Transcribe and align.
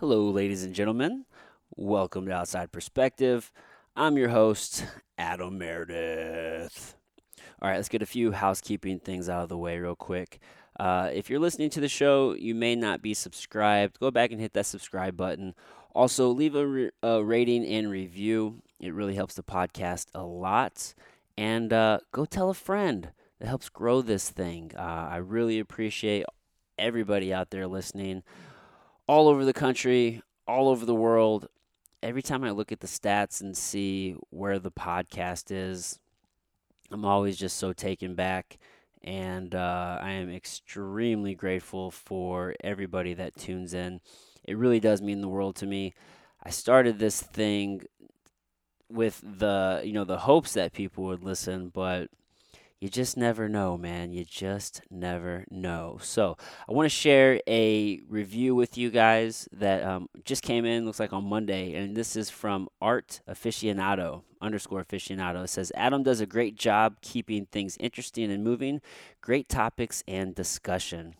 Hello, 0.00 0.28
ladies 0.28 0.64
and 0.64 0.74
gentlemen. 0.74 1.24
Welcome 1.76 2.26
to 2.26 2.32
Outside 2.32 2.72
Perspective. 2.72 3.52
I'm 3.94 4.16
your 4.16 4.30
host, 4.30 4.84
Adam 5.18 5.56
Meredith. 5.56 6.96
All 7.62 7.68
right, 7.68 7.76
let's 7.76 7.88
get 7.88 8.02
a 8.02 8.06
few 8.06 8.32
housekeeping 8.32 8.98
things 8.98 9.28
out 9.28 9.44
of 9.44 9.48
the 9.48 9.56
way 9.56 9.78
real 9.78 9.94
quick. 9.94 10.40
Uh, 10.80 11.10
if 11.12 11.30
you're 11.30 11.38
listening 11.38 11.70
to 11.70 11.80
the 11.80 11.88
show, 11.88 12.34
you 12.34 12.56
may 12.56 12.74
not 12.74 13.02
be 13.02 13.14
subscribed. 13.14 14.00
Go 14.00 14.10
back 14.10 14.32
and 14.32 14.40
hit 14.40 14.52
that 14.54 14.66
subscribe 14.66 15.16
button. 15.16 15.54
Also, 15.94 16.28
leave 16.28 16.56
a, 16.56 16.66
re- 16.66 16.90
a 17.04 17.22
rating 17.22 17.64
and 17.64 17.88
review. 17.88 18.62
It 18.80 18.92
really 18.92 19.14
helps 19.14 19.34
the 19.34 19.44
podcast 19.44 20.06
a 20.12 20.24
lot. 20.24 20.92
And 21.38 21.72
uh, 21.72 22.00
go 22.10 22.24
tell 22.24 22.50
a 22.50 22.54
friend. 22.54 23.10
It 23.38 23.46
helps 23.46 23.68
grow 23.68 24.02
this 24.02 24.28
thing. 24.28 24.72
Uh, 24.76 25.08
I 25.12 25.18
really 25.18 25.60
appreciate 25.60 26.24
everybody 26.76 27.32
out 27.32 27.50
there 27.50 27.68
listening 27.68 28.24
all 29.06 29.28
over 29.28 29.44
the 29.44 29.52
country, 29.52 30.22
all 30.46 30.68
over 30.68 30.86
the 30.86 30.94
world. 30.94 31.48
Every 32.02 32.22
time 32.22 32.44
I 32.44 32.50
look 32.50 32.72
at 32.72 32.80
the 32.80 32.86
stats 32.86 33.40
and 33.40 33.56
see 33.56 34.16
where 34.30 34.58
the 34.58 34.70
podcast 34.70 35.50
is, 35.50 35.98
I'm 36.90 37.04
always 37.04 37.36
just 37.36 37.56
so 37.56 37.72
taken 37.72 38.14
back. 38.14 38.58
And 39.02 39.54
uh, 39.54 39.98
I 40.00 40.12
am 40.12 40.30
extremely 40.30 41.34
grateful 41.34 41.90
for 41.90 42.54
everybody 42.62 43.14
that 43.14 43.36
tunes 43.36 43.74
in. 43.74 44.00
It 44.44 44.56
really 44.56 44.80
does 44.80 45.02
mean 45.02 45.20
the 45.20 45.28
world 45.28 45.56
to 45.56 45.66
me. 45.66 45.94
I 46.42 46.50
started 46.50 46.98
this 46.98 47.20
thing 47.20 47.82
with 48.90 49.20
the 49.24 49.82
you 49.84 49.92
know 49.92 50.04
the 50.04 50.18
hopes 50.18 50.52
that 50.52 50.72
people 50.72 51.04
would 51.04 51.24
listen, 51.24 51.68
but 51.68 52.08
you 52.80 52.88
just 52.88 53.16
never 53.16 53.48
know, 53.48 53.78
man. 53.78 54.12
You 54.12 54.24
just 54.24 54.82
never 54.90 55.44
know. 55.50 55.98
So 56.02 56.36
I 56.68 56.72
want 56.72 56.86
to 56.86 56.90
share 56.90 57.40
a 57.48 58.00
review 58.08 58.54
with 58.54 58.76
you 58.76 58.90
guys 58.90 59.48
that 59.52 59.82
um, 59.82 60.08
just 60.24 60.42
came 60.42 60.64
in. 60.64 60.84
Looks 60.84 61.00
like 61.00 61.12
on 61.12 61.24
Monday, 61.24 61.74
and 61.74 61.96
this 61.96 62.16
is 62.16 62.30
from 62.30 62.68
Art 62.80 63.20
Aficionado 63.28 64.22
underscore 64.44 64.84
aficionado. 64.84 65.44
It 65.44 65.48
says 65.48 65.72
Adam 65.74 66.02
does 66.02 66.20
a 66.20 66.26
great 66.26 66.56
job 66.56 67.00
keeping 67.00 67.46
things 67.46 67.76
interesting 67.80 68.30
and 68.30 68.44
moving. 68.44 68.80
Great 69.20 69.48
topics 69.48 70.04
and 70.06 70.34
discussion. 70.34 71.14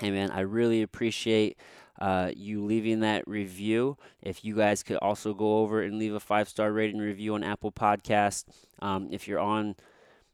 Hey 0.00 0.10
man, 0.10 0.30
I 0.30 0.40
really 0.40 0.82
appreciate 0.82 1.58
uh, 2.00 2.30
you 2.34 2.64
leaving 2.64 3.00
that 3.00 3.26
review. 3.26 3.96
If 4.22 4.44
you 4.44 4.56
guys 4.56 4.82
could 4.82 4.96
also 4.96 5.34
go 5.34 5.58
over 5.58 5.82
and 5.82 5.98
leave 5.98 6.14
a 6.14 6.20
five 6.20 6.48
star 6.48 6.72
rating 6.72 7.00
review 7.00 7.34
on 7.34 7.44
Apple 7.44 7.72
Podcast. 7.72 8.44
Um, 8.80 9.08
if 9.10 9.28
you're 9.28 9.40
on, 9.40 9.76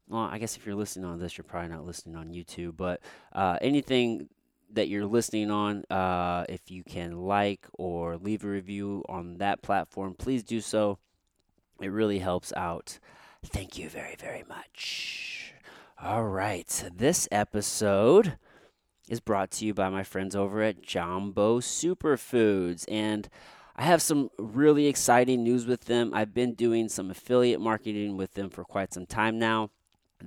well, 0.09 0.23
I 0.23 0.39
guess 0.39 0.57
if 0.57 0.67
you're 0.67 0.75
listening 0.75 1.07
on 1.07 1.19
this, 1.19 1.37
you're 1.37 1.45
probably 1.45 1.71
not 1.71 1.87
listening 1.87 2.17
on 2.17 2.29
YouTube, 2.29 2.77
but 2.77 3.01
uh, 3.33 3.59
anything 3.61 4.29
that 4.73 4.89
you're 4.89 5.07
listening 5.07 5.51
on, 5.51 5.85
uh, 5.91 6.45
if 6.49 6.71
you 6.71 6.83
can 6.83 7.23
like 7.23 7.67
or 7.75 8.17
leave 8.17 8.45
a 8.45 8.49
review 8.49 9.05
on 9.09 9.39
that 9.39 9.63
platform, 9.63 10.15
please 10.15 10.43
do 10.43 10.61
so. 10.61 10.99
It 11.81 11.89
really 11.89 12.19
helps 12.19 12.53
out. 12.57 12.99
Thank 13.45 13.79
you 13.79 13.89
very, 13.89 14.17
very 14.19 14.45
much. 14.49 15.55
All 16.01 16.25
right, 16.25 16.91
this 16.95 17.29
episode 17.31 18.37
is 19.09 19.21
brought 19.21 19.51
to 19.53 19.67
you 19.67 19.75
by 19.75 19.89
my 19.89 20.03
friends 20.03 20.35
over 20.35 20.63
at 20.63 20.83
Jambo 20.83 21.61
Superfoods. 21.61 22.85
And 22.89 23.29
I 23.77 23.83
have 23.83 24.03
some 24.03 24.31
really 24.39 24.87
exciting 24.87 25.43
news 25.43 25.67
with 25.67 25.85
them. 25.85 26.13
I've 26.15 26.35
been 26.35 26.55
doing 26.55 26.89
some 26.89 27.11
affiliate 27.11 27.61
marketing 27.61 28.17
with 28.17 28.35
them 28.35 28.49
for 28.49 28.65
quite 28.65 28.93
some 28.93 29.07
time 29.07 29.39
now. 29.39 29.71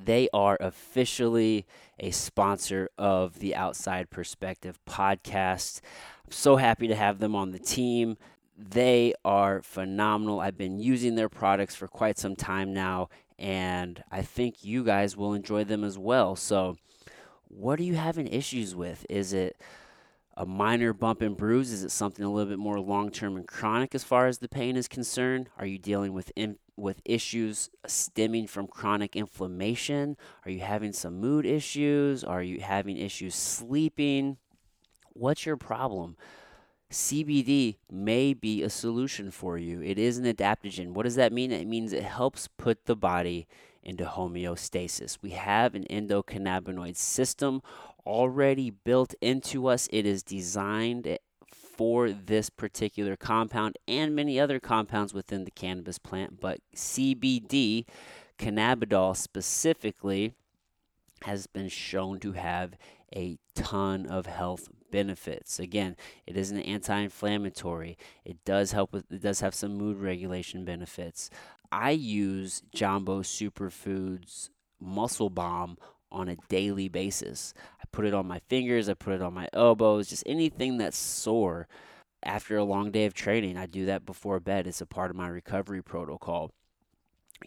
They 0.04 0.28
are 0.34 0.58
officially 0.60 1.66
a 2.00 2.12
sponsor 2.12 2.90
of 2.98 3.40
the 3.40 3.56
Outside 3.56 4.10
Perspective 4.10 4.80
podcast. 4.88 5.82
I'm 6.26 6.32
so 6.32 6.58
happy 6.58 6.88
to 6.88 6.96
have 6.96 7.20
them 7.20 7.36
on 7.36 7.52
the 7.52 7.60
team. 7.60 8.18
They 8.58 9.14
are 9.24 9.62
phenomenal. 9.62 10.40
I've 10.40 10.58
been 10.58 10.80
using 10.80 11.16
their 11.16 11.30
products 11.30 11.76
for 11.76 11.88
quite 11.88 12.18
some 12.18 12.36
time 12.36 12.74
now, 12.74 13.10
and 13.38 14.04
I 14.12 14.22
think 14.22 14.64
you 14.64 14.84
guys 14.84 15.16
will 15.16 15.34
enjoy 15.34 15.64
them 15.64 15.84
as 15.84 15.98
well. 15.98 16.36
So, 16.36 16.78
what 17.48 17.80
are 17.80 17.84
you 17.84 17.96
having 17.96 18.28
issues 18.28 18.76
with? 18.76 19.06
Is 19.10 19.34
it 19.34 19.58
a 20.36 20.46
minor 20.46 20.94
bump 20.94 21.22
and 21.22 21.38
bruise? 21.38 21.72
Is 21.72 21.84
it 21.84 21.92
something 21.92 22.26
a 22.26 22.32
little 22.32 22.50
bit 22.50 22.60
more 22.60 22.80
long 22.80 23.12
term 23.12 23.38
and 23.38 23.48
chronic 23.48 23.96
as 23.96 24.04
far 24.04 24.28
as 24.28 24.40
the 24.40 24.50
pain 24.50 24.76
is 24.76 24.88
concerned? 24.88 25.50
Are 25.58 25.66
you 25.66 25.78
dealing 25.78 26.14
with 26.14 26.32
with 26.78 27.02
issues 27.06 27.70
stemming 27.86 28.48
from 28.48 28.68
chronic 28.68 29.16
inflammation? 29.16 30.18
Are 30.46 30.52
you 30.52 30.60
having 30.60 30.94
some 30.94 31.20
mood 31.20 31.46
issues? 31.46 32.24
Are 32.24 32.44
you 32.44 32.60
having 32.62 32.98
issues 32.98 33.36
sleeping? 33.36 34.38
What's 35.14 35.46
your 35.46 35.58
problem? 35.58 36.18
CBD 36.92 37.78
may 37.92 38.34
be 38.34 38.62
a 38.62 38.70
solution 38.70 39.32
for 39.32 39.58
you. 39.58 39.82
It 39.82 39.98
is 39.98 40.18
an 40.18 40.26
adaptogen. 40.26 40.90
What 40.92 41.04
does 41.04 41.16
that 41.16 41.34
mean? 41.34 41.52
It 41.52 41.68
means 41.68 41.94
it 41.94 42.04
helps 42.04 42.48
put 42.48 42.86
the 42.86 42.96
body 42.96 43.48
into 43.84 44.06
homeostasis. 44.06 45.18
We 45.22 45.32
have 45.32 45.76
an 45.76 45.86
endocannabinoid 45.90 46.96
system 46.96 47.62
already 48.06 48.70
built 48.70 49.14
into 49.22 49.68
us. 49.68 49.88
It 49.92 50.06
is 50.06 50.24
designed 50.24 51.18
for 51.76 52.12
this 52.12 52.50
particular 52.50 53.16
compound 53.16 53.78
and 53.88 54.16
many 54.16 54.40
other 54.40 54.60
compounds 54.60 55.14
within 55.14 55.44
the 55.44 55.52
cannabis 55.52 56.00
plant, 56.00 56.40
but 56.40 56.60
CBD, 56.76 57.86
cannabidiol 58.40 59.16
specifically, 59.16 60.34
has 61.24 61.48
been 61.48 61.70
shown 61.70 62.20
to 62.20 62.34
have 62.34 62.76
a 63.16 63.38
ton 63.56 64.06
of 64.06 64.26
health 64.26 64.70
benefits. 64.92 65.60
Again, 65.60 65.96
it 66.26 66.38
is 66.38 66.52
an 66.52 66.60
anti-inflammatory. 66.60 67.98
It 68.24 68.44
does 68.46 68.72
help 68.72 68.94
with 68.94 69.12
it 69.12 69.22
does 69.22 69.40
have 69.40 69.56
some 69.56 69.78
mood 69.78 69.98
regulation 69.98 70.66
benefits. 70.66 71.30
I 71.72 71.92
use 71.92 72.62
Jambo 72.74 73.22
Superfoods 73.22 74.50
Muscle 74.80 75.30
Bomb 75.30 75.78
on 76.16 76.30
a 76.30 76.38
daily 76.48 76.88
basis. 76.88 77.54
I 77.80 77.84
put 77.92 78.06
it 78.06 78.14
on 78.14 78.28
my 78.28 78.40
fingers, 78.48 78.90
I 78.90 78.94
put 78.94 79.14
it 79.14 79.22
on 79.22 79.34
my 79.34 79.50
elbows, 79.54 80.10
just 80.10 80.24
anything 80.26 80.78
that's 80.78 80.98
sore. 80.98 81.68
After 82.24 82.58
a 82.58 82.64
long 82.64 82.90
day 82.90 83.06
of 83.06 83.14
training, 83.14 83.56
I 83.56 83.68
do 83.68 83.86
that 83.86 84.06
before 84.06 84.40
bed. 84.40 84.66
It's 84.66 84.82
a 84.82 84.88
part 84.88 85.12
of 85.12 85.16
my 85.16 85.28
recovery 85.28 85.84
protocol. 85.84 86.52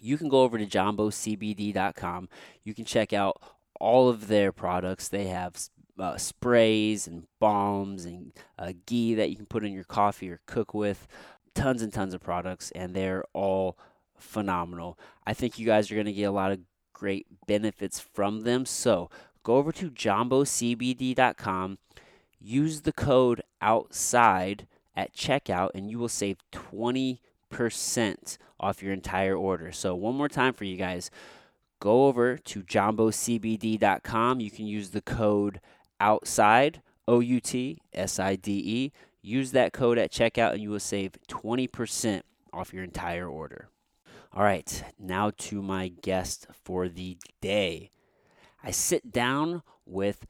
You 0.01 0.17
can 0.17 0.29
go 0.29 0.43
over 0.43 0.57
to 0.57 0.67
jambocbd.com. 0.67 2.29
You 2.63 2.75
can 2.75 2.85
check 2.85 3.13
out 3.13 3.43
all 3.81 4.09
of 4.09 4.29
their 4.29 4.53
products. 4.53 5.09
They 5.09 5.27
have 5.27 5.57
uh, 5.99 6.17
sprays 6.17 7.09
and 7.09 7.27
balms 7.41 8.05
and 8.05 8.33
uh, 8.59 8.73
ghee 8.87 9.15
that 9.15 9.31
you 9.31 9.37
can 9.37 9.47
put 9.47 9.65
in 9.65 9.73
your 9.73 9.85
coffee 9.85 10.31
or 10.31 10.41
cook 10.47 10.75
with. 10.75 11.09
Tons 11.55 11.83
and 11.83 11.93
tons 11.93 12.15
of 12.15 12.21
products, 12.21 12.71
and 12.73 12.95
they're 12.95 13.25
all 13.33 13.77
phenomenal. 14.17 14.99
I 15.27 15.35
think 15.35 15.59
you 15.59 15.67
guys 15.67 15.91
are 15.91 15.95
going 15.95 16.07
to 16.07 16.13
get 16.13 16.25
a 16.25 16.31
lot 16.31 16.53
of 16.53 16.61
great 16.99 17.27
benefits 17.47 18.01
from 18.01 18.41
them. 18.41 18.67
So 18.67 19.09
go 19.43 19.57
over 19.57 19.73
to 19.73 19.91
jambocbd.com, 19.91 21.79
use 22.41 22.81
the 22.83 22.93
code 22.93 23.43
outside 23.63 24.67
at 24.97 25.15
checkout, 25.15 25.71
and 25.75 25.91
you 25.91 25.99
will 25.99 26.09
save 26.09 26.39
20% 26.53 27.19
off 28.59 28.83
your 28.83 28.93
entire 28.93 29.37
order. 29.37 29.71
So, 29.71 29.95
one 29.95 30.17
more 30.17 30.29
time 30.29 30.53
for 30.53 30.65
you 30.65 30.77
guys 30.77 31.11
go 31.81 32.07
over 32.07 32.37
to 32.37 32.63
jambocbd.com. 32.63 34.41
You 34.41 34.51
can 34.51 34.67
use 34.67 34.91
the 34.91 35.01
code 35.01 35.61
outside, 36.01 36.83
O 37.07 37.21
U 37.21 37.41
T 37.41 37.79
S 37.93 38.19
I 38.19 38.35
D 38.35 38.53
E. 38.53 38.93
Use 39.23 39.53
that 39.53 39.73
code 39.73 39.99
at 39.99 40.11
checkout, 40.11 40.53
and 40.53 40.63
you 40.63 40.71
will 40.71 40.81
save 40.81 41.13
20% 41.29 42.23
off 42.53 42.73
your 42.73 42.85
entire 42.85 43.29
order. 43.29 43.69
All 44.35 44.45
right, 44.45 44.85
now 44.99 45.33
to 45.39 45.63
my 45.63 45.89
guest 45.89 46.47
for 46.63 46.87
the 46.87 47.17
day. 47.41 47.91
I 48.63 48.71
sit 48.71 49.11
down 49.11 49.63
with 49.87 50.27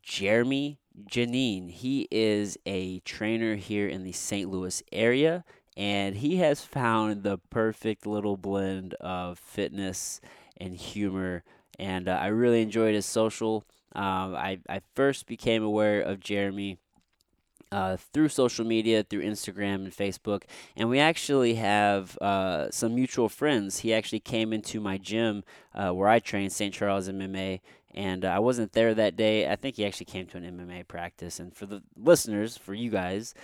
Jeremy 0.00 0.78
Janine. 1.10 1.68
He 1.68 2.06
is 2.12 2.56
a 2.66 3.00
trainer 3.00 3.56
here 3.56 3.88
in 3.88 4.04
the 4.04 4.12
St. 4.12 4.48
Louis 4.48 4.80
area, 4.92 5.44
and 5.76 6.16
he 6.16 6.36
has 6.36 6.62
found 6.62 7.24
the 7.24 7.38
perfect 7.50 8.06
little 8.06 8.36
blend 8.36 8.94
of 8.94 9.40
fitness 9.40 10.20
and 10.56 10.74
humor. 10.74 11.42
And 11.80 12.08
uh, 12.08 12.12
I 12.12 12.28
really 12.28 12.62
enjoyed 12.62 12.94
his 12.94 13.06
social. 13.06 13.64
Um, 13.92 14.36
I, 14.36 14.60
I 14.68 14.82
first 14.94 15.26
became 15.26 15.64
aware 15.64 16.00
of 16.00 16.20
Jeremy 16.20 16.78
uh, 17.72 17.96
through 17.96 18.28
social 18.28 18.64
media, 18.64 19.02
through 19.02 19.22
Instagram 19.22 19.76
and 19.76 19.92
Facebook. 19.92 20.42
And 20.76 20.88
we 20.88 20.98
actually 20.98 21.54
have 21.54 22.16
uh, 22.18 22.70
some 22.70 22.94
mutual 22.94 23.28
friends. 23.28 23.78
He 23.78 23.92
actually 23.94 24.20
came 24.20 24.52
into 24.52 24.80
my 24.80 24.98
gym 24.98 25.42
uh, 25.74 25.90
where 25.90 26.08
I 26.08 26.18
train, 26.18 26.50
St. 26.50 26.72
Charles 26.72 27.08
MMA. 27.08 27.60
And 27.94 28.24
uh, 28.24 28.28
I 28.28 28.38
wasn't 28.38 28.72
there 28.72 28.94
that 28.94 29.16
day. 29.16 29.50
I 29.50 29.56
think 29.56 29.76
he 29.76 29.84
actually 29.84 30.06
came 30.06 30.26
to 30.26 30.36
an 30.36 30.44
MMA 30.44 30.86
practice. 30.86 31.40
And 31.40 31.54
for 31.54 31.66
the 31.66 31.82
listeners, 31.96 32.56
for 32.56 32.74
you 32.74 32.90
guys, 32.90 33.34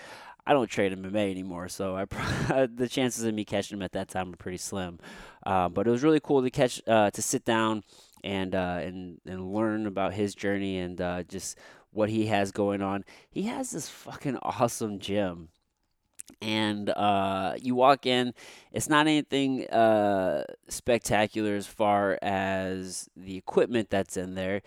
I 0.46 0.52
don't 0.52 0.70
trade 0.70 0.96
MMA 0.96 1.30
anymore, 1.30 1.68
so 1.68 1.94
I 1.94 2.06
the 2.66 2.88
chances 2.90 3.24
of 3.24 3.34
me 3.34 3.44
catching 3.44 3.76
him 3.76 3.82
at 3.82 3.92
that 3.92 4.08
time 4.08 4.32
are 4.32 4.36
pretty 4.36 4.56
slim. 4.56 4.98
Uh, 5.44 5.68
but 5.68 5.86
it 5.86 5.90
was 5.90 6.02
really 6.02 6.20
cool 6.20 6.42
to 6.42 6.50
catch, 6.50 6.80
uh, 6.86 7.10
to 7.10 7.20
sit 7.20 7.44
down 7.44 7.82
and 8.24 8.54
uh, 8.54 8.80
and 8.80 9.20
and 9.26 9.52
learn 9.52 9.86
about 9.86 10.14
his 10.14 10.34
journey 10.34 10.78
and 10.78 11.00
uh, 11.00 11.22
just 11.24 11.58
what 11.92 12.10
he 12.10 12.26
has 12.26 12.52
going 12.52 12.82
on. 12.82 13.04
He 13.30 13.44
has 13.44 13.70
this 13.70 13.88
fucking 13.88 14.36
awesome 14.42 14.98
gym. 14.98 15.48
and 16.40 16.90
uh, 16.90 17.54
you 17.60 17.74
walk 17.74 18.06
in. 18.06 18.34
It's 18.72 18.88
not 18.88 19.06
anything 19.06 19.66
uh, 19.68 20.44
spectacular 20.68 21.54
as 21.56 21.66
far 21.66 22.18
as 22.22 23.08
the 23.16 23.36
equipment 23.36 23.90
that's 23.90 24.16
in 24.16 24.34
there, 24.34 24.62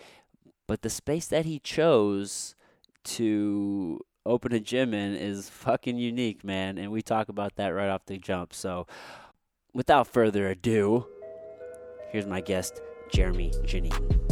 but 0.66 0.82
the 0.82 0.90
space 0.90 1.26
that 1.28 1.44
he 1.44 1.58
chose 1.58 2.54
to 3.04 4.00
open 4.24 4.52
a 4.52 4.60
gym 4.60 4.94
in 4.94 5.14
is 5.14 5.48
fucking 5.48 5.98
unique, 5.98 6.44
man. 6.44 6.78
And 6.78 6.90
we 6.92 7.02
talk 7.02 7.28
about 7.28 7.56
that 7.56 7.68
right 7.68 7.88
off 7.88 8.06
the 8.06 8.18
jump. 8.18 8.54
So, 8.54 8.86
without 9.72 10.06
further 10.06 10.48
ado, 10.48 11.06
here's 12.10 12.26
my 12.26 12.40
guest, 12.40 12.80
Jeremy 13.10 13.50
Janine. 13.64 14.31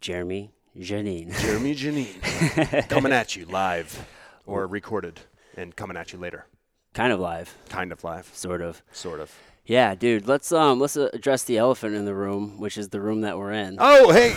Jeremy 0.00 0.52
Janine. 0.78 1.38
Jeremy 1.40 1.74
Janine 1.74 2.88
coming 2.88 3.12
at 3.12 3.34
you 3.36 3.44
live 3.46 4.06
or 4.46 4.66
recorded 4.66 5.20
and 5.56 5.74
coming 5.74 5.96
at 5.96 6.12
you 6.12 6.18
later. 6.18 6.46
kind 6.94 7.12
of 7.12 7.20
live, 7.20 7.54
Kind 7.68 7.92
of 7.92 8.04
live, 8.04 8.30
sort 8.32 8.62
of. 8.62 8.82
sort 8.92 9.20
of. 9.20 9.32
Yeah, 9.66 9.94
dude. 9.94 10.26
Let's 10.26 10.50
um 10.52 10.80
let's 10.80 10.96
uh, 10.96 11.10
address 11.12 11.44
the 11.44 11.58
elephant 11.58 11.94
in 11.94 12.04
the 12.06 12.14
room, 12.14 12.58
which 12.58 12.78
is 12.78 12.88
the 12.88 13.00
room 13.00 13.20
that 13.22 13.36
we're 13.36 13.52
in. 13.52 13.76
Oh, 13.78 14.12
hey. 14.12 14.34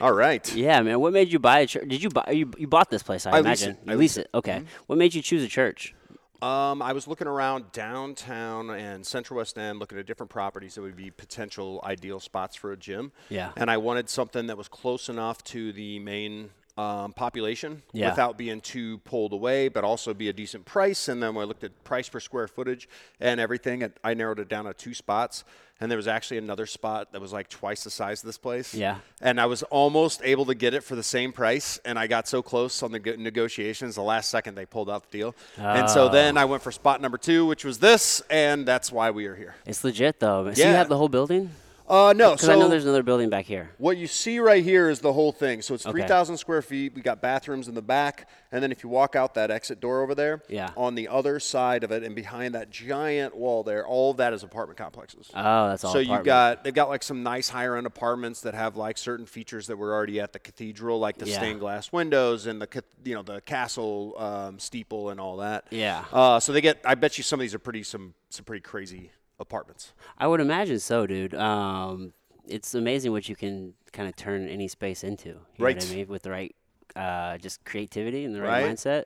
All 0.00 0.12
right. 0.12 0.52
Yeah, 0.54 0.80
man. 0.82 1.00
What 1.00 1.12
made 1.12 1.32
you 1.32 1.38
buy 1.38 1.60
a 1.60 1.66
church? 1.66 1.86
Did 1.88 2.02
you 2.02 2.08
buy 2.10 2.30
you 2.32 2.50
you 2.58 2.66
bought 2.66 2.90
this 2.90 3.02
place? 3.02 3.26
I, 3.26 3.30
I 3.30 3.34
lease 3.40 3.44
imagine 3.62 3.70
it. 3.70 3.78
you 3.86 3.92
I 3.92 3.94
lease 3.96 4.16
lease 4.16 4.24
it. 4.24 4.30
Okay. 4.34 4.62
What 4.86 4.98
made 4.98 5.14
you 5.14 5.22
choose 5.22 5.42
a 5.44 5.48
church? 5.48 5.94
Um, 6.42 6.80
I 6.80 6.92
was 6.92 7.06
looking 7.06 7.26
around 7.26 7.72
downtown 7.72 8.70
and 8.70 9.04
Central 9.04 9.38
West 9.38 9.58
End, 9.58 9.78
looking 9.78 9.98
at 9.98 10.06
different 10.06 10.30
properties 10.30 10.74
that 10.74 10.82
would 10.82 10.96
be 10.96 11.10
potential 11.10 11.80
ideal 11.84 12.18
spots 12.18 12.56
for 12.56 12.72
a 12.72 12.76
gym. 12.76 13.12
Yeah. 13.28 13.52
And 13.56 13.70
I 13.70 13.76
wanted 13.76 14.08
something 14.08 14.46
that 14.46 14.56
was 14.56 14.68
close 14.68 15.08
enough 15.08 15.44
to 15.44 15.72
the 15.72 15.98
main 15.98 16.50
um, 16.80 17.12
population 17.12 17.82
Yeah. 17.92 18.10
without 18.10 18.38
being 18.38 18.60
too 18.60 18.98
pulled 18.98 19.32
away, 19.32 19.68
but 19.68 19.84
also 19.84 20.14
be 20.14 20.28
a 20.28 20.32
decent 20.32 20.64
price. 20.64 21.08
And 21.08 21.22
then 21.22 21.34
when 21.34 21.44
I 21.44 21.48
looked 21.48 21.64
at 21.64 21.72
price 21.84 22.08
per 22.08 22.20
square 22.20 22.48
footage 22.48 22.88
and 23.20 23.38
everything, 23.40 23.82
it, 23.82 23.98
I 24.02 24.14
narrowed 24.14 24.38
it 24.40 24.48
down 24.48 24.64
to 24.64 24.72
two 24.74 24.94
spots. 24.94 25.44
And 25.82 25.90
there 25.90 25.96
was 25.96 26.08
actually 26.08 26.36
another 26.36 26.66
spot 26.66 27.12
that 27.12 27.22
was 27.22 27.32
like 27.32 27.48
twice 27.48 27.84
the 27.84 27.90
size 27.90 28.22
of 28.22 28.26
this 28.26 28.36
place. 28.36 28.74
Yeah. 28.74 28.96
And 29.22 29.40
I 29.40 29.46
was 29.46 29.62
almost 29.64 30.20
able 30.22 30.44
to 30.46 30.54
get 30.54 30.74
it 30.74 30.84
for 30.84 30.94
the 30.94 31.02
same 31.02 31.32
price. 31.32 31.78
And 31.86 31.98
I 31.98 32.06
got 32.06 32.28
so 32.28 32.42
close 32.42 32.82
on 32.82 32.92
the 32.92 32.98
negotiations, 33.16 33.94
the 33.94 34.02
last 34.02 34.30
second 34.30 34.56
they 34.56 34.66
pulled 34.66 34.90
out 34.90 35.10
the 35.10 35.18
deal. 35.18 35.34
And 35.56 35.88
so 35.88 36.10
then 36.10 36.36
I 36.36 36.44
went 36.44 36.62
for 36.62 36.70
spot 36.70 37.00
number 37.00 37.16
two, 37.16 37.46
which 37.46 37.64
was 37.64 37.78
this. 37.78 38.20
And 38.28 38.66
that's 38.66 38.92
why 38.92 39.10
we 39.10 39.24
are 39.24 39.34
here. 39.34 39.54
It's 39.66 39.82
legit 39.82 40.20
though. 40.20 40.52
So 40.52 40.60
you 40.62 40.68
have 40.68 40.90
the 40.90 40.98
whole 40.98 41.08
building? 41.08 41.50
Uh, 41.90 42.12
no, 42.12 42.30
Because 42.32 42.46
so 42.46 42.52
I 42.52 42.56
know 42.56 42.68
there's 42.68 42.84
another 42.84 43.02
building 43.02 43.28
back 43.30 43.46
here. 43.46 43.70
what 43.78 43.96
you 43.96 44.06
see 44.06 44.38
right 44.38 44.62
here 44.62 44.88
is 44.88 45.00
the 45.00 45.12
whole 45.12 45.32
thing. 45.32 45.60
So 45.60 45.74
it's 45.74 45.84
Okay. 45.84 45.90
3,000 45.92 46.36
square 46.36 46.62
feet. 46.62 46.94
We 46.94 47.02
got 47.02 47.20
bathrooms 47.20 47.66
in 47.66 47.74
the 47.74 47.82
back. 47.82 48.28
And 48.52 48.62
then 48.62 48.70
if 48.70 48.84
you 48.84 48.88
walk 48.88 49.16
out 49.16 49.34
that 49.34 49.50
exit 49.50 49.80
door 49.80 50.00
over 50.02 50.14
there, 50.14 50.42
Yeah. 50.48 50.70
on 50.76 50.94
the 50.94 51.08
other 51.08 51.40
side 51.40 51.82
of 51.82 51.90
it 51.90 52.04
and 52.04 52.14
behind 52.14 52.54
that 52.54 52.70
giant 52.70 53.36
wall 53.36 53.64
there, 53.64 53.84
all 53.84 54.12
of 54.12 54.18
that 54.18 54.32
is 54.32 54.44
apartment 54.44 54.78
complexes. 54.78 55.30
Oh, 55.34 55.68
that's 55.68 55.82
all. 55.84 55.92
so 55.92 55.98
you 55.98 56.06
apartment. 56.12 56.26
got 56.26 56.64
they've 56.64 56.74
got 56.74 56.88
like 56.88 57.02
some 57.02 57.24
nice 57.24 57.48
higher 57.48 57.76
end 57.76 57.86
apartments 57.88 58.40
that 58.42 58.54
have 58.54 58.76
like 58.76 58.96
certain 58.96 59.26
features 59.26 59.66
that 59.66 59.76
were 59.76 59.92
already 59.92 60.20
at 60.20 60.32
the 60.32 60.38
cathedral, 60.38 61.00
like 61.00 61.18
the 61.18 61.26
Yeah. 61.28 61.38
stained 61.38 61.58
glass 61.58 61.90
windows 61.92 62.46
and 62.46 62.62
the 62.62 62.84
you 63.04 63.14
know 63.16 63.22
the 63.22 63.40
castle 63.40 64.14
um, 64.16 64.58
steeple 64.60 65.10
and 65.10 65.18
all 65.20 65.38
that. 65.38 65.66
Yeah. 65.70 66.04
Uh, 66.12 66.38
so 66.38 66.52
they 66.52 66.60
get. 66.60 66.80
I 66.84 66.94
bet 66.94 67.18
you 67.18 67.24
some 67.24 67.40
of 67.40 67.42
these 67.42 67.54
are 67.54 67.58
pretty 67.58 67.82
some 67.82 68.14
some 68.28 68.44
pretty 68.44 68.62
crazy 68.62 69.10
apartments. 69.40 69.92
I 70.18 70.26
would 70.28 70.40
imagine 70.40 70.78
so, 70.78 71.06
dude. 71.06 71.34
Um, 71.34 72.12
it's 72.46 72.74
amazing 72.74 73.12
what 73.12 73.28
you 73.28 73.34
can 73.36 73.74
kind 73.92 74.08
of 74.08 74.14
turn 74.16 74.48
any 74.48 74.68
space 74.68 75.02
into. 75.02 75.28
You 75.28 75.34
Know 75.34 75.40
what 75.58 75.64
Right. 75.76 75.82
I 75.90 75.94
mean? 75.94 76.06
With 76.08 76.22
the 76.22 76.30
right, 76.30 76.54
uh, 76.94 77.38
just 77.38 77.64
creativity 77.64 78.24
and 78.24 78.34
the 78.34 78.40
right, 78.42 78.62
Right. 78.64 78.74
mindset. 78.76 79.04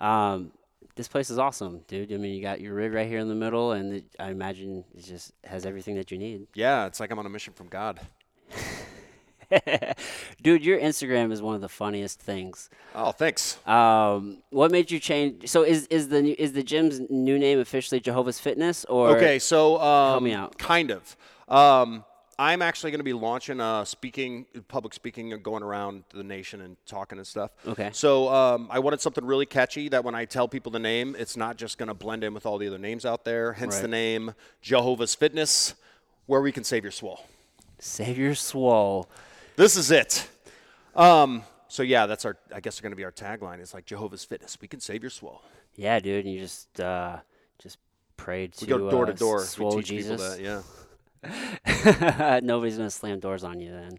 Um, 0.00 0.52
this 0.96 1.08
place 1.08 1.28
is 1.28 1.38
awesome, 1.38 1.80
dude. 1.88 2.12
I 2.12 2.16
mean, 2.18 2.34
you 2.34 2.40
got 2.42 2.60
your 2.60 2.74
rig 2.74 2.92
right 2.92 3.08
here 3.08 3.18
in 3.18 3.28
the 3.28 3.34
middle, 3.34 3.72
and 3.72 3.94
it, 3.94 4.04
I 4.18 4.30
imagine 4.30 4.84
it 4.96 5.04
just 5.04 5.32
has 5.44 5.66
everything 5.66 5.96
that 5.96 6.10
you 6.12 6.18
need. 6.18 6.46
Yeah, 6.54 6.86
it's 6.86 7.00
like 7.00 7.10
I'm 7.10 7.18
on 7.18 7.26
a 7.26 7.30
mission 7.30 7.52
from 7.52 7.66
God. 7.68 8.00
dude, 10.42 10.64
your 10.64 10.78
Instagram 10.78 11.32
is 11.32 11.40
one 11.42 11.54
of 11.54 11.60
the 11.60 11.68
funniest 11.68 12.20
things. 12.20 12.70
Oh, 12.94 13.12
thanks. 13.12 13.58
Um, 13.66 14.38
what 14.50 14.70
made 14.70 14.90
you 14.90 14.98
change? 15.00 15.48
So 15.48 15.62
is 15.62 15.86
is 15.88 16.08
the 16.08 16.40
is 16.40 16.52
the 16.52 16.62
gym's 16.62 17.00
new 17.10 17.38
name 17.38 17.58
officially 17.58 18.00
Jehovah's 18.00 18.38
Fitness 18.38 18.84
or 18.86 19.16
Okay, 19.16 19.38
so 19.38 19.80
um, 19.80 20.24
me 20.24 20.32
out. 20.32 20.58
kind 20.58 20.90
of. 20.90 21.16
Um, 21.48 22.04
I'm 22.36 22.62
actually 22.62 22.90
going 22.90 22.98
to 22.98 23.04
be 23.04 23.12
launching 23.12 23.60
uh, 23.60 23.84
speaking, 23.84 24.46
public 24.66 24.92
speaking, 24.92 25.32
and 25.32 25.40
going 25.40 25.62
around 25.62 26.02
the 26.12 26.24
nation 26.24 26.62
and 26.62 26.76
talking 26.84 27.18
and 27.18 27.26
stuff. 27.26 27.52
Okay. 27.64 27.90
So 27.92 28.28
um, 28.28 28.66
I 28.72 28.80
wanted 28.80 29.00
something 29.00 29.24
really 29.24 29.46
catchy 29.46 29.88
that 29.90 30.02
when 30.02 30.16
I 30.16 30.24
tell 30.24 30.48
people 30.48 30.72
the 30.72 30.80
name, 30.80 31.14
it's 31.16 31.36
not 31.36 31.56
just 31.56 31.78
going 31.78 31.86
to 31.86 31.94
blend 31.94 32.24
in 32.24 32.34
with 32.34 32.44
all 32.44 32.58
the 32.58 32.66
other 32.66 32.78
names 32.78 33.06
out 33.06 33.24
there. 33.24 33.52
Hence 33.52 33.76
Right. 33.76 33.82
the 33.82 33.88
name 33.88 34.34
Jehovah's 34.62 35.14
Fitness, 35.14 35.74
where 36.26 36.40
we 36.40 36.50
can 36.50 36.64
save 36.64 36.82
your 36.82 36.90
swole. 36.90 37.24
Savior 37.78 38.34
Swole? 38.34 39.08
This 39.56 39.76
is 39.76 39.90
it. 39.90 40.28
Um, 40.94 41.42
so 41.68 41.82
yeah, 41.82 42.06
that's 42.06 42.24
our. 42.24 42.36
I 42.54 42.60
guess 42.60 42.80
going 42.80 42.92
to 42.92 42.96
be 42.96 43.04
our 43.04 43.12
tagline. 43.12 43.60
It's 43.60 43.74
like 43.74 43.84
Jehovah's 43.86 44.24
Fitness. 44.24 44.56
We 44.60 44.68
can 44.68 44.80
save 44.80 45.02
your 45.02 45.10
swole. 45.10 45.42
Yeah, 45.76 45.98
dude. 46.00 46.24
And 46.24 46.34
you 46.34 46.40
just 46.40 46.80
uh, 46.80 47.18
just 47.58 47.78
pray 48.16 48.48
to 48.48 48.64
We 48.64 48.68
go 48.68 48.90
door 48.90 49.06
to 49.06 49.12
uh, 49.12 49.16
door. 49.16 49.38
We 49.38 49.44
Swole 49.44 49.72
teach 49.76 49.86
Jesus. 49.86 50.36
people 50.38 50.62
that. 50.62 50.64
Yeah. 51.24 52.40
Nobody's 52.42 52.76
gonna 52.76 52.90
slam 52.90 53.18
doors 53.20 53.44
on 53.44 53.60
you 53.60 53.70
then. 53.72 53.98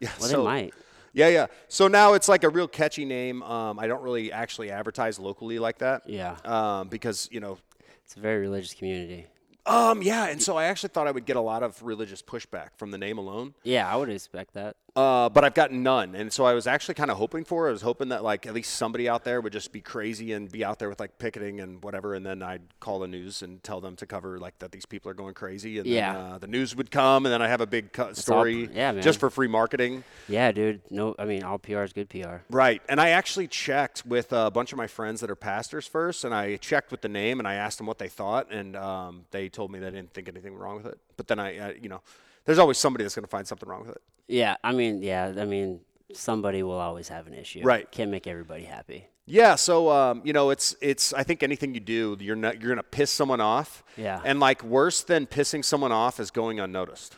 Yeah. 0.00 0.10
Well, 0.20 0.28
so- 0.28 0.36
they 0.38 0.44
might. 0.44 0.74
Yeah, 1.12 1.28
yeah. 1.28 1.46
So 1.68 1.88
now 1.88 2.12
it's 2.12 2.28
like 2.28 2.44
a 2.44 2.50
real 2.50 2.68
catchy 2.68 3.06
name. 3.06 3.42
Um, 3.42 3.78
I 3.78 3.86
don't 3.86 4.02
really 4.02 4.30
actually 4.30 4.70
advertise 4.70 5.18
locally 5.18 5.58
like 5.58 5.78
that. 5.78 6.02
Yeah, 6.06 6.36
Um, 6.44 6.88
because 6.88 7.26
you 7.32 7.40
know, 7.40 7.56
it's 8.04 8.16
a 8.16 8.20
very 8.20 8.38
religious 8.42 8.74
community. 8.74 9.26
um, 9.64 10.02
yeah, 10.02 10.26
and 10.26 10.42
so 10.42 10.58
I 10.58 10.64
actually 10.64 10.90
thought 10.90 11.06
I 11.06 11.12
would 11.12 11.24
get 11.24 11.36
a 11.36 11.40
lot 11.40 11.62
of 11.62 11.82
religious 11.82 12.20
pushback 12.20 12.70
from 12.76 12.90
the 12.90 12.98
name 12.98 13.16
alone. 13.16 13.54
Yeah, 13.62 13.90
I 13.90 13.96
would 13.96 14.10
expect 14.10 14.52
that. 14.54 14.76
Uh, 14.96 15.28
but 15.28 15.44
I've 15.44 15.52
gotten 15.52 15.82
none, 15.82 16.14
and 16.14 16.32
so 16.32 16.46
I 16.46 16.54
was 16.54 16.66
actually 16.66 16.94
kind 16.94 17.10
of 17.10 17.18
hoping 17.18 17.44
for. 17.44 17.68
I 17.68 17.70
was 17.70 17.82
hoping 17.82 18.08
that 18.08 18.24
like 18.24 18.46
at 18.46 18.54
least 18.54 18.76
somebody 18.76 19.10
out 19.10 19.24
there 19.24 19.42
would 19.42 19.52
just 19.52 19.70
be 19.70 19.82
crazy 19.82 20.32
and 20.32 20.50
be 20.50 20.64
out 20.64 20.78
there 20.78 20.88
with 20.88 20.98
like 20.98 21.18
picketing 21.18 21.60
and 21.60 21.82
whatever, 21.84 22.14
and 22.14 22.24
then 22.24 22.42
I'd 22.42 22.62
call 22.80 23.00
the 23.00 23.06
news 23.06 23.42
and 23.42 23.62
tell 23.62 23.82
them 23.82 23.94
to 23.96 24.06
cover 24.06 24.38
like 24.38 24.58
that 24.60 24.72
these 24.72 24.86
people 24.86 25.10
are 25.10 25.14
going 25.14 25.34
crazy, 25.34 25.78
and 25.78 25.86
Yeah. 25.86 26.14
then, 26.14 26.22
uh, 26.32 26.38
the 26.38 26.46
news 26.46 26.74
would 26.74 26.90
come, 26.90 27.26
and 27.26 27.32
then 27.32 27.42
I 27.42 27.48
have 27.48 27.60
a 27.60 27.66
big 27.66 27.92
cut 27.92 28.08
all- 28.08 28.14
story, 28.14 28.70
yeah, 28.72 28.92
man. 28.92 29.02
just 29.02 29.20
for 29.20 29.28
free 29.28 29.48
marketing. 29.48 30.02
Yeah, 30.28 30.50
dude. 30.50 30.80
No, 30.90 31.14
I 31.18 31.26
mean 31.26 31.42
all 31.42 31.58
PR 31.58 31.82
is 31.82 31.92
good 31.92 32.08
PR. 32.08 32.36
Right. 32.48 32.80
And 32.88 32.98
I 32.98 33.10
actually 33.10 33.48
checked 33.48 34.06
with 34.06 34.32
a 34.32 34.50
bunch 34.50 34.72
of 34.72 34.78
my 34.78 34.86
friends 34.86 35.20
that 35.20 35.30
are 35.30 35.36
pastors 35.36 35.86
first, 35.86 36.24
and 36.24 36.34
I 36.34 36.56
checked 36.56 36.90
with 36.90 37.02
the 37.02 37.10
name 37.10 37.38
and 37.38 37.46
I 37.46 37.54
asked 37.56 37.76
them 37.76 37.86
what 37.86 37.98
they 37.98 38.08
thought, 38.08 38.50
and 38.50 38.74
um, 38.74 39.26
they 39.30 39.50
told 39.50 39.70
me 39.70 39.78
they 39.78 39.90
didn't 39.90 40.14
think 40.14 40.26
anything 40.26 40.54
wrong 40.54 40.76
with 40.76 40.86
it. 40.86 40.98
But 41.18 41.26
then 41.28 41.38
I, 41.38 41.58
uh, 41.58 41.72
you 41.78 41.90
know, 41.90 42.00
there's 42.46 42.58
always 42.58 42.78
somebody 42.78 43.04
that's 43.04 43.14
going 43.14 43.24
to 43.24 43.28
find 43.30 43.46
something 43.46 43.68
wrong 43.68 43.80
with 43.86 43.90
it. 43.90 44.00
Yeah, 44.28 44.56
I 44.64 44.72
mean, 44.72 45.02
yeah, 45.02 45.32
I 45.36 45.44
mean, 45.44 45.80
somebody 46.12 46.62
will 46.62 46.80
always 46.80 47.08
have 47.08 47.26
an 47.26 47.34
issue. 47.34 47.62
Right. 47.62 47.90
Can't 47.90 48.10
make 48.10 48.26
everybody 48.26 48.64
happy. 48.64 49.06
Yeah, 49.28 49.56
so 49.56 49.90
um, 49.90 50.22
you 50.24 50.32
know, 50.32 50.50
it's 50.50 50.76
it's. 50.80 51.12
I 51.12 51.24
think 51.24 51.42
anything 51.42 51.74
you 51.74 51.80
do, 51.80 52.16
you're 52.20 52.36
not 52.36 52.60
you're 52.60 52.70
gonna 52.70 52.84
piss 52.84 53.10
someone 53.10 53.40
off. 53.40 53.82
Yeah. 53.96 54.20
And 54.24 54.38
like 54.38 54.62
worse 54.62 55.02
than 55.02 55.26
pissing 55.26 55.64
someone 55.64 55.90
off 55.90 56.20
is 56.20 56.30
going 56.30 56.60
unnoticed. 56.60 57.16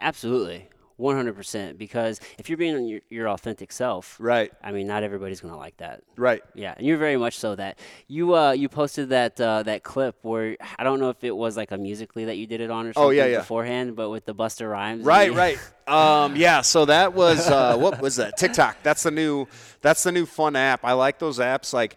Absolutely, 0.00 0.68
one 0.96 1.16
hundred 1.16 1.34
percent. 1.36 1.78
Because 1.78 2.20
if 2.38 2.48
you're 2.48 2.58
being 2.58 2.86
your, 2.86 3.00
your 3.10 3.28
authentic 3.28 3.72
self, 3.72 4.16
Right. 4.20 4.52
I 4.62 4.72
mean, 4.72 4.86
not 4.86 5.02
everybody's 5.02 5.40
gonna 5.40 5.56
like 5.56 5.76
that. 5.78 6.02
Right. 6.16 6.42
Yeah, 6.54 6.74
and 6.76 6.86
you're 6.86 6.98
very 6.98 7.16
much 7.16 7.38
so 7.38 7.54
that 7.56 7.78
you 8.08 8.34
uh 8.34 8.52
you 8.52 8.68
posted 8.68 9.08
that 9.10 9.40
uh, 9.40 9.62
that 9.64 9.82
clip 9.82 10.16
where 10.22 10.56
I 10.78 10.84
don't 10.84 11.00
know 11.00 11.10
if 11.10 11.22
it 11.24 11.34
was 11.36 11.56
like 11.56 11.70
a 11.72 11.78
Musical.ly 11.78 12.26
that 12.26 12.36
you 12.36 12.46
did 12.46 12.60
it 12.60 12.70
on 12.70 12.86
or 12.86 12.92
something 12.92 13.06
Oh, 13.08 13.10
yeah, 13.10 13.26
yeah. 13.26 13.38
beforehand, 13.38 13.96
but 13.96 14.10
with 14.10 14.24
the 14.24 14.34
Busta 14.34 14.70
Rhymes. 14.70 15.04
Right, 15.04 15.32
right. 15.32 15.58
Um, 15.86 16.34
yeah, 16.34 16.62
so 16.62 16.86
that 16.86 17.12
was 17.12 17.46
uh, 17.46 17.76
what 17.76 18.00
was 18.00 18.16
that? 18.16 18.38
TikTok. 18.38 18.78
That's 18.82 19.02
the 19.02 19.10
new 19.10 19.46
that's 19.82 20.02
the 20.02 20.12
new 20.12 20.24
fun 20.24 20.56
app. 20.56 20.82
I 20.82 20.94
like 20.94 21.18
those 21.18 21.38
apps. 21.38 21.74
Like 21.74 21.96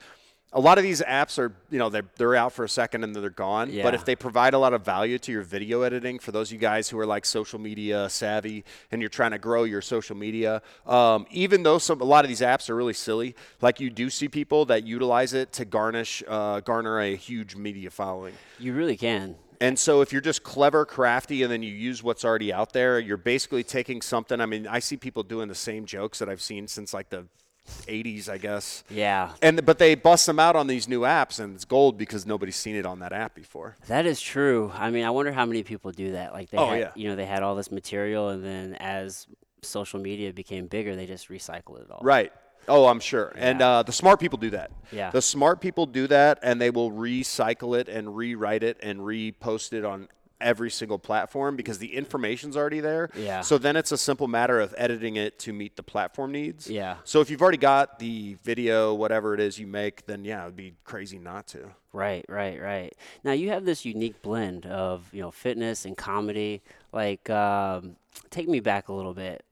a 0.53 0.61
lot 0.61 0.77
of 0.77 0.83
these 0.83 1.01
apps 1.01 1.37
are, 1.37 1.53
you 1.69 1.77
know, 1.77 1.89
they're 1.89 2.05
they're 2.15 2.35
out 2.35 2.53
for 2.53 2.63
a 2.63 2.69
second 2.69 3.03
and 3.03 3.13
then 3.13 3.21
they're 3.21 3.29
gone. 3.29 3.69
Yeah. 3.71 3.83
But 3.83 3.93
if 3.93 4.05
they 4.05 4.15
provide 4.15 4.53
a 4.53 4.57
lot 4.57 4.73
of 4.73 4.83
value 4.83 5.19
to 5.19 5.31
your 5.31 5.41
video 5.41 5.81
editing, 5.81 6.19
for 6.19 6.31
those 6.31 6.49
of 6.49 6.53
you 6.53 6.59
guys 6.59 6.89
who 6.89 6.97
are 6.99 7.05
like 7.05 7.25
social 7.25 7.59
media 7.59 8.09
savvy 8.09 8.63
and 8.91 9.01
you're 9.01 9.09
trying 9.09 9.31
to 9.31 9.39
grow 9.39 9.65
your 9.65 9.81
social 9.81 10.15
media, 10.15 10.61
um, 10.85 11.25
even 11.31 11.63
though 11.63 11.77
some 11.77 11.99
a 11.99 12.05
lot 12.05 12.23
of 12.23 12.29
these 12.29 12.41
apps 12.41 12.69
are 12.69 12.75
really 12.75 12.93
silly, 12.93 13.35
like 13.61 13.79
you 13.79 13.89
do 13.89 14.09
see 14.09 14.29
people 14.29 14.65
that 14.65 14.85
utilize 14.85 15.33
it 15.33 15.51
to 15.53 15.65
garnish 15.65 16.23
uh, 16.27 16.61
garner 16.61 16.99
a 16.99 17.15
huge 17.15 17.55
media 17.55 17.91
following. 17.91 18.33
You 18.57 18.73
really 18.73 18.97
can. 18.97 19.35
And 19.59 19.77
so 19.77 20.01
if 20.01 20.11
you're 20.13 20.21
just 20.21 20.43
clever, 20.43 20.85
crafty, 20.85 21.41
and 21.41 21.51
then 21.51 21.63
you 21.63 21.73
use 21.73 22.03
what's 22.03 22.23
already 22.23 22.53
out 22.53 22.73
there, 22.73 22.99
you're 22.99 23.17
basically 23.17 23.63
taking 23.63 24.01
something. 24.03 24.39
I 24.39 24.45
mean, 24.45 24.67
I 24.67 24.79
see 24.79 24.97
people 24.97 25.23
doing 25.23 25.47
the 25.47 25.55
same 25.55 25.85
jokes 25.85 26.19
that 26.19 26.29
I've 26.29 26.41
seen 26.41 26.67
since 26.67 26.93
like 26.93 27.09
the 27.09 27.25
80s, 27.67 28.29
I 28.29 28.37
guess. 28.37 28.83
Yeah. 28.89 29.31
And 29.41 29.65
but 29.65 29.79
they 29.79 29.95
bust 29.95 30.25
them 30.25 30.39
out 30.39 30.55
on 30.55 30.67
these 30.67 30.87
new 30.87 31.01
apps, 31.01 31.39
and 31.39 31.55
it's 31.55 31.65
gold 31.65 31.97
because 31.97 32.25
nobody's 32.25 32.55
seen 32.55 32.75
it 32.75 32.85
on 32.85 32.99
that 32.99 33.13
app 33.13 33.35
before. 33.35 33.75
That 33.87 34.05
is 34.05 34.19
true. 34.21 34.71
I 34.75 34.89
mean, 34.89 35.03
I 35.05 35.09
wonder 35.09 35.31
how 35.31 35.45
many 35.45 35.63
people 35.63 35.91
do 35.91 36.13
that. 36.13 36.33
Like 36.33 36.49
they 36.49 36.57
Oh, 36.57 36.69
had, 36.69 36.79
yeah. 36.79 36.91
you 36.95 37.09
know, 37.09 37.15
they 37.15 37.25
had 37.25 37.43
all 37.43 37.55
this 37.55 37.71
material 37.71 38.29
and 38.29 38.43
then 38.43 38.75
as 38.75 39.27
social 39.61 39.99
media 39.99 40.31
became 40.33 40.67
bigger, 40.67 40.95
they 40.95 41.05
just 41.05 41.29
recycled 41.29 41.81
it 41.81 41.91
all. 41.91 41.99
Right. 42.03 42.31
Oh, 42.69 42.87
I'm 42.87 42.99
sure. 42.99 43.31
And 43.37 43.61
uh, 43.61 43.83
the 43.83 43.93
smart 43.93 44.19
people 44.19 44.37
do 44.37 44.49
that. 44.49 44.71
Yeah. 44.91 45.09
The 45.09 45.21
smart 45.21 45.61
people 45.61 45.85
do 45.85 46.05
that, 46.07 46.39
and 46.43 46.59
they 46.59 46.69
will 46.69 46.91
recycle 46.91 47.79
it 47.79 47.87
and 47.87 48.13
rewrite 48.13 48.61
it 48.61 48.77
and 48.83 48.99
repost 48.99 49.71
it 49.71 49.85
on 49.85 50.09
every 50.39 50.69
single 50.69 50.99
platform 50.99 51.55
because 51.55 51.77
the 51.77 51.95
information's 51.95 52.55
already 52.55 52.79
there. 52.79 53.09
Yeah. 53.15 53.41
So 53.41 53.57
then 53.57 53.75
it's 53.75 53.91
a 53.91 53.97
simple 53.97 54.27
matter 54.27 54.59
of 54.59 54.73
editing 54.77 55.15
it 55.15 55.39
to 55.39 55.53
meet 55.53 55.75
the 55.75 55.83
platform 55.83 56.31
needs. 56.31 56.69
Yeah. 56.69 56.97
So 57.03 57.21
if 57.21 57.29
you've 57.29 57.41
already 57.41 57.57
got 57.57 57.99
the 57.99 58.37
video, 58.43 58.93
whatever 58.93 59.33
it 59.33 59.39
is 59.39 59.57
you 59.59 59.67
make, 59.67 60.05
then 60.05 60.23
yeah, 60.25 60.43
it'd 60.43 60.55
be 60.55 60.75
crazy 60.83 61.19
not 61.19 61.47
to. 61.47 61.69
Right, 61.93 62.25
right, 62.29 62.61
right. 62.61 62.93
Now 63.23 63.31
you 63.31 63.49
have 63.49 63.65
this 63.65 63.85
unique 63.85 64.21
blend 64.21 64.65
of 64.65 65.07
you 65.11 65.21
know 65.21 65.31
fitness 65.31 65.85
and 65.85 65.97
comedy. 65.97 66.61
Like, 66.91 67.29
um, 67.29 67.95
take 68.29 68.47
me 68.47 68.59
back 68.59 68.89
a 68.89 68.93
little 68.93 69.13
bit. 69.13 69.43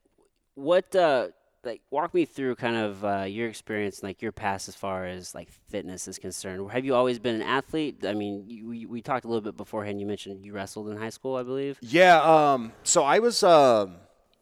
What, 0.55 0.95
uh, 0.95 1.29
like, 1.65 1.81
walk 1.89 2.13
me 2.13 2.25
through 2.25 2.55
kind 2.55 2.75
of 2.75 3.03
uh, 3.03 3.23
your 3.23 3.49
experience, 3.49 4.03
like 4.03 4.21
your 4.21 4.31
past 4.31 4.69
as 4.69 4.75
far 4.75 5.05
as 5.05 5.33
like 5.33 5.49
fitness 5.69 6.07
is 6.07 6.19
concerned. 6.19 6.71
Have 6.71 6.85
you 6.85 6.95
always 6.95 7.19
been 7.19 7.35
an 7.35 7.41
athlete? 7.41 8.05
I 8.05 8.13
mean, 8.13 8.45
you, 8.47 8.67
we 8.67 8.85
we 8.85 9.01
talked 9.01 9.25
a 9.25 9.27
little 9.27 9.41
bit 9.41 9.57
beforehand. 9.57 9.99
You 9.99 10.05
mentioned 10.05 10.45
you 10.45 10.53
wrestled 10.53 10.89
in 10.89 10.97
high 10.97 11.09
school, 11.09 11.35
I 11.35 11.43
believe. 11.43 11.77
Yeah. 11.81 12.21
Um, 12.21 12.71
so 12.83 13.03
I 13.03 13.19
was, 13.19 13.43
um, 13.43 13.95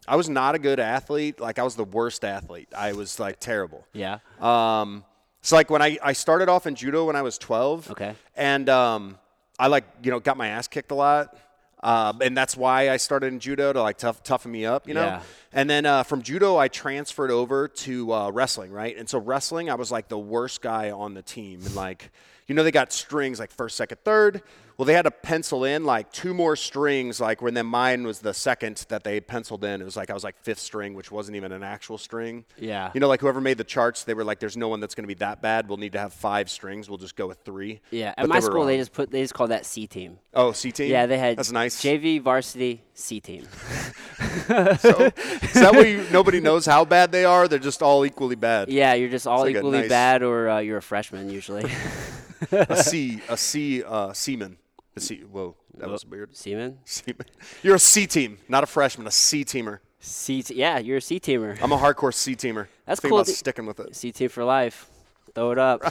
I 0.08 0.16
was 0.16 0.30
not 0.30 0.56
a 0.56 0.60
good 0.60 0.80
athlete. 0.80 1.40
Like 1.40 1.60
I 1.60 1.64
was 1.64 1.76
the 1.76 1.86
worst 1.86 2.26
athlete. 2.26 2.70
I 2.76 2.94
was 2.94 3.20
like 3.20 3.40
terrible. 3.40 3.88
Yeah. 3.94 4.20
Um, 4.40 5.06
so 5.42 5.56
like 5.56 5.70
when 5.70 5.82
I, 5.82 5.98
I 6.04 6.14
started 6.14 6.50
off 6.50 6.68
in 6.68 6.76
judo 6.76 7.06
when 7.06 7.16
I 7.16 7.22
was 7.22 7.38
12. 7.38 7.92
Okay. 7.92 8.16
And 8.36 8.70
um, 8.70 9.18
I 9.60 9.68
like 9.68 9.86
you 10.04 10.12
know 10.12 10.20
got 10.20 10.38
my 10.38 10.48
ass 10.50 10.68
kicked 10.68 10.92
a 10.92 10.96
lot. 10.96 11.38
Um, 11.84 12.22
and 12.22 12.36
that's 12.36 12.56
why 12.56 12.90
I 12.90 12.98
started 12.98 13.28
in 13.28 13.40
judo 13.40 13.74
to 13.74 13.82
like 13.82 13.98
tough, 13.98 14.24
toughen 14.24 14.52
me 14.52 14.66
up, 14.66 14.88
you 14.88 14.94
know. 14.94 15.06
Yeah. 15.06 15.22
And 15.52 15.70
then 15.70 15.86
uh, 15.86 16.04
from 16.04 16.22
judo, 16.22 16.56
I 16.58 16.70
transferred 16.70 17.30
over 17.30 17.68
to 17.68 18.14
uh, 18.14 18.32
wrestling, 18.32 18.72
right? 18.72 18.98
And 18.98 19.08
so 19.08 19.20
wrestling, 19.20 19.70
I 19.70 19.76
was 19.76 19.92
like 19.92 20.08
the 20.08 20.18
worst 20.18 20.62
guy 20.62 20.92
on 20.92 21.14
the 21.14 21.22
team, 21.22 21.60
and 21.66 21.76
like, 21.76 22.10
you 22.48 22.56
know, 22.56 22.64
they 22.64 22.72
got 22.72 22.94
strings 22.94 23.38
like 23.38 23.52
first, 23.52 23.76
second, 23.76 23.98
third. 24.06 24.42
Well, 24.78 24.86
they 24.86 24.94
had 24.94 25.04
to 25.04 25.12
pencil 25.12 25.64
in 25.66 25.84
like 25.86 26.12
two 26.12 26.34
more 26.34 26.56
strings, 26.56 27.22
like 27.22 27.42
when 27.42 27.54
then 27.54 27.68
mine 27.68 28.06
was 28.08 28.20
the 28.20 28.34
second 28.34 28.86
that 28.90 29.04
they 29.04 29.20
penciled 29.22 29.64
in. 29.64 29.82
It 29.82 29.84
was 29.86 29.96
like 29.96 30.10
I 30.10 30.14
was 30.14 30.24
like 30.24 30.36
fifth 30.42 30.60
string, 30.60 30.96
which 30.96 31.12
wasn't 31.12 31.36
even 31.38 31.52
an 31.52 31.64
actual 31.64 31.98
string. 32.00 32.46
Yeah. 32.58 32.90
You 32.94 33.00
know, 33.00 33.08
like 33.08 33.22
whoever 33.22 33.40
made 33.40 33.58
the 33.60 33.64
charts, 33.64 34.04
they 34.04 34.14
were 34.16 34.24
like, 34.24 34.40
"There's 34.40 34.58
no 34.58 34.68
one 34.70 34.80
that's 34.80 34.96
going 34.96 35.04
to 35.04 35.08
be 35.08 35.14
that 35.16 35.42
bad. 35.42 35.68
We'll 35.68 35.78
need 35.78 35.92
to 35.94 36.00
have 36.00 36.12
five 36.14 36.50
strings. 36.50 36.90
We'll 36.90 36.98
just 36.98 37.16
go 37.16 37.28
with 37.28 37.38
three. 37.46 37.82
Yeah. 37.92 38.10
At 38.10 38.18
But 38.18 38.30
my 38.30 38.40
they 38.40 38.46
were 38.46 38.52
school, 38.52 38.66
they 38.66 38.78
just 38.78 38.94
put 38.94 39.12
they 39.12 39.22
just 39.22 39.34
called 39.36 39.52
that 39.52 39.66
C 39.66 39.86
team. 39.86 40.18
Oh, 40.34 40.52
C 40.54 40.72
team. 40.72 40.90
Yeah, 40.90 41.06
they 41.06 41.18
had 41.20 41.38
That's 41.38 41.52
nice. 41.52 41.80
JV 41.82 42.20
varsity 42.22 42.82
C 42.96 43.20
team. 43.20 43.48
so, 44.48 45.12
is 45.42 45.54
that 45.54 45.74
way 45.74 45.92
you, 45.94 46.06
nobody 46.12 46.40
knows 46.40 46.66
how 46.66 46.84
bad 46.84 47.12
they 47.12 47.26
are? 47.26 47.48
They're 47.48 47.60
just 47.60 47.82
all 47.84 48.06
equally 48.06 48.36
bad. 48.36 48.70
Yeah, 48.70 48.94
you're 48.96 49.10
just 49.10 49.28
all 49.28 49.42
like 49.42 49.54
a 49.56 49.58
equally 49.60 49.80
nice- 49.82 49.90
bad, 49.90 50.24
or 50.24 50.50
uh, 50.50 50.60
you're 50.60 50.78
a 50.78 50.82
freshman 50.82 51.30
usually. 51.30 51.70
A 52.52 52.76
C, 52.84 53.22
a 53.30 53.38
C, 53.38 53.84
uh, 53.86 54.12
seaman. 54.12 54.58
A 54.96 55.00
C. 55.00 55.22
Whoa, 55.22 55.56
that 55.78 55.90
was 55.90 56.06
weird. 56.06 56.36
Seaman. 56.36 56.78
Seaman. 56.86 57.26
You're 57.64 57.76
a 57.76 57.80
C 57.80 58.06
team, 58.08 58.38
not 58.48 58.64
a 58.64 58.68
freshman. 58.68 59.08
A 59.08 59.12
C 59.12 59.44
teamer. 59.44 59.80
C. 60.00 60.44
T- 60.44 60.56
yeah, 60.56 60.78
you're 60.80 60.98
a 60.98 61.02
C 61.02 61.20
teamer. 61.20 61.58
I'm 61.62 61.72
a 61.72 61.78
hardcore 61.78 62.14
C 62.14 62.36
teamer. 62.36 62.68
That's 62.86 63.00
Think 63.00 63.12
cool 63.12 63.20
about 63.20 63.28
that- 63.28 63.34
sticking 63.34 63.66
with 63.66 63.80
it. 63.80 63.96
C 63.96 64.12
team 64.12 64.30
for 64.30 64.44
life. 64.44 64.90
Throw 65.34 65.52
it 65.52 65.58
up. 65.58 65.82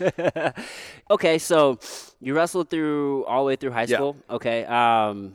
okay, 1.10 1.38
so 1.38 1.78
you 2.20 2.34
wrestled 2.34 2.68
through 2.70 3.24
all 3.26 3.44
the 3.44 3.46
way 3.48 3.56
through 3.56 3.70
high 3.70 3.82
Yeah. 3.84 3.96
school. 3.98 4.16
Okay. 4.28 4.64
Um, 4.64 5.34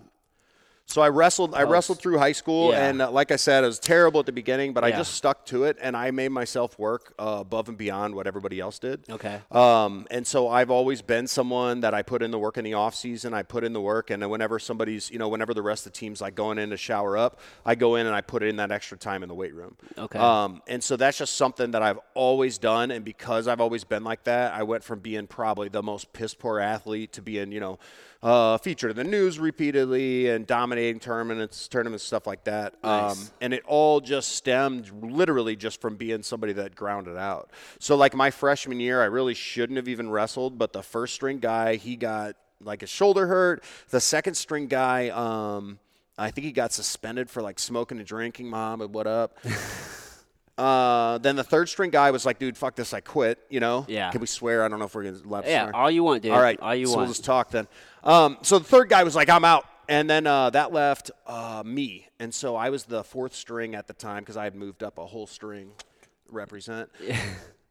So 0.92 1.02
I 1.02 1.08
wrestled. 1.10 1.56
I 1.56 1.64
wrestled 1.64 2.00
through 2.00 2.18
high 2.18 2.34
school, 2.34 2.72
Yeah. 2.72 2.88
and 2.90 3.02
uh, 3.02 3.10
like 3.12 3.32
I 3.32 3.38
said, 3.38 3.64
it 3.64 3.68
was 3.68 3.80
terrible 3.80 4.20
at 4.20 4.26
the 4.26 4.32
beginning, 4.34 4.74
but 4.74 4.84
I 4.84 4.92
just 4.92 5.14
stuck 5.14 5.46
to 5.48 5.64
it, 5.64 5.78
and 5.82 5.96
I 5.96 6.12
made 6.12 6.30
myself 6.30 6.78
work 6.78 7.14
uh, 7.18 7.38
above 7.40 7.70
and 7.70 7.78
beyond 7.78 8.14
what 8.14 8.28
everybody 8.28 8.60
else 8.60 8.78
did. 8.78 9.10
Okay. 9.10 9.40
Um, 9.52 10.06
and 10.12 10.28
so 10.28 10.50
I've 10.50 10.70
always 10.70 11.02
been 11.02 11.28
someone 11.28 11.80
that 11.82 11.94
I 11.94 12.02
put 12.02 12.22
in 12.22 12.32
the 12.32 12.40
work 12.40 12.58
in 12.58 12.66
the 12.66 12.74
off 12.74 12.94
season. 12.94 13.34
I 13.34 13.44
put 13.44 13.64
in 13.64 13.72
the 13.72 13.80
work, 13.80 14.10
and 14.10 14.30
whenever 14.30 14.60
somebody's, 14.60 15.10
you 15.10 15.18
know, 15.18 15.30
whenever 15.30 15.54
the 15.54 15.62
rest 15.62 15.86
of 15.86 15.94
the 15.94 15.98
team's 15.98 16.20
like 16.20 16.36
going 16.36 16.58
in 16.58 16.72
to 16.72 16.78
shower 16.78 17.18
up, 17.18 17.40
I 17.66 17.76
go 17.76 17.96
in 17.96 18.06
and 18.06 18.14
I 18.16 18.20
put 18.20 18.44
in 18.44 18.58
that 18.58 18.72
extra 18.72 18.98
time 18.98 19.24
in 19.24 19.30
the 19.30 19.36
weight 19.36 19.54
room. 19.54 19.78
Okay. 19.98 20.20
Um, 20.20 20.62
and 20.68 20.84
so 20.84 20.98
that's 20.98 21.18
just 21.20 21.36
something 21.38 21.72
that 21.72 21.82
I've 21.82 22.00
always 22.16 22.58
done, 22.58 22.92
and 22.92 23.06
because 23.06 23.48
I've 23.48 23.62
always 23.62 23.86
been 23.86 24.04
like 24.04 24.26
that, 24.26 24.54
I 24.54 24.64
went 24.64 24.84
from 24.84 25.00
being 25.00 25.26
probably 25.26 25.70
the 25.70 25.82
most 25.84 26.12
piss 26.12 26.34
poor 26.34 26.60
athlete 26.60 27.14
to 27.14 27.22
being, 27.22 27.54
you 27.54 27.62
know, 27.62 27.80
uh, 28.24 28.58
featured 28.60 28.92
in 28.92 28.98
the 28.98 29.04
news 29.04 29.40
repeatedly 29.40 30.30
and 30.30 30.46
dominating 30.46 30.81
tournaments, 31.00 31.68
tournaments, 31.68 32.04
stuff 32.04 32.28
like 32.28 32.44
that. 32.46 32.76
Nice. 32.84 33.12
Um, 33.12 33.30
and 33.40 33.54
it 33.54 33.64
all 33.66 34.00
just 34.00 34.30
stemmed 34.36 34.92
literally 35.04 35.56
just 35.56 35.82
from 35.82 35.96
being 35.96 36.24
somebody 36.24 36.54
that 36.54 36.76
grounded 36.76 37.18
out. 37.18 37.52
So 37.80 37.96
like 37.96 38.16
my 38.16 38.32
freshman 38.32 38.80
year, 38.80 39.02
I 39.02 39.06
really 39.06 39.34
shouldn't 39.34 39.78
have 39.78 39.88
even 39.88 40.10
wrestled, 40.10 40.58
but 40.58 40.74
the 40.74 40.84
first 40.84 41.14
string 41.16 41.40
guy, 41.40 41.76
he 41.76 41.96
got 41.96 42.36
like 42.62 42.82
his 42.82 42.90
shoulder 42.90 43.28
hurt. 43.28 43.64
The 43.90 44.00
second 44.00 44.36
string 44.36 44.68
guy, 44.68 45.10
um, 45.10 45.80
I 46.18 46.32
think 46.32 46.46
he 46.46 46.52
got 46.52 46.74
suspended 46.74 47.30
for 47.30 47.42
like 47.42 47.60
smoking 47.60 47.98
and 47.98 48.08
drinking. 48.08 48.50
Mom, 48.50 48.82
and 48.82 48.94
what 48.94 49.08
up? 49.08 49.38
Uh, 50.58 51.18
then 51.18 51.36
the 51.36 51.44
third 51.44 51.68
string 51.70 51.90
guy 51.90 52.12
was 52.12 52.24
like, 52.24 52.38
"Dude, 52.38 52.56
fuck 52.56 52.76
this, 52.76 52.94
I 52.94 53.00
quit." 53.00 53.40
You 53.50 53.60
know? 53.60 53.84
Yeah. 53.88 54.12
Can 54.12 54.22
we 54.22 54.28
swear? 54.28 54.64
I 54.64 54.68
don't 54.68 54.78
know 54.78 54.86
if 54.86 54.94
we're 54.94 55.06
gonna 55.06 55.18
let 55.26 55.48
yeah, 55.48 55.64
swear. 55.64 55.76
all 55.76 55.90
you 55.90 56.04
want, 56.04 56.22
dude. 56.22 56.34
All 56.34 56.42
right. 56.42 56.60
All 56.60 56.76
you 56.76 56.86
so 56.86 56.92
want. 56.92 57.00
we'll 57.00 57.14
just 57.14 57.26
talk 57.26 57.50
then. 57.50 57.68
Um, 58.04 58.38
so 58.44 58.60
the 58.60 58.66
third 58.66 58.88
guy 58.88 59.04
was 59.04 59.16
like, 59.16 59.28
I'm 59.28 59.44
out. 59.44 59.66
And 59.92 60.10
then 60.10 60.26
uh, 60.26 60.50
that 60.52 60.72
left 60.72 61.12
uh, 61.28 61.64
me. 61.66 62.08
And 62.18 62.34
so 62.34 62.56
I 62.56 62.70
was 62.70 62.86
the 62.86 63.04
fourth 63.04 63.36
string 63.36 63.76
at 63.76 63.88
the 63.88 63.94
time 63.94 64.24
because 64.24 64.38
I 64.38 64.46
had 64.46 64.56
moved 64.56 64.84
up 64.84 64.98
a 64.98 65.06
whole 65.06 65.28
string 65.28 65.72
represent. 66.30 66.90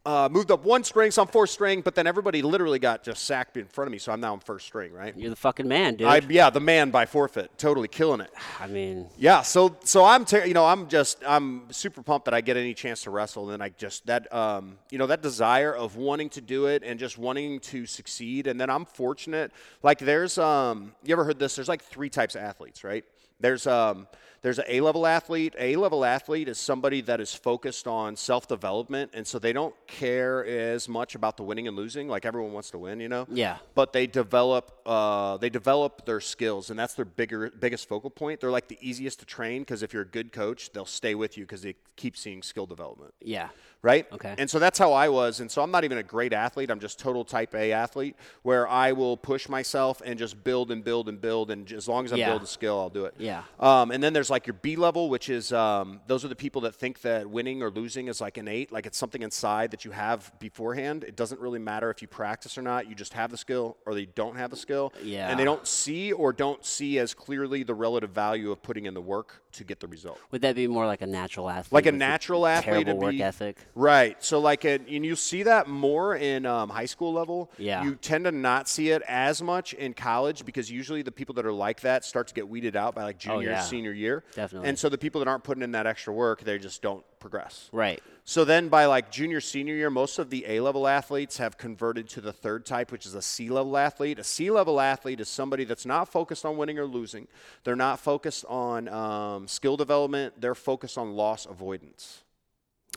Uh, 0.06 0.30
moved 0.32 0.50
up 0.50 0.64
one 0.64 0.82
string, 0.82 1.10
so 1.10 1.20
I'm 1.20 1.28
fourth 1.28 1.50
string, 1.50 1.82
but 1.82 1.94
then 1.94 2.06
everybody 2.06 2.40
literally 2.40 2.78
got 2.78 3.04
just 3.04 3.24
sacked 3.26 3.58
in 3.58 3.66
front 3.66 3.86
of 3.88 3.92
me, 3.92 3.98
so 3.98 4.10
I'm 4.12 4.20
now 4.20 4.32
in 4.32 4.40
first 4.40 4.64
string, 4.64 4.94
right? 4.94 5.14
You're 5.14 5.28
the 5.28 5.36
fucking 5.36 5.68
man, 5.68 5.96
dude. 5.96 6.06
I, 6.08 6.22
yeah, 6.30 6.48
the 6.48 6.58
man 6.58 6.90
by 6.90 7.04
forfeit, 7.04 7.50
totally 7.58 7.86
killing 7.86 8.22
it. 8.22 8.30
I 8.58 8.66
mean, 8.66 9.10
Yeah, 9.18 9.42
so 9.42 9.76
so 9.84 10.02
I'm 10.06 10.24
ter- 10.24 10.46
you 10.46 10.54
know 10.54 10.64
I'm 10.64 10.88
just 10.88 11.22
I'm 11.26 11.70
super 11.70 12.02
pumped 12.02 12.24
that 12.24 12.32
I 12.32 12.40
get 12.40 12.56
any 12.56 12.72
chance 12.72 13.02
to 13.02 13.10
wrestle, 13.10 13.42
and 13.44 13.52
then 13.52 13.60
I 13.60 13.68
just 13.76 14.06
that 14.06 14.32
um 14.34 14.78
you 14.90 14.96
know 14.96 15.06
that 15.06 15.20
desire 15.20 15.74
of 15.76 15.96
wanting 15.96 16.30
to 16.30 16.40
do 16.40 16.64
it 16.64 16.82
and 16.82 16.98
just 16.98 17.18
wanting 17.18 17.60
to 17.60 17.84
succeed, 17.84 18.46
and 18.46 18.58
then 18.58 18.70
I'm 18.70 18.86
fortunate. 18.86 19.52
Like 19.82 19.98
there's 19.98 20.38
um 20.38 20.92
you 21.04 21.12
ever 21.12 21.24
heard 21.24 21.38
this? 21.38 21.56
There's 21.56 21.68
like 21.68 21.82
three 21.82 22.08
types 22.08 22.34
of 22.36 22.40
athletes, 22.40 22.84
right? 22.84 23.04
There's 23.38 23.66
um 23.66 24.06
there's 24.42 24.58
an 24.58 24.66
A 24.68 24.80
level 24.80 25.06
athlete. 25.06 25.54
A 25.58 25.76
level 25.76 26.04
athlete 26.04 26.48
is 26.48 26.58
somebody 26.58 27.00
that 27.02 27.20
is 27.20 27.34
focused 27.34 27.86
on 27.86 28.16
self 28.16 28.46
development, 28.48 29.12
and 29.14 29.26
so 29.26 29.38
they 29.38 29.52
don't 29.52 29.74
care 29.86 30.44
as 30.44 30.88
much 30.88 31.14
about 31.14 31.36
the 31.36 31.42
winning 31.42 31.68
and 31.68 31.76
losing. 31.76 32.08
Like 32.08 32.24
everyone 32.24 32.52
wants 32.52 32.70
to 32.72 32.78
win, 32.78 33.00
you 33.00 33.08
know 33.08 33.26
yeah. 33.30 33.58
but 33.74 33.92
they 33.92 34.06
develop 34.06 34.80
uh, 34.86 35.36
they 35.36 35.50
develop 35.50 36.04
their 36.04 36.20
skills 36.20 36.70
and 36.70 36.78
that's 36.78 36.94
their 36.94 37.04
bigger 37.04 37.50
biggest 37.58 37.88
focal 37.88 38.10
point 38.10 38.40
they're 38.40 38.50
like 38.50 38.68
the 38.68 38.78
easiest 38.80 39.20
to 39.20 39.26
train 39.26 39.62
because 39.62 39.82
if 39.82 39.92
you're 39.92 40.02
a 40.02 40.06
good 40.06 40.32
coach 40.32 40.72
they'll 40.72 40.84
stay 40.84 41.14
with 41.14 41.36
you 41.36 41.44
because 41.44 41.62
they 41.62 41.74
keep 41.96 42.16
seeing 42.16 42.42
skill 42.42 42.66
development 42.66 43.14
Yeah. 43.20 43.48
Right 43.82 44.06
Okay. 44.12 44.34
and 44.38 44.48
so 44.50 44.58
that's 44.58 44.78
how 44.78 44.92
i 44.92 45.08
was 45.08 45.40
and 45.40 45.50
so 45.50 45.62
i'm 45.62 45.70
not 45.70 45.84
even 45.84 45.98
a 45.98 46.02
great 46.02 46.32
athlete 46.32 46.70
i'm 46.70 46.80
just 46.80 46.98
total 46.98 47.24
type 47.24 47.54
a 47.54 47.72
athlete 47.72 48.14
where 48.42 48.68
i 48.68 48.92
will 48.92 49.16
push 49.16 49.48
myself 49.48 50.02
and 50.04 50.18
just 50.18 50.42
build 50.44 50.70
and 50.70 50.84
build 50.84 51.08
and 51.08 51.20
build 51.20 51.50
and 51.50 51.70
as 51.72 51.88
long 51.88 52.04
as 52.04 52.12
i'm 52.12 52.18
Yeah. 52.18 52.28
building 52.30 52.46
skill 52.46 52.78
i'll 52.78 52.90
do 52.90 53.06
it 53.06 53.14
Yeah. 53.18 53.42
um, 53.58 53.90
and 53.90 54.02
then 54.02 54.12
there's 54.12 54.30
like 54.30 54.46
your 54.46 54.54
B 54.62 54.76
level, 54.76 55.08
which 55.08 55.28
is 55.30 55.52
um, 55.52 56.00
those 56.06 56.24
are 56.24 56.28
the 56.28 56.36
people 56.36 56.60
that 56.62 56.74
think 56.74 57.00
that 57.02 57.28
winning 57.30 57.62
or 57.62 57.70
losing 57.70 58.08
is 58.08 58.20
like 58.20 58.36
innate, 58.36 58.70
like 58.72 58.84
it's 58.86 58.98
something 58.98 59.22
inside 59.22 59.70
that 59.70 59.84
you 59.84 59.90
have 59.92 60.30
beforehand. 60.38 61.04
It 61.04 61.16
doesn't 61.16 61.40
really 61.40 61.58
matter 61.58 61.90
if 61.90 62.02
you 62.02 62.08
practice 62.08 62.58
or 62.58 62.62
not. 62.62 62.88
You 62.88 62.94
just 62.94 63.12
have 63.14 63.30
the 63.30 63.36
skill 63.36 63.76
or 63.86 63.94
they 63.94 64.06
don't 64.06 64.36
have 64.36 64.50
the 64.50 64.56
skill. 64.56 64.92
Yeah. 65.02 65.28
And 65.30 65.38
they 65.40 65.44
don't 65.44 65.66
see 65.66 66.12
or 66.12 66.32
don't 66.32 66.64
see 66.64 66.98
as 66.98 67.14
clearly 67.14 67.62
the 67.62 67.74
relative 67.74 68.10
value 68.10 68.50
of 68.50 68.62
putting 68.62 68.84
in 68.86 68.94
the 68.94 69.00
work 69.00 69.42
to 69.52 69.64
get 69.64 69.80
the 69.80 69.88
result. 69.88 70.18
Would 70.30 70.42
that 70.42 70.54
be 70.54 70.66
more 70.66 70.86
like 70.86 71.00
a 71.02 71.06
natural 71.06 71.48
athlete? 71.48 71.72
Like 71.72 71.86
a 71.86 71.92
natural 71.92 72.46
athlete 72.46 72.84
terrible 72.86 72.98
work 72.98 73.12
be- 73.12 73.22
ethic. 73.22 73.56
Right. 73.74 74.22
So 74.22 74.40
like, 74.40 74.64
and 74.64 74.88
you 74.88 75.16
see 75.16 75.44
that 75.44 75.68
more 75.68 76.16
in 76.16 76.46
um, 76.46 76.68
high 76.68 76.86
school 76.86 77.12
level. 77.12 77.50
Yeah. 77.58 77.84
You 77.84 77.94
tend 77.94 78.24
to 78.24 78.32
not 78.32 78.68
see 78.68 78.90
it 78.90 79.02
as 79.06 79.42
much 79.42 79.74
in 79.74 79.94
college 79.94 80.44
because 80.44 80.70
usually 80.70 81.02
the 81.02 81.12
people 81.12 81.34
that 81.36 81.46
are 81.46 81.52
like 81.52 81.80
that 81.82 82.04
start 82.04 82.28
to 82.28 82.34
get 82.34 82.48
weeded 82.48 82.76
out 82.76 82.94
by 82.94 83.04
like 83.04 83.18
junior, 83.18 83.50
Oh, 83.50 83.52
yeah. 83.52 83.60
senior 83.60 83.92
year. 83.92 84.24
Definitely. 84.34 84.68
And 84.68 84.78
so 84.78 84.88
the 84.88 84.98
people 84.98 85.18
that 85.20 85.28
aren't 85.28 85.44
putting 85.44 85.62
in 85.62 85.72
that 85.72 85.86
extra 85.86 86.12
work, 86.12 86.42
they 86.42 86.58
just 86.58 86.82
don't 86.82 87.04
progress. 87.20 87.68
Right. 87.72 88.02
So 88.24 88.44
then 88.44 88.68
by 88.68 88.86
like 88.86 89.10
junior, 89.10 89.40
senior 89.40 89.74
year, 89.74 89.90
most 89.90 90.18
of 90.18 90.30
the 90.30 90.44
A 90.46 90.60
level 90.60 90.86
athletes 90.86 91.38
have 91.38 91.58
converted 91.58 92.08
to 92.10 92.20
the 92.20 92.32
third 92.32 92.64
type, 92.64 92.92
which 92.92 93.04
is 93.06 93.14
a 93.14 93.22
C 93.22 93.50
level 93.50 93.76
athlete. 93.76 94.18
A 94.18 94.24
C 94.24 94.50
level 94.50 94.80
athlete 94.80 95.20
is 95.20 95.28
somebody 95.28 95.64
that's 95.64 95.84
not 95.86 96.08
focused 96.08 96.44
on 96.44 96.56
winning 96.56 96.78
or 96.78 96.86
losing. 96.86 97.28
They're 97.64 97.76
not 97.76 97.98
focused 98.00 98.44
on 98.48 98.88
um, 98.88 99.48
skill 99.48 99.76
development. 99.76 100.40
They're 100.40 100.54
focused 100.54 100.96
on 100.96 101.12
loss 101.12 101.44
avoidance. 101.46 102.22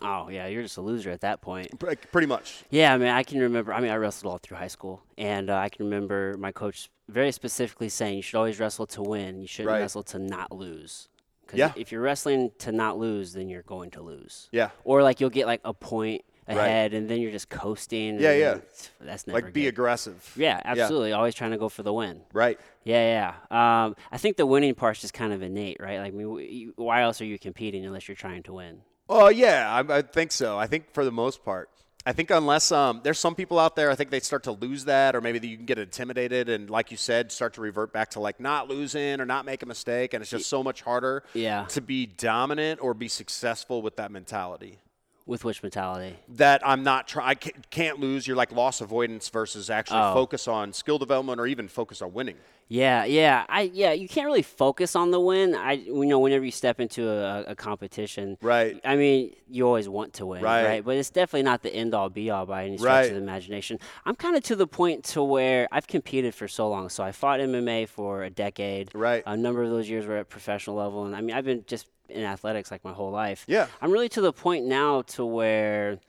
Oh 0.02 0.28
yeah, 0.30 0.48
you're 0.48 0.64
just 0.64 0.78
a 0.78 0.82
loser 0.82 1.12
at 1.12 1.22
that 1.22 1.42
point. 1.42 1.80
Pretty 2.12 2.28
much. 2.28 2.64
Yeah, 2.70 2.94
I 2.94 2.98
mean, 2.98 3.10
I 3.10 3.24
can 3.24 3.40
remember. 3.40 3.74
I 3.74 3.80
mean, 3.80 3.92
I 3.92 3.96
wrestled 3.96 4.32
all 4.32 4.38
through 4.40 4.58
high 4.58 4.68
school, 4.68 5.02
and 5.18 5.50
uh, 5.50 5.56
I 5.58 5.70
can 5.70 5.86
remember 5.86 6.36
my 6.38 6.52
coach 6.52 6.90
very 7.08 7.32
specifically 7.32 7.90
saying, 7.90 8.18
"You 8.18 8.22
should 8.24 8.38
always 8.38 8.60
wrestle 8.60 8.88
to 8.88 9.02
win. 9.02 9.42
You 9.42 9.48
shouldn't 9.48 9.72
Right. 9.72 9.80
wrestle 9.82 10.04
to 10.04 10.20
not 10.20 10.52
lose." 10.52 11.10
Because 11.46 11.60
Yeah. 11.60 11.74
if 11.76 11.92
you're 11.92 12.02
wrestling 12.02 12.52
to 12.60 12.72
not 12.72 12.98
lose, 12.98 13.34
then 13.34 13.50
you're 13.50 13.62
going 13.64 13.92
to 13.92 14.02
lose. 14.02 14.50
Yeah. 14.52 14.70
Or 14.84 15.04
like 15.04 15.20
you'll 15.22 15.30
get 15.30 15.46
like 15.46 15.62
a 15.64 15.74
point 15.74 16.24
Right. 16.48 16.58
ahead, 16.58 16.94
and 16.94 17.08
then 17.10 17.22
you're 17.22 17.32
just 17.32 17.50
coasting. 17.50 18.20
Yeah, 18.20 18.34
yeah. 18.34 18.58
That's 19.00 19.28
never 19.28 19.40
Like 19.42 19.54
be 19.54 19.62
good. 19.64 19.70
aggressive. 19.70 20.34
Yeah, 20.36 20.60
absolutely. 20.66 21.14
Always 21.14 21.36
trying 21.36 21.52
to 21.52 21.58
go 21.58 21.70
for 21.70 21.84
the 21.84 21.94
win. 21.94 22.22
Right. 22.34 22.60
Yeah, 22.84 23.34
yeah. 23.52 23.84
Um, 23.86 23.96
I 24.12 24.18
think 24.18 24.36
the 24.38 24.46
winning 24.46 24.74
part's 24.76 25.00
just 25.02 25.14
kind 25.14 25.32
of 25.32 25.42
innate, 25.42 25.78
right? 25.80 26.00
Like, 26.00 26.14
I 26.14 26.16
mean, 26.16 26.74
why 26.76 27.02
else 27.04 27.22
are 27.22 27.26
you 27.26 27.38
competing 27.40 27.86
unless 27.86 28.08
you're 28.10 28.16
trying 28.16 28.44
to 28.44 28.54
win? 28.54 28.82
Oh 29.10 29.30
yeah, 29.30 29.84
I, 29.90 29.98
I 29.98 30.02
think 30.02 30.32
so. 30.32 30.58
I 30.58 30.68
think 30.68 30.94
for 30.94 31.04
the 31.06 31.12
most 31.12 31.44
part, 31.44 31.70
I 32.06 32.14
think 32.14 32.32
unless 32.32 32.72
um, 32.72 33.02
there's 33.04 33.20
some 33.20 33.36
people 33.36 33.60
out 33.60 33.76
there, 33.76 33.90
I 33.90 33.96
think 33.96 34.10
they 34.12 34.20
start 34.20 34.44
to 34.44 34.52
lose 34.52 34.86
that, 34.86 35.16
or 35.16 35.22
maybe 35.22 35.46
you 35.48 35.56
can 35.58 35.66
get 35.66 35.78
intimidated 35.78 36.50
and, 36.50 36.70
like 36.70 36.92
you 36.92 36.98
said, 36.98 37.32
start 37.32 37.54
to 37.54 37.62
revert 37.62 37.94
back 37.94 38.10
to 38.12 38.20
like 38.20 38.40
not 38.40 38.70
losing 38.70 39.20
or 39.22 39.26
not 39.26 39.46
make 39.46 39.64
a 39.64 39.66
mistake, 39.66 40.14
and 40.14 40.22
it's 40.22 40.32
just 40.32 40.50
so 40.50 40.64
much 40.64 40.82
harder 40.82 41.24
Yeah. 41.34 41.66
to 41.70 41.82
be 41.82 42.06
dominant 42.06 42.82
or 42.82 42.94
be 42.94 43.08
successful 43.08 43.82
with 43.82 43.96
that 43.98 44.12
mentality. 44.12 44.80
With 45.26 45.46
which 45.46 45.64
mentality? 45.64 46.18
That 46.28 46.62
I'm 46.68 46.84
not 46.84 47.08
trying. 47.08 47.30
I 47.30 47.36
can't 47.36 47.98
lose. 48.02 48.28
You're 48.28 48.36
like 48.36 48.52
loss 48.52 48.82
avoidance 48.82 49.30
versus 49.30 49.70
actually 49.70 50.02
Oh. 50.02 50.14
focus 50.14 50.50
on 50.50 50.74
skill 50.74 50.98
development 50.98 51.40
or 51.40 51.48
even 51.48 51.70
focus 51.70 52.02
on 52.02 52.12
winning. 52.14 52.36
Yeah, 52.74 53.06
yeah, 53.06 53.46
I 53.50 53.62
yeah. 53.72 53.92
You 53.92 54.08
can't 54.08 54.26
really 54.26 54.42
focus 54.42 54.96
on 54.96 55.12
the 55.12 55.20
win. 55.20 55.54
I 55.54 55.74
you 55.74 56.06
know 56.06 56.18
whenever 56.18 56.44
you 56.44 56.50
step 56.50 56.80
into 56.80 57.08
a, 57.08 57.44
a 57.50 57.56
competition, 57.56 58.36
Right. 58.42 58.80
I 58.84 58.96
mean, 58.96 59.36
you 59.48 59.68
always 59.68 59.88
want 59.88 60.14
to 60.14 60.26
win, 60.26 60.42
Right. 60.42 60.84
But 60.84 60.98
it's 60.98 61.12
definitely 61.12 61.44
not 61.44 61.62
the 61.62 61.72
end 61.74 61.94
all 61.94 62.10
be 62.10 62.32
all 62.32 62.48
by 62.48 62.66
any 62.66 62.78
stretch 62.80 62.92
Right. 62.92 63.06
of 63.10 63.16
the 63.16 63.22
imagination. 63.22 63.78
I'm 64.06 64.16
kind 64.16 64.36
of 64.36 64.42
to 64.46 64.56
the 64.56 64.66
point 64.66 65.04
to 65.14 65.22
where 65.22 65.68
I've 65.72 65.86
competed 65.86 66.34
for 66.34 66.48
so 66.48 66.68
long. 66.68 66.90
So 66.90 67.04
I 67.04 67.12
fought 67.12 67.40
MMA 67.40 67.88
for 67.90 68.24
a 68.24 68.32
decade. 68.32 68.90
Right. 68.96 69.22
A 69.28 69.38
number 69.38 69.62
of 69.62 69.70
those 69.70 69.88
years 69.88 70.08
were 70.08 70.18
at 70.18 70.30
professional 70.30 70.76
level, 70.76 71.06
and 71.06 71.16
I 71.16 71.22
mean, 71.22 71.36
I've 71.36 71.46
been 71.46 71.64
just 71.68 71.86
in 72.10 72.24
athletics 72.24 72.72
like 72.72 72.84
my 72.84 72.94
whole 72.94 73.12
life. 73.12 73.44
Yeah. 73.48 73.68
I'm 73.84 73.92
really 73.92 74.10
to 74.10 74.22
the 74.22 74.34
point 74.34 74.66
now 74.66 75.04
to 75.14 75.24
where 75.24 76.00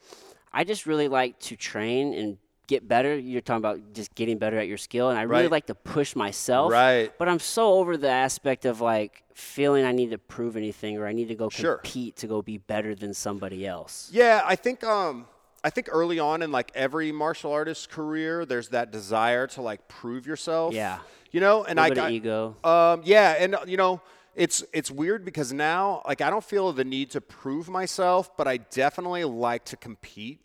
I 0.51 0.63
just 0.63 0.87
really 0.87 1.09
like 1.09 1.37
to 1.41 1.55
train 1.55 2.13
and 2.15 2.37
get 2.67 2.87
better. 2.87 3.17
You're 3.17 3.41
talking 3.41 3.57
about 3.59 3.93
just 3.93 4.13
getting 4.15 4.37
better 4.37 4.57
at 4.57 4.67
your 4.67 4.77
skill, 4.77 5.09
and 5.09 5.17
I 5.19 5.23
really 5.23 5.43
Right. 5.43 5.51
like 5.51 5.65
to 5.67 5.75
push 5.75 6.15
myself. 6.15 6.71
Right. 6.71 7.11
But 7.17 7.27
I'm 7.29 7.39
so 7.39 7.73
over 7.73 7.97
the 7.97 8.09
aspect 8.09 8.65
of 8.65 8.81
like 8.81 9.23
feeling 9.33 9.85
I 9.85 9.91
need 9.91 10.11
to 10.11 10.17
prove 10.17 10.55
anything 10.57 10.97
or 10.97 11.05
I 11.07 11.11
need 11.13 11.27
to 11.27 11.35
go 11.35 11.49
Sure. 11.49 11.77
compete 11.77 12.15
to 12.17 12.27
go 12.27 12.41
be 12.41 12.57
better 12.57 12.95
than 12.95 13.13
somebody 13.13 13.67
else. 13.67 14.09
Yeah, 14.13 14.41
I 14.45 14.55
think 14.55 14.83
um 14.83 15.27
I 15.63 15.69
think 15.71 15.89
early 15.91 16.19
on 16.19 16.41
in 16.43 16.51
like 16.51 16.71
every 16.75 17.11
martial 17.11 17.51
artist 17.51 17.89
career, 17.89 18.45
there's 18.45 18.69
that 18.69 18.91
desire 18.91 19.47
to 19.47 19.61
like 19.61 19.87
prove 19.87 20.27
yourself. 20.27 20.73
Yeah. 20.73 20.99
You 21.31 21.39
know, 21.41 21.63
and 21.65 21.79
I 21.79 21.89
got 21.89 22.11
ego. 22.11 22.55
Um, 22.63 23.01
yeah, 23.03 23.35
and 23.39 23.55
you 23.65 23.75
know, 23.75 23.99
it's 24.35 24.63
it's 24.73 24.89
weird 24.91 25.25
because 25.25 25.51
now 25.51 26.01
like 26.07 26.21
I 26.21 26.29
don't 26.29 26.43
feel 26.43 26.71
the 26.71 26.85
need 26.85 27.09
to 27.11 27.19
prove 27.21 27.67
myself, 27.67 28.35
but 28.37 28.47
I 28.47 28.57
definitely 28.57 29.23
like 29.25 29.65
to 29.65 29.75
compete 29.77 30.39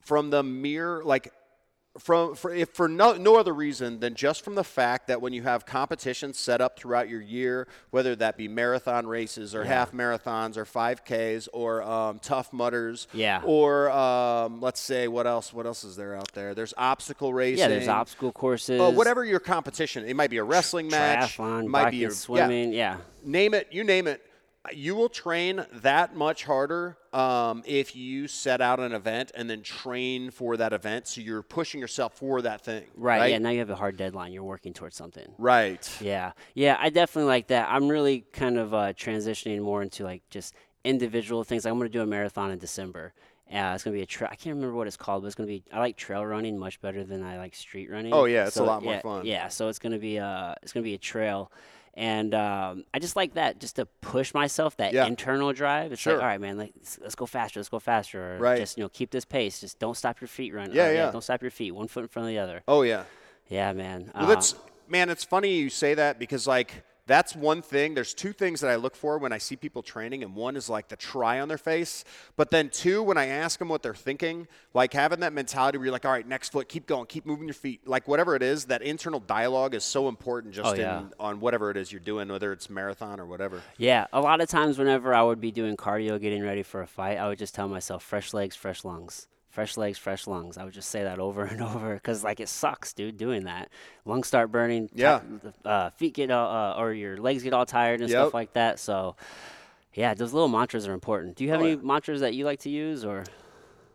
from 0.00 0.28
the 0.30 0.42
mere 0.42 1.02
like 1.02 1.32
from 1.98 2.34
for 2.34 2.52
if 2.52 2.70
for 2.70 2.88
no 2.88 3.12
no 3.14 3.36
other 3.36 3.52
reason 3.54 4.00
than 4.00 4.14
just 4.14 4.42
from 4.44 4.56
the 4.56 4.64
fact 4.64 5.06
that 5.06 5.20
when 5.20 5.32
you 5.32 5.42
have 5.42 5.64
competitions 5.64 6.38
set 6.38 6.60
up 6.60 6.78
throughout 6.78 7.08
your 7.08 7.20
year, 7.20 7.68
whether 7.90 8.16
that 8.16 8.36
be 8.36 8.48
marathon 8.48 9.06
races 9.06 9.54
or 9.54 9.64
half 9.64 9.92
marathons 9.92 10.56
or 10.56 10.64
5Ks 10.64 11.48
or 11.52 11.82
um, 11.82 12.18
Tough 12.18 12.52
Mudders, 12.52 13.06
Yeah. 13.12 13.42
or 13.44 13.90
um, 13.90 14.60
let's 14.60 14.80
say 14.80 15.06
what 15.08 15.26
else? 15.26 15.52
What 15.52 15.66
else 15.66 15.84
is 15.84 15.94
there 15.96 16.16
out 16.16 16.32
there? 16.32 16.54
There's 16.54 16.74
obstacle 16.76 17.32
racing. 17.32 17.58
Yeah, 17.60 17.68
there's 17.68 17.88
obstacle 17.88 18.32
courses. 18.32 18.80
Uh, 18.80 18.90
whatever 18.90 19.24
your 19.24 19.40
competition, 19.40 20.04
it 20.04 20.16
might 20.16 20.30
be 20.30 20.38
a 20.38 20.44
wrestling 20.44 20.88
match, 20.88 21.36
Triathlon, 21.36 21.66
might 21.68 21.90
be 21.90 22.04
a, 22.04 22.10
swimming. 22.10 22.72
Yeah. 22.72 22.84
Yeah, 22.84 22.96
name 23.24 23.54
it, 23.54 23.68
you 23.70 23.84
name 23.84 24.06
it. 24.06 24.20
You 24.72 24.94
will 24.94 25.08
train 25.08 25.64
that 25.72 26.16
much 26.16 26.44
harder 26.44 26.96
um, 27.12 27.62
if 27.66 27.94
you 27.94 28.28
set 28.28 28.60
out 28.60 28.80
an 28.80 28.92
event 28.92 29.32
and 29.34 29.48
then 29.48 29.62
train 29.62 30.30
for 30.30 30.56
that 30.56 30.72
event. 30.72 31.06
So 31.06 31.20
you're 31.20 31.42
pushing 31.42 31.80
yourself 31.80 32.14
for 32.14 32.42
that 32.42 32.64
thing. 32.64 32.84
Right, 32.96 33.20
Right. 33.20 33.30
Yeah. 33.32 33.38
Now 33.38 33.50
you 33.50 33.58
have 33.58 33.70
a 33.70 33.76
hard 33.76 33.96
deadline. 33.96 34.32
You're 34.32 34.44
working 34.44 34.72
towards 34.72 34.96
something. 34.96 35.26
Right. 35.38 35.88
Yeah, 36.00 36.32
yeah, 36.54 36.76
I 36.80 36.90
definitely 36.90 37.28
like 37.28 37.48
that. 37.48 37.68
I'm 37.70 37.88
really 37.88 38.24
kind 38.32 38.58
of 38.58 38.74
uh, 38.74 38.92
transitioning 38.94 39.60
more 39.60 39.82
into 39.82 40.04
like 40.04 40.22
just 40.30 40.54
individual 40.84 41.44
things. 41.44 41.64
Like 41.64 41.72
I'm 41.72 41.78
going 41.78 41.90
to 41.90 41.98
do 41.98 42.02
a 42.02 42.06
marathon 42.06 42.50
in 42.50 42.58
December. 42.58 43.12
Uh, 43.52 43.72
it's 43.74 43.84
going 43.84 43.94
to 43.94 43.98
be 43.98 44.02
a 44.02 44.06
trail. 44.06 44.28
I 44.32 44.36
can't 44.36 44.56
remember 44.56 44.74
what 44.74 44.86
it's 44.86 44.96
called, 44.96 45.22
but 45.22 45.26
it's 45.26 45.34
going 45.34 45.46
to 45.46 45.54
be. 45.54 45.64
I 45.72 45.78
like 45.78 45.96
trail 45.96 46.24
running 46.24 46.58
much 46.58 46.80
better 46.80 47.04
than 47.04 47.22
I 47.22 47.38
like 47.38 47.54
street 47.54 47.90
running. 47.90 48.12
Oh, 48.12 48.24
yeah, 48.24 48.46
it's 48.46 48.56
a 48.56 48.64
lot 48.64 48.82
more 48.82 48.94
yeah, 48.94 49.00
fun. 49.00 49.26
Yeah, 49.26 49.48
so 49.48 49.68
it's 49.68 49.78
going 49.78 49.92
to 49.92 49.98
be 49.98 50.16
a 50.16 50.56
it's 50.62 50.72
going 50.72 50.82
to 50.82 50.88
be 50.88 50.94
a 50.94 50.98
trail, 50.98 51.52
and 51.96 52.34
um, 52.34 52.84
I 52.92 52.98
just 52.98 53.16
like 53.16 53.34
that, 53.34 53.58
just 53.60 53.76
to 53.76 53.86
push 54.00 54.34
myself, 54.34 54.76
that 54.78 54.92
Yeah. 54.92 55.06
internal 55.06 55.52
drive. 55.52 55.92
It's 55.92 56.00
Sure. 56.02 56.14
like, 56.14 56.22
all 56.22 56.28
right, 56.28 56.40
man, 56.40 56.58
like 56.58 56.72
let's, 56.76 56.98
let's 57.00 57.14
go 57.14 57.26
faster, 57.26 57.60
let's 57.60 57.68
go 57.68 57.78
faster, 57.78 58.34
or 58.34 58.38
Right. 58.38 58.58
just 58.58 58.76
you 58.76 58.84
know 58.84 58.88
keep 58.88 59.10
this 59.10 59.24
pace. 59.24 59.60
Just 59.60 59.78
don't 59.78 59.96
stop 59.96 60.20
your 60.20 60.28
feet 60.28 60.52
running. 60.54 60.74
Yeah, 60.74 60.88
Or, 60.88 60.92
yeah. 60.94 61.10
Don't 61.10 61.22
stop 61.22 61.40
your 61.42 61.50
feet. 61.50 61.72
One 61.72 61.88
foot 61.88 62.02
in 62.02 62.08
front 62.08 62.26
of 62.26 62.30
the 62.30 62.38
other. 62.38 62.62
Oh 62.68 62.82
yeah. 62.82 63.04
Yeah, 63.48 63.72
man. 63.72 64.10
Well, 64.14 64.24
Uh, 64.24 64.34
that's 64.34 64.54
man. 64.88 65.08
It's 65.10 65.24
funny 65.24 65.54
you 65.54 65.70
say 65.70 65.94
that 65.94 66.18
because 66.18 66.46
like 66.46 66.82
that's 67.06 67.36
one 67.36 67.60
thing. 67.60 67.94
There's 67.94 68.14
two 68.14 68.32
things 68.32 68.60
that 68.60 68.70
I 68.70 68.76
look 68.76 68.96
for 68.96 69.18
when 69.18 69.32
I 69.32 69.38
see 69.38 69.56
people 69.56 69.82
training, 69.82 70.22
and 70.22 70.34
one 70.34 70.56
is 70.56 70.70
like 70.70 70.88
the 70.88 70.96
try 70.96 71.40
on 71.40 71.48
their 71.48 71.58
face, 71.58 72.04
but 72.36 72.50
then 72.50 72.70
two, 72.70 73.02
when 73.02 73.18
I 73.18 73.26
ask 73.26 73.58
them 73.58 73.68
what 73.68 73.82
they're 73.82 73.94
thinking, 73.94 74.48
like 74.72 74.92
having 74.94 75.20
that 75.20 75.32
mentality 75.34 75.76
where 75.78 75.84
you're 75.86 75.92
like, 75.92 76.04
all 76.06 76.12
right, 76.12 76.26
next 76.26 76.52
foot, 76.52 76.68
keep 76.68 76.86
going, 76.86 77.06
keep 77.06 77.26
moving 77.26 77.46
your 77.46 77.54
feet, 77.54 77.86
like 77.86 78.08
whatever 78.08 78.34
it 78.36 78.42
is. 78.42 78.64
That 78.66 78.80
internal 78.82 79.20
dialogue 79.20 79.74
is 79.74 79.84
so 79.84 80.08
important 80.08 80.54
just 80.54 80.66
Oh, 80.66 80.74
yeah. 80.74 81.00
in 81.00 81.12
on 81.20 81.40
whatever 81.40 81.70
it 81.70 81.76
is 81.76 81.92
you're 81.92 82.00
doing, 82.00 82.28
whether 82.28 82.52
it's 82.52 82.70
marathon 82.70 83.20
or 83.20 83.26
whatever. 83.26 83.60
Yeah, 83.76 84.06
a 84.12 84.20
lot 84.20 84.40
of 84.40 84.48
times 84.48 84.78
whenever 84.78 85.14
I 85.14 85.22
would 85.22 85.40
be 85.40 85.50
doing 85.50 85.76
cardio, 85.76 86.20
getting 86.20 86.42
ready 86.42 86.62
for 86.62 86.80
a 86.80 86.86
fight, 86.86 87.18
I 87.18 87.28
would 87.28 87.38
just 87.38 87.54
tell 87.54 87.68
myself, 87.68 88.02
fresh 88.02 88.32
legs, 88.32 88.56
fresh 88.56 88.84
lungs. 88.84 89.26
Fresh 89.54 89.76
legs, 89.76 89.98
fresh 89.98 90.26
lungs. 90.26 90.58
I 90.58 90.64
would 90.64 90.74
just 90.74 90.90
say 90.90 91.04
that 91.04 91.20
over 91.20 91.44
and 91.44 91.62
over 91.70 91.94
because, 91.94 92.24
like, 92.24 92.40
it 92.40 92.48
sucks, 92.48 92.92
dude, 92.92 93.16
doing 93.16 93.44
that. 93.44 93.68
Lungs 94.04 94.26
start 94.26 94.50
burning. 94.50 94.90
Yeah. 94.92 95.20
uh, 95.64 95.90
feet 95.90 96.14
get 96.14 96.32
all, 96.32 96.50
uh, 96.72 96.76
or 96.76 96.92
your 96.92 97.16
legs 97.18 97.44
get 97.44 97.52
all 97.52 97.64
tired 97.64 98.00
and 98.00 98.10
Yep. 98.10 98.18
stuff 98.18 98.34
like 98.34 98.52
that. 98.54 98.80
So, 98.80 99.14
yeah, 99.94 100.12
those 100.14 100.32
little 100.32 100.48
mantras 100.48 100.88
are 100.88 100.92
important. 100.92 101.36
Do 101.36 101.44
you 101.44 101.50
have 101.50 101.60
Oh, 101.60 101.64
any 101.66 101.74
yeah. 101.76 101.82
mantras 101.84 102.20
that 102.20 102.34
you 102.34 102.44
like 102.44 102.58
to 102.60 102.68
use, 102.68 103.04
or? 103.04 103.22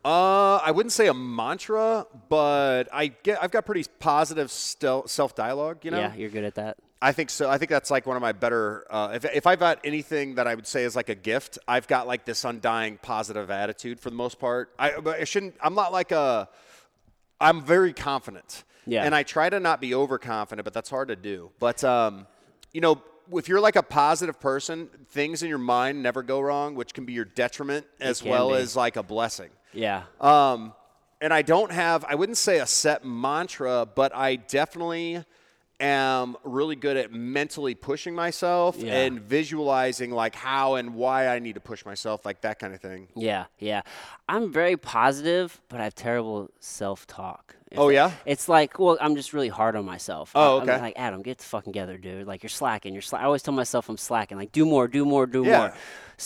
Uh, 0.06 0.56
I 0.64 0.72
wouldn't 0.72 0.94
say 0.94 1.08
a 1.08 1.14
mantra, 1.14 2.06
but 2.30 2.88
I 2.94 3.08
get 3.08 3.44
I've 3.44 3.52
got 3.52 3.66
pretty 3.66 3.84
positive 4.00 4.50
self 4.50 5.36
dialogue. 5.36 5.84
You 5.84 5.92
know, 5.92 6.00
Yeah, 6.00 6.14
you're 6.16 6.30
good 6.30 6.46
at 6.46 6.56
that. 6.56 6.78
I 7.02 7.14
think 7.14 7.30
so. 7.30 7.50
I 7.50 7.58
think 7.58 7.72
that's 7.72 7.90
like 7.90 8.06
one 8.06 8.18
of 8.18 8.22
my 8.22 8.34
better. 8.34 8.86
Uh, 8.90 9.12
if 9.14 9.26
if 9.26 9.48
I've 9.48 9.60
got 9.60 9.80
anything 9.84 10.36
that 10.36 10.48
I 10.48 10.56
would 10.56 10.68
say 10.68 10.84
is 10.84 10.96
like 10.96 11.10
a 11.10 11.16
gift, 11.16 11.58
I've 11.68 11.88
got 11.88 12.08
like 12.08 12.26
this 12.26 12.44
undying 12.44 12.98
positive 13.02 13.50
attitude 13.50 14.00
for 14.00 14.10
the 14.10 14.18
most 14.18 14.40
part. 14.40 14.74
I, 14.78 15.00
but 15.00 15.20
I 15.20 15.24
shouldn't. 15.24 15.56
I'm 15.62 15.76
not 15.76 15.94
like 15.94 16.12
a. 16.12 16.50
I'm 17.40 17.64
very 17.64 17.94
confident. 17.94 18.66
Yeah. 18.86 19.06
And 19.06 19.16
I 19.16 19.24
try 19.24 19.50
to 19.50 19.60
not 19.60 19.80
be 19.80 19.94
overconfident, 19.94 20.66
but 20.66 20.74
that's 20.74 20.90
hard 20.90 21.08
to 21.08 21.16
do. 21.16 21.52
But 21.60 21.84
um, 21.86 22.28
you 22.74 22.82
know, 22.82 23.02
if 23.32 23.48
you're 23.48 23.62
like 23.62 23.76
a 23.76 23.84
positive 23.84 24.40
person, 24.40 24.90
things 25.10 25.42
in 25.42 25.50
your 25.50 25.58
mind 25.58 26.04
never 26.04 26.24
go 26.24 26.42
wrong, 26.42 26.76
which 26.76 26.94
can 26.94 27.06
be 27.06 27.14
your 27.14 27.26
detriment 27.26 27.86
as 28.02 28.24
well 28.24 28.50
be. 28.50 28.56
as 28.56 28.76
like 28.76 28.96
a 28.96 29.04
blessing. 29.04 29.50
Yeah. 29.74 30.04
Um, 30.20 30.74
and 31.22 31.34
I 31.34 31.42
don't 31.42 31.72
have, 31.72 32.06
I 32.08 32.16
wouldn't 32.16 32.38
say 32.38 32.60
a 32.60 32.66
set 32.66 33.06
mantra, 33.06 33.86
but 33.86 34.16
I 34.16 34.38
definitely 34.38 35.24
am 35.80 36.36
really 36.44 36.76
good 36.76 36.98
at 36.98 37.12
mentally 37.12 37.74
pushing 37.76 38.14
myself 38.14 38.76
Yeah. 38.78 38.94
and 39.02 39.22
visualizing 39.22 40.12
like 40.12 40.36
how 40.36 40.76
and 40.76 40.94
why 40.96 41.28
I 41.28 41.40
need 41.40 41.54
to 41.56 41.62
push 41.62 41.86
myself, 41.86 42.26
like 42.26 42.42
that 42.42 42.60
kind 42.60 42.74
of 42.74 42.82
thing. 42.82 43.08
Yeah, 43.16 43.46
yeah. 43.60 43.82
I'm 44.28 44.52
very 44.52 44.76
positive, 44.78 45.62
but 45.70 45.80
I 45.80 45.86
have 45.86 45.96
terrible 45.96 46.50
self-talk. 46.60 47.56
Oh, 47.78 47.90
it- 47.90 47.94
yeah? 47.94 48.12
It's 48.26 48.50
like, 48.50 48.80
well, 48.80 48.98
I'm 49.00 49.16
just 49.16 49.32
really 49.34 49.48
hard 49.50 49.76
on 49.76 49.86
myself. 49.86 50.32
Oh, 50.36 50.58
I- 50.58 50.62
I'm 50.64 50.70
okay. 50.70 50.82
like, 50.82 50.94
Adam, 50.98 51.22
get 51.22 51.38
the 51.38 51.44
fucking 51.46 51.72
together, 51.72 51.98
dude. 51.98 52.28
Like, 52.28 52.42
you're 52.44 52.50
slacking. 52.50 52.94
You're 52.94 53.02
sla- 53.04 53.20
I 53.20 53.24
always 53.24 53.44
tell 53.44 53.54
myself 53.54 53.88
I'm 53.90 53.98
slacking. 53.98 54.38
Like, 54.38 54.52
do 54.52 54.66
more, 54.66 54.88
do 54.88 55.06
more, 55.06 55.26
do 55.28 55.44
Yeah. 55.46 55.58
more. 55.60 55.74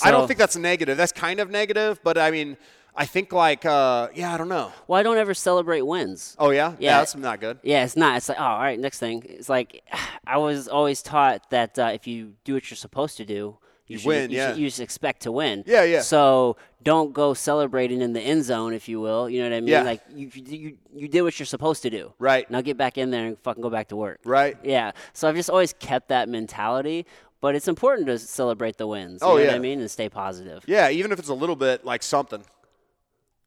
I 0.03 0.09
don't 0.11 0.25
think 0.27 0.39
that's 0.39 0.55
negative. 0.55 0.97
That's 0.97 1.11
kind 1.11 1.39
of 1.39 1.49
negative, 1.51 1.99
but 2.03 2.17
I 2.17 2.31
mean, 2.31 2.57
I 2.95 3.05
think 3.05 3.33
like, 3.33 3.65
uh, 3.65 4.09
yeah, 4.13 4.33
I 4.33 4.37
don't 4.37 4.49
know. 4.49 4.71
Well, 4.87 4.99
I 4.99 5.03
don't 5.03 5.17
ever 5.17 5.33
celebrate 5.33 5.81
wins. 5.81 6.35
Oh, 6.37 6.51
yeah? 6.51 6.75
Yeah. 6.79 6.99
that's 6.99 7.15
not 7.15 7.39
good. 7.39 7.59
Yeah, 7.63 7.83
it's 7.83 7.97
not. 7.97 8.17
It's 8.17 8.29
like, 8.29 8.39
oh, 8.39 8.43
all 8.43 8.59
right, 8.59 8.79
next 8.79 8.99
thing. 8.99 9.23
It's 9.27 9.49
like, 9.49 9.83
I 10.27 10.37
was 10.37 10.67
always 10.67 11.01
taught 11.01 11.49
that 11.49 11.79
uh, 11.79 11.91
if 11.93 12.05
you 12.07 12.33
do 12.43 12.53
what 12.53 12.69
you're 12.69 12.75
supposed 12.77 13.17
to 13.17 13.25
do, 13.25 13.57
you, 13.87 13.97
should, 13.97 14.07
win, 14.07 14.31
you, 14.31 14.37
yeah. 14.37 14.49
should, 14.51 14.59
you 14.59 14.67
just 14.67 14.79
expect 14.79 15.23
to 15.23 15.31
win. 15.31 15.63
Yeah, 15.67 15.83
yeah. 15.83 16.01
So 16.01 16.55
don't 16.83 17.13
go 17.13 17.33
celebrating 17.33 18.01
in 18.01 18.13
the 18.13 18.21
end 18.21 18.43
zone, 18.45 18.73
if 18.73 18.87
you 18.87 19.01
will. 19.01 19.29
You 19.29 19.41
know 19.43 19.49
what 19.49 19.57
I 19.57 19.59
mean? 19.61 19.69
Yeah. 19.69 19.81
Like 19.83 20.01
you, 20.15 20.29
you, 20.33 20.77
you 20.95 21.07
did 21.07 21.21
what 21.23 21.37
you're 21.37 21.45
supposed 21.45 21.81
to 21.83 21.89
do. 21.89 22.13
Right. 22.17 22.49
Now 22.49 22.61
get 22.61 22.77
back 22.77 22.97
in 22.97 23.11
there 23.11 23.25
and 23.25 23.37
fucking 23.39 23.61
go 23.61 23.69
back 23.69 23.89
to 23.89 23.95
work. 23.97 24.19
Right. 24.23 24.55
Yeah. 24.63 24.91
So 25.11 25.27
I've 25.27 25.35
just 25.35 25.49
always 25.49 25.73
kept 25.73 26.07
that 26.09 26.29
mentality, 26.29 27.05
but 27.41 27.55
it's 27.55 27.67
important 27.67 28.07
to 28.07 28.17
celebrate 28.19 28.77
the 28.77 28.87
wins. 28.87 29.21
You 29.21 29.27
Oh, 29.27 29.29
know 29.31 29.35
what 29.41 29.43
yeah. 29.49 29.55
I 29.55 29.59
mean? 29.59 29.81
And 29.81 29.91
stay 29.91 30.07
positive. 30.07 30.63
Yeah, 30.65 30.89
even 30.89 31.11
if 31.11 31.19
it's 31.19 31.29
a 31.29 31.33
little 31.33 31.57
bit 31.57 31.83
like 31.83 32.03
something. 32.03 32.41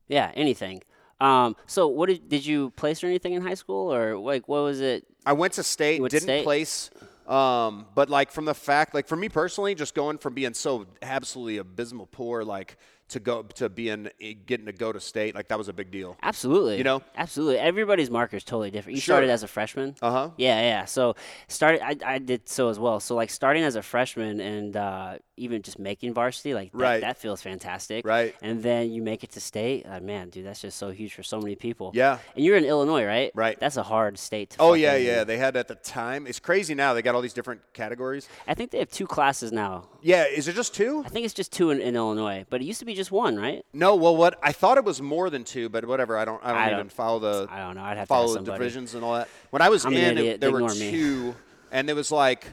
Yeah, 0.09 0.31
anything. 0.35 0.83
Um, 1.21 1.57
so 1.67 1.89
what 1.89 2.09
did 2.09 2.29
did 2.29 2.45
you 2.45 2.71
place 2.71 3.03
or 3.03 3.07
anything 3.07 3.33
in 3.33 3.43
high 3.43 3.55
school 3.55 3.93
or 3.93 4.19
like 4.19 4.49
what 4.49 4.63
was 4.63 4.81
it? 4.81 5.07
I 5.25 5.33
went 5.33 5.55
to 5.55 5.63
state, 5.63 6.01
went 6.01 6.11
to 6.11 6.17
didn't 6.19 6.27
state? 6.27 6.45
place. 6.45 6.91
Um, 7.27 7.87
but 7.95 8.09
like 8.09 8.31
from 8.31 8.45
the 8.45 8.55
fact, 8.55 8.95
like 8.95 9.09
for 9.09 9.17
me 9.17 9.29
personally, 9.29 9.75
just 9.75 9.95
going 9.95 10.19
from 10.19 10.35
being 10.35 10.55
so 10.55 10.87
absolutely 11.03 11.59
abysmal 11.59 12.07
poor, 12.07 12.45
like 12.45 12.77
to 13.09 13.21
go 13.21 13.43
to 13.43 13.69
being 13.69 14.09
getting 14.47 14.67
to 14.67 14.73
go 14.73 14.93
to 14.93 14.99
state, 15.01 15.35
like 15.35 15.49
that 15.49 15.59
was 15.59 15.69
a 15.69 15.73
big 15.73 15.91
deal. 15.91 16.17
Absolutely. 16.23 16.79
You 16.79 16.85
know? 16.85 17.03
Absolutely. 17.17 17.59
Everybody's 17.59 18.11
marker 18.11 18.37
is 18.37 18.45
totally 18.45 18.71
different. 18.71 18.97
You 18.97 19.01
Sure. 19.01 19.15
started 19.15 19.31
as 19.31 19.43
a 19.43 19.49
freshman. 19.49 19.95
Uh 20.03 20.11
huh. 20.11 20.31
Yeah, 20.37 20.61
yeah. 20.61 20.85
So 20.87 21.15
started. 21.49 21.83
I, 21.83 21.97
I 22.05 22.19
did 22.19 22.49
so 22.49 22.69
as 22.69 22.79
well. 22.79 22.99
So 23.01 23.15
like 23.15 23.31
starting 23.31 23.63
as 23.63 23.77
a 23.77 23.83
freshman 23.83 24.41
and 24.41 24.77
uh, 24.77 25.19
even 25.37 25.63
just 25.63 25.79
making 25.79 26.15
varsity, 26.15 26.53
like 26.55 26.73
that, 26.73 26.79
Right. 26.79 27.01
that 27.03 27.17
feels 27.19 27.41
fantastic. 27.43 28.05
Right. 28.05 28.35
And 28.43 28.63
then 28.63 28.91
you 28.91 29.03
make 29.03 29.23
it 29.23 29.31
to 29.33 29.41
state. 29.41 29.87
Uh, 29.89 30.01
man, 30.01 30.31
dude, 30.31 30.45
that's 30.47 30.63
just 30.63 30.77
so 30.77 30.91
huge 30.91 31.15
for 31.15 31.23
so 31.23 31.39
many 31.41 31.55
people. 31.55 31.93
Yeah. 31.95 32.19
And 32.35 32.45
you're 32.45 32.57
in 32.57 32.65
Illinois, 32.65 33.05
right? 33.05 33.31
Right. 33.35 33.59
That's 33.61 33.77
a 33.77 33.83
hard 33.85 34.19
state 34.19 34.51
to. 34.51 34.57
Oh 34.61 34.73
yeah, 34.75 34.97
yeah. 34.97 35.23
They 35.25 35.37
had 35.37 35.57
at 35.57 35.69
the 35.69 35.75
time. 35.77 36.27
It's 36.27 36.41
crazy 36.41 36.75
now. 36.75 36.93
They 36.95 37.03
got 37.03 37.15
all 37.15 37.23
these 37.23 37.35
different 37.35 37.61
categories. 37.73 38.29
I 38.49 38.55
think 38.55 38.73
they 38.73 38.79
have 38.79 38.91
two 38.91 39.07
classes 39.07 39.53
now. 39.53 39.89
Yeah. 40.03 40.25
Is 40.25 40.49
it 40.49 40.55
just 40.57 40.75
two? 40.75 41.03
I 41.07 41.09
think 41.09 41.25
it's 41.25 41.35
just 41.35 41.53
two 41.53 41.71
in, 41.71 41.81
in 41.81 41.95
Illinois, 41.95 42.45
but 42.51 42.61
it 42.61 42.65
used 42.65 42.81
to 42.81 42.85
be 42.85 42.95
just 42.97 43.13
one, 43.13 43.37
right? 43.37 43.65
No. 43.73 43.95
Well, 43.95 44.17
what 44.17 44.39
I 44.43 44.53
thought 44.53 44.79
it 44.79 44.85
was 44.85 45.01
more 45.01 45.31
than 45.31 45.45
two, 45.45 45.69
but 45.69 45.85
whatever. 45.85 46.17
I 46.17 46.25
don't. 46.25 46.43
I 46.45 46.49
don't 46.49 46.57
I 46.63 46.67
even 46.67 46.79
don't- 46.79 46.93
follow 46.93 47.19
the 47.21 47.47
I 47.51 47.59
don't 47.59 47.77
know. 47.77 47.83
I'd 47.83 47.97
have 47.97 48.09
to 48.09 48.15
follow 48.15 48.35
the 48.35 48.41
divisions 48.53 48.95
and 48.95 49.05
all 49.05 49.15
that. 49.15 49.29
When 49.51 49.63
I 49.63 49.69
was 49.69 49.85
I'm 49.85 49.93
in, 49.95 50.19
it- 50.19 50.41
there 50.41 50.51
were 50.51 50.61
Ignore 50.61 50.75
me. 50.75 50.91
two, 50.91 51.35
and 51.71 51.89
it 51.89 51.95
was 51.95 52.11
like 52.11 52.47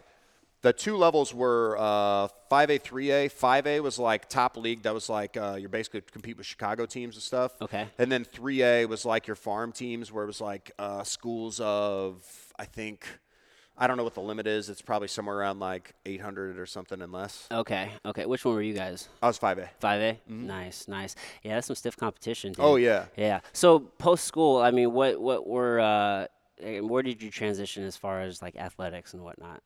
the 0.61 0.71
two 0.71 0.95
levels 0.95 1.33
were 1.33 1.75
uh, 1.77 2.27
5A, 2.49 2.81
3A. 2.81 3.29
5A 3.33 3.81
was 3.83 3.99
like 3.99 4.29
top 4.29 4.55
league. 4.55 4.83
That 4.83 4.93
was 4.93 5.09
like 5.09 5.35
uh, 5.35 5.57
you're 5.59 5.67
basically 5.67 6.01
compete 6.01 6.37
with 6.37 6.45
Chicago 6.45 6.85
teams 6.85 7.15
and 7.15 7.21
stuff. 7.23 7.51
Okay. 7.61 7.85
And 7.97 8.09
then 8.11 8.23
3A 8.23 8.87
was 8.87 9.05
like 9.05 9.27
your 9.27 9.35
farm 9.35 9.71
teams, 9.73 10.09
where 10.11 10.23
it 10.23 10.27
was 10.27 10.39
like 10.39 10.71
uh, 10.79 11.03
schools 11.03 11.59
of 11.59 12.23
I 12.57 12.65
think. 12.65 13.05
I 13.77 13.87
don't 13.87 13.97
know 13.97 14.03
what 14.03 14.13
the 14.13 14.21
limit 14.21 14.45
is. 14.45 14.69
It's 14.69 14.81
probably 14.81 15.07
somewhere 15.07 15.37
around 15.37 15.59
like 15.59 15.93
800 16.05 16.59
or 16.59 16.65
something 16.65 17.01
and 17.01 17.11
less. 17.11 17.47
Okay. 17.51 17.91
Okay. 18.05 18.25
Which 18.25 18.45
one 18.45 18.53
were 18.53 18.61
you 18.61 18.73
guys? 18.73 19.09
I 19.21 19.27
was 19.27 19.39
5A. 19.39 19.69
Five 19.79 20.01
A. 20.01 20.19
Nice, 20.27 20.87
nice. 20.87 21.15
Yeah, 21.43 21.55
that's 21.55 21.67
some 21.67 21.75
stiff 21.75 21.97
competition. 21.97 22.51
Dude. 22.51 22.59
Mm-hmm. 22.59 22.65
Oh, 22.65 22.75
yeah. 22.75 23.05
Yeah. 23.17 23.39
So 23.51 23.79
post 23.79 24.25
school, 24.25 24.57
I 24.57 24.71
mean, 24.71 24.93
what 24.93 25.19
what 25.19 25.47
were 25.47 25.79
uh, 25.79 26.27
where 26.81 27.01
did 27.03 27.21
you 27.23 27.31
transition 27.31 27.83
as 27.83 27.97
far 27.97 28.21
as 28.21 28.41
like 28.41 28.55
athletics 28.55 29.13
and 29.13 29.23
whatnot? 29.23 29.61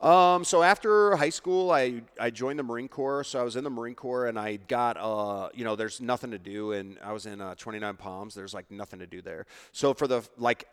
Um, 0.00 0.44
so 0.44 0.62
after 0.62 1.16
high 1.16 1.30
school, 1.30 1.72
I, 1.72 2.02
I 2.20 2.30
joined 2.30 2.58
the 2.58 2.62
Marine 2.62 2.88
Corps. 2.88 3.24
So 3.24 3.40
I 3.40 3.42
was 3.42 3.56
in 3.56 3.64
the 3.64 3.70
Marine 3.70 3.96
Corps 3.96 4.26
and 4.26 4.38
I 4.38 4.56
got, 4.56 4.96
uh, 4.96 5.48
you 5.54 5.64
know, 5.64 5.74
there's 5.74 6.00
nothing 6.00 6.30
to 6.30 6.38
do. 6.38 6.72
And 6.72 6.98
I 7.02 7.12
was 7.12 7.26
in 7.26 7.40
uh, 7.40 7.56
29 7.56 7.96
Palms. 7.96 8.34
There's 8.34 8.54
like 8.54 8.70
nothing 8.70 9.00
to 9.00 9.08
do 9.08 9.20
there. 9.20 9.46
So 9.72 9.94
for 9.94 10.06
the, 10.06 10.22
like, 10.36 10.68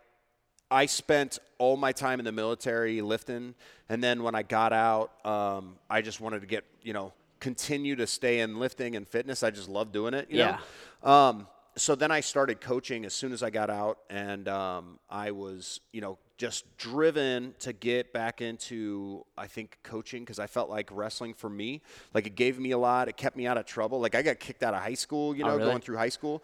I 0.70 0.86
spent 0.86 1.38
all 1.58 1.76
my 1.76 1.92
time 1.92 2.18
in 2.18 2.24
the 2.24 2.32
military 2.32 3.00
lifting. 3.00 3.54
And 3.88 4.02
then 4.02 4.22
when 4.22 4.34
I 4.34 4.42
got 4.42 4.72
out, 4.72 5.12
um, 5.24 5.76
I 5.88 6.02
just 6.02 6.20
wanted 6.20 6.40
to 6.40 6.46
get, 6.46 6.64
you 6.82 6.92
know, 6.92 7.12
continue 7.40 7.94
to 7.96 8.06
stay 8.06 8.40
in 8.40 8.58
lifting 8.58 8.96
and 8.96 9.06
fitness. 9.06 9.42
I 9.42 9.50
just 9.50 9.68
love 9.68 9.92
doing 9.92 10.14
it, 10.14 10.28
you 10.30 10.38
Yeah. 10.38 10.58
know? 11.02 11.10
Um, 11.10 11.46
so 11.76 11.94
then 11.94 12.10
I 12.10 12.20
started 12.20 12.60
coaching 12.60 13.04
as 13.04 13.12
soon 13.12 13.32
as 13.32 13.42
I 13.42 13.50
got 13.50 13.68
out, 13.68 13.98
and 14.08 14.48
um, 14.48 14.98
I 15.10 15.30
was, 15.32 15.80
you 15.92 16.00
know, 16.00 16.16
just 16.38 16.64
driven 16.78 17.54
to 17.60 17.74
get 17.74 18.14
back 18.14 18.40
into, 18.40 19.24
I 19.36 19.46
think, 19.46 19.78
coaching 19.82 20.22
because 20.22 20.38
I 20.38 20.46
felt 20.46 20.70
like 20.70 20.88
wrestling 20.90 21.34
for 21.34 21.50
me, 21.50 21.82
like 22.14 22.26
it 22.26 22.34
gave 22.34 22.58
me 22.58 22.70
a 22.70 22.78
lot. 22.78 23.08
It 23.08 23.18
kept 23.18 23.36
me 23.36 23.46
out 23.46 23.58
of 23.58 23.66
trouble. 23.66 24.00
Like 24.00 24.14
I 24.14 24.22
got 24.22 24.40
kicked 24.40 24.62
out 24.62 24.72
of 24.72 24.82
high 24.82 24.94
school, 24.94 25.36
you 25.36 25.44
know, 25.44 25.50
Oh, 25.52 25.56
really? 25.58 25.68
going 25.70 25.82
through 25.82 25.98
high 25.98 26.08
school. 26.08 26.42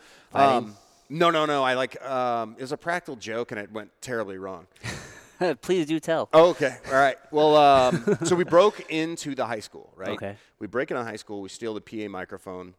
No, 1.08 1.30
no, 1.30 1.46
no. 1.46 1.62
I 1.62 1.74
like 1.74 2.02
um, 2.04 2.54
it 2.58 2.62
was 2.62 2.72
a 2.72 2.76
practical 2.76 3.16
joke, 3.16 3.52
and 3.52 3.60
it 3.60 3.70
went 3.72 3.90
terribly 4.00 4.38
wrong. 4.38 4.66
Please 5.60 5.86
do 5.86 5.98
tell. 5.98 6.28
Oh, 6.32 6.50
okay. 6.50 6.76
All 6.86 6.94
right. 6.94 7.16
Well, 7.32 7.56
um, 7.56 8.16
so 8.24 8.36
we 8.36 8.44
broke 8.44 8.90
into 8.90 9.34
the 9.34 9.44
high 9.44 9.60
school, 9.60 9.92
right? 9.96 10.10
Okay. 10.10 10.36
We 10.60 10.66
break 10.68 10.90
into 10.90 11.02
high 11.02 11.16
school. 11.16 11.40
We 11.42 11.48
steal 11.48 11.74
the 11.74 11.80
PA 11.80 12.08
microphone. 12.08 12.74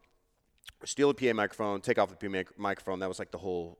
We 0.80 0.86
steal 0.86 1.12
the 1.12 1.28
PA 1.28 1.34
microphone. 1.34 1.80
Take 1.82 1.98
off 1.98 2.08
the 2.08 2.16
PA 2.16 2.28
mic- 2.30 2.58
microphone. 2.58 3.00
That 3.00 3.08
was 3.08 3.18
like 3.18 3.30
the 3.30 3.38
whole 3.38 3.78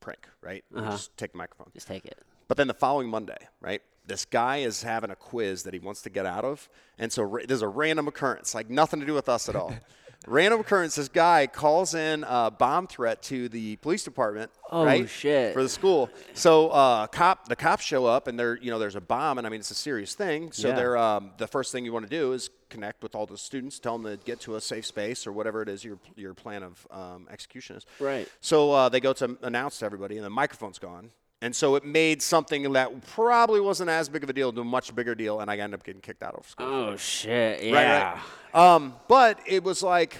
prank, 0.00 0.26
right? 0.40 0.64
Uh-huh. 0.74 0.90
Just 0.90 1.16
take 1.16 1.32
the 1.32 1.38
microphone. 1.38 1.68
Just 1.74 1.86
take 1.86 2.04
it. 2.04 2.18
But 2.48 2.56
then 2.56 2.66
the 2.66 2.74
following 2.74 3.08
Monday, 3.08 3.38
right? 3.60 3.82
This 4.06 4.24
guy 4.24 4.58
is 4.58 4.82
having 4.82 5.10
a 5.10 5.16
quiz 5.16 5.64
that 5.64 5.74
he 5.74 5.80
wants 5.80 6.02
to 6.02 6.10
get 6.10 6.26
out 6.26 6.44
of, 6.44 6.68
and 6.98 7.12
so 7.12 7.24
ra- 7.24 7.42
there's 7.46 7.62
a 7.62 7.68
random 7.68 8.06
occurrence, 8.06 8.54
like 8.54 8.70
nothing 8.70 9.00
to 9.00 9.06
do 9.06 9.14
with 9.14 9.28
us 9.28 9.48
at 9.48 9.56
all. 9.56 9.74
random 10.26 10.60
occurrence. 10.60 10.94
This 10.96 11.08
guy 11.08 11.46
calls 11.46 11.94
in 11.94 12.24
a 12.28 12.50
bomb 12.50 12.86
threat 12.86 13.22
to 13.24 13.48
the 13.48 13.76
police 13.76 14.04
department. 14.04 14.50
Oh, 14.70 14.84
right, 14.84 15.08
shit. 15.08 15.52
For 15.52 15.62
the 15.62 15.68
school. 15.68 16.10
So 16.34 16.68
uh, 16.70 17.06
cop, 17.06 17.48
the 17.48 17.56
cops 17.56 17.84
show 17.84 18.06
up, 18.06 18.26
and 18.26 18.38
they're 18.38 18.56
you 18.58 18.70
know 18.70 18.78
there's 18.78 18.96
a 18.96 19.00
bomb, 19.00 19.38
and 19.38 19.46
I 19.46 19.50
mean 19.50 19.60
it's 19.60 19.70
a 19.70 19.74
serious 19.74 20.14
thing. 20.14 20.52
So 20.52 20.68
Yeah. 20.68 20.74
they're 20.76 20.96
um, 20.96 21.32
the 21.38 21.46
first 21.46 21.72
thing 21.72 21.84
you 21.84 21.92
want 21.92 22.08
to 22.08 22.10
do 22.10 22.32
is 22.32 22.50
connect 22.68 23.02
with 23.02 23.14
all 23.14 23.26
the 23.26 23.38
students, 23.38 23.78
tell 23.78 23.96
them 23.98 24.18
to 24.18 24.24
get 24.24 24.40
to 24.40 24.56
a 24.56 24.60
safe 24.60 24.84
space 24.84 25.26
or 25.26 25.32
whatever 25.32 25.62
it 25.62 25.68
is 25.68 25.84
your 25.84 25.98
your 26.16 26.34
plan 26.34 26.62
of 26.62 26.86
um, 26.90 27.28
execution 27.30 27.76
is. 27.76 27.86
Right. 28.00 28.28
So 28.40 28.72
uh, 28.72 28.88
they 28.88 29.00
go 29.00 29.12
to 29.14 29.38
announce 29.42 29.78
to 29.78 29.84
everybody, 29.86 30.16
and 30.16 30.24
the 30.24 30.30
microphone's 30.30 30.78
gone. 30.78 31.10
And 31.42 31.54
so 31.54 31.74
it 31.76 31.84
made 31.84 32.22
something 32.22 32.72
that 32.72 33.06
probably 33.08 33.60
wasn't 33.60 33.90
as 33.90 34.08
big 34.08 34.24
of 34.24 34.30
a 34.30 34.32
deal 34.32 34.52
to 34.52 34.60
a 34.62 34.64
much 34.64 34.94
bigger 34.94 35.14
deal, 35.14 35.40
and 35.40 35.50
I 35.50 35.58
ended 35.58 35.78
up 35.78 35.84
getting 35.84 36.00
kicked 36.00 36.22
out 36.22 36.34
of 36.34 36.48
school. 36.48 36.66
Oh 36.66 36.96
shit. 36.96 37.60
Right, 37.60 37.70
Yeah. 37.82 38.20
right. 38.54 38.74
Um, 38.74 38.94
but 39.06 39.38
it 39.46 39.62
was 39.62 39.82
like, 39.82 40.16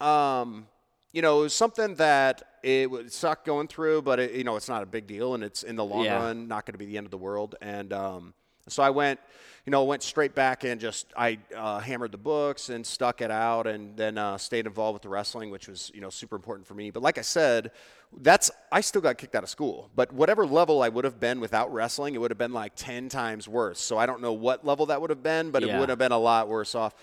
um, 0.00 0.66
you 1.12 1.22
know, 1.22 1.40
it 1.40 1.42
was 1.42 1.54
something 1.54 1.94
that 1.96 2.42
it 2.62 2.90
would 2.90 3.12
suck 3.12 3.44
going 3.44 3.68
through, 3.68 4.02
but 4.02 4.18
it, 4.18 4.32
you 4.32 4.42
know, 4.44 4.56
it's 4.56 4.68
not 4.68 4.82
a 4.82 4.86
big 4.86 5.06
deal, 5.06 5.34
and 5.34 5.44
it's 5.44 5.62
in 5.62 5.76
the 5.76 5.84
long 5.84 6.04
Yeah. 6.04 6.16
run 6.18 6.48
not 6.48 6.66
going 6.66 6.72
to 6.74 6.78
be 6.78 6.86
the 6.86 6.96
end 6.96 7.06
of 7.06 7.10
the 7.12 7.18
world. 7.18 7.54
And 7.62 7.92
um, 7.92 8.34
so 8.68 8.82
I 8.82 8.90
went, 8.90 9.18
you 9.66 9.70
know, 9.70 9.84
went 9.84 10.02
straight 10.02 10.34
back 10.34 10.64
and 10.64 10.80
just 10.80 11.12
I 11.16 11.38
uh, 11.56 11.78
hammered 11.80 12.12
the 12.12 12.18
books 12.18 12.68
and 12.68 12.84
stuck 12.86 13.20
it 13.20 13.30
out, 13.30 13.66
and 13.66 13.96
then 13.96 14.18
uh, 14.18 14.38
stayed 14.38 14.66
involved 14.66 14.94
with 14.94 15.02
the 15.02 15.08
wrestling, 15.08 15.50
which 15.50 15.68
was 15.68 15.90
you 15.94 16.00
know 16.00 16.10
super 16.10 16.36
important 16.36 16.66
for 16.66 16.74
me. 16.74 16.90
But 16.90 17.02
like 17.02 17.18
I 17.18 17.22
said, 17.22 17.70
that's 18.20 18.50
I 18.70 18.80
still 18.80 19.00
got 19.00 19.18
kicked 19.18 19.34
out 19.34 19.42
of 19.42 19.48
school. 19.50 19.90
But 19.94 20.12
whatever 20.12 20.46
level 20.46 20.82
I 20.82 20.88
would 20.88 21.04
have 21.04 21.18
been 21.20 21.40
without 21.40 21.72
wrestling, 21.72 22.14
it 22.14 22.18
would 22.20 22.30
have 22.30 22.38
been 22.38 22.52
like 22.52 22.72
ten 22.76 23.08
times 23.08 23.48
worse. 23.48 23.80
So 23.80 23.98
I 23.98 24.06
don't 24.06 24.20
know 24.20 24.32
what 24.32 24.64
level 24.64 24.86
that 24.86 25.00
would 25.00 25.10
have 25.10 25.22
been, 25.22 25.50
but 25.50 25.62
it 25.62 25.68
would 25.80 25.88
have 25.88 25.98
been 25.98 26.12
a 26.12 26.18
lot 26.18 26.48
worse 26.48 26.74
off. 26.74 26.94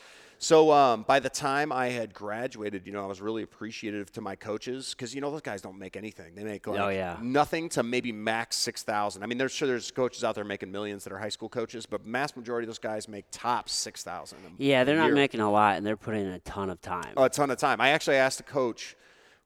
So 0.42 0.72
um, 0.72 1.04
by 1.04 1.20
the 1.20 1.30
time 1.30 1.70
I 1.74 1.88
had 1.90 2.14
graduated, 2.14 2.88
you 2.88 2.94
know, 2.94 3.04
I 3.04 3.08
was 3.08 3.20
really 3.20 3.44
appreciative 3.44 4.10
to 4.14 4.22
my 4.22 4.38
coaches 4.38 4.94
because 4.96 5.14
you 5.14 5.20
know 5.20 5.30
those 5.32 5.42
guys 5.42 5.62
don't 5.62 5.78
make 5.78 5.98
anything. 5.98 6.34
They 6.34 6.46
make 6.46 6.66
like 6.66 6.80
Oh, 6.80 6.88
yeah. 6.88 7.18
nothing 7.22 7.68
to 7.70 7.84
maybe 7.84 8.14
max 8.14 8.56
six 8.56 8.82
thousand. 8.82 9.22
I 9.22 9.26
mean, 9.26 9.38
there's 9.38 9.52
sure 9.52 9.68
there's 9.68 9.92
coaches 9.92 10.24
out 10.24 10.36
there 10.36 10.46
making 10.46 10.72
millions 10.72 11.04
that 11.04 11.12
are 11.12 11.18
high 11.20 11.28
school 11.28 11.50
coaches, 11.50 11.86
but 11.86 12.06
mass 12.06 12.38
majority 12.38 12.64
of 12.64 12.70
those 12.70 12.80
guys 12.80 13.10
make 13.10 13.26
top 13.32 13.68
six 13.68 14.02
thousand. 14.02 14.38
Yeah, 14.58 14.86
they're 14.86 14.96
not 14.96 15.08
year. 15.08 15.16
making 15.16 15.42
a 15.42 15.52
lot, 15.52 15.76
and 15.76 15.86
they're 15.86 15.98
putting 15.98 16.22
in 16.26 16.32
a 16.32 16.40
ton 16.40 16.70
of 16.70 16.82
time. 16.82 17.14
Oh, 17.18 17.26
a 17.26 17.30
ton 17.30 17.52
of 17.52 17.58
time. 17.58 17.82
I 17.82 17.90
actually 17.90 18.16
asked 18.16 18.38
the 18.38 18.44
coach, 18.46 18.96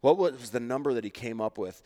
what 0.01 0.19
was 0.19 0.51
the 0.51 0.59
number 0.59 0.93
that 0.93 1.03
he 1.03 1.09
came 1.09 1.41
up 1.41 1.57
with? 1.57 1.81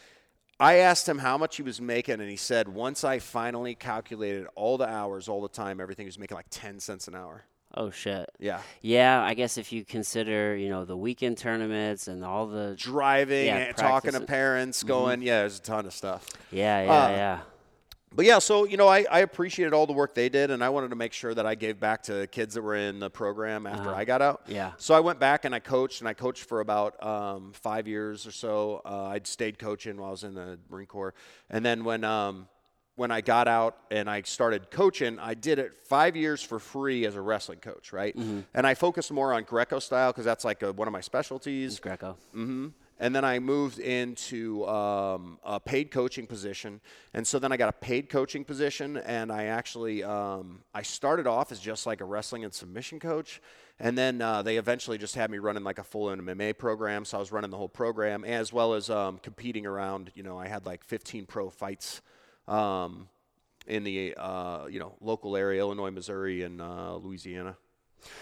I 0.60 0.80
asked 0.80 1.08
him 1.08 1.20
how 1.20 1.38
much 1.38 1.56
he 1.56 1.62
was 1.63 1.80
making, 1.80 2.20
and 2.20 2.30
he 2.30 2.36
said 2.36 2.67
once 2.67 3.06
I 3.06 3.20
finally 3.20 3.74
calculated 3.74 4.48
all 4.56 4.78
the 4.78 4.89
hours, 4.89 5.30
all 5.30 5.41
the 5.41 5.48
time, 5.48 5.80
everything, 5.80 6.04
he 6.06 6.10
was 6.10 6.20
making 6.20 6.36
like 6.36 6.48
ten 6.50 6.82
cents 6.82 7.08
an 7.08 7.15
hour. 7.15 7.46
Oh 7.78 7.92
shit. 7.92 8.30
Yeah. 8.40 8.60
Yeah, 8.82 9.22
I 9.22 9.34
guess 9.34 9.58
if 9.58 9.72
you 9.72 9.86
consider, 9.86 10.56
you 10.56 10.70
know, 10.70 10.84
the 10.84 10.98
weekend 10.98 11.38
tournaments 11.38 12.08
and 12.08 12.26
all 12.26 12.48
the 12.48 12.76
Driving, 12.78 13.46
Yeah, 13.46 13.58
and 13.58 13.78
talking 13.78 14.12
to 14.12 14.22
parents, 14.22 14.84
going, 14.84 15.22
yeah, 15.22 15.40
there's 15.42 15.60
a 15.60 15.62
ton 15.62 15.86
of 15.86 15.94
stuff. 15.94 16.28
yeah, 16.52 16.84
yeah, 16.84 16.92
Uh, 17.06 17.10
yeah. 17.10 17.40
But 18.16 18.26
yeah, 18.26 18.40
so 18.40 18.66
you 18.66 18.78
know, 18.78 18.88
I, 18.88 19.06
I 19.12 19.20
appreciated 19.20 19.74
all 19.74 19.86
the 19.86 19.94
work 19.94 20.16
they 20.16 20.30
did, 20.30 20.50
and 20.50 20.63
I 20.63 20.70
wanted 20.70 20.90
to 20.90 20.96
make 20.96 21.13
sure 21.13 21.34
that 21.36 21.46
I 21.46 21.54
gave 21.56 21.80
back 21.80 22.02
to 22.04 22.26
kids 22.28 22.56
that 22.56 22.62
were 22.63 22.76
in 22.76 23.00
the 23.00 23.10
program 23.12 23.68
after 23.68 23.90
Uh-huh. 23.90 23.96
I 24.00 24.06
got 24.06 24.22
out. 24.22 24.42
Yeah. 24.48 24.72
So 24.78 24.96
I 24.96 25.02
went 25.02 25.20
back 25.20 25.46
and 25.46 25.54
I 25.54 25.60
coached, 25.60 26.00
and 26.02 26.08
I 26.08 26.13
coached 26.13 26.46
for 26.46 26.62
about 26.62 27.02
um, 27.06 27.52
five 27.54 27.88
years 27.88 28.26
or 28.26 28.32
so. 28.32 28.82
Uh, 28.86 29.10
I'd 29.13 29.28
stayed 29.28 29.60
coaching 29.60 29.98
while 29.98 30.08
I 30.08 30.12
was 30.12 30.24
in 30.24 30.34
the 30.34 30.58
Marine 30.70 30.88
Corps, 30.88 31.13
and 31.50 31.63
then 31.66 31.84
when 31.84 32.04
um, 32.06 32.48
when 32.98 33.12
I 33.12 33.22
got 33.22 33.48
out 33.48 33.78
and 33.92 34.10
I 34.10 34.24
started 34.24 34.72
coaching, 34.72 35.20
I 35.20 35.36
did 35.36 35.60
it 35.60 35.76
five 35.86 36.16
years 36.16 36.42
for 36.42 36.58
free 36.58 37.06
as 37.06 37.16
a 37.16 37.22
wrestling 37.22 37.60
coach, 37.60 37.94
right? 37.94 38.18
Mm-hmm. 38.18 38.40
And 38.56 38.66
I 38.66 38.74
focused 38.74 39.12
more 39.12 39.34
on 39.34 39.44
Greco 39.44 39.78
style 39.78 40.12
because 40.12 40.26
that's 40.26 40.44
like 40.44 40.64
a, 40.64 40.74
one 40.74 40.88
of 40.88 40.92
my 40.92 41.02
specialties. 41.02 41.74
It's 41.74 41.80
Greco. 41.80 42.18
hmm 42.34 42.70
And 43.00 43.16
then 43.16 43.24
I 43.24 43.38
moved 43.38 43.78
into 43.78 44.68
um, 44.68 45.38
a 45.44 45.60
paid 45.60 45.92
coaching 45.92 46.26
position, 46.26 46.82
and 47.14 47.26
so 47.26 47.38
then 47.38 47.52
I 47.52 47.58
got 47.58 47.70
a 47.70 47.74
paid 47.74 48.10
coaching 48.10 48.44
position, 48.44 48.98
and 48.98 49.32
I 49.32 49.44
actually 49.46 50.04
um, 50.04 50.64
I 50.74 50.82
started 50.82 51.28
off 51.28 51.52
as 51.52 51.60
just 51.60 51.86
like 51.86 52.02
a 52.02 52.06
wrestling 52.06 52.44
and 52.46 52.52
submission 52.52 53.00
coach, 53.00 53.44
and 53.80 53.96
then 53.96 54.24
uh, 54.24 54.42
they 54.42 54.58
eventually 54.58 54.98
just 54.98 55.14
had 55.14 55.30
me 55.30 55.38
running 55.38 55.64
like 55.64 55.78
a 55.78 55.84
full 55.84 56.08
MMA 56.08 56.58
program. 56.58 57.06
So 57.06 57.18
I 57.18 57.20
was 57.20 57.32
running 57.32 57.52
the 57.52 57.58
whole 57.58 57.70
program 57.70 58.26
as 58.26 58.52
well 58.52 58.74
as 58.74 58.90
um, 58.90 59.20
competing 59.20 59.68
around. 59.68 60.10
You 60.16 60.24
know, 60.24 60.40
I 60.40 60.48
had 60.48 60.66
like 60.66 60.84
15 60.84 61.28
pro 61.28 61.52
fights 61.52 62.02
um, 62.48 63.08
in 63.68 63.84
the 63.84 64.16
uh, 64.18 64.66
you 64.68 64.80
know 64.80 64.96
local 65.02 65.36
area, 65.36 65.60
Illinois, 65.62 65.92
Missouri, 65.92 66.44
and 66.44 66.62
uh, 66.62 66.96
Louisiana. 66.98 67.58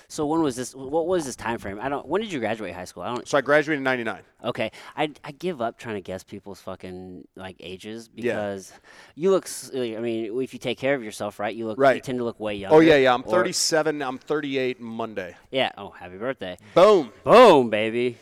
So 0.08 0.26
when 0.26 0.42
was 0.42 0.56
this? 0.56 0.74
What 0.74 1.06
was 1.06 1.26
this 1.26 1.36
time 1.36 1.60
frame? 1.60 1.80
I 1.82 1.90
don't. 1.90 2.08
When 2.08 2.22
did 2.22 2.32
you 2.32 2.40
graduate 2.40 2.74
high 2.74 2.86
school? 2.86 3.04
I 3.04 3.14
don't. 3.14 3.28
So 3.28 3.38
I 3.38 3.42
graduated 3.42 3.80
in 3.80 3.84
'99. 3.84 4.22
Okay, 4.46 4.72
I 4.96 5.12
I 5.24 5.32
give 5.32 5.62
up 5.62 5.78
trying 5.78 5.96
to 5.96 6.02
guess 6.02 6.24
people's 6.24 6.60
fucking 6.62 7.28
like 7.36 7.58
ages 7.60 8.10
Yeah. 8.16 8.34
because 8.36 8.74
you 9.16 9.32
look. 9.32 9.48
I 9.76 10.00
mean, 10.00 10.42
if 10.42 10.54
you 10.54 10.60
take 10.60 10.78
care 10.80 10.96
of 10.96 11.04
yourself, 11.04 11.40
right? 11.40 11.54
You 11.54 11.68
look. 11.68 11.78
Right. 11.78 11.96
You 11.98 12.02
tend 12.02 12.18
to 12.20 12.24
look 12.24 12.40
way 12.40 12.56
younger. 12.56 12.76
Oh 12.76 12.80
yeah, 12.80 12.96
yeah. 12.96 13.14
I'm 13.14 13.22
or- 13.26 13.32
37. 13.32 14.02
I'm 14.02 14.18
38 14.18 14.80
Monday. 14.80 15.36
Yeah. 15.52 15.72
Oh, 15.78 15.90
happy 15.92 16.18
birthday. 16.18 16.58
Boom. 16.74 17.12
Boom, 17.24 17.70
baby. 17.70 18.18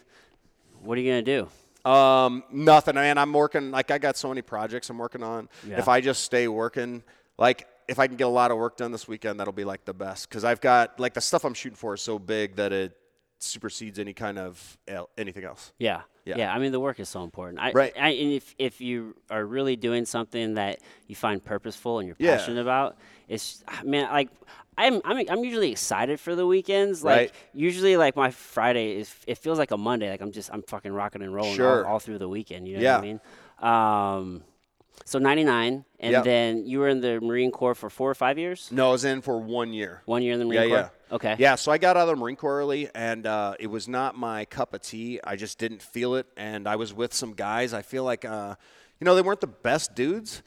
What 0.82 0.98
are 0.98 1.02
you 1.02 1.12
gonna 1.12 1.22
do? 1.22 1.48
Um, 1.86 2.44
nothing, 2.52 2.96
man. 2.96 3.18
I'm 3.18 3.34
working. 3.34 3.72
Like 3.72 3.92
I 3.92 3.98
got 3.98 4.18
so 4.18 4.30
many 4.30 4.42
projects 4.42 4.90
I'm 4.90 4.98
working 4.98 5.24
on. 5.24 5.50
Yeah. 5.68 5.80
If 5.80 5.88
I 5.88 6.02
just 6.02 6.24
stay 6.24 6.48
working, 6.48 7.04
like 7.38 7.68
if 7.88 8.00
I 8.00 8.08
can 8.08 8.16
get 8.16 8.26
a 8.26 8.30
lot 8.30 8.52
of 8.52 8.58
work 8.58 8.78
done 8.78 8.92
this 8.92 9.08
weekend, 9.08 9.40
that'll 9.40 9.54
be 9.54 9.66
like 9.66 9.86
the 9.86 9.94
best. 9.94 10.30
Because 10.30 10.44
I've 10.44 10.62
got 10.62 11.00
like 11.00 11.14
the 11.14 11.22
stuff 11.22 11.44
I'm 11.44 11.54
shooting 11.54 11.76
for 11.76 11.94
is 11.94 12.02
so 12.02 12.18
big 12.20 12.56
that 12.56 12.72
it 12.72 12.98
supersedes 13.40 14.00
any 14.00 14.14
kind 14.14 14.40
of 14.40 14.78
anything 15.18 15.44
else. 15.44 15.74
Yeah. 15.78 16.02
Yeah. 16.26 16.54
I 16.54 16.58
mean, 16.60 16.72
the 16.72 16.80
work 16.80 17.00
is 17.00 17.10
so 17.10 17.24
important. 17.24 17.60
I, 17.60 17.72
Right. 17.72 17.94
I, 18.00 18.10
and 18.12 18.32
if 18.34 18.56
if 18.58 18.80
you 18.82 19.16
are 19.30 19.46
really 19.46 19.76
doing 19.76 20.06
something 20.06 20.54
that 20.56 20.80
you 21.08 21.16
find 21.16 21.44
purposeful 21.44 22.00
and 22.00 22.08
you're 22.08 22.16
Yeah. 22.20 22.38
passionate 22.38 22.62
about, 22.62 22.98
it's 23.28 23.64
man, 23.84 24.10
like 24.12 24.30
I'm 24.78 25.02
I'm 25.06 25.18
I'm 25.30 25.44
usually 25.44 25.72
excited 25.72 26.20
for 26.20 26.34
the 26.36 26.48
weekends. 26.48 27.04
Like 27.04 27.18
Right. 27.18 27.32
usually, 27.54 27.98
like 27.98 28.16
my 28.16 28.32
Friday 28.32 28.96
is 28.98 29.14
it 29.28 29.38
feels 29.38 29.60
like 29.60 29.72
a 29.72 29.78
Monday. 29.78 30.10
Like 30.10 30.22
I'm 30.22 30.32
just 30.32 30.50
I'm 30.54 30.64
fucking 30.64 30.92
rocking 30.94 31.22
and 31.22 31.34
rolling 31.34 31.56
Sure. 31.56 31.86
all, 31.86 31.94
all 31.94 32.00
through 32.00 32.18
the 32.20 32.30
weekend. 32.30 32.68
You 32.68 32.78
know 32.78 32.82
Yeah. 32.84 32.96
what 32.98 33.04
I 33.04 33.08
mean? 33.08 33.20
Um, 33.60 34.44
so 35.06 35.20
99, 35.20 35.86
and 36.00 36.12
Yep. 36.12 36.24
then 36.24 36.66
you 36.66 36.80
were 36.80 36.88
in 36.88 37.02
the 37.02 37.20
Marine 37.22 37.52
Corps 37.52 37.76
for 37.76 37.90
four 37.90 38.10
or 38.10 38.16
five 38.16 38.38
years. 38.38 38.70
No, 38.72 38.90
I 38.90 38.92
was 38.92 39.06
in 39.06 39.22
for 39.22 39.38
one 39.40 39.74
year. 39.74 40.02
One 40.06 40.22
year 40.24 40.34
in 40.34 40.40
the 40.40 40.46
Marine 40.46 40.62
Yeah, 40.64 40.68
Corps. 40.68 40.92
yeah. 41.10 41.16
Okay. 41.16 41.36
Yeah, 41.38 41.56
so 41.56 41.72
I 41.72 41.78
got 41.78 41.98
out 41.98 42.04
of 42.10 42.16
the 42.16 42.22
Marine 42.22 42.36
Corps 42.36 42.58
early, 42.60 42.90
and 42.96 43.26
uh, 43.28 43.56
it 43.60 43.68
was 43.68 43.88
not 43.88 44.16
my 44.18 44.46
cup 44.46 44.74
of 44.74 44.82
tea. 44.82 45.20
I 45.24 45.36
just 45.36 45.58
didn't 45.60 45.82
feel 45.82 46.16
it, 46.16 46.26
and 46.38 46.68
I 46.68 46.76
was 46.76 46.94
with 46.94 47.14
some 47.14 47.34
guys. 47.34 47.74
I 47.74 47.82
feel 47.82 48.04
like, 48.04 48.26
uh, 48.26 48.56
you 49.00 49.06
know, 49.06 49.14
they 49.16 49.22
weren't 49.22 49.42
the 49.42 49.48
best 49.48 49.94
dudes, 49.96 50.42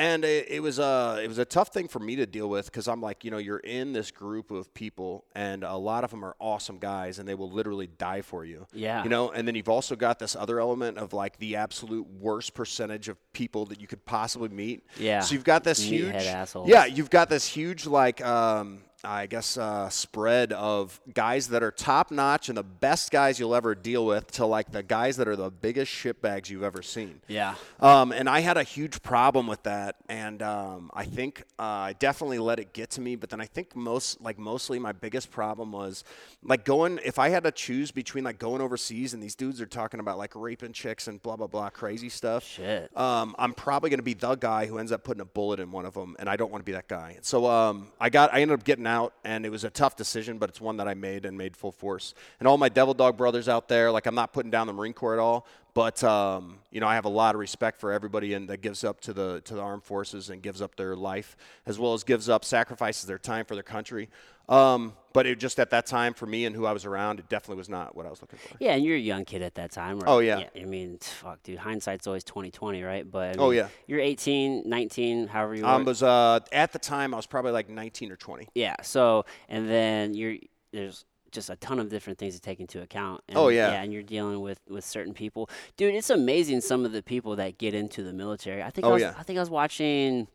and 0.00 0.24
it, 0.24 0.46
it 0.48 0.62
was 0.62 0.78
a 0.78 1.20
it 1.22 1.28
was 1.28 1.36
a 1.36 1.44
tough 1.44 1.68
thing 1.68 1.86
for 1.86 1.98
me 1.98 2.16
to 2.16 2.24
deal 2.24 2.48
with 2.48 2.64
because 2.64 2.88
I'm 2.88 3.02
like, 3.02 3.22
you 3.22 3.30
know, 3.30 3.36
you're 3.36 3.58
in 3.58 3.92
this 3.92 4.10
group 4.10 4.50
of 4.50 4.72
people, 4.72 5.26
and 5.34 5.62
a 5.62 5.76
lot 5.76 6.04
of 6.04 6.10
them 6.10 6.24
are 6.24 6.34
awesome 6.40 6.78
guys, 6.78 7.18
and 7.18 7.28
they 7.28 7.34
will 7.34 7.50
literally 7.50 7.86
die 7.86 8.22
for 8.22 8.46
you. 8.46 8.66
Yeah. 8.72 9.02
You 9.02 9.10
know, 9.10 9.30
and 9.30 9.46
then 9.46 9.54
you've 9.54 9.68
also 9.68 9.96
got 9.96 10.18
this 10.18 10.34
other 10.34 10.58
element 10.58 10.96
of 10.96 11.12
like 11.12 11.36
the 11.36 11.56
absolute 11.56 12.06
worst 12.08 12.54
percentage 12.54 13.10
of 13.10 13.18
people 13.34 13.66
that 13.66 13.80
you 13.82 13.86
could 13.86 14.04
possibly 14.06 14.48
meet. 14.48 14.86
Yeah. 14.98 15.20
So 15.20 15.34
you've 15.34 15.44
got 15.44 15.64
this 15.64 15.82
huge, 15.82 16.14
assholes. 16.14 16.70
yeah, 16.70 16.86
you've 16.86 17.10
got 17.10 17.28
this 17.28 17.46
huge 17.46 17.86
like 17.86 18.24
um, 18.24 18.80
I 19.02 19.26
guess 19.26 19.56
uh, 19.56 19.88
spread 19.88 20.52
of 20.52 21.00
guys 21.12 21.48
that 21.48 21.62
are 21.62 21.70
top 21.70 22.10
notch 22.10 22.48
and 22.48 22.58
the 22.58 22.62
best 22.62 23.10
guys 23.10 23.40
you'll 23.40 23.54
ever 23.54 23.74
deal 23.74 24.04
with 24.04 24.30
to 24.32 24.46
like 24.46 24.72
the 24.72 24.82
guys 24.82 25.16
that 25.16 25.28
are 25.28 25.36
the 25.36 25.50
biggest 25.50 25.92
shitbags 25.92 26.50
you've 26.50 26.62
ever 26.62 26.82
seen. 26.82 27.20
Yeah. 27.26 27.54
Um, 27.80 28.12
and 28.12 28.28
I 28.28 28.40
had 28.40 28.56
a 28.56 28.62
huge 28.62 29.02
problem 29.02 29.46
with 29.46 29.62
that, 29.62 29.96
and 30.08 30.42
um, 30.42 30.90
I 30.94 31.04
think 31.04 31.44
uh, 31.58 31.62
I 31.62 31.92
definitely 31.98 32.38
let 32.38 32.58
it 32.58 32.72
get 32.72 32.90
to 32.90 33.00
me. 33.00 33.16
But 33.16 33.30
then 33.30 33.40
I 33.40 33.46
think 33.46 33.74
most, 33.74 34.20
like 34.20 34.38
mostly, 34.38 34.78
my 34.78 34.92
biggest 34.92 35.30
problem 35.30 35.72
was 35.72 36.04
like 36.42 36.64
going. 36.64 36.98
If 37.04 37.18
I 37.18 37.30
had 37.30 37.44
to 37.44 37.52
choose 37.52 37.90
between 37.90 38.24
like 38.24 38.38
going 38.38 38.60
overseas 38.60 39.14
and 39.14 39.22
these 39.22 39.34
dudes 39.34 39.60
are 39.60 39.66
talking 39.66 40.00
about 40.00 40.18
like 40.18 40.32
raping 40.34 40.72
chicks 40.72 41.08
and 41.08 41.22
blah 41.22 41.36
blah 41.36 41.46
blah 41.46 41.70
crazy 41.70 42.08
stuff. 42.08 42.44
Shit. 42.46 42.94
Um, 42.96 43.34
I'm 43.38 43.54
probably 43.54 43.90
going 43.90 43.98
to 43.98 44.04
be 44.04 44.14
the 44.14 44.34
guy 44.34 44.66
who 44.66 44.78
ends 44.78 44.92
up 44.92 45.04
putting 45.04 45.20
a 45.20 45.24
bullet 45.26 45.60
in 45.60 45.70
one 45.72 45.86
of 45.86 45.94
them, 45.94 46.16
and 46.18 46.28
I 46.28 46.36
don't 46.36 46.50
want 46.50 46.62
to 46.62 46.66
be 46.66 46.72
that 46.72 46.88
guy. 46.88 47.18
So 47.22 47.46
um, 47.46 47.88
I 48.00 48.10
got, 48.10 48.32
I 48.34 48.40
ended 48.42 48.58
up 48.58 48.64
getting 48.64 48.86
out, 48.90 49.14
and 49.24 49.46
it 49.46 49.50
was 49.50 49.64
a 49.64 49.70
tough 49.70 49.96
decision, 49.96 50.36
but 50.36 50.50
it's 50.50 50.60
one 50.60 50.76
that 50.76 50.88
I 50.88 50.94
made 50.94 51.24
and 51.24 51.38
made 51.38 51.56
full 51.56 51.72
force. 51.72 52.12
And 52.38 52.46
all 52.46 52.58
my 52.58 52.68
Devil 52.68 52.92
Dog 52.92 53.16
brothers 53.16 53.48
out 53.48 53.68
there, 53.68 53.90
like 53.90 54.04
I'm 54.06 54.14
not 54.14 54.34
putting 54.34 54.50
down 54.50 54.66
the 54.66 54.74
Marine 54.74 54.92
Corps 54.92 55.14
at 55.14 55.20
all, 55.20 55.46
but 55.74 56.02
um, 56.04 56.58
you 56.70 56.80
know 56.80 56.86
I 56.88 56.94
have 56.94 57.04
a 57.04 57.10
lot 57.10 57.34
of 57.34 57.38
respect 57.40 57.80
for 57.80 57.92
everybody 57.92 58.34
and 58.34 58.48
that 58.48 58.60
gives 58.60 58.84
up 58.84 59.00
to 59.02 59.12
the 59.12 59.40
to 59.42 59.54
the 59.54 59.60
armed 59.60 59.84
forces 59.84 60.30
and 60.30 60.42
gives 60.42 60.60
up 60.62 60.76
their 60.76 60.96
life 60.96 61.36
as 61.66 61.78
well 61.78 61.94
as 61.94 62.04
gives 62.04 62.28
up 62.28 62.44
sacrifices 62.44 63.06
their 63.06 63.18
time 63.18 63.44
for 63.44 63.54
their 63.54 63.62
country. 63.62 64.08
Um, 64.48 64.94
but 65.12 65.26
it 65.26 65.38
just 65.38 65.60
at 65.60 65.70
that 65.70 65.86
time 65.86 66.12
for 66.12 66.26
me 66.26 66.44
and 66.44 66.56
who 66.56 66.66
I 66.66 66.72
was 66.72 66.84
around, 66.84 67.20
it 67.20 67.28
definitely 67.28 67.58
was 67.58 67.68
not 67.68 67.94
what 67.94 68.04
I 68.04 68.10
was 68.10 68.20
looking 68.20 68.40
for. 68.40 68.56
Yeah, 68.58 68.72
and 68.74 68.84
you're 68.84 68.96
a 68.96 68.98
young 68.98 69.24
kid 69.24 69.42
at 69.42 69.54
that 69.54 69.70
time. 69.70 70.00
Right? 70.00 70.08
Oh, 70.08 70.18
yeah. 70.18 70.48
I 70.60 70.64
mean, 70.64 70.98
fuck, 70.98 71.40
dude. 71.44 71.58
Hindsight's 71.58 72.08
always 72.08 72.24
2020, 72.24 72.82
right? 72.82 73.08
But 73.08 73.38
I 73.38 73.40
Oh, 73.40 73.50
yeah. 73.50 73.68
You're 73.86 74.00
18, 74.00 74.64
19, 74.68 75.28
however 75.28 75.54
you 75.54 75.64
I 75.64 75.76
were. 75.76 75.84
was 75.84 76.02
uh, 76.02 76.40
at 76.50 76.72
the 76.72 76.80
time 76.80 77.14
I 77.14 77.16
was 77.16 77.26
probably 77.26 77.52
like 77.52 77.68
19 77.68 78.10
or 78.10 78.16
20. 78.16 78.48
yeah. 78.56 78.74
So, 78.82 79.24
and 79.48 79.68
then 79.70 80.14
you're 80.14 80.36
there's 80.72 81.04
just 81.30 81.50
a 81.50 81.56
ton 81.56 81.78
of 81.78 81.88
different 81.88 82.18
things 82.18 82.34
to 82.34 82.40
take 82.40 82.60
into 82.60 82.80
account. 82.82 83.22
And, 83.28 83.36
Oh, 83.38 83.48
yeah. 83.48 83.72
Yeah, 83.72 83.82
and 83.82 83.92
you're 83.92 84.02
dealing 84.02 84.40
with 84.40 84.60
with 84.68 84.84
certain 84.84 85.14
people, 85.14 85.48
dude. 85.76 85.94
It's 85.94 86.10
amazing 86.10 86.60
some 86.60 86.84
of 86.84 86.92
the 86.92 87.02
people 87.02 87.36
that 87.36 87.58
get 87.58 87.74
into 87.74 88.02
the 88.02 88.12
military. 88.12 88.62
I 88.62 88.70
think. 88.70 88.84
I 88.86 88.88
Oh, 88.88 88.92
was, 88.94 89.02
yeah. 89.02 89.14
I 89.18 89.22
think 89.22 89.38
I 89.38 89.42
was 89.42 89.50
watching. 89.50 90.26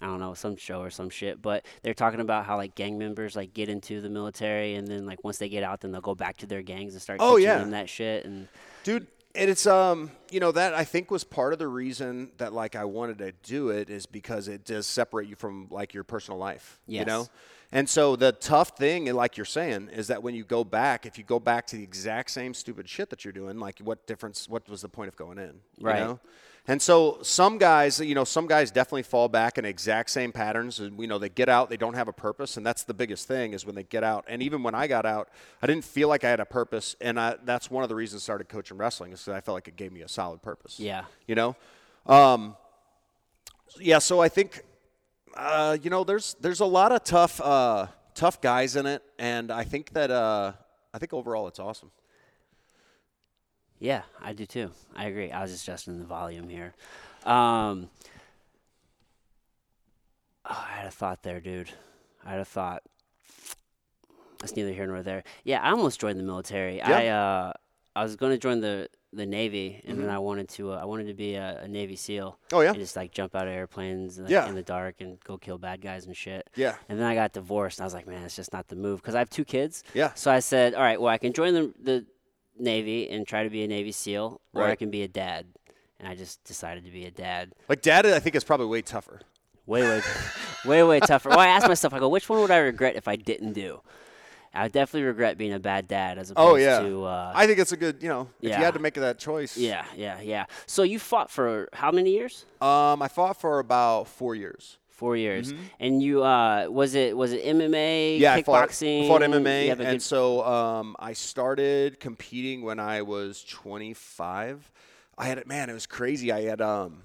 I 0.00 0.06
don't 0.06 0.18
know 0.18 0.34
some 0.34 0.56
show 0.56 0.80
or 0.80 0.90
some 0.90 1.10
shit, 1.10 1.40
but 1.40 1.64
they're 1.82 1.94
talking 1.94 2.18
about 2.18 2.44
how 2.44 2.56
like 2.56 2.74
gang 2.74 2.98
members 2.98 3.36
like 3.36 3.54
get 3.54 3.68
into 3.68 4.00
the 4.00 4.08
military 4.08 4.74
and 4.74 4.88
then 4.88 5.06
like 5.06 5.22
once 5.22 5.38
they 5.38 5.48
get 5.48 5.62
out, 5.62 5.80
then 5.80 5.92
they'll 5.92 6.00
go 6.00 6.14
back 6.16 6.38
to 6.38 6.46
their 6.46 6.60
gangs 6.62 6.94
and 6.94 7.00
start 7.02 7.18
Oh, 7.22 7.36
yeah. 7.36 7.58
them 7.58 7.70
that 7.70 7.88
shit 7.88 8.24
and 8.24 8.48
dude 8.82 9.06
and 9.36 9.48
it's 9.48 9.64
um 9.66 10.10
you 10.30 10.40
know 10.40 10.50
that 10.52 10.74
i 10.74 10.84
think 10.84 11.10
was 11.10 11.24
part 11.24 11.52
of 11.54 11.58
the 11.60 11.66
reason 11.68 12.32
that 12.36 12.52
like 12.52 12.74
i 12.76 12.84
wanted 12.84 13.16
to 13.18 13.32
do 13.44 13.70
it 13.70 13.88
is 13.88 14.04
because 14.04 14.46
it 14.48 14.62
does 14.64 14.86
separate 14.86 15.26
you 15.28 15.34
from 15.36 15.68
like 15.70 15.94
your 15.94 16.04
personal 16.04 16.36
life 16.38 16.80
you 16.86 16.98
Yes. 16.98 17.06
know 17.06 17.28
and 17.72 17.88
so 17.88 18.16
the 18.16 18.32
tough 18.32 18.76
thing 18.76 19.06
like 19.14 19.36
you're 19.36 19.44
saying 19.46 19.88
is 19.92 20.06
that 20.08 20.22
when 20.22 20.34
you 20.34 20.44
go 20.44 20.62
back 20.64 21.06
if 21.06 21.18
you 21.18 21.24
go 21.24 21.40
back 21.40 21.66
to 21.66 21.76
the 21.76 21.82
exact 21.82 22.30
same 22.30 22.54
stupid 22.54 22.88
shit 22.88 23.10
that 23.10 23.24
you're 23.24 23.32
doing 23.32 23.58
like 23.58 23.78
what 23.80 24.06
difference 24.06 24.48
what 24.48 24.68
was 24.68 24.82
the 24.82 24.88
point 24.88 25.08
of 25.08 25.16
going 25.16 25.38
in 25.38 25.60
you 25.78 25.86
Right. 25.86 26.00
know 26.00 26.20
and 26.68 26.80
so 26.80 27.18
some 27.22 27.58
guys, 27.58 27.98
you 27.98 28.14
know, 28.14 28.22
some 28.22 28.46
guys 28.46 28.70
definitely 28.70 29.02
fall 29.02 29.28
back 29.28 29.58
in 29.58 29.64
exact 29.64 30.10
same 30.10 30.30
patterns. 30.30 30.78
And 30.78 30.96
you 31.00 31.08
know, 31.08 31.18
they 31.18 31.28
get 31.28 31.48
out, 31.48 31.68
they 31.70 31.76
don't 31.76 31.94
have 31.94 32.06
a 32.06 32.12
purpose, 32.12 32.56
and 32.56 32.64
that's 32.64 32.84
the 32.84 32.94
biggest 32.94 33.26
thing 33.26 33.52
is 33.52 33.66
when 33.66 33.74
they 33.74 33.82
get 33.82 34.04
out. 34.04 34.24
And 34.28 34.40
even 34.44 34.62
when 34.62 34.72
I 34.72 34.86
got 34.86 35.04
out, 35.04 35.28
I 35.60 35.66
didn't 35.66 35.84
feel 35.84 36.06
like 36.08 36.22
I 36.22 36.30
had 36.30 36.38
a 36.38 36.44
purpose, 36.44 36.94
and 37.00 37.18
I, 37.18 37.34
that's 37.44 37.68
one 37.68 37.82
of 37.82 37.88
the 37.88 37.96
reasons 37.96 38.22
I 38.22 38.24
started 38.24 38.48
coaching 38.48 38.76
wrestling 38.78 39.12
is 39.12 39.20
because 39.22 39.36
I 39.36 39.40
felt 39.40 39.56
like 39.56 39.66
it 39.66 39.74
gave 39.74 39.90
me 39.90 40.02
a 40.02 40.08
solid 40.08 40.40
purpose. 40.40 40.78
Yeah. 40.78 41.02
You 41.26 41.34
know, 41.34 41.56
um, 42.06 42.56
yeah. 43.80 43.98
So 43.98 44.20
I 44.20 44.28
think, 44.28 44.62
uh, 45.36 45.76
you 45.82 45.90
know, 45.90 46.04
there's 46.04 46.36
there's 46.40 46.60
a 46.60 46.66
lot 46.66 46.92
of 46.92 47.04
tough 47.04 47.40
uh, 47.40 47.86
tough 48.14 48.40
guys 48.40 48.76
in 48.76 48.86
it, 48.86 49.02
and 49.18 49.50
I 49.50 49.64
think 49.64 49.92
that 49.92 50.10
uh, 50.10 50.52
I 50.92 50.98
think 50.98 51.12
overall 51.12 51.48
it's 51.48 51.58
awesome. 51.58 51.90
Yeah, 53.78 54.02
I 54.20 54.32
do 54.32 54.46
too. 54.46 54.70
I 54.94 55.06
agree. 55.06 55.32
I 55.32 55.42
was 55.42 55.50
just 55.50 55.64
adjusting 55.66 55.98
the 55.98 56.04
volume 56.04 56.48
here. 56.48 56.74
Um, 57.24 57.90
oh, 60.44 60.64
I 60.68 60.72
had 60.76 60.86
a 60.86 60.90
thought 60.90 61.22
there, 61.22 61.40
dude. 61.40 61.70
I 62.24 62.30
had 62.30 62.40
a 62.40 62.44
thought. 62.44 62.82
It's 64.42 64.54
neither 64.54 64.72
here 64.72 64.86
nor 64.86 65.02
there. 65.02 65.24
Yeah, 65.44 65.60
I 65.62 65.70
almost 65.70 66.00
joined 66.00 66.18
the 66.18 66.24
military. 66.24 66.80
I 66.80 67.08
uh, 67.08 67.52
I 67.94 68.02
was 68.02 68.16
going 68.16 68.32
to 68.32 68.38
join 68.38 68.60
the 68.60 68.88
the 69.12 69.26
Navy, 69.26 69.82
and 69.86 69.98
then 70.00 70.08
I 70.08 70.18
wanted 70.18 70.48
to 70.50 70.72
uh, 70.72 70.76
I 70.76 70.84
wanted 70.86 71.06
to 71.08 71.14
be 71.14 71.34
a, 71.34 71.60
a 71.62 71.68
Navy 71.68 71.96
SEAL. 71.96 72.38
Mm-hmm. 72.48 72.56
Oh, 72.56 72.60
yeah? 72.60 72.70
and 72.70 72.78
just 72.78 72.96
like 72.96 73.12
jump 73.12 73.34
out 73.34 73.46
of 73.46 73.52
airplanes 73.52 74.18
like, 74.18 74.30
Yeah. 74.30 74.48
in 74.48 74.54
the 74.54 74.62
dark 74.62 74.96
and 75.00 75.20
go 75.20 75.36
kill 75.36 75.58
bad 75.58 75.80
guys 75.82 76.06
and 76.06 76.16
shit. 76.16 76.48
Yeah. 76.56 76.76
And 76.88 76.98
then 76.98 77.06
I 77.06 77.14
got 77.14 77.32
divorced, 77.32 77.78
and 77.78 77.84
I 77.84 77.86
was 77.86 77.94
like, 77.94 78.06
man, 78.06 78.22
it's 78.22 78.36
just 78.36 78.52
not 78.52 78.68
the 78.68 78.76
move 78.76 79.02
because 79.02 79.14
I 79.14 79.18
have 79.18 79.30
two 79.30 79.44
kids. 79.44 79.84
Yeah. 79.94 80.12
So 80.14 80.30
I 80.30 80.38
said, 80.40 80.74
all 80.74 80.82
right, 80.82 81.00
well, 81.00 81.12
I 81.12 81.18
can 81.18 81.32
join 81.32 81.52
the 81.54 81.72
the 81.82 82.06
Navy 82.58 83.08
and 83.10 83.26
try 83.26 83.44
to 83.44 83.50
be 83.50 83.62
a 83.64 83.68
Navy 83.68 83.92
SEAL, 83.92 84.40
or 84.54 84.64
I 84.64 84.76
can 84.76 84.90
be 84.90 85.02
a 85.02 85.08
dad. 85.08 85.46
And 85.98 86.08
I 86.08 86.14
just 86.16 86.42
decided 86.44 86.84
to 86.84 86.90
be 86.90 87.04
a 87.04 87.10
dad. 87.12 87.52
Like 87.68 87.80
dad, 87.82 88.06
I 88.06 88.18
think 88.18 88.34
is 88.34 88.44
probably 88.44 88.66
way 88.66 88.82
tougher. 88.82 89.20
Way, 89.66 89.82
way, 89.82 90.02
way, 90.64 90.82
way 90.82 91.00
tougher. 91.00 91.28
Well, 91.28 91.38
I 91.38 91.46
asked 91.46 91.68
myself, 91.68 91.94
I 91.94 92.00
go, 92.00 92.08
which 92.08 92.28
one 92.28 92.40
would 92.40 92.50
I 92.50 92.56
regret 92.58 92.96
if 92.96 93.06
I 93.06 93.14
didn't 93.14 93.52
do? 93.52 93.80
I 94.54 94.68
definitely 94.68 95.04
regret 95.06 95.38
being 95.38 95.52
a 95.52 95.58
bad 95.58 95.88
dad 95.88 96.18
as 96.18 96.30
opposed 96.30 96.52
Oh 96.52 96.56
yeah, 96.56 96.80
to. 96.80 97.04
Uh, 97.04 97.32
I 97.34 97.46
think 97.46 97.58
it's 97.58 97.72
a 97.72 97.76
good. 97.76 98.02
You 98.02 98.08
know, 98.08 98.28
if 98.40 98.50
yeah. 98.50 98.58
you 98.58 98.64
had 98.64 98.74
to 98.74 98.80
make 98.80 98.94
that 98.94 99.18
choice. 99.18 99.56
yeah, 99.56 99.84
yeah, 99.96 100.20
yeah. 100.20 100.46
So 100.66 100.82
you 100.82 100.98
fought 100.98 101.30
for 101.30 101.68
how 101.72 101.90
many 101.90 102.10
years? 102.10 102.44
Um, 102.60 103.00
I 103.02 103.08
fought 103.08 103.40
for 103.40 103.58
about 103.58 104.08
four 104.08 104.34
years. 104.34 104.78
Four 104.90 105.16
years. 105.16 105.52
And 105.80 106.00
you 106.02 106.22
uh, 106.22 106.66
was 106.68 106.94
it 106.94 107.16
was 107.16 107.32
it 107.32 107.44
MMA? 107.44 107.70
Mm-hmm. 107.70 108.22
Yeah, 108.22 108.34
I 108.34 108.42
fought, 108.42 108.68
kickboxing. 108.68 109.04
I 109.04 109.08
fought 109.08 109.22
MMA, 109.22 109.70
and 109.72 109.78
good- 109.80 110.02
so 110.02 110.44
um, 110.44 110.94
I 110.98 111.14
started 111.14 111.98
competing 111.98 112.62
when 112.62 112.78
I 112.78 113.02
was 113.02 113.42
25. 113.44 114.70
I 115.18 115.24
had 115.26 115.38
it, 115.38 115.46
man, 115.46 115.70
it 115.70 115.72
was 115.72 115.86
crazy. 115.86 116.30
I 116.30 116.42
had 116.42 116.60
um, 116.60 117.04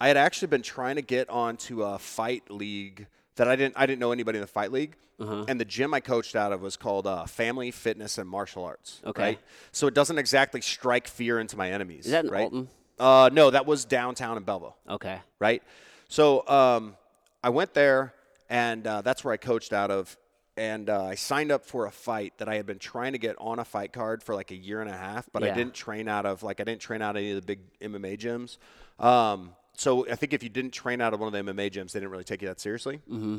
I 0.00 0.08
had 0.08 0.16
actually 0.16 0.48
been 0.48 0.62
trying 0.62 0.96
to 0.96 1.02
get 1.02 1.30
onto 1.30 1.82
a 1.82 1.98
fight 1.98 2.50
league 2.50 3.06
that 3.36 3.48
I 3.48 3.56
didn't 3.56 3.74
I 3.76 3.86
didn't 3.86 4.00
know 4.00 4.12
anybody 4.12 4.38
in 4.38 4.42
the 4.42 4.46
fight 4.48 4.72
league. 4.72 4.96
Uh-huh. 5.20 5.44
And 5.46 5.60
the 5.60 5.64
gym 5.64 5.94
I 5.94 6.00
coached 6.00 6.34
out 6.34 6.52
of 6.52 6.62
was 6.62 6.76
called 6.76 7.06
uh, 7.06 7.26
Family 7.26 7.70
Fitness 7.70 8.18
and 8.18 8.28
Martial 8.28 8.64
Arts. 8.64 9.00
Okay. 9.04 9.22
Right? 9.22 9.38
So 9.70 9.86
it 9.86 9.94
doesn't 9.94 10.18
exactly 10.18 10.60
strike 10.60 11.06
fear 11.06 11.38
into 11.38 11.56
my 11.56 11.70
enemies. 11.70 12.06
Is 12.06 12.12
that 12.12 12.24
in 12.24 12.30
right? 12.30 12.42
Alton? 12.42 12.68
Uh, 12.98 13.30
no, 13.32 13.50
that 13.50 13.66
was 13.66 13.84
downtown 13.84 14.36
in 14.36 14.42
Belleville 14.42 14.76
okay. 14.88 15.20
right? 15.38 15.62
So 16.08 16.46
um, 16.46 16.96
I 17.42 17.48
went 17.48 17.74
there, 17.74 18.14
and 18.50 18.86
uh, 18.86 19.02
that's 19.02 19.24
where 19.24 19.32
I 19.32 19.38
coached 19.38 19.72
out 19.72 19.90
of. 19.90 20.16
and 20.56 20.90
uh, 20.90 21.06
I 21.06 21.14
signed 21.14 21.50
up 21.50 21.64
for 21.64 21.86
a 21.86 21.90
fight 21.90 22.34
that 22.38 22.48
I 22.48 22.56
had 22.56 22.66
been 22.66 22.78
trying 22.78 23.12
to 23.12 23.18
get 23.18 23.36
on 23.38 23.58
a 23.58 23.64
fight 23.64 23.92
card 23.92 24.22
for 24.22 24.34
like 24.34 24.50
a 24.50 24.56
year 24.56 24.80
and 24.82 24.90
a 24.90 24.96
half, 24.96 25.28
but 25.32 25.42
I 25.42 25.50
didn't 25.52 25.74
train 25.74 26.08
out 26.08 26.26
of 26.26 26.42
like 26.42 26.60
I 26.60 26.64
didn't 26.64 26.82
train 26.82 27.00
out 27.00 27.16
of 27.16 27.22
any 27.22 27.30
of 27.30 27.36
the 27.36 27.46
big 27.46 27.60
MMA 27.80 28.18
gyms. 28.18 28.58
Um, 29.04 29.52
so 29.76 30.08
I 30.10 30.14
think 30.16 30.32
if 30.32 30.42
you 30.42 30.48
didn't 30.48 30.72
train 30.72 31.00
out 31.00 31.14
of 31.14 31.20
one 31.20 31.32
of 31.34 31.46
the 31.46 31.52
MMA 31.52 31.70
gyms, 31.70 31.92
they 31.92 32.00
didn't 32.00 32.10
really 32.10 32.24
take 32.24 32.42
you 32.42 32.48
that 32.48 32.60
seriously. 32.60 32.96
Mm-hmm. 33.10 33.38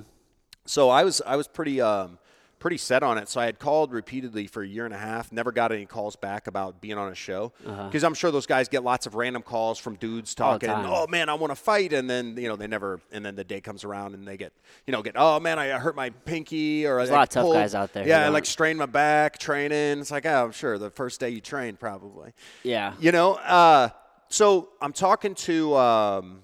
So 0.66 0.90
I 0.90 1.04
was 1.04 1.22
I 1.26 1.36
was 1.36 1.48
pretty 1.48 1.82
um, 1.82 2.18
pretty 2.60 2.78
set 2.78 3.04
on 3.04 3.18
it. 3.18 3.28
So 3.28 3.42
I 3.42 3.46
had 3.46 3.60
called 3.60 3.92
repeatedly 3.92 4.48
for 4.48 4.64
a 4.64 4.68
year 4.68 4.86
and 4.86 4.94
a 4.94 4.98
half, 4.98 5.34
never 5.34 5.52
got 5.52 5.74
any 5.74 5.86
calls 5.86 6.16
back 6.16 6.48
about 6.48 6.80
being 6.80 6.98
on 6.98 7.12
a 7.12 7.16
show 7.16 7.52
because 7.62 8.06
I'm 8.06 8.14
sure 8.14 8.32
those 8.32 8.46
guys 8.46 8.70
get 8.70 8.82
lots 8.82 9.06
of 9.06 9.16
random 9.16 9.42
calls 9.42 9.78
from 9.78 9.96
dudes 9.96 10.34
Uh-huh. 10.40 10.54
Talking, 10.58 10.70
"Oh 10.70 11.06
man, 11.08 11.28
I 11.28 11.34
want 11.34 11.52
to 11.52 11.56
fight," 11.56 11.92
and 11.92 12.10
then 12.10 12.38
you 12.38 12.48
know 12.48 12.56
they 12.56 12.68
never, 12.68 13.02
and 13.12 13.26
then 13.26 13.36
the 13.36 13.44
day 13.44 13.60
comes 13.60 13.84
around 13.84 14.14
and 14.14 14.26
they 14.26 14.38
get 14.38 14.54
you 14.88 14.94
know 14.94 15.02
get, 15.02 15.16
"Oh 15.18 15.42
man, 15.42 15.60
I 15.60 15.68
hurt 15.72 15.96
my 15.98 16.10
pinky," 16.12 16.86
or 16.88 16.98
There's 16.98 17.10
a 17.10 17.14
lot 17.14 17.24
of 17.24 17.30
tough 17.30 17.44
pulled- 17.44 17.56
guys 17.56 17.76
out 17.76 17.92
there 17.92 18.08
Yeah, 18.08 18.26
I 18.26 18.30
like 18.30 18.46
strained 18.46 18.80
my 18.80 18.86
back 18.86 19.38
training. 19.38 20.00
It's 20.00 20.12
like, 20.12 20.26
oh, 20.26 20.46
I'm 20.46 20.52
sure 20.54 20.78
the 20.78 20.90
first 20.90 21.20
day 21.20 21.30
you 21.30 21.42
trained 21.42 21.80
probably. 21.82 22.32
Yeah. 22.64 22.94
You 23.02 23.12
know, 23.12 23.34
uh, 23.34 23.90
so 24.34 24.70
I'm 24.82 24.94
talking 24.94 25.36
to, 25.36 25.76
um, 25.78 26.40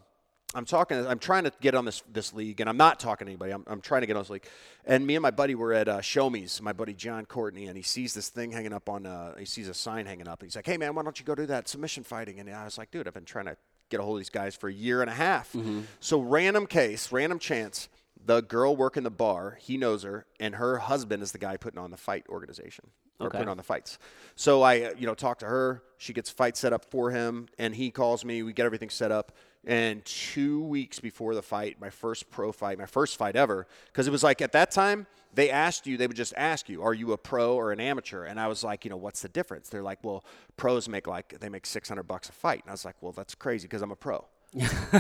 I'm 0.54 0.66
talking, 0.66 1.08
I'm 1.08 1.18
trying 1.18 1.46
to 1.46 1.52
get 1.60 1.74
on 1.74 1.86
this 1.86 2.04
this 2.12 2.34
league, 2.34 2.60
and 2.60 2.70
I'm 2.70 2.78
not 2.78 3.00
talking 3.00 3.26
to 3.26 3.32
anybody. 3.32 3.52
I'm, 3.52 3.64
I'm 3.66 3.82
trying 3.82 4.02
to 4.02 4.08
get 4.08 4.16
on 4.16 4.22
this 4.22 4.30
league, 4.30 4.46
and 4.86 5.06
me 5.06 5.16
and 5.16 5.24
my 5.24 5.32
buddy 5.32 5.56
were 5.56 5.74
at 5.74 5.88
uh, 5.88 6.00
Show 6.02 6.30
Me's, 6.30 6.62
my 6.62 6.72
buddy 6.72 6.94
John 6.94 7.26
Courtney, 7.26 7.66
and 7.66 7.76
he 7.76 7.82
sees 7.82 8.14
this 8.14 8.30
thing 8.30 8.52
hanging 8.52 8.74
up 8.74 8.90
on, 8.90 9.08
uh, 9.08 9.36
he 9.38 9.46
sees 9.46 9.68
a 9.68 9.74
sign 9.74 10.06
hanging 10.06 10.28
up, 10.28 10.42
and 10.42 10.48
he's 10.48 10.56
like, 10.56 10.68
"Hey 10.68 10.78
man, 10.78 10.94
why 10.94 11.02
don't 11.02 11.20
you 11.20 11.26
go 11.26 11.34
do 11.34 11.48
that 11.48 11.68
submission 11.68 12.04
fighting?" 12.04 12.40
And 12.40 12.48
I 12.50 12.66
was 12.66 12.78
like, 12.78 12.92
"Dude, 12.92 13.08
I've 13.08 13.14
been 13.16 13.26
trying 13.26 13.46
to 13.46 13.58
get 13.90 14.00
a 14.00 14.04
hold 14.04 14.18
of 14.18 14.20
these 14.20 14.30
guys 14.30 14.56
for 14.56 14.70
a 14.70 14.74
year 14.74 15.02
and 15.02 15.10
a 15.10 15.14
half." 15.14 15.56
So 16.00 16.20
random 16.20 16.68
case, 16.68 17.12
random 17.12 17.40
chance. 17.40 17.90
The 18.26 18.42
girl 18.42 18.76
working 18.76 19.04
the 19.04 19.12
bar, 19.12 19.58
he 19.60 19.78
knows 19.78 20.04
her, 20.04 20.26
and 20.40 20.56
her 20.56 20.78
husband 20.78 21.24
is 21.24 21.32
the 21.32 21.38
guy 21.38 21.58
putting 21.58 21.80
on 21.80 21.90
the 21.92 21.98
fight 21.98 22.26
organization 22.30 22.90
or 23.20 23.28
Okay. 23.28 23.38
putting 23.38 23.50
on 23.50 23.58
the 23.58 23.64
fights. 23.64 23.98
So 24.36 24.62
I, 24.62 24.82
uh, 24.82 24.94
you 24.98 25.06
know, 25.06 25.16
talk 25.16 25.40
to 25.40 25.46
her. 25.46 25.84
She 25.98 26.14
gets 26.14 26.30
fight 26.30 26.56
set 26.58 26.74
up 26.74 26.86
for 26.86 27.12
him, 27.12 27.48
and 27.58 27.76
he 27.76 27.92
calls 27.92 28.24
me. 28.24 28.44
We 28.44 28.54
get 28.54 28.66
everything 28.66 28.90
set 28.90 29.12
up. 29.12 29.32
And 29.66 30.04
two 30.06 30.62
weeks 30.64 31.00
before 31.00 31.36
the 31.36 31.42
fight, 31.42 31.82
my 31.82 31.90
first 31.90 32.30
pro 32.30 32.52
fight, 32.54 32.78
my 32.78 32.86
first 32.86 33.18
fight 33.18 33.36
ever, 33.36 33.68
because 33.88 34.08
it 34.08 34.12
was 34.12 34.24
like 34.24 34.42
at 34.42 34.54
that 34.54 34.72
time 34.72 35.06
they 35.34 35.50
asked 35.50 35.86
you, 35.86 35.98
they 35.98 36.08
would 36.08 36.16
just 36.16 36.34
ask 36.38 36.70
you, 36.70 36.82
"Are 36.82 36.94
you 36.94 37.12
a 37.12 37.18
pro 37.18 37.56
or 37.56 37.72
an 37.74 37.80
amateur?" 37.82 38.24
And 38.24 38.40
I 38.40 38.48
was 38.48 38.64
like, 38.64 38.86
you 38.86 38.90
know, 38.90 38.98
what's 38.98 39.22
the 39.22 39.30
difference? 39.30 39.68
They're 39.70 39.84
like, 39.84 40.00
well, 40.02 40.24
pros 40.56 40.88
make 40.88 41.08
like 41.08 41.40
they 41.40 41.50
make 41.50 41.66
six 41.66 41.90
hundred 41.90 42.04
bucks 42.04 42.30
a 42.30 42.32
fight, 42.32 42.62
and 42.64 42.70
I 42.70 42.74
was 42.74 42.86
like, 42.86 42.96
well, 43.02 43.12
that's 43.12 43.36
crazy 43.36 43.68
because 43.68 43.82
I'm 43.82 43.92
a 43.92 43.98
pro. 43.98 44.26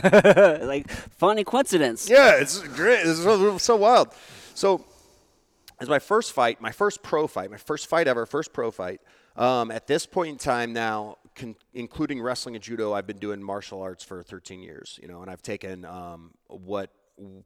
like 0.63 0.89
funny 0.89 1.43
coincidence. 1.43 2.09
Yeah, 2.09 2.35
it's 2.35 2.59
great. 2.59 3.05
It's 3.05 3.23
so, 3.23 3.57
so 3.57 3.75
wild. 3.75 4.09
So, 4.53 4.85
as 5.79 5.89
my 5.89 5.99
first 5.99 6.33
fight, 6.33 6.61
my 6.61 6.71
first 6.71 7.01
pro 7.01 7.27
fight, 7.27 7.49
my 7.49 7.57
first 7.57 7.87
fight 7.87 8.07
ever, 8.07 8.25
first 8.25 8.53
pro 8.53 8.71
fight. 8.71 9.01
Um, 9.35 9.71
at 9.71 9.87
this 9.87 10.05
point 10.05 10.29
in 10.29 10.37
time 10.37 10.73
now, 10.73 11.17
con- 11.35 11.55
including 11.73 12.21
wrestling 12.21 12.55
and 12.55 12.63
judo, 12.63 12.93
I've 12.93 13.07
been 13.07 13.19
doing 13.19 13.41
martial 13.41 13.81
arts 13.81 14.03
for 14.03 14.21
13 14.21 14.61
years. 14.61 14.99
You 15.01 15.07
know, 15.07 15.21
and 15.21 15.31
I've 15.31 15.41
taken 15.41 15.85
um, 15.85 16.31
what 16.47 16.91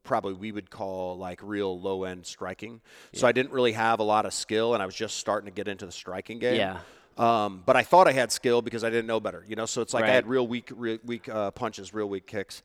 probably 0.02 0.34
we 0.34 0.52
would 0.52 0.70
call 0.70 1.16
like 1.16 1.40
real 1.42 1.80
low 1.80 2.04
end 2.04 2.26
striking. 2.26 2.80
So 3.14 3.26
I 3.26 3.32
didn't 3.32 3.52
really 3.52 3.72
have 3.72 4.00
a 4.00 4.04
lot 4.04 4.26
of 4.26 4.34
skill, 4.34 4.74
and 4.74 4.82
I 4.82 4.86
was 4.86 4.94
just 4.94 5.16
starting 5.18 5.46
to 5.46 5.54
get 5.54 5.68
into 5.68 5.86
the 5.86 5.92
striking 5.92 6.38
game. 6.38 6.56
Yeah. 6.56 6.80
Um, 7.16 7.62
but 7.64 7.76
I 7.76 7.82
thought 7.82 8.08
I 8.08 8.12
had 8.12 8.32
skill 8.32 8.60
because 8.60 8.82
I 8.82 8.90
didn't 8.90 9.06
know 9.06 9.20
better, 9.20 9.44
you 9.46 9.56
know. 9.56 9.66
So 9.66 9.82
it's 9.82 9.94
like 9.94 10.04
I 10.04 10.10
had 10.10 10.26
real 10.26 10.46
weak, 10.46 10.70
real 10.74 10.98
weak 11.04 11.28
uh, 11.28 11.50
punches, 11.52 11.94
real 11.94 12.08
weak 12.08 12.26
kicks, 12.26 12.62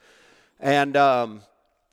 and 0.60 0.98
um, 0.98 1.42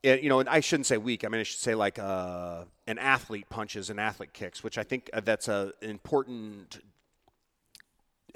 it, 0.03 0.23
you 0.23 0.29
know, 0.29 0.41
and 0.41 0.49
I 0.49 0.61
shouldn't 0.61 0.87
say 0.87 0.97
weak. 0.97 1.25
I 1.25 1.29
mean, 1.29 1.41
I 1.41 1.45
should 1.45 1.61
say 1.61 1.75
like 1.75 1.99
uh, 1.99 2.65
an 2.87 2.99
athlete 2.99 3.49
punches 3.51 3.91
and 3.91 4.01
athlete 4.01 4.33
kicks, 4.33 4.65
which 4.65 4.79
I 4.79 4.85
think 4.85 5.11
uh, 5.13 5.21
that's 5.21 5.49
a 5.49 5.73
important 5.83 6.81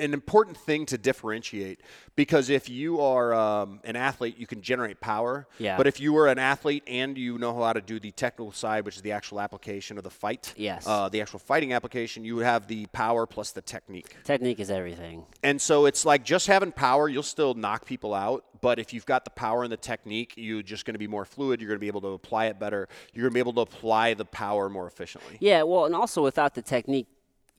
an 0.01 0.15
important 0.15 0.57
thing 0.57 0.87
to 0.87 0.99
differentiate 0.99 1.81
because 2.17 2.51
if 2.51 2.69
you 2.69 3.01
are 3.01 3.33
um, 3.35 3.81
an 3.85 3.97
athlete, 3.97 4.37
you 4.39 4.47
can 4.47 4.63
generate 4.63 5.01
power. 5.01 5.47
Yeah. 5.59 5.77
But 5.77 5.87
if 5.87 6.01
you 6.01 6.17
are 6.17 6.27
an 6.29 6.39
athlete 6.39 6.83
and 6.87 7.17
you 7.17 7.39
know 7.39 7.55
how 7.63 7.73
to 7.73 7.81
do 7.81 8.01
the 8.01 8.11
technical 8.11 8.53
side, 8.53 8.85
which 8.85 8.97
is 8.97 9.03
the 9.03 9.13
actual 9.13 9.41
application 9.41 9.99
of 9.99 10.05
the 10.05 10.11
fight, 10.11 10.55
Yes. 10.57 10.87
uh, 10.87 11.09
the 11.09 11.21
actual 11.21 11.39
fighting 11.39 11.73
application, 11.73 12.25
you 12.25 12.39
have 12.39 12.67
the 12.67 12.87
power 12.87 13.27
plus 13.27 13.53
the 13.53 13.63
technique. 13.63 14.17
Technique 14.25 14.59
is 14.61 14.71
everything. 14.71 15.25
And 15.43 15.61
so 15.61 15.87
it's 15.87 16.05
like 16.05 16.25
just 16.25 16.47
having 16.47 16.73
power, 16.73 17.09
you'll 17.09 17.23
still 17.23 17.55
knock 17.55 17.85
people 17.85 18.15
out. 18.15 18.45
But 18.63 18.79
if 18.79 18.93
you've 18.93 19.07
got 19.07 19.25
the 19.25 19.31
power 19.31 19.63
and 19.63 19.73
the 19.73 19.77
technique, 19.79 20.35
you're 20.37 20.63
just 20.63 20.85
going 20.85 20.93
to 20.95 20.99
be 20.99 21.07
more 21.07 21.25
fluid. 21.25 21.61
You're 21.61 21.69
going 21.69 21.79
to 21.79 21.81
be 21.81 21.87
able 21.87 22.03
to 22.03 22.09
apply 22.09 22.47
it 22.47 22.59
better. 22.59 22.89
You're 23.15 23.23
going 23.23 23.31
to 23.31 23.35
be 23.35 23.41
able 23.41 23.55
to 23.55 23.61
apply 23.63 24.13
the 24.15 24.27
power 24.27 24.69
more 24.69 24.87
efficiently. 24.87 25.39
Yeah, 25.41 25.63
well, 25.63 25.87
and 25.87 25.95
also 25.95 26.23
without 26.23 26.55
the 26.55 26.61
technique, 26.63 27.07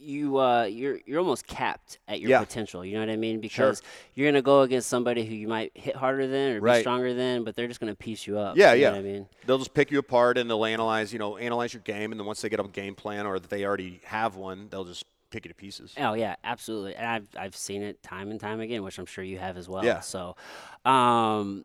you 0.01 0.37
uh, 0.39 0.63
you're 0.63 0.99
you're 1.05 1.19
almost 1.19 1.45
capped 1.47 1.99
at 2.07 2.19
your 2.19 2.29
Yeah. 2.31 2.39
potential. 2.39 2.83
You 2.83 2.95
know 2.95 2.99
what 3.01 3.09
I 3.09 3.15
mean? 3.15 3.39
Because 3.39 3.81
you're 4.15 4.27
gonna 4.29 4.41
go 4.41 4.61
against 4.61 4.89
somebody 4.89 5.25
who 5.25 5.33
you 5.35 5.47
might 5.47 5.71
hit 5.75 5.95
harder 5.95 6.27
than 6.27 6.53
or 6.53 6.61
be 6.61 6.79
stronger 6.79 7.13
than, 7.13 7.43
but 7.43 7.55
they're 7.55 7.67
just 7.67 7.79
gonna 7.79 7.95
piece 7.95 8.25
you 8.27 8.37
up. 8.39 8.57
Yeah, 8.57 8.73
you 8.73 8.81
yeah. 8.81 8.89
Know 8.89 8.95
what 8.97 8.99
I 8.99 9.11
mean, 9.11 9.27
They'll 9.45 9.57
just 9.59 9.73
pick 9.73 9.91
you 9.91 9.99
apart 9.99 10.37
and 10.37 10.49
they'll 10.49 10.65
analyze, 10.65 11.13
you 11.13 11.19
know, 11.19 11.37
analyze 11.37 11.73
your 11.73 11.81
game. 11.83 12.11
And 12.11 12.19
then 12.19 12.25
once 12.25 12.41
they 12.41 12.49
get 12.49 12.59
a 12.59 12.63
game 12.63 12.95
plan 12.95 13.25
or 13.25 13.39
they 13.39 13.63
already 13.65 14.01
have 14.05 14.35
one, 14.35 14.67
they'll 14.69 14.85
just 14.85 15.05
pick 15.29 15.45
you 15.45 15.49
to 15.49 15.55
pieces. 15.55 15.93
oh 15.97 16.13
yeah, 16.13 16.35
absolutely. 16.43 16.95
And 16.95 17.05
I've 17.07 17.27
I've 17.37 17.55
seen 17.55 17.81
it 17.83 18.01
time 18.03 18.31
and 18.31 18.39
time 18.39 18.59
again, 18.59 18.83
which 18.83 18.97
I'm 18.99 19.05
sure 19.05 19.23
you 19.23 19.37
have 19.39 19.55
as 19.57 19.69
well. 19.69 19.85
Yeah. 19.85 20.01
So, 20.01 20.35
um, 20.83 21.63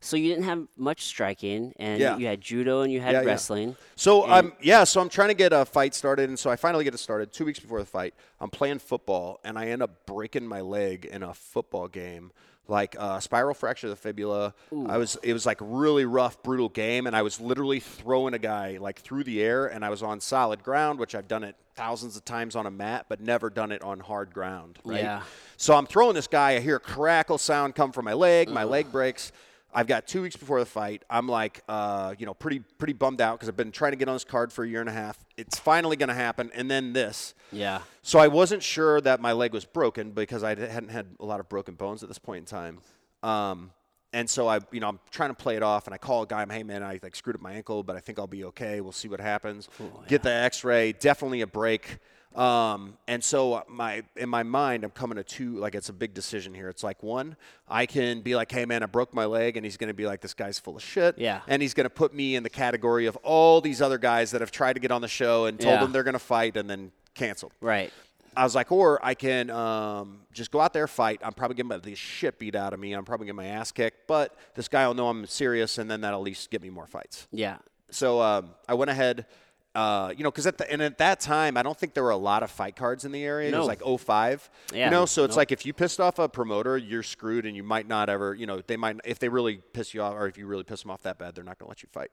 so 0.00 0.16
you 0.16 0.28
didn't 0.28 0.44
have 0.44 0.66
much 0.76 1.02
striking, 1.04 1.72
and 1.78 2.00
Yeah. 2.00 2.16
you 2.16 2.26
had 2.26 2.40
judo 2.40 2.82
and 2.82 2.92
you 2.92 3.00
had 3.00 3.12
Yeah, 3.12 3.20
yeah. 3.22 3.26
wrestling. 3.26 3.76
So 3.96 4.26
I'm 4.26 4.52
yeah, 4.60 4.84
so 4.84 5.00
I'm 5.00 5.08
trying 5.08 5.28
to 5.28 5.34
get 5.34 5.52
a 5.52 5.64
fight 5.64 5.94
started, 5.94 6.28
and 6.28 6.38
so 6.38 6.50
I 6.50 6.56
finally 6.56 6.84
get 6.84 6.94
it 6.94 6.98
started 6.98 7.32
two 7.32 7.44
weeks 7.44 7.58
before 7.58 7.78
the 7.80 7.86
fight. 7.86 8.14
I'm 8.40 8.50
playing 8.50 8.80
football, 8.80 9.40
and 9.44 9.58
I 9.58 9.68
end 9.68 9.82
up 9.82 10.06
breaking 10.06 10.46
my 10.46 10.60
leg 10.60 11.04
in 11.06 11.22
a 11.22 11.32
football 11.32 11.88
game, 11.88 12.32
like 12.68 12.94
uh, 12.98 13.18
spiral 13.20 13.54
fracture 13.54 13.86
of 13.86 13.90
the 13.92 13.96
fibula. 13.96 14.54
I 14.86 14.98
was 14.98 15.16
it 15.22 15.32
was 15.32 15.46
like 15.46 15.58
really 15.60 16.04
rough, 16.04 16.42
brutal 16.42 16.68
game, 16.68 17.06
and 17.06 17.16
I 17.16 17.22
was 17.22 17.40
literally 17.40 17.80
throwing 17.80 18.34
a 18.34 18.38
guy 18.38 18.78
like 18.80 19.00
through 19.00 19.24
the 19.24 19.42
air, 19.42 19.66
and 19.66 19.84
I 19.84 19.90
was 19.90 20.02
on 20.02 20.20
solid 20.20 20.62
ground, 20.62 20.98
which 20.98 21.14
I've 21.14 21.28
done 21.28 21.44
it 21.44 21.56
thousands 21.74 22.16
of 22.16 22.24
times 22.26 22.54
on 22.54 22.66
a 22.66 22.70
mat, 22.70 23.06
but 23.08 23.18
never 23.22 23.48
done 23.48 23.72
it 23.72 23.80
on 23.82 23.98
hard 24.00 24.34
ground. 24.34 24.78
Right? 24.84 25.00
Yeah. 25.02 25.22
So 25.56 25.74
I'm 25.74 25.86
throwing 25.86 26.14
this 26.14 26.26
guy. 26.26 26.50
I 26.56 26.60
hear 26.60 26.76
a 26.76 26.80
crackle 26.80 27.38
sound 27.38 27.74
come 27.74 27.92
from 27.92 28.04
my 28.04 28.12
leg. 28.12 28.50
My 28.50 28.64
leg 28.64 28.92
breaks. 28.92 29.32
I've 29.74 29.86
got 29.86 30.06
two 30.06 30.22
weeks 30.22 30.36
before 30.36 30.60
the 30.60 30.66
fight. 30.66 31.02
I'm 31.08 31.26
like, 31.26 31.62
uh, 31.68 32.14
you 32.18 32.26
know, 32.26 32.34
pretty 32.34 32.60
pretty 32.78 32.92
bummed 32.92 33.20
out 33.20 33.38
because 33.38 33.48
I've 33.48 33.56
been 33.56 33.72
trying 33.72 33.92
to 33.92 33.96
get 33.96 34.08
on 34.08 34.14
this 34.14 34.24
card 34.24 34.52
for 34.52 34.64
a 34.64 34.68
year 34.68 34.80
and 34.80 34.88
a 34.88 34.92
half. 34.92 35.24
It's 35.36 35.58
finally 35.58 35.96
going 35.96 36.10
to 36.10 36.14
happen, 36.14 36.50
and 36.54 36.70
then 36.70 36.92
this. 36.92 37.34
Yeah. 37.50 37.80
So 38.02 38.18
I 38.18 38.28
wasn't 38.28 38.62
sure 38.62 39.00
that 39.00 39.20
my 39.20 39.32
leg 39.32 39.52
was 39.52 39.64
broken 39.64 40.10
because 40.10 40.42
I 40.42 40.50
hadn't 40.50 40.90
had 40.90 41.06
a 41.20 41.24
lot 41.24 41.40
of 41.40 41.48
broken 41.48 41.74
bones 41.74 42.02
at 42.02 42.08
this 42.08 42.18
point 42.18 42.40
in 42.40 42.44
time. 42.44 42.80
Um, 43.22 43.70
and 44.12 44.28
so 44.28 44.46
I, 44.46 44.60
you 44.72 44.80
know, 44.80 44.88
I'm 44.88 45.00
trying 45.10 45.30
to 45.30 45.34
play 45.34 45.56
it 45.56 45.62
off, 45.62 45.86
and 45.86 45.94
I 45.94 45.98
call 45.98 46.22
a 46.22 46.26
guy. 46.26 46.42
I'm, 46.42 46.50
hey 46.50 46.62
man, 46.62 46.82
I 46.82 47.00
like 47.02 47.16
screwed 47.16 47.36
up 47.36 47.42
my 47.42 47.52
ankle, 47.52 47.82
but 47.82 47.96
I 47.96 48.00
think 48.00 48.18
I'll 48.18 48.26
be 48.26 48.44
okay. 48.44 48.80
We'll 48.82 48.92
see 48.92 49.08
what 49.08 49.20
happens. 49.20 49.68
Get 50.06 50.22
the 50.22 50.32
X-ray. 50.32 50.92
Definitely 50.92 51.40
a 51.40 51.46
break. 51.46 51.98
Um, 52.34 52.96
and 53.06 53.22
so 53.22 53.62
my 53.68 54.02
in 54.16 54.28
my 54.28 54.42
mind, 54.42 54.84
I'm 54.84 54.90
coming 54.90 55.16
to 55.16 55.24
two. 55.24 55.56
Like 55.56 55.74
it's 55.74 55.88
a 55.88 55.92
big 55.92 56.14
decision 56.14 56.54
here. 56.54 56.68
It's 56.68 56.82
like 56.82 57.02
one, 57.02 57.36
I 57.68 57.86
can 57.86 58.20
be 58.22 58.34
like, 58.36 58.50
hey 58.50 58.64
man, 58.64 58.82
I 58.82 58.86
broke 58.86 59.12
my 59.12 59.24
leg, 59.26 59.56
and 59.56 59.64
he's 59.66 59.76
going 59.76 59.88
to 59.88 59.94
be 59.94 60.06
like, 60.06 60.20
this 60.20 60.34
guy's 60.34 60.58
full 60.58 60.76
of 60.76 60.82
shit. 60.82 61.18
Yeah. 61.18 61.40
And 61.46 61.60
he's 61.60 61.74
going 61.74 61.84
to 61.84 61.90
put 61.90 62.14
me 62.14 62.36
in 62.36 62.42
the 62.42 62.50
category 62.50 63.06
of 63.06 63.16
all 63.16 63.60
these 63.60 63.82
other 63.82 63.98
guys 63.98 64.30
that 64.30 64.40
have 64.40 64.50
tried 64.50 64.74
to 64.74 64.80
get 64.80 64.90
on 64.90 65.02
the 65.02 65.08
show 65.08 65.44
and 65.46 65.58
told 65.60 65.74
Yeah. 65.74 65.80
them 65.80 65.92
they're 65.92 66.02
going 66.04 66.14
to 66.14 66.18
fight 66.18 66.56
and 66.56 66.68
then 66.70 66.92
canceled. 67.14 67.52
Right. 67.60 67.92
I 68.34 68.44
was 68.44 68.54
like, 68.54 68.72
or 68.72 68.98
I 69.04 69.12
can 69.12 69.50
um, 69.50 70.20
just 70.32 70.50
go 70.50 70.58
out 70.60 70.72
there, 70.72 70.86
fight. 70.86 71.20
I'm 71.22 71.34
probably 71.34 71.54
getting 71.54 71.78
the 71.80 71.94
shit 71.94 72.38
beat 72.38 72.54
out 72.54 72.72
of 72.72 72.80
me. 72.80 72.94
I'm 72.94 73.04
probably 73.04 73.26
getting 73.26 73.36
my 73.36 73.44
ass 73.46 73.72
kicked, 73.72 74.06
but 74.06 74.34
this 74.54 74.68
guy 74.68 74.86
will 74.86 74.94
know 74.94 75.08
I'm 75.10 75.26
serious, 75.26 75.76
and 75.76 75.90
then 75.90 76.00
that'll 76.00 76.20
at 76.20 76.24
least 76.24 76.50
get 76.50 76.62
me 76.62 76.70
more 76.70 76.86
fights. 76.86 77.28
Yeah. 77.30 77.58
So 77.90 78.22
um, 78.22 78.54
I 78.66 78.72
went 78.72 78.90
ahead, 78.90 79.26
uh, 79.74 80.12
you 80.16 80.22
know, 80.22 80.30
because 80.30 80.46
at 80.46 80.58
the 80.58 80.70
and 80.70 80.82
at 80.82 80.98
that 80.98 81.18
time, 81.20 81.56
I 81.56 81.62
don't 81.62 81.76
think 81.78 81.94
there 81.94 82.02
were 82.02 82.10
a 82.10 82.16
lot 82.16 82.42
of 82.42 82.50
fight 82.50 82.76
cards 82.76 83.04
in 83.04 83.12
the 83.12 83.24
area. 83.24 83.54
It 83.54 83.58
was 83.58 83.66
like 83.66 83.82
05. 83.82 84.50
Yeah, 84.72 84.84
You 84.86 84.90
know, 84.90 85.06
so 85.06 85.24
it's 85.24 85.36
like 85.36 85.50
if 85.52 85.64
you 85.64 85.72
pissed 85.72 85.98
off 86.00 86.18
a 86.18 86.28
promoter, 86.28 86.76
you're 86.76 87.02
screwed, 87.02 87.46
and 87.46 87.56
you 87.56 87.62
might 87.62 87.88
not 87.88 88.08
ever, 88.10 88.34
you 88.34 88.46
know, 88.46 88.60
they 88.66 88.76
might 88.76 89.00
if 89.04 89.18
they 89.18 89.28
really 89.30 89.56
piss 89.72 89.94
you 89.94 90.02
off, 90.02 90.14
or 90.14 90.26
if 90.26 90.36
you 90.36 90.46
really 90.46 90.64
piss 90.64 90.82
them 90.82 90.90
off 90.90 91.02
that 91.02 91.18
bad, 91.18 91.34
they're 91.34 91.44
not 91.44 91.58
going 91.58 91.66
to 91.66 91.70
let 91.70 91.82
you 91.82 91.88
fight, 91.92 92.10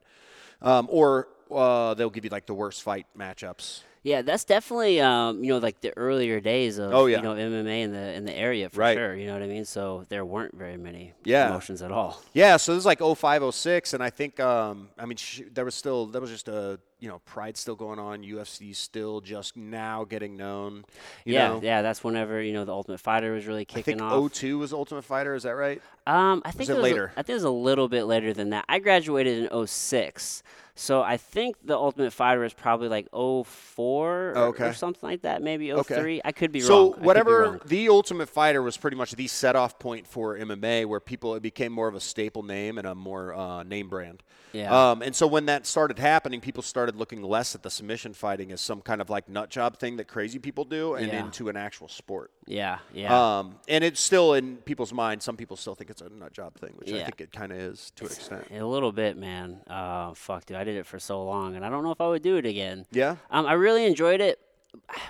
um, 0.62 0.88
or 0.90 1.28
uh, 1.52 1.94
they'll 1.96 2.10
give 2.10 2.24
you 2.24 2.30
like 2.30 2.46
the 2.46 2.54
worst 2.54 2.82
fight 2.84 3.06
matchups. 3.18 3.82
Yeah, 4.02 4.22
that's 4.22 4.46
definitely 4.46 5.02
um, 5.02 5.44
you 5.44 5.50
know 5.52 5.58
like 5.58 5.82
the 5.82 5.92
earlier 5.98 6.40
days 6.40 6.78
of 6.78 6.94
Oh, 6.94 7.08
yeah. 7.08 7.18
you 7.18 7.24
know 7.24 7.34
MMA 7.34 7.82
in 7.84 7.92
the 7.92 8.14
in 8.14 8.24
the 8.24 8.34
area 8.34 8.70
for 8.70 8.80
Right. 8.80 8.96
sure. 8.96 9.14
You 9.14 9.28
know 9.28 9.34
what 9.34 9.44
I 9.44 9.48
mean? 9.48 9.66
So 9.66 10.06
there 10.08 10.24
weren't 10.24 10.56
very 10.56 10.78
many 10.78 11.12
Yeah. 11.26 11.48
promotions 11.48 11.82
at 11.82 11.92
all. 11.92 12.22
Yeah, 12.34 12.56
so 12.56 12.72
this 12.74 12.80
is 12.80 12.86
like 12.86 13.02
05, 13.02 13.44
06, 13.54 13.94
and 13.94 14.02
I 14.02 14.10
think, 14.10 14.40
um, 14.40 14.88
I 14.98 15.06
mean, 15.06 15.18
sh- 15.18 15.42
there 15.54 15.66
was 15.66 15.76
still, 15.76 16.06
there 16.06 16.22
was 16.22 16.30
just 16.32 16.48
a, 16.48 16.80
you 17.00 17.08
know, 17.08 17.20
Pride's 17.26 17.60
still 17.60 17.76
going 17.76 18.00
on. 18.00 18.24
UFC's 18.24 18.78
still 18.78 19.22
just 19.22 19.56
now 19.56 20.04
getting 20.04 20.36
known. 20.36 20.84
You 21.26 21.34
yeah, 21.36 21.48
know? 21.48 21.60
yeah. 21.64 21.82
That's 21.82 22.04
whenever 22.04 22.42
you 22.42 22.54
know 22.54 22.66
the 22.66 22.74
Ultimate 22.74 23.00
Fighter 23.00 23.34
was 23.34 23.48
really 23.48 23.66
kicking 23.66 24.02
I 24.02 24.10
think 24.10 24.26
off. 24.26 24.34
02 24.34 24.60
was 24.60 24.74
Ultimate 24.74 25.04
Fighter. 25.04 25.34
Is 25.36 25.44
that 25.44 25.56
right? 25.56 25.82
Um, 26.06 26.42
I 26.44 26.52
think 26.52 26.70
it 26.70 26.74
was 26.74 26.84
later? 26.84 27.12
I 27.16 27.22
think 27.22 27.30
it 27.30 27.34
was 27.36 27.44
a 27.44 27.50
little 27.50 27.88
bit 27.88 28.04
later 28.04 28.34
than 28.34 28.50
that. 28.50 28.66
I 28.68 28.80
graduated 28.80 29.50
in 29.52 29.68
06. 29.68 30.44
So 30.80 31.02
I 31.02 31.18
think 31.18 31.58
the 31.62 31.76
Ultimate 31.76 32.14
Fighter 32.14 32.46
is 32.46 32.54
probably 32.54 32.88
like 32.88 33.08
04 33.12 34.32
or, 34.32 34.38
Okay. 34.38 34.68
or 34.68 34.74
something 34.74 35.08
like 35.10 35.24
that, 35.24 35.42
maybe 35.42 35.74
Okay. 35.74 35.96
03. 35.96 36.22
I 36.24 36.32
could 36.32 36.54
be 36.54 36.62
so 36.62 36.92
wrong. 36.92 36.94
So 36.94 37.00
whatever 37.02 37.42
wrong. 37.42 37.62
the 37.66 37.90
Ultimate 37.90 38.30
Fighter 38.30 38.62
was 38.62 38.78
pretty 38.78 38.96
much 38.96 39.12
the 39.12 39.28
set 39.28 39.58
off 39.58 39.78
point 39.78 40.08
for 40.08 40.38
MMA, 40.38 40.86
where 40.86 41.02
people 41.02 41.36
it 41.36 41.42
became 41.42 41.74
more 41.74 41.90
of 41.90 41.96
a 41.96 42.00
staple 42.00 42.44
name 42.44 42.78
and 42.78 42.88
a 42.88 42.96
more 42.96 43.34
uh, 43.34 43.64
name 43.64 43.90
brand. 43.90 44.24
Yeah. 44.54 44.92
Um, 44.92 45.02
and 45.02 45.14
so 45.16 45.28
when 45.28 45.46
that 45.48 45.68
started 45.68 46.00
happening, 46.00 46.40
people 46.42 46.64
started 46.64 46.96
looking 46.96 47.22
less 47.22 47.54
at 47.56 47.62
the 47.62 47.70
submission 47.70 48.14
fighting 48.14 48.52
as 48.52 48.62
some 48.62 48.82
kind 48.82 49.02
of 49.02 49.10
like 49.10 49.28
nut 49.30 49.50
job 49.50 49.78
thing 49.78 49.98
that 49.98 50.08
crazy 50.08 50.40
people 50.40 50.64
do, 50.64 50.96
and 50.96 51.08
Yeah. 51.08 51.20
into 51.26 51.50
an 51.50 51.58
actual 51.58 51.90
sport. 51.90 52.32
Yeah, 52.50 52.80
yeah. 52.94 53.40
Um, 53.40 53.56
and 53.68 53.84
it's 53.84 54.02
still 54.02 54.34
in 54.34 54.58
people's 54.58 54.92
minds. 54.92 55.24
Some 55.24 55.38
people 55.38 55.56
still 55.56 55.76
think 55.76 55.92
it's 55.92 56.02
a 56.02 56.10
nut 56.10 56.34
job 56.34 56.56
thing, 56.56 56.74
which 56.78 56.92
I 56.92 57.04
think 57.04 57.22
it 57.22 57.32
kind 57.32 57.52
of 57.52 57.60
is 57.60 57.92
to 57.98 58.06
an 58.06 58.12
extent. 58.12 58.48
a 58.52 58.66
little 58.66 58.92
bit, 58.92 59.18
man. 59.18 59.60
Uh, 59.68 60.14
fuck, 60.16 60.46
dude. 60.46 60.58
I 60.58 60.64
did 60.64 60.76
it 60.76 60.88
for 60.88 60.98
so 60.98 61.24
long, 61.24 61.56
and 61.56 61.64
I 61.64 61.70
don't 61.70 61.84
know 61.84 61.92
if 61.92 62.02
I 62.02 62.08
would 62.08 62.24
do 62.24 62.38
it 62.38 62.48
again. 62.48 62.88
Yeah. 62.92 63.18
Um, 63.30 63.46
I 63.46 63.54
really 63.54 63.86
enjoyed 63.86 64.20
it. 64.20 64.40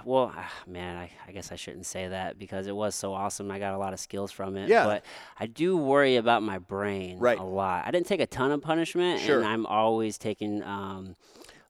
Well, 0.06 0.34
ah, 0.36 0.52
man, 0.68 0.96
I, 0.96 1.12
I 1.28 1.32
guess 1.32 1.52
I 1.52 1.56
shouldn't 1.56 1.86
say 1.86 2.08
that 2.08 2.40
because 2.40 2.68
it 2.68 2.76
was 2.76 2.96
so 2.96 3.14
awesome. 3.14 3.52
I 3.52 3.60
got 3.60 3.74
a 3.74 3.78
lot 3.78 3.92
of 3.94 4.00
skills 4.00 4.32
from 4.32 4.56
it. 4.58 4.70
Yeah. 4.70 4.86
But 4.86 5.06
I 5.38 5.46
do 5.48 5.76
worry 5.78 6.16
about 6.16 6.42
my 6.44 6.58
brain 6.60 7.20
Right. 7.20 7.38
a 7.38 7.44
lot. 7.44 7.86
I 7.86 7.92
didn't 7.92 8.08
take 8.08 8.22
a 8.22 8.26
ton 8.28 8.52
of 8.52 8.62
punishment, 8.62 9.20
Sure. 9.22 9.38
and 9.40 9.46
I'm 9.48 9.66
always 9.66 10.18
taking 10.18 10.64
um, 10.64 11.16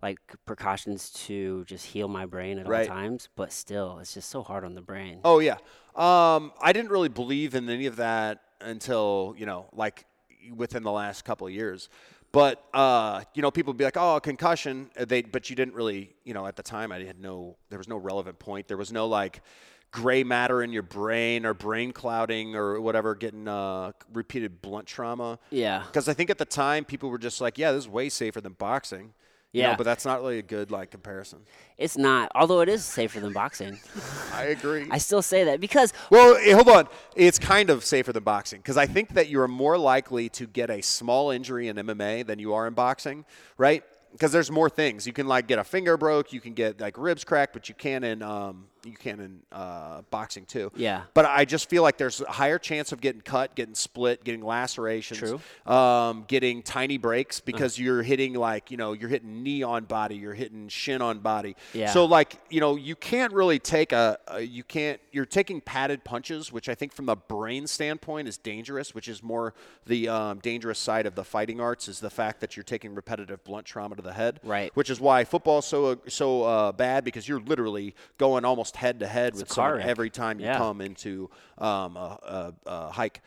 like 0.02 0.20
precautions 0.45 1.10
to 1.12 1.66
just 1.66 1.86
heal 1.88 2.08
my 2.08 2.26
brain 2.26 2.58
at 2.60 2.68
Right. 2.68 2.89
all 2.89 2.95
times. 2.95 3.30
But 3.36 3.52
still, 3.52 4.00
it's 4.00 4.14
just 4.14 4.30
so 4.30 4.43
hard 4.43 4.64
on 4.64 4.76
the 4.76 4.82
brain. 4.82 5.20
Oh 5.24 5.39
yeah. 5.39 5.58
Um, 5.95 6.52
I 6.62 6.72
didn't 6.74 6.91
really 6.91 7.10
believe 7.10 7.56
in 7.56 7.70
any 7.70 7.86
of 7.86 7.97
that 7.97 8.41
until 8.62 9.36
you 9.38 9.45
know, 9.45 9.68
like 9.74 10.06
within 10.56 10.84
the 10.84 10.91
last 10.91 11.26
couple 11.26 11.47
of 11.47 11.54
years. 11.54 11.89
But 12.32 12.64
uh, 12.74 13.24
you 13.34 13.41
know, 13.41 13.50
people 13.52 13.74
would 13.74 13.78
be 13.78 13.84
like, 13.86 13.97
"Oh, 13.97 14.20
concussion," 14.20 14.91
uh, 14.97 15.06
they, 15.06 15.24
but 15.24 15.50
you 15.50 15.56
didn't 15.56 15.74
really, 15.74 16.16
you 16.24 16.34
know, 16.34 16.45
at 16.45 16.56
the 16.56 16.64
time, 16.64 16.91
I 16.91 17.00
had 17.00 17.20
no, 17.20 17.58
there 17.70 17.80
was 17.80 17.88
no 17.88 17.97
relevant 17.97 18.38
point. 18.39 18.68
There 18.68 18.78
was 18.78 18.91
no 18.91 19.08
like 19.08 19.41
gray 19.91 20.24
matter 20.24 20.62
in 20.62 20.72
your 20.72 20.84
brain 20.84 21.43
or 21.47 21.56
brain 21.56 21.91
clouding 21.91 22.56
or 22.56 22.80
whatever, 22.80 23.16
getting 23.16 23.47
uh, 23.47 23.91
repeated 24.14 24.62
blunt 24.62 24.86
trauma. 24.86 25.39
Yeah. 25.50 25.82
Because 25.88 26.08
I 26.08 26.14
think 26.14 26.30
at 26.30 26.38
the 26.38 26.45
time, 26.45 26.86
people 26.86 27.10
were 27.10 27.18
just 27.18 27.41
like, 27.41 27.58
"Yeah, 27.58 27.72
this 27.72 27.86
is 27.86 27.89
way 27.89 28.08
safer 28.10 28.39
than 28.39 28.54
boxing." 28.54 29.14
Yeah. 29.52 29.76
but 29.76 29.84
that's 29.84 30.06
not 30.06 30.22
really 30.22 30.38
a 30.38 30.43
good 30.43 30.70
like 30.70 30.91
comparison. 30.91 31.39
It's 31.78 31.97
not, 31.97 32.32
although 32.36 32.62
it 32.62 32.70
is 32.70 32.86
safer 32.86 33.20
than 33.20 33.34
boxing. 33.34 33.80
I 34.34 34.43
agree. 34.43 34.88
I 34.91 35.00
still 35.00 35.22
say 35.22 35.45
that 35.45 35.60
because 35.60 35.91
Well, 36.12 36.36
eh, 36.36 36.54
hold 36.54 36.70
on. 36.70 36.88
It's 37.16 37.39
kind 37.39 37.70
of 37.70 37.84
safer 37.84 38.14
than 38.14 38.24
boxing 38.24 38.60
because 38.60 38.78
I 38.78 38.86
think 38.86 39.10
that 39.16 39.28
you 39.30 39.39
are 39.41 39.47
more 39.47 39.78
likely 39.78 40.30
to 40.30 40.45
get 40.45 40.70
a 40.70 40.82
small 40.82 41.32
injury 41.32 41.68
in 41.68 41.78
MMA 41.78 42.26
than 42.28 42.38
you 42.38 42.54
are 42.54 42.68
in 42.68 42.74
boxing, 42.74 43.26
right? 43.58 43.84
Because 44.12 44.32
there's 44.32 44.52
more 44.52 44.70
things. 44.70 45.08
You 45.08 45.14
can 45.14 45.28
like 45.28 45.47
get 45.47 45.58
a 45.60 45.64
finger 45.64 45.97
broke, 45.97 46.32
you 46.32 46.41
can 46.41 46.54
get 46.54 46.80
like 46.80 46.97
ribs 46.97 47.24
cracked, 47.24 47.54
but 47.54 47.70
you 47.70 47.76
can 47.76 48.04
in 48.04 48.22
um, 48.22 48.68
you 48.86 48.94
can 48.94 49.20
in 49.20 49.40
uh, 49.52 50.02
boxing 50.10 50.46
too. 50.46 50.72
Yeah. 50.76 51.04
But 51.14 51.26
I 51.26 51.46
just 51.46 51.70
feel 51.70 51.84
like 51.84 51.98
there's 51.98 52.22
a 52.22 52.32
higher 52.32 52.60
chance 52.60 52.92
of 52.92 53.02
getting 53.02 53.22
cut, 53.22 53.56
getting 53.56 53.76
split, 53.76 54.24
getting 54.24 54.44
lacerations, 54.44 55.20
True. 55.20 55.72
um, 55.72 56.26
getting 56.28 56.62
tiny 56.64 56.98
breaks 56.98 57.40
because 57.40 57.78
you're 57.78 58.04
hitting 58.04 58.34
like 58.34 58.72
you 58.72 58.78
know 58.78 58.94
you're 58.94 59.10
hitting 59.10 59.44
knee 59.44 59.64
on 59.64 59.86
body, 59.86 60.16
you're 60.16 60.34
hitting 60.34 60.68
shin 60.70 61.02
on 61.02 61.20
body. 61.20 61.56
Yeah. 61.74 61.92
So 61.92 62.06
like 62.06 62.40
you 62.50 62.60
know 62.60 62.76
you 62.76 62.96
can't 62.96 63.34
really 63.34 63.60
take 63.60 63.92
a, 63.92 64.18
a 64.28 64.42
you 64.42 64.64
can't 64.64 65.00
you're 65.12 65.26
taking 65.26 65.62
padded 65.62 66.04
punches, 66.04 66.52
which 66.52 66.70
I 66.70 66.76
think 66.76 66.94
from 66.94 67.06
the 67.06 67.16
brain 67.16 67.68
standpoint 67.68 68.28
is 68.28 68.38
dangerous, 68.38 68.96
which 68.96 69.08
is 69.08 69.22
more 69.22 69.54
the 69.86 70.10
um, 70.10 70.40
dangerous 70.40 70.80
side 70.80 71.06
of 71.06 71.16
the 71.16 71.24
fighting 71.24 71.60
arts 71.60 71.88
is 71.88 72.00
the 72.00 72.10
fact 72.10 72.42
that 72.42 72.56
you're 72.56 72.64
taking 72.64 72.96
repetitive 72.96 73.44
blunt 73.44 73.66
trauma 73.66 73.96
to 73.96 74.02
the 74.02 74.14
head. 74.14 74.40
Right. 74.44 74.76
Which 74.76 74.90
is 74.90 75.00
why 75.00 75.24
football's 75.24 75.66
so 75.66 76.00
so 76.08 76.44
uh, 76.44 76.72
bad 76.72 77.04
because 77.04 77.28
you're 77.28 77.42
literally 77.42 77.96
going 78.18 78.46
almost 78.46 78.76
head 78.80 79.00
to 79.02 79.08
head 79.08 79.36
with 79.36 79.52
someone 79.52 79.78
wreck. 79.78 79.86
every 79.88 80.10
time 80.10 80.40
you 80.40 80.46
Yeah. 80.46 80.58
come 80.58 80.80
into 80.82 81.30
um, 81.58 81.98
a, 81.98 82.20
a, 82.24 82.54
a 82.66 82.92
hike. 82.92 83.22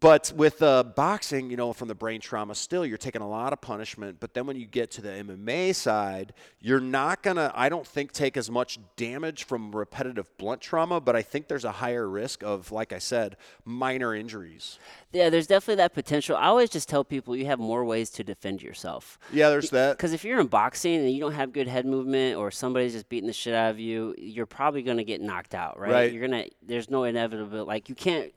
But 0.00 0.32
with 0.36 0.62
uh, 0.62 0.84
boxing, 0.84 1.50
you 1.50 1.56
know, 1.56 1.72
from 1.72 1.88
the 1.88 1.94
brain 1.94 2.20
trauma, 2.20 2.54
still 2.54 2.86
you're 2.86 2.96
taking 2.98 3.20
a 3.20 3.28
lot 3.28 3.52
of 3.52 3.60
punishment. 3.60 4.18
But 4.20 4.32
then 4.32 4.46
when 4.46 4.56
you 4.56 4.64
get 4.64 4.92
to 4.92 5.02
the 5.02 5.08
MMA 5.08 5.74
side, 5.74 6.34
you're 6.60 6.80
not 6.80 7.22
gonna, 7.22 7.50
I 7.54 7.68
don't 7.68 7.86
think, 7.86 8.12
take 8.12 8.36
as 8.36 8.48
much 8.48 8.78
damage 8.94 9.44
from 9.44 9.74
repetitive 9.74 10.30
blunt 10.38 10.60
trauma. 10.60 11.00
But 11.00 11.16
I 11.16 11.22
think 11.22 11.48
there's 11.48 11.64
a 11.64 11.72
higher 11.72 12.08
risk 12.08 12.44
of, 12.44 12.70
like 12.70 12.92
I 12.92 12.98
said, 12.98 13.36
minor 13.64 14.14
injuries. 14.14 14.78
yeah, 15.12 15.30
there's 15.30 15.48
definitely 15.48 15.76
that 15.76 15.94
potential. 15.94 16.36
I 16.36 16.46
always 16.46 16.70
just 16.70 16.88
tell 16.88 17.02
people 17.02 17.34
you 17.36 17.46
have 17.46 17.58
more 17.58 17.84
ways 17.84 18.08
to 18.10 18.24
defend 18.24 18.62
yourself. 18.62 19.18
Yeah, 19.32 19.50
there's 19.50 19.70
that. 19.70 19.96
Because 19.96 20.12
if 20.12 20.24
you're 20.24 20.40
in 20.40 20.46
boxing 20.46 20.94
and 20.94 21.10
you 21.10 21.20
don't 21.20 21.32
have 21.32 21.52
good 21.52 21.66
head 21.66 21.86
movement, 21.86 22.36
or 22.38 22.52
somebody's 22.52 22.92
just 22.92 23.08
beating 23.08 23.26
the 23.26 23.32
shit 23.32 23.52
out 23.54 23.70
of 23.72 23.80
you, 23.80 24.14
you're 24.16 24.46
probably 24.46 24.82
gonna 24.82 25.04
get 25.04 25.20
knocked 25.20 25.56
out, 25.56 25.78
right? 25.78 25.90
Right. 25.90 26.12
You're 26.12 26.26
gonna. 26.28 26.46
There's 26.62 26.88
no 26.88 27.02
inevitable. 27.02 27.64
Like 27.64 27.88
you 27.88 27.96
can't. 27.96 28.32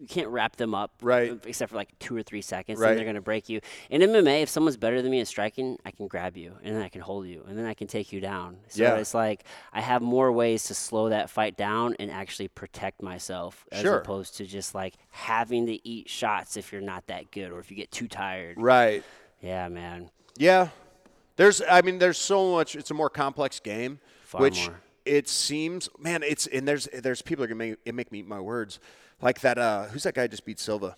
You 0.00 0.06
can't 0.06 0.28
wrap 0.28 0.56
them 0.56 0.74
up, 0.74 0.92
Right. 1.02 1.38
Except 1.44 1.70
for 1.70 1.76
like 1.76 1.90
two 1.98 2.16
or 2.16 2.22
three 2.22 2.40
seconds, 2.40 2.80
Right. 2.80 2.88
and 2.90 2.98
they're 2.98 3.04
gonna 3.04 3.20
break 3.20 3.50
you. 3.50 3.60
In 3.90 4.00
MMA, 4.00 4.40
if 4.42 4.48
someone's 4.48 4.78
better 4.78 5.02
than 5.02 5.10
me 5.10 5.20
at 5.20 5.28
striking, 5.28 5.76
I 5.84 5.90
can 5.90 6.08
grab 6.08 6.38
you, 6.38 6.54
and 6.64 6.74
then 6.74 6.80
I 6.82 6.88
can 6.88 7.02
hold 7.02 7.26
you, 7.26 7.44
and 7.46 7.58
then 7.58 7.66
I 7.66 7.74
can 7.74 7.86
take 7.86 8.10
you 8.10 8.18
down. 8.18 8.56
So 8.68 8.82
Yeah. 8.82 8.96
it's 8.96 9.12
like 9.12 9.44
I 9.74 9.82
have 9.82 10.00
more 10.00 10.32
ways 10.32 10.64
to 10.64 10.74
slow 10.74 11.10
that 11.10 11.28
fight 11.28 11.58
down 11.58 11.96
and 11.98 12.10
actually 12.10 12.48
protect 12.48 13.02
myself, 13.02 13.66
as 13.70 13.82
Sure. 13.82 13.98
opposed 13.98 14.38
to 14.38 14.46
just 14.46 14.74
like 14.74 14.94
having 15.10 15.66
to 15.66 15.86
eat 15.86 16.08
shots 16.08 16.56
if 16.56 16.72
you're 16.72 16.80
not 16.80 17.06
that 17.08 17.30
good 17.30 17.52
or 17.52 17.58
if 17.58 17.70
you 17.70 17.76
get 17.76 17.90
too 17.90 18.08
tired. 18.08 18.56
Right. 18.58 19.04
Yeah, 19.42 19.68
man. 19.68 20.10
Yeah. 20.38 20.68
There's 21.36 21.60
I 21.68 21.82
mean 21.82 21.98
there's 21.98 22.18
so 22.18 22.52
much 22.52 22.74
it's 22.74 22.90
a 22.90 22.94
more 22.94 23.10
complex 23.10 23.60
game 23.60 24.00
Far 24.22 24.40
which 24.40 24.66
more. 24.68 24.80
it 25.04 25.26
seems 25.28 25.88
man 25.98 26.22
it's 26.22 26.46
and 26.46 26.68
there's 26.68 26.86
there's 26.92 27.22
people 27.22 27.44
are 27.44 27.48
going 27.48 27.58
to 27.58 27.64
make 27.70 27.78
it 27.84 27.94
make 27.94 28.12
me 28.12 28.18
eat 28.20 28.26
my 28.26 28.40
words. 28.40 28.78
Like 29.22 29.40
that 29.40 29.58
uh 29.58 29.84
who's 29.86 30.02
that 30.04 30.14
guy 30.14 30.26
just 30.26 30.44
beat 30.44 30.58
Silva? 30.58 30.96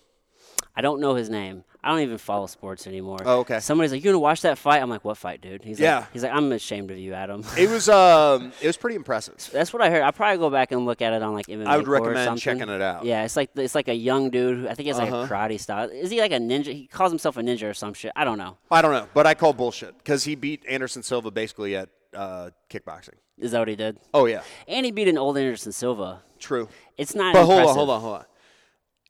I 0.75 0.81
don't 0.81 0.99
know 0.99 1.13
his 1.15 1.29
name. 1.29 1.63
I 1.83 1.89
don't 1.89 1.99
even 1.99 2.17
follow 2.17 2.47
sports 2.47 2.87
anymore. 2.87 3.19
Oh, 3.25 3.39
okay. 3.41 3.59
Somebody's 3.59 3.91
like, 3.91 4.01
"You 4.03 4.09
gonna 4.11 4.17
watch 4.19 4.41
that 4.41 4.57
fight?" 4.57 4.81
I'm 4.81 4.89
like, 4.89 5.03
"What 5.03 5.17
fight, 5.17 5.41
dude?" 5.41 5.63
He's 5.63 5.79
Yeah. 5.79 5.97
like, 5.99 6.13
"He's 6.13 6.23
like, 6.23 6.31
I'm 6.33 6.51
ashamed 6.53 6.89
of 6.91 6.97
you, 6.97 7.13
Adam." 7.13 7.43
It 7.57 7.69
was 7.69 7.89
um 7.89 8.53
it 8.61 8.65
was 8.67 8.77
pretty 8.77 8.95
impressive. 8.95 9.49
That's 9.53 9.71
what 9.73 9.81
I 9.83 9.89
heard. 9.91 10.01
I'll 10.01 10.13
probably 10.13 10.37
go 10.37 10.49
back 10.49 10.71
and 10.71 10.85
look 10.85 11.01
at 11.01 11.11
it 11.13 11.21
on 11.21 11.33
like 11.33 11.47
MMA. 11.47 11.67
I 11.67 11.77
would 11.77 11.87
recommend 11.87 12.39
checking 12.39 12.69
it 12.69 12.81
out. 12.81 13.03
Yeah, 13.05 13.23
it's 13.25 13.35
like 13.35 13.49
it's 13.55 13.75
like 13.75 13.89
a 13.89 13.93
young 13.93 14.29
dude. 14.29 14.59
Who, 14.59 14.65
I 14.67 14.73
think 14.73 14.85
he 14.85 14.87
has 14.87 14.97
like 14.97 15.11
Uh-huh. 15.11 15.23
a 15.25 15.27
karate 15.27 15.59
style. 15.59 15.89
Is 15.89 16.09
he 16.09 16.21
like 16.21 16.31
a 16.31 16.39
ninja? 16.39 16.67
He 16.73 16.87
calls 16.87 17.11
himself 17.11 17.35
a 17.37 17.41
ninja 17.41 17.69
or 17.69 17.73
some 17.73 17.93
shit. 17.93 18.13
I 18.15 18.23
don't 18.23 18.37
know. 18.37 18.57
I 18.71 18.81
don't 18.81 18.93
know, 18.93 19.07
but 19.13 19.27
I 19.27 19.33
call 19.35 19.51
bullshit 19.53 20.03
cuz 20.05 20.23
he 20.23 20.35
beat 20.35 20.63
Anderson 20.67 21.03
Silva 21.03 21.29
basically 21.29 21.75
at 21.75 21.89
uh 22.15 22.49
kickboxing. 22.69 23.15
Is 23.37 23.51
that 23.51 23.59
what 23.59 23.67
he 23.67 23.75
did? 23.75 23.97
Oh 24.13 24.25
yeah. 24.25 24.43
And 24.67 24.85
he 24.85 24.91
beat 24.91 25.07
an 25.07 25.17
old 25.17 25.37
Anderson 25.37 25.71
Silva. 25.71 26.21
True. 26.39 26.69
It's 26.97 27.15
not. 27.15 27.33
But 27.33 27.45
hold 27.45 27.61
on, 27.63 27.75
hold 27.75 27.89
on, 27.89 28.01
hold 28.01 28.15
on. 28.17 28.25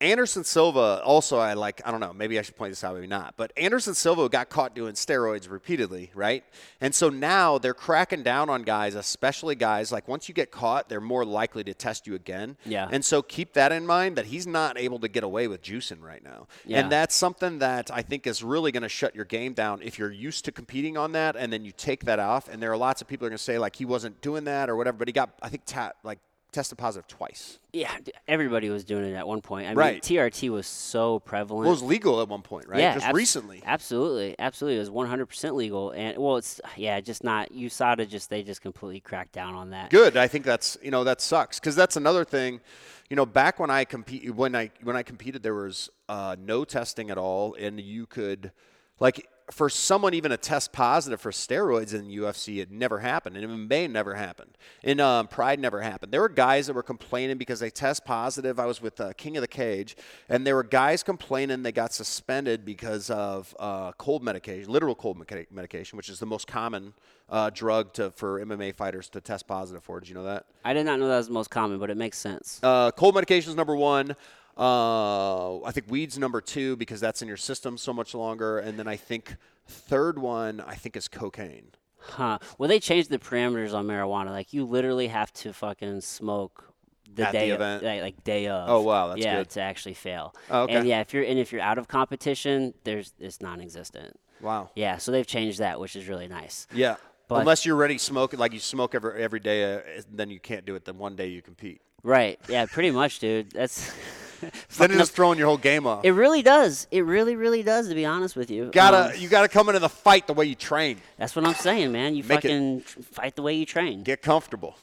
Anderson 0.04 0.44
Silva 0.44 1.02
also 1.04 1.38
I 1.38 1.54
like 1.54 1.82
I 1.86 1.92
don't 1.92 2.02
know, 2.02 2.14
maybe 2.14 2.38
I 2.38 2.42
should 2.42 2.58
point 2.58 2.72
this 2.72 2.84
out, 2.84 2.94
maybe 2.94 3.08
not. 3.08 3.36
But 3.38 3.54
Anderson 3.56 3.96
Silva 3.96 4.28
got 4.28 4.50
caught 4.50 4.76
doing 4.76 4.94
steroids 4.94 5.50
repeatedly, 5.50 6.12
right? 6.14 6.44
And 6.82 6.94
so 6.94 7.10
now 7.10 7.58
they're 7.58 7.74
cracking 7.74 8.22
down 8.22 8.50
on 8.50 8.64
guys, 8.64 8.96
especially 8.96 9.56
guys 9.56 9.92
like 9.92 10.08
once 10.08 10.28
you 10.28 10.36
get 10.36 10.52
caught, 10.52 10.90
they're 10.90 11.02
more 11.02 11.24
likely 11.24 11.64
to 11.64 11.74
test 11.74 12.06
you 12.06 12.16
again. 12.16 12.58
Yeah. 12.66 12.90
And 12.92 13.04
so 13.04 13.22
keep 13.22 13.54
that 13.54 13.72
in 13.72 13.88
mind 13.88 14.18
that 14.18 14.26
he's 14.26 14.46
not 14.46 14.78
able 14.78 15.00
to 15.00 15.08
get 15.08 15.24
away 15.24 15.48
with 15.48 15.62
juicing 15.62 16.02
right 16.02 16.24
now. 16.24 16.48
Yeah. 16.66 16.82
And 16.82 16.92
that's 16.92 17.16
something 17.16 17.60
that 17.60 17.90
I 17.90 18.02
think 18.02 18.28
is 18.28 18.44
really 18.44 18.74
going 18.74 18.84
to 18.84 18.90
shut 18.90 19.16
your 19.16 19.26
game 19.26 19.54
down 19.54 19.82
if 19.82 19.98
you're 19.98 20.12
used 20.12 20.44
to 20.46 20.52
competing 20.52 20.98
on 20.98 21.14
that 21.14 21.38
and 21.38 21.52
then 21.52 21.64
you 21.64 21.72
take 21.72 22.04
that 22.06 22.20
off 22.20 22.50
and 22.50 22.62
there 22.62 22.72
are 22.72 22.78
lots 22.78 23.02
of 23.02 23.08
people 23.08 23.26
are 23.26 23.30
going 23.30 23.38
to 23.38 23.44
say 23.44 23.58
like 23.58 23.78
he 23.78 23.86
wasn't 23.86 24.20
doing 24.22 24.44
that 24.44 24.70
or 24.70 24.76
whatever, 24.76 24.98
but 24.98 25.08
he 25.08 25.14
got 25.14 25.30
I 25.42 25.48
think 25.48 25.64
ta- 25.66 25.94
like 26.04 26.20
tested 26.54 26.78
positive 26.78 27.08
twice. 27.08 27.60
Yeah, 27.74 27.92
everybody 28.28 28.70
was 28.70 28.86
doing 28.86 29.04
it 29.06 29.14
at 29.16 29.28
one 29.28 29.42
point. 29.42 29.66
I 29.66 29.70
mean, 29.72 29.78
Right. 29.78 30.02
TRT 30.02 30.50
was 30.50 30.66
so 30.68 31.20
prevalent. 31.20 31.64
Well, 31.66 31.70
it 31.70 31.82
was 31.82 31.84
legal 31.84 32.22
at 32.22 32.30
one 32.30 32.42
point, 32.44 32.68
right? 32.70 32.80
Yeah, 32.80 32.94
Just 32.94 33.08
abs- 33.08 33.16
recently. 33.16 33.62
Absolutely, 33.66 34.36
absolutely. 34.40 34.78
It 34.78 34.80
was 34.80 34.90
100% 34.90 35.56
legal, 35.56 35.92
and 35.92 36.18
well, 36.18 36.38
it's 36.38 36.62
yeah, 36.78 37.02
just 37.02 37.24
not 37.24 37.52
USADA. 37.52 38.08
Just 38.08 38.30
they 38.30 38.44
just 38.44 38.62
completely 38.62 39.00
cracked 39.02 39.34
down 39.34 39.56
on 39.56 39.72
that. 39.72 39.90
Good. 39.90 40.16
I 40.16 40.28
think 40.28 40.46
that's 40.46 40.78
you 40.82 40.92
know 40.92 41.04
that 41.04 41.20
sucks 41.20 41.60
because 41.60 41.76
that's 41.76 41.98
another 41.98 42.24
thing. 42.24 42.62
You 43.10 43.16
know, 43.18 43.26
back 43.26 43.60
when 43.60 43.70
I 43.70 43.84
compete 43.86 44.34
when 44.34 44.56
I 44.56 44.72
when 44.84 44.96
I 44.96 45.04
competed, 45.04 45.44
there 45.44 45.56
was 45.56 45.90
uh, 46.08 46.36
no 46.40 46.64
testing 46.64 47.10
at 47.10 47.18
all, 47.18 47.56
and 47.60 47.80
you 47.80 48.06
could 48.06 48.52
like 49.00 49.28
for 49.52 49.70
someone 49.70 50.14
even 50.14 50.32
to 50.32 50.38
test 50.38 50.72
positive 50.72 51.20
for 51.20 51.32
steroids 51.32 51.94
in 51.94 52.08
UFC, 52.08 52.62
it 52.62 52.72
never 52.72 53.00
happened. 53.00 53.36
And 53.36 53.44
in 53.44 53.68
MMA, 53.68 53.90
never 53.90 54.16
happened. 54.16 54.58
In 54.84 55.00
um, 55.00 55.28
Pride, 55.28 55.60
never 55.60 55.82
happened. 55.82 56.12
There 56.12 56.22
were 56.22 56.30
guys 56.30 56.68
that 56.68 56.74
were 56.74 56.84
complaining 56.84 57.38
because 57.38 57.60
they 57.60 57.70
test 57.70 58.06
positive. 58.06 58.60
I 58.60 58.66
was 58.66 58.82
with 58.82 59.00
uh, 59.02 59.14
King 59.14 59.38
of 59.38 59.42
the 59.42 59.48
Cage, 59.48 59.96
and 60.30 60.46
there 60.46 60.56
were 60.56 60.64
guys 60.64 61.04
complaining 61.04 61.64
they 61.64 61.72
got 61.72 61.94
suspended 61.94 62.66
because 62.66 63.10
of 63.10 63.56
uh, 63.60 63.92
cold 63.94 64.24
medication, 64.24 64.72
literal 64.72 64.96
cold 64.96 65.18
medica- 65.18 65.46
medication, 65.52 65.98
which 65.98 66.10
is 66.10 66.20
the 66.20 66.26
most 66.26 66.48
common 66.48 66.94
uh, 67.30 67.50
drug 67.50 67.94
to, 67.94 68.12
for 68.12 68.44
MMA 68.44 68.76
fighters 68.76 69.10
to 69.10 69.22
test 69.22 69.48
positive 69.48 69.84
for. 69.84 70.00
Did 70.00 70.10
you 70.10 70.16
know 70.16 70.24
that? 70.24 70.46
I 70.64 70.74
did 70.74 70.86
not 70.86 71.00
know 71.00 71.08
that 71.08 71.18
was 71.18 71.28
the 71.28 71.34
most 71.34 71.50
common, 71.50 71.80
but 71.80 71.90
it 71.90 71.98
makes 71.98 72.18
sense. 72.18 72.60
Uh, 72.64 72.92
cold 72.92 73.16
medication 73.16 73.50
is 73.50 73.56
number 73.56 73.76
one. 73.76 74.16
Uh, 74.58 75.62
I 75.64 75.72
think 75.72 75.88
weed's 75.90 76.18
number 76.18 76.42
two 76.42 76.76
because 76.76 77.00
that's 77.00 77.22
in 77.22 77.28
your 77.28 77.38
system 77.38 77.78
so 77.78 77.94
much 77.94 78.14
longer. 78.14 78.60
And 78.60 78.78
then 78.80 78.88
I 78.88 78.96
think 78.96 79.36
third 79.68 80.20
one, 80.20 80.62
I 80.62 80.76
think 80.76 80.96
is 80.96 81.08
cocaine. 81.08 81.68
Huh. 82.00 82.40
Well, 82.58 82.68
they 82.68 82.80
changed 82.80 83.10
the 83.10 83.20
parameters 83.20 83.74
on 83.74 83.88
marijuana. 83.88 84.32
Like 84.32 84.54
you 84.54 84.66
literally 84.66 85.08
have 85.08 85.32
to 85.34 85.54
fucking 85.54 86.02
smoke 86.02 86.74
the 87.14 87.28
At 87.28 87.32
the 87.32 87.38
day 87.38 87.50
of- 87.52 87.56
event? 87.62 87.84
like, 87.84 88.02
like 88.02 88.24
day 88.24 88.48
of. 88.48 88.70
Oh, 88.70 88.82
wow, 88.82 89.08
that's 89.10 89.22
yeah, 89.22 89.38
good. 89.38 89.50
to 89.52 89.62
actually 89.62 89.94
fail. 89.94 90.36
Oh, 90.50 90.64
okay. 90.64 90.74
And 90.76 90.88
yeah, 90.88 91.00
if 91.02 91.14
you're 91.14 91.24
and 91.24 91.40
if 91.40 91.52
you're 91.52 91.62
out 91.62 91.78
of 91.78 91.88
competition, 91.88 92.74
there's 92.84 93.14
it's 93.20 93.40
non-existent. 93.42 94.20
Wow. 94.42 94.72
Yeah, 94.76 94.98
so 94.98 95.12
they've 95.12 95.26
changed 95.28 95.60
that, 95.60 95.80
which 95.80 95.96
is 95.96 96.08
really 96.10 96.28
nice. 96.28 96.68
Yeah. 96.74 96.96
But- 97.30 97.40
Unless 97.42 97.66
you're 97.66 97.78
ready 97.78 97.98
smoking, 97.98 98.38
like 98.40 98.52
you 98.52 98.60
smoke 98.60 98.94
every 98.96 99.24
every 99.24 99.40
day, 99.40 99.76
uh, 99.76 100.02
then 100.12 100.30
you 100.30 100.40
can't 100.40 100.66
do 100.66 100.76
it. 100.76 100.84
Then 100.86 100.98
one 100.98 101.16
day 101.16 101.28
you 101.28 101.42
compete. 101.42 101.82
Right. 102.04 102.38
Yeah, 102.50 102.66
pretty 102.66 102.92
much, 102.92 103.20
dude. 103.20 103.52
That's 103.52 103.90
Then 104.78 104.92
it's 104.92 105.00
just 105.00 105.12
throwing 105.14 105.38
your 105.38 105.48
whole 105.48 105.58
game 105.58 105.86
off. 105.88 106.04
it 106.06 106.12
really 106.12 106.42
does. 106.42 106.88
It 106.92 107.02
really, 107.06 107.36
really 107.36 107.64
does. 107.64 107.88
To 107.90 107.96
be 107.96 108.06
honest 108.06 108.36
with 108.36 108.50
you, 108.52 108.70
gotta 108.74 109.14
Um, 109.16 109.22
you 109.22 109.30
gotta 109.30 109.48
come 109.48 109.70
into 109.70 109.80
the 109.80 109.90
fight 109.90 110.28
the 110.28 110.34
way 110.34 110.46
you 110.46 110.56
train. 110.56 110.98
that's 111.18 111.36
what 111.36 111.46
I'm 111.46 111.54
saying, 111.56 111.92
man. 111.92 112.16
You 112.16 112.24
Make 112.24 112.40
it- 112.46 112.50
fucking 112.50 112.82
tr- 112.84 113.00
fight 113.02 113.36
the 113.36 113.42
way 113.42 113.54
you 113.56 113.66
train. 113.66 114.04
Get 114.04 114.22
comfortable. 114.22 114.76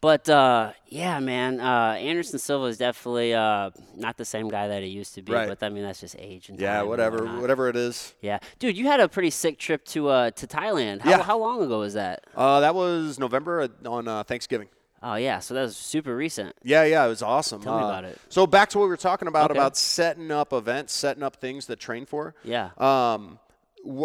But 0.00 0.28
uh, 0.28 0.72
yeah, 0.86 1.18
man, 1.18 1.58
uh, 1.58 1.96
Anderson 1.98 2.38
Silva 2.38 2.66
is 2.66 2.78
definitely 2.78 3.34
uh, 3.34 3.70
not 3.96 4.16
the 4.16 4.24
same 4.24 4.48
guy 4.48 4.68
that 4.68 4.80
he 4.84 4.88
used 4.90 5.16
to 5.16 5.22
be. 5.22 5.32
Right. 5.32 5.48
But 5.48 5.60
I 5.60 5.70
mean, 5.70 5.82
that's 5.82 5.98
just 5.98 6.14
age 6.20 6.48
and 6.50 6.60
Yeah, 6.60 6.74
time 6.74 6.80
and 6.82 6.88
whatever, 6.88 7.26
whatever 7.40 7.68
it 7.68 7.74
is. 7.74 8.14
Yeah, 8.20 8.38
dude, 8.60 8.76
you 8.76 8.86
had 8.86 9.00
a 9.00 9.08
pretty 9.08 9.30
sick 9.30 9.58
trip 9.58 9.84
to 9.86 10.08
uh, 10.08 10.30
to 10.30 10.46
Thailand. 10.46 11.00
How, 11.00 11.10
Yeah. 11.10 11.22
how 11.24 11.36
long 11.38 11.60
ago 11.64 11.80
was 11.80 11.94
that? 11.94 12.22
Uh, 12.36 12.60
that 12.60 12.76
was 12.76 13.18
November 13.18 13.62
uh, 13.62 13.88
on 13.90 14.06
uh, 14.06 14.22
Thanksgiving. 14.22 14.68
Oh 15.02 15.14
yeah, 15.14 15.38
so 15.38 15.54
that 15.54 15.62
was 15.62 15.76
super 15.76 16.14
recent. 16.16 16.56
Yeah, 16.62 16.84
yeah, 16.84 17.04
it 17.04 17.08
was 17.08 17.22
awesome. 17.22 17.62
Tell 17.62 17.76
me 17.76 17.82
Uh, 17.84 17.86
about 17.86 18.04
it. 18.04 18.18
So 18.28 18.46
back 18.46 18.68
to 18.70 18.78
what 18.78 18.84
we 18.84 18.90
were 18.90 18.96
talking 18.96 19.28
about 19.28 19.50
Okay. 19.50 19.58
about 19.58 19.76
setting 19.76 20.30
up 20.30 20.52
events, 20.52 20.92
setting 20.92 21.22
up 21.22 21.36
things 21.36 21.66
that 21.66 21.78
train 21.78 22.04
for. 22.04 22.34
Yeah. 22.42 22.70
Um, 22.78 23.38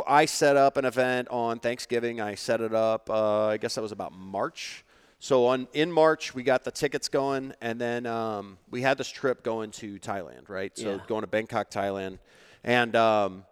I 0.08 0.26
set 0.26 0.56
up 0.56 0.78
an 0.78 0.86
event 0.86 1.30
on 1.30 1.60
Thanksgiving. 1.60 2.22
I 2.22 2.36
set 2.36 2.62
it 2.62 2.74
up. 2.76 3.10
Uh, 3.10 3.48
I 3.48 3.58
guess 3.58 3.74
that 3.76 3.82
was 3.82 3.92
about 3.92 4.14
March. 4.14 4.86
So 5.18 5.48
on 5.48 5.68
in 5.74 5.92
March 5.92 6.36
we 6.36 6.44
got 6.44 6.64
the 6.64 6.72
tickets 6.72 7.10
going, 7.10 7.54
and 7.62 7.82
then 7.82 8.06
um, 8.06 8.58
we 8.70 8.82
had 8.84 8.98
this 9.00 9.10
trip 9.10 9.42
going 9.44 9.72
to 9.72 9.98
Thailand, 10.00 10.48
right? 10.48 10.78
So 10.78 10.92
Yeah. 10.92 10.98
going 11.08 11.22
to 11.22 11.28
Bangkok, 11.28 11.72
Thailand, 11.72 12.20
and 12.64 12.96
um, 12.96 13.46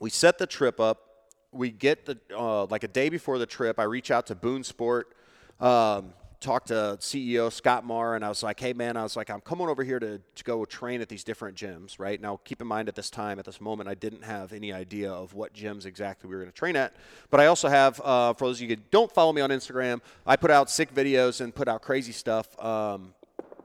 we 0.00 0.10
set 0.10 0.38
the 0.38 0.46
trip 0.46 0.78
up. 0.78 1.02
We 1.50 1.70
get 1.70 2.04
the 2.06 2.18
uh, 2.36 2.66
like 2.66 2.84
a 2.84 2.88
day 2.88 3.08
before 3.08 3.38
the 3.38 3.46
trip. 3.46 3.78
I 3.80 3.84
reach 3.84 4.10
out 4.10 4.26
to 4.26 4.34
Boon 4.34 4.62
Sport, 4.62 5.14
um, 5.60 6.12
talk 6.40 6.66
to 6.66 6.96
CEO 7.00 7.52
Scott 7.52 7.84
Marr, 7.84 8.14
and 8.14 8.24
I 8.24 8.28
was 8.28 8.42
like, 8.42 8.60
"Hey 8.60 8.72
man, 8.72 8.96
I 8.96 9.02
was 9.02 9.16
like, 9.16 9.30
I'm 9.30 9.40
coming 9.40 9.68
over 9.68 9.82
here 9.84 9.98
to, 9.98 10.18
to 10.18 10.44
go 10.44 10.64
train 10.64 11.00
at 11.00 11.08
these 11.08 11.24
different 11.24 11.56
gyms, 11.56 11.98
right?" 11.98 12.20
Now, 12.20 12.40
keep 12.44 12.60
in 12.60 12.66
mind 12.66 12.88
at 12.88 12.94
this 12.94 13.10
time, 13.10 13.38
at 13.38 13.44
this 13.44 13.60
moment, 13.60 13.88
I 13.88 13.94
didn't 13.94 14.24
have 14.24 14.52
any 14.52 14.72
idea 14.72 15.10
of 15.10 15.34
what 15.34 15.54
gyms 15.54 15.86
exactly 15.86 16.28
we 16.28 16.36
were 16.36 16.42
going 16.42 16.52
to 16.52 16.58
train 16.58 16.76
at. 16.76 16.94
But 17.30 17.40
I 17.40 17.46
also 17.46 17.68
have, 17.68 18.00
uh, 18.00 18.32
for 18.34 18.46
those 18.46 18.58
of 18.58 18.68
you 18.68 18.76
who 18.76 18.82
don't 18.90 19.12
follow 19.12 19.32
me 19.32 19.40
on 19.40 19.50
Instagram, 19.50 20.00
I 20.26 20.36
put 20.36 20.50
out 20.50 20.70
sick 20.70 20.94
videos 20.94 21.40
and 21.40 21.54
put 21.54 21.68
out 21.68 21.82
crazy 21.82 22.12
stuff. 22.12 22.58
Um, 22.62 23.14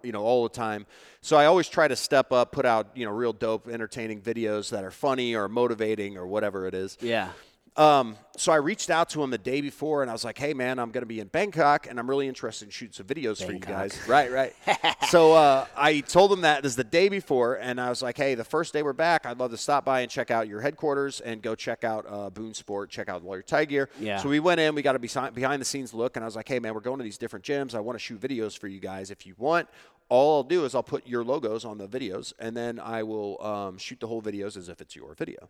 you 0.03 0.11
know, 0.11 0.23
all 0.23 0.43
the 0.43 0.49
time. 0.49 0.85
So 1.21 1.37
I 1.37 1.45
always 1.45 1.69
try 1.69 1.87
to 1.87 1.95
step 1.95 2.31
up, 2.31 2.51
put 2.51 2.65
out, 2.65 2.87
you 2.95 3.05
know, 3.05 3.11
real 3.11 3.33
dope, 3.33 3.67
entertaining 3.67 4.21
videos 4.21 4.71
that 4.71 4.83
are 4.83 4.91
funny 4.91 5.35
or 5.35 5.47
motivating 5.47 6.17
or 6.17 6.25
whatever 6.25 6.65
it 6.67 6.73
is. 6.73 6.97
Yeah. 7.01 7.29
Um, 7.77 8.17
so 8.35 8.51
I 8.51 8.57
reached 8.57 8.89
out 8.89 9.09
to 9.11 9.23
him 9.23 9.29
the 9.29 9.37
day 9.37 9.61
before 9.61 10.01
and 10.01 10.09
I 10.09 10.13
was 10.13 10.25
like, 10.25 10.37
hey, 10.37 10.53
man, 10.53 10.77
I'm 10.77 10.91
going 10.91 11.03
to 11.03 11.07
be 11.07 11.21
in 11.21 11.27
Bangkok 11.27 11.87
and 11.89 11.99
I'm 11.99 12.09
really 12.09 12.27
interested 12.27 12.65
in 12.65 12.71
shooting 12.71 12.93
some 12.93 13.05
videos 13.05 13.43
for 13.43 13.53
you 13.53 13.59
guys. 13.59 13.97
Right, 14.07 14.31
right. 14.31 14.53
so 15.09 15.33
uh, 15.33 15.65
I 15.77 16.01
told 16.01 16.33
him 16.33 16.41
that 16.41 16.63
this 16.63 16.71
is 16.71 16.75
the 16.75 16.83
day 16.83 17.07
before 17.07 17.55
and 17.55 17.79
I 17.79 17.89
was 17.89 18.01
like, 18.01 18.17
hey, 18.17 18.35
the 18.35 18.43
first 18.43 18.73
day 18.73 18.83
we're 18.83 18.93
back, 18.93 19.25
I'd 19.25 19.39
love 19.39 19.51
to 19.51 19.57
stop 19.57 19.85
by 19.85 20.01
and 20.01 20.11
check 20.11 20.31
out 20.31 20.49
your 20.49 20.59
headquarters 20.59 21.21
and 21.21 21.41
go 21.41 21.55
check 21.55 21.83
out 21.83 22.05
uh, 22.09 22.29
Boon 22.29 22.53
Sport, 22.53 22.89
check 22.89 23.07
out 23.07 23.23
your 23.23 23.41
tie 23.41 23.65
gear. 23.65 23.89
Yeah. 23.99 24.17
So 24.17 24.27
we 24.27 24.41
went 24.41 24.59
in, 24.59 24.75
we 24.75 24.81
got 24.81 24.95
a 24.95 24.99
behind 24.99 25.61
the 25.61 25.65
scenes 25.65 25.93
look 25.93 26.17
and 26.17 26.25
I 26.25 26.27
was 26.27 26.35
like, 26.35 26.49
hey, 26.49 26.59
man, 26.59 26.73
we're 26.73 26.81
going 26.81 26.97
to 26.97 27.03
these 27.03 27.17
different 27.17 27.45
gyms. 27.45 27.73
I 27.73 27.79
want 27.79 27.97
to 27.97 28.03
shoot 28.03 28.19
videos 28.19 28.57
for 28.57 28.67
you 28.67 28.79
guys. 28.79 29.11
If 29.11 29.25
you 29.25 29.35
want, 29.37 29.69
all 30.09 30.37
I'll 30.37 30.43
do 30.43 30.65
is 30.65 30.75
I'll 30.75 30.83
put 30.83 31.07
your 31.07 31.23
logos 31.23 31.63
on 31.63 31.77
the 31.77 31.87
videos 31.87 32.33
and 32.37 32.55
then 32.55 32.79
I 32.79 33.03
will 33.03 33.41
um, 33.41 33.77
shoot 33.77 34.01
the 34.01 34.07
whole 34.07 34.21
videos 34.21 34.57
as 34.57 34.67
if 34.67 34.81
it's 34.81 34.93
your 34.93 35.13
video. 35.13 35.47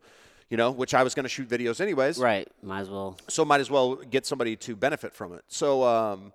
You 0.51 0.57
know, 0.57 0.69
which 0.69 0.93
I 0.93 1.01
was 1.03 1.15
going 1.15 1.23
to 1.23 1.29
shoot 1.29 1.47
videos 1.47 1.79
anyways 1.81 2.19
Right. 2.19 2.47
Might 2.61 2.81
as 2.81 2.89
well. 2.89 3.17
so 3.29 3.45
might 3.45 3.61
as 3.61 3.71
well 3.71 3.95
get 3.95 4.25
somebody 4.25 4.55
to 4.57 4.75
benefit 4.75 5.13
from 5.15 5.33
it. 5.33 5.43
So 5.47 5.83
um, 5.83 6.33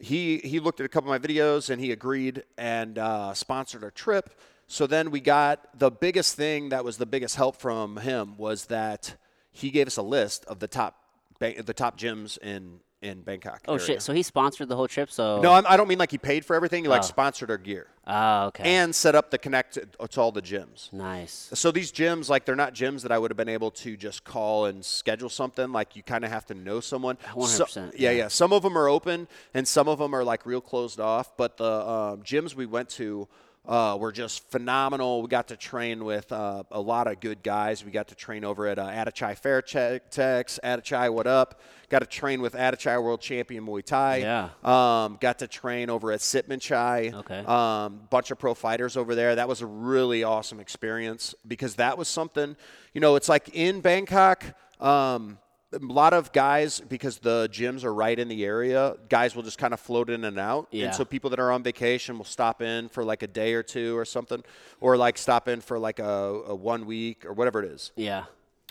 he 0.00 0.38
he 0.38 0.60
looked 0.60 0.80
at 0.80 0.86
a 0.86 0.88
couple 0.88 1.12
of 1.12 1.20
my 1.20 1.28
videos 1.28 1.68
and 1.68 1.80
he 1.80 1.90
agreed 1.92 2.44
and 2.56 2.98
uh, 2.98 3.34
sponsored 3.34 3.82
a 3.82 3.90
trip. 3.90 4.30
So 4.68 4.86
then 4.86 5.10
we 5.10 5.20
got 5.20 5.78
the 5.78 5.90
biggest 5.90 6.36
thing 6.36 6.68
that 6.68 6.84
was 6.84 6.98
the 6.98 7.06
biggest 7.06 7.36
help 7.36 7.56
from 7.56 7.96
him 7.96 8.36
was 8.36 8.66
that 8.66 9.16
he 9.50 9.70
gave 9.70 9.86
us 9.88 9.96
a 9.96 10.02
list 10.02 10.44
of 10.44 10.60
the 10.60 10.68
top 10.68 10.94
the 11.40 11.74
top 11.74 11.98
gyms 11.98 12.38
in 12.38 12.80
in 13.00 13.22
Bangkok. 13.22 13.62
Oh 13.68 13.74
area. 13.74 13.86
shit! 13.86 14.02
So 14.02 14.12
he 14.12 14.22
sponsored 14.22 14.68
the 14.68 14.74
whole 14.76 14.88
trip. 14.88 15.10
So 15.10 15.40
No, 15.40 15.52
I'm, 15.52 15.64
I 15.68 15.76
don't 15.76 15.86
mean 15.88 15.98
like 15.98 16.10
he 16.10 16.18
paid 16.18 16.44
for 16.44 16.56
everything. 16.56 16.82
He 16.84 16.88
like 16.88 17.02
Oh. 17.02 17.06
sponsored 17.06 17.50
our 17.50 17.56
gear 17.58 17.86
Oh, 18.06 18.46
okay. 18.46 18.64
and 18.64 18.94
set 18.94 19.14
up 19.14 19.30
the 19.30 19.38
connect 19.38 19.74
to, 19.74 19.86
to 20.08 20.20
all 20.20 20.32
the 20.32 20.42
gyms. 20.42 20.92
nice. 20.92 21.50
So 21.54 21.70
these 21.70 21.92
gyms, 21.92 22.28
like 22.28 22.44
they're 22.44 22.56
not 22.56 22.74
gyms 22.74 23.02
that 23.02 23.12
I 23.12 23.18
would 23.18 23.30
have 23.30 23.36
been 23.36 23.48
able 23.48 23.70
to 23.72 23.96
just 23.96 24.24
call 24.24 24.64
and 24.66 24.84
schedule 24.84 25.28
something. 25.28 25.70
Like 25.70 25.94
you 25.94 26.02
kind 26.02 26.24
of 26.24 26.30
have 26.30 26.46
to 26.46 26.54
know 26.54 26.80
someone. 26.80 27.16
100%, 27.34 27.92
yeah, 27.94 28.10
yeah. 28.10 28.16
yeah. 28.16 28.28
Some 28.28 28.52
of 28.52 28.62
them 28.62 28.76
are 28.76 28.88
open, 28.88 29.28
and 29.54 29.68
some 29.68 29.86
of 29.88 29.98
them 29.98 30.12
are 30.14 30.24
like 30.24 30.44
real 30.44 30.60
closed 30.60 30.98
off. 30.98 31.36
But 31.36 31.56
the 31.56 31.64
um, 31.88 32.22
gyms 32.22 32.54
we 32.54 32.66
went 32.66 32.88
to 32.90 33.28
uh, 33.66 33.94
we 33.96 34.00
were 34.00 34.12
just 34.12 34.50
phenomenal. 34.50 35.22
We 35.22 35.28
got 35.28 35.48
to 35.48 35.56
train 35.56 36.04
with 36.04 36.32
uh, 36.32 36.62
a 36.70 36.80
lot 36.80 37.06
of 37.06 37.20
good 37.20 37.42
guys. 37.42 37.84
We 37.84 37.90
got 37.90 38.08
to 38.08 38.14
train 38.14 38.44
over 38.44 38.66
at 38.66 38.78
uh, 38.78 38.86
Attachai 38.86 39.38
Fairtex. 39.38 40.58
Attachai, 40.62 41.12
what 41.12 41.26
up? 41.26 41.60
Got 41.90 42.00
to 42.00 42.06
train 42.06 42.40
with 42.40 42.54
Attachai 42.54 43.02
World 43.02 43.20
Champion 43.20 43.66
Muay 43.66 43.84
Thai. 43.84 44.16
Yeah. 44.18 44.48
Um, 44.64 45.18
got 45.20 45.38
to 45.40 45.46
train 45.46 45.90
over 45.90 46.12
at 46.12 46.20
Sitmonchai. 46.20 47.14
Okay. 47.14 47.38
Um, 47.40 48.00
bunch 48.10 48.30
of 48.30 48.38
pro 48.38 48.54
fighters 48.54 48.96
over 48.96 49.14
there. 49.14 49.34
That 49.34 49.48
was 49.48 49.60
a 49.62 49.66
really 49.66 50.24
awesome 50.24 50.60
experience 50.60 51.34
because 51.46 51.76
that 51.76 51.98
was 51.98 52.08
something, 52.08 52.56
you 52.94 53.00
know, 53.00 53.16
it's 53.16 53.28
like 53.28 53.50
in 53.52 53.80
Bangkok, 53.80 54.44
um, 54.80 55.38
a 55.72 55.78
lot 55.80 56.14
of 56.14 56.32
guys, 56.32 56.80
because 56.80 57.18
the 57.18 57.48
gyms 57.52 57.84
are 57.84 57.92
right 57.92 58.18
in 58.18 58.28
the 58.28 58.44
area, 58.44 58.94
guys 59.08 59.36
will 59.36 59.42
just 59.42 59.58
kind 59.58 59.74
of 59.74 59.80
float 59.80 60.08
in 60.08 60.24
and 60.24 60.38
out. 60.38 60.68
Yeah. 60.70 60.86
And 60.86 60.94
so 60.94 61.04
people 61.04 61.30
that 61.30 61.38
are 61.38 61.52
on 61.52 61.62
vacation 61.62 62.16
will 62.16 62.24
stop 62.24 62.62
in 62.62 62.88
for 62.88 63.04
like 63.04 63.22
a 63.22 63.26
day 63.26 63.52
or 63.54 63.62
two 63.62 63.96
or 63.96 64.04
something, 64.04 64.42
or 64.80 64.96
like 64.96 65.18
stop 65.18 65.46
in 65.46 65.60
for 65.60 65.78
like 65.78 65.98
a, 65.98 66.04
a 66.04 66.54
one 66.54 66.86
week 66.86 67.26
or 67.26 67.34
whatever 67.34 67.62
it 67.62 67.70
is. 67.70 67.92
Yeah. 67.96 68.24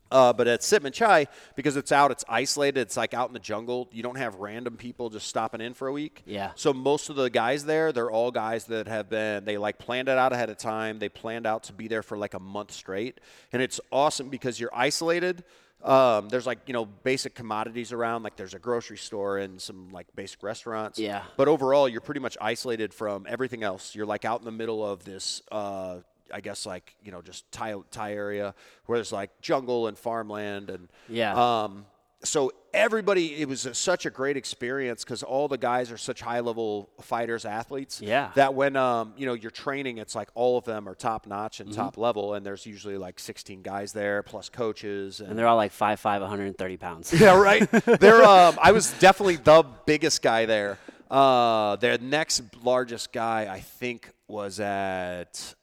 Uh, 0.09 0.31
but 0.31 0.47
at 0.47 0.61
Sitmonchai, 0.61 1.27
because 1.55 1.75
it's 1.75 1.91
out, 1.91 2.11
it's 2.11 2.23
isolated, 2.29 2.79
it's 2.79 2.95
like 2.95 3.13
out 3.13 3.27
in 3.27 3.33
the 3.33 3.39
jungle. 3.39 3.89
You 3.91 4.01
don't 4.01 4.17
have 4.17 4.35
random 4.35 4.77
people 4.77 5.09
just 5.09 5.27
stopping 5.27 5.59
in 5.59 5.73
for 5.73 5.89
a 5.89 5.91
week. 5.91 6.23
Yeah. 6.25 6.51
So 6.55 6.73
most 6.73 7.09
of 7.09 7.17
the 7.17 7.29
guys 7.29 7.65
there, 7.65 7.91
they're 7.91 8.09
all 8.09 8.31
guys 8.31 8.65
that 8.65 8.87
have 8.87 9.09
been, 9.09 9.43
they 9.43 9.57
like 9.57 9.79
planned 9.79 10.07
it 10.07 10.17
out 10.17 10.31
ahead 10.31 10.49
of 10.49 10.57
time. 10.57 10.99
They 10.99 11.09
planned 11.09 11.45
out 11.45 11.63
to 11.63 11.73
be 11.73 11.89
there 11.89 12.03
for 12.03 12.17
like 12.17 12.33
a 12.33 12.39
month 12.39 12.71
straight. 12.71 13.19
And 13.51 13.61
it's 13.61 13.81
awesome 13.91 14.29
because 14.29 14.59
you're 14.59 14.73
isolated. 14.73 15.43
Um, 15.83 16.29
there's 16.29 16.45
like, 16.45 16.59
you 16.65 16.73
know, 16.73 16.85
basic 16.85 17.35
commodities 17.35 17.93
around, 17.93 18.23
like 18.23 18.35
there's 18.35 18.53
a 18.53 18.59
grocery 18.59 18.97
store 18.97 19.37
and 19.37 19.61
some 19.61 19.89
like 19.91 20.07
basic 20.15 20.41
restaurants. 20.43 20.99
Yeah. 20.99 21.23
But 21.37 21.47
overall, 21.47 21.87
you're 21.87 22.01
pretty 22.01 22.19
much 22.19 22.37
isolated 22.41 22.93
from 22.93 23.25
everything 23.29 23.63
else. 23.63 23.95
You're 23.95 24.05
like 24.05 24.25
out 24.25 24.39
in 24.39 24.45
the 24.45 24.51
middle 24.51 24.85
of 24.85 25.05
this, 25.05 25.41
uh, 25.51 25.99
I 26.33 26.41
guess, 26.41 26.65
like 26.65 26.95
you 27.03 27.11
know, 27.11 27.21
just 27.21 27.49
Thai 27.51 27.75
Thai 27.91 28.13
area 28.13 28.53
where 28.85 28.97
there's 28.97 29.11
like 29.11 29.39
jungle 29.41 29.87
and 29.87 29.97
farmland 29.97 30.69
and 30.69 30.89
Yeah. 31.07 31.63
Um, 31.63 31.85
so 32.23 32.51
everybody, 32.77 33.35
it 33.41 33.47
was 33.47 33.65
a, 33.65 33.73
such 33.73 34.05
a 34.05 34.09
great 34.09 34.37
experience 34.37 35.03
because 35.03 35.23
all 35.23 35.47
the 35.47 35.57
guys 35.57 35.91
are 35.91 35.97
such 35.97 36.21
high 36.21 36.39
level 36.39 36.89
fighters, 37.01 37.43
athletes. 37.45 38.01
Yeah. 38.01 38.31
That 38.35 38.53
when 38.53 38.75
um, 38.75 39.13
you 39.17 39.25
know 39.25 39.33
you're 39.33 39.51
training, 39.51 39.97
it's 39.97 40.15
like 40.15 40.29
all 40.35 40.57
of 40.57 40.65
them 40.65 40.87
are 40.87 40.95
top 40.95 41.27
notch 41.27 41.57
Mm-hmm. 41.57 41.67
and 41.69 41.75
top 41.75 41.97
level, 41.97 42.33
and 42.35 42.45
there's 42.45 42.65
usually 42.65 42.97
like 42.97 43.19
16 43.19 43.61
guys 43.61 43.93
there 43.93 44.21
plus 44.23 44.49
coaches 44.49 45.19
and 45.21 45.37
they're 45.37 45.47
all 45.47 45.55
like 45.57 45.71
5'5", 45.71 46.21
130 46.21 46.77
pounds. 46.77 47.13
yeah, 47.13 47.35
right. 47.37 47.69
They're. 47.99 48.23
Um, 48.23 48.57
I 48.61 48.71
was 48.71 48.93
definitely 48.99 49.37
the 49.37 49.65
biggest 49.85 50.21
guy 50.21 50.45
there. 50.45 50.77
Uh, 51.09 51.77
their 51.77 51.97
next 51.99 52.43
largest 52.63 53.11
guy, 53.13 53.47
I 53.49 53.59
think, 53.61 54.11
was 54.27 54.59
at. 54.59 55.55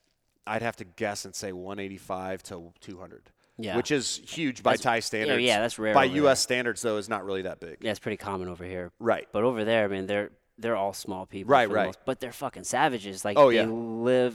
I'd 0.46 0.62
have 0.62 0.76
to 0.76 0.84
guess 0.84 1.24
and 1.24 1.34
say 1.34 1.52
185 1.52 2.42
to 2.44 2.72
200. 2.80 3.30
Yeah. 3.56 3.76
which 3.76 3.90
is 3.92 4.20
huge 4.26 4.62
by 4.64 4.76
Thai 4.76 4.98
standards. 5.00 5.40
yeah, 5.42 5.60
that's 5.60 5.78
rare 5.78 5.94
By 5.94 6.04
U.S. 6.06 6.40
standards, 6.40 6.82
though, 6.82 6.96
is 6.96 7.08
not 7.08 7.24
really 7.24 7.42
that 7.42 7.60
big. 7.60 7.76
Yeah, 7.80 7.92
it's 7.92 8.00
pretty 8.00 8.16
common 8.16 8.48
over 8.48 8.64
here. 8.64 8.90
Right. 8.98 9.28
But 9.30 9.44
over 9.44 9.64
there, 9.64 9.84
I 9.84 9.88
mean, 9.88 10.06
they're 10.06 10.30
they're 10.58 10.76
all 10.76 10.92
small 10.92 11.24
people. 11.26 11.50
Right, 11.52 11.70
right. 11.70 11.86
most- 11.86 11.98
but 12.04 12.18
they're 12.20 12.32
fucking 12.32 12.64
savages. 12.64 13.24
Like 13.24 13.36
Oh, 13.38 13.50
they 13.50 13.56
yeah. 13.56 13.66
live 13.66 14.34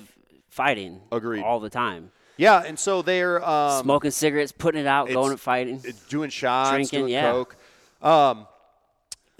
fighting. 0.49 1.01
Agreed. 1.11 1.43
All 1.43 1.59
the 1.59 1.69
time, 1.69 2.11
Yeah, 2.37 2.61
and 2.65 2.77
so 2.79 3.01
they're 3.01 3.43
um, 3.47 3.83
smoking 3.83 4.11
cigarettes, 4.11 4.51
putting 4.51 4.81
it 4.81 4.87
out, 4.87 5.09
going 5.09 5.31
and 5.31 5.39
fighting. 5.39 5.83
doing 6.09 6.29
shots, 6.29 6.71
Drinking, 6.71 6.99
doing 7.01 7.13
yeah. 7.13 7.31
coke. 7.31 7.55
Um, 8.01 8.47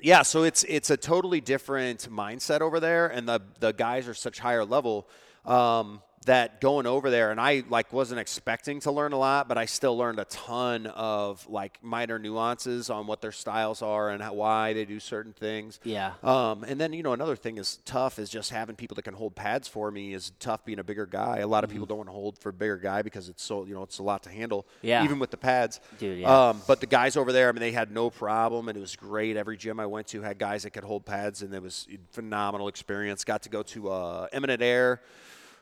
yeah, 0.02 0.22
so 0.22 0.44
it's 0.44 0.64
it's 0.66 0.90
a 0.90 0.98
totally 0.98 1.42
different 1.42 2.08
mindset 2.12 2.62
over 2.62 2.80
there, 2.80 3.08
and 3.08 3.28
the 3.28 3.42
the 3.60 3.72
guys 3.74 4.08
are 4.08 4.14
such 4.14 4.40
higher 4.40 4.64
level 4.66 5.08
um, 5.46 6.02
that 6.26 6.60
going 6.62 6.86
over 6.86 7.10
there, 7.10 7.32
and 7.32 7.40
I 7.40 7.64
like 7.70 7.94
wasn't 7.94 8.20
expecting 8.20 8.80
to 8.82 8.92
learn 8.92 9.14
a 9.14 9.18
lot, 9.18 9.48
but 9.48 9.58
I 9.58 9.66
still 9.66 9.98
learned 9.98 10.20
a 10.20 10.26
ton 10.26 10.88
of 10.88 11.48
like 11.50 11.80
minor 11.82 12.20
nuances 12.20 12.90
on 12.90 13.08
what 13.08 13.22
their 13.22 13.32
styles 13.32 13.82
are 13.82 14.10
and 14.10 14.22
how, 14.22 14.34
why 14.34 14.74
they 14.74 14.86
do 14.86 15.00
certain 15.00 15.34
things. 15.34 15.80
Yeah. 15.84 16.14
Um, 16.24 16.64
and 16.64 16.80
then 16.80 16.94
you 16.94 17.04
know 17.04 17.14
another 17.14 17.36
thing 17.36 17.58
is 17.58 17.80
tough 17.86 18.20
is 18.20 18.30
just 18.30 18.52
having 18.52 18.76
people 18.76 18.96
that 18.96 19.04
can 19.04 19.14
hold 19.14 19.36
pads 19.36 19.68
for 19.68 19.92
me 19.92 20.14
is 20.14 20.32
tough 20.40 20.66
being 20.66 20.80
a 20.80 20.84
bigger 20.84 21.06
guy. 21.06 21.38
A 21.40 21.48
lot 21.48 21.64
of 21.64 21.70
people 21.70 21.86
don't 21.86 21.98
want 21.98 22.10
to 22.10 22.14
hold 22.14 22.38
for 22.38 22.50
a 22.50 22.54
bigger 22.54 22.78
guy 22.78 23.02
because 23.02 23.30
it's 23.30 23.44
so 23.44 23.66
you 23.66 23.74
know 23.74 23.84
it's 23.84 24.00
a 24.00 24.04
lot 24.04 24.24
to 24.24 24.30
handle. 24.30 24.68
Yeah. 24.82 25.04
Even 25.04 25.20
with 25.20 25.32
the 25.32 25.38
pads. 25.38 25.80
Dude, 26.00 26.20
yeah. 26.20 26.50
Um, 26.50 26.62
but 26.68 26.82
the 26.82 26.88
guys 26.88 27.16
over 27.16 27.32
there, 27.32 27.50
I 27.50 27.52
mean, 27.54 27.62
they 27.62 27.72
had 27.72 27.92
no 27.92 28.10
problem, 28.10 28.68
and 28.68 28.78
it 28.78 28.82
was 28.82 28.96
great. 28.96 29.38
Every 29.38 29.58
gym 29.58 29.80
I 29.80 29.86
went 29.86 30.08
to 30.08 30.22
had 30.22 30.38
guys 30.38 30.64
that 30.64 30.72
could 30.72 30.84
hold 30.84 31.06
pads, 31.06 31.42
and 31.42 31.54
it 31.54 31.62
was 31.62 31.88
a 31.92 31.98
phenomenal 32.12 32.68
experience. 32.68 33.24
Got 33.24 33.44
to 33.44 33.50
go 33.50 33.64
to 33.64 33.90
uh, 33.90 34.28
Eminent 34.32 34.62
Air. 34.62 35.02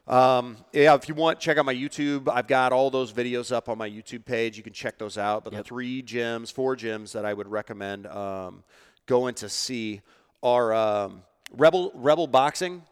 Um, 0.07 0.57
yeah, 0.71 0.95
if 0.95 1.09
you 1.09 1.15
want, 1.15 1.39
check 1.39 1.57
out 1.57 1.65
my 1.65 1.75
YouTube. 1.75 2.29
I've 2.33 2.47
got 2.47 2.71
all 2.71 2.89
those 2.89 3.11
videos 3.11 3.51
up 3.51 3.67
on 3.67 3.77
my 3.77 3.89
YouTube 3.89 4.23
page. 4.25 4.55
You 4.57 4.63
can 4.63 4.73
check 4.73 4.97
those 4.97 5.17
out. 5.17 5.43
But 5.43 5.53
Yep. 5.53 5.63
the 5.63 5.67
three 5.67 6.01
gyms, 6.01 6.51
four 6.51 6.75
gyms 6.77 7.11
that 7.11 7.25
I 7.25 7.33
would 7.33 7.47
recommend 7.47 8.07
um, 8.07 8.63
going 9.05 9.35
to 9.35 9.49
see 9.49 10.01
are 10.41 10.73
um, 10.73 11.23
Rebel 11.51 11.91
Rebel 11.93 12.27
Boxing. 12.27 12.83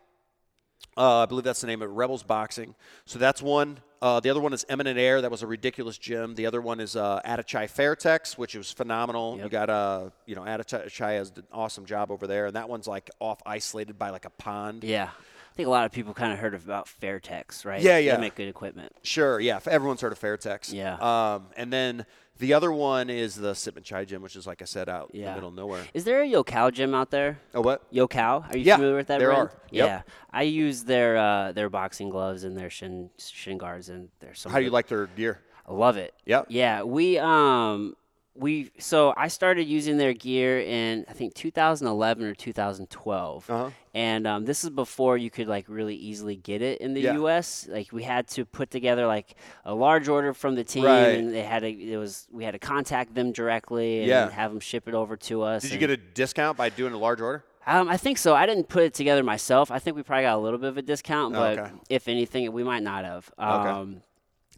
Uh, 0.97 1.19
I 1.19 1.25
believe 1.25 1.43
that's 1.43 1.61
the 1.61 1.67
name 1.67 1.81
of 1.81 1.89
it, 1.89 1.93
Rebels 1.93 2.23
Boxing. 2.23 2.75
So 3.05 3.19
that's 3.19 3.41
one. 3.41 3.79
Uh, 4.01 4.19
the 4.19 4.29
other 4.29 4.39
one 4.41 4.53
is 4.53 4.65
Eminent 4.69 4.99
Air. 4.99 5.21
That 5.21 5.31
was 5.31 5.41
a 5.41 5.47
ridiculous 5.47 5.97
gym. 5.97 6.35
The 6.35 6.45
other 6.45 6.61
one 6.61 6.79
is 6.79 6.95
uh, 6.95 7.21
Attachai 7.25 7.65
Fairtex, 7.71 8.37
which 8.37 8.55
was 8.55 8.71
phenomenal. 8.71 9.35
You 9.37 9.43
Yep. 9.43 9.51
got 9.51 9.69
uh, 9.69 10.09
you 10.25 10.35
know 10.35 10.41
Attachai 10.41 11.17
has 11.17 11.31
an 11.35 11.43
awesome 11.51 11.85
job 11.85 12.11
over 12.11 12.27
there, 12.27 12.45
and 12.47 12.55
that 12.55 12.69
one's 12.69 12.87
like 12.87 13.09
off 13.19 13.41
isolated 13.45 13.97
by 13.97 14.09
like 14.09 14.25
a 14.25 14.29
pond. 14.31 14.83
yeah. 14.83 15.09
I 15.55 15.57
think 15.57 15.67
a 15.67 15.71
lot 15.71 15.85
of 15.85 15.93
people 15.93 16.13
kind 16.13 16.33
of 16.33 16.39
heard 16.39 16.53
about 16.53 16.85
Fairtex, 17.01 17.63
right? 17.63 17.81
Yeah, 17.81 17.93
They 17.95 18.07
yeah. 18.07 18.17
make 18.17 18.35
good 18.35 18.49
equipment. 18.49 18.91
Sure, 19.03 19.39
yeah. 19.39 19.57
Everyone's 19.65 20.01
heard 20.01 20.11
of 20.11 20.19
Fairtex. 20.19 20.73
Yeah. 20.73 20.95
Um, 20.95 21.45
and 21.55 21.71
then 21.71 22.05
the 22.39 22.53
other 22.53 22.73
one 22.73 23.09
is 23.09 23.35
the 23.35 23.53
Sitmonchai 23.53 24.05
Gym, 24.05 24.21
which 24.21 24.35
is 24.35 24.45
like 24.45 24.61
I 24.61 24.65
said, 24.65 24.89
out 24.89 25.11
in 25.13 25.21
the 25.23 25.33
middle 25.33 25.47
of 25.47 25.55
nowhere. 25.55 25.85
Is 25.93 26.03
there 26.03 26.21
a 26.23 26.27
Yokkao 26.27 26.73
gym 26.73 26.93
out 26.93 27.09
there? 27.09 27.39
Oh, 27.53 27.61
what? 27.61 27.89
Yokkao, 27.93 28.53
are 28.53 28.57
you 28.57 28.65
Yeah, 28.65 28.75
familiar 28.75 28.97
with 28.97 29.07
that 29.07 29.19
there 29.19 29.29
brand? 29.29 29.47
are. 29.47 29.53
Yep. 29.71 29.87
Yeah, 29.87 30.01
I 30.29 30.41
use 30.41 30.83
their 30.83 31.15
uh, 31.15 31.53
their 31.53 31.69
boxing 31.69 32.09
gloves 32.09 32.43
and 32.43 32.57
their 32.57 32.69
shin 32.69 33.09
shin 33.17 33.57
guards 33.57 33.87
and 33.87 34.09
their. 34.19 34.33
How 34.49 34.59
do 34.59 34.65
you 34.65 34.71
like 34.71 34.87
their 34.87 35.07
gear? 35.07 35.39
I 35.65 35.71
love 35.71 35.95
it. 35.95 36.13
Yep. 36.25 36.47
Yeah, 36.49 36.83
we 36.83 37.17
um 37.17 37.95
we 38.37 38.71
so 38.79 39.13
I 39.15 39.27
started 39.29 39.63
using 39.63 39.97
their 39.97 40.13
gear 40.13 40.59
in 40.59 41.05
I 41.09 41.13
think 41.13 41.33
2011 41.35 42.25
or 42.25 42.35
2012, 42.35 43.49
Uh-huh. 43.49 43.69
and 43.93 44.27
um, 44.27 44.45
this 44.45 44.63
is 44.63 44.69
before 44.69 45.17
you 45.17 45.29
could 45.29 45.47
like 45.47 45.65
really 45.69 45.95
easily 45.95 46.35
get 46.35 46.61
it 46.61 46.81
in 46.81 46.93
the 46.93 47.01
Yeah. 47.01 47.13
U.S. 47.13 47.67
Like 47.71 47.91
we 47.91 48.03
had 48.03 48.27
to 48.29 48.45
put 48.45 48.69
together 48.71 49.07
like 49.07 49.35
a 49.63 49.73
large 49.73 50.07
order 50.07 50.33
from 50.33 50.55
the 50.55 50.63
team, 50.63 50.83
Right. 50.85 51.17
and 51.17 51.33
they 51.33 51.43
had 51.43 51.59
to 51.61 51.69
it 51.69 51.97
was 51.97 52.27
we 52.31 52.43
had 52.43 52.51
to 52.51 52.59
contact 52.59 53.15
them 53.15 53.31
directly 53.31 53.99
and 53.99 54.07
Yeah. 54.07 54.29
have 54.29 54.51
them 54.51 54.59
ship 54.59 54.87
it 54.87 54.93
over 54.93 55.15
to 55.17 55.41
us. 55.43 55.61
Did 55.63 55.71
you 55.71 55.79
get 55.79 55.89
a 55.89 55.97
discount 55.97 56.57
by 56.57 56.69
doing 56.69 56.93
a 56.93 56.97
large 56.97 57.21
order? 57.21 57.43
um, 57.67 57.89
I 57.89 57.97
think 57.97 58.19
so. 58.19 58.35
I 58.35 58.45
didn't 58.45 58.69
put 58.69 58.83
it 58.83 58.93
together 58.93 59.23
myself. 59.23 59.71
I 59.71 59.79
think 59.79 59.95
we 59.95 60.03
probably 60.03 60.23
got 60.23 60.35
a 60.35 60.39
little 60.39 60.59
bit 60.59 60.69
of 60.69 60.77
a 60.77 60.83
discount, 60.83 61.35
Oh, 61.35 61.39
but 61.39 61.57
okay. 61.57 61.71
if 61.89 62.07
anything, 62.07 62.51
we 62.51 62.63
might 62.63 62.83
not 62.83 63.05
have. 63.05 63.31
Okay. 63.39 64.01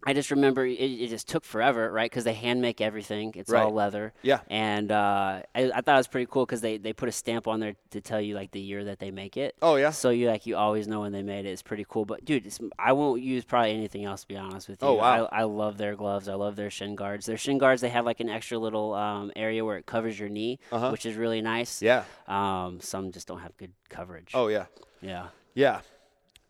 I 0.05 0.13
just 0.13 0.31
remember 0.31 0.65
it, 0.65 0.73
it 0.79 1.09
just 1.09 1.27
took 1.27 1.43
forever, 1.43 1.91
right? 1.91 2.09
Because 2.09 2.23
they 2.23 2.33
hand 2.33 2.61
make 2.61 2.79
everything. 2.79 3.33
It's 3.35 3.51
all 3.51 3.71
leather. 3.73 4.13
Yeah. 4.21 4.39
And 4.47 4.91
uh, 4.91 5.41
I, 5.53 5.71
I 5.75 5.81
thought 5.81 5.95
it 5.95 5.97
was 5.97 6.07
pretty 6.07 6.27
cool 6.31 6.45
because 6.45 6.61
they, 6.61 6.77
they 6.77 6.93
put 6.93 7.09
a 7.09 7.11
stamp 7.11 7.47
on 7.47 7.59
there 7.59 7.75
to 7.91 7.99
tell 8.01 8.21
you 8.21 8.35
like 8.35 8.51
the 8.51 8.61
year 8.61 8.85
that 8.85 8.99
they 8.99 9.11
make 9.11 9.35
it. 9.35 9.55
Oh, 9.61 9.75
yeah? 9.75 9.89
So 9.89 10.09
you 10.11 10.27
like 10.27 10.45
you 10.45 10.55
always 10.55 10.87
know 10.87 11.01
when 11.01 11.11
they 11.11 11.23
made 11.23 11.45
it. 11.45 11.49
It's 11.49 11.61
pretty 11.61 11.85
cool. 11.89 12.05
But 12.05 12.23
dude, 12.23 12.45
it's, 12.45 12.59
I 12.79 12.93
won't 12.93 13.21
use 13.21 13.43
probably 13.43 13.71
anything 13.71 14.05
else 14.05 14.21
to 14.21 14.27
be 14.27 14.37
honest 14.37 14.69
with 14.69 14.81
you. 14.81 14.87
Oh, 14.87 14.93
wow. 14.93 15.25
I, 15.31 15.39
I 15.39 15.43
love 15.43 15.77
their 15.77 15.95
gloves. 15.95 16.29
I 16.29 16.35
love 16.35 16.55
their 16.55 16.69
shin 16.69 16.95
guards. 16.95 17.25
Their 17.25 17.37
shin 17.37 17.57
guards 17.57 17.81
they 17.81 17.89
have 17.89 18.05
like 18.05 18.19
an 18.19 18.29
extra 18.29 18.57
little 18.57 18.93
um, 18.93 19.31
area 19.35 19.65
where 19.65 19.77
it 19.77 19.85
covers 19.87 20.17
your 20.19 20.29
knee, 20.29 20.59
Uh-huh. 20.71 20.89
which 20.91 21.05
is 21.05 21.15
really 21.15 21.41
nice. 21.41 21.81
Yeah. 21.81 22.03
Um, 22.27 22.79
some 22.81 23.11
just 23.11 23.27
don't 23.27 23.39
have 23.39 23.57
good 23.57 23.73
coverage. 23.89 24.31
Oh, 24.33 24.47
yeah. 24.47 24.65
yeah. 25.01 25.27
Yeah. 25.53 25.81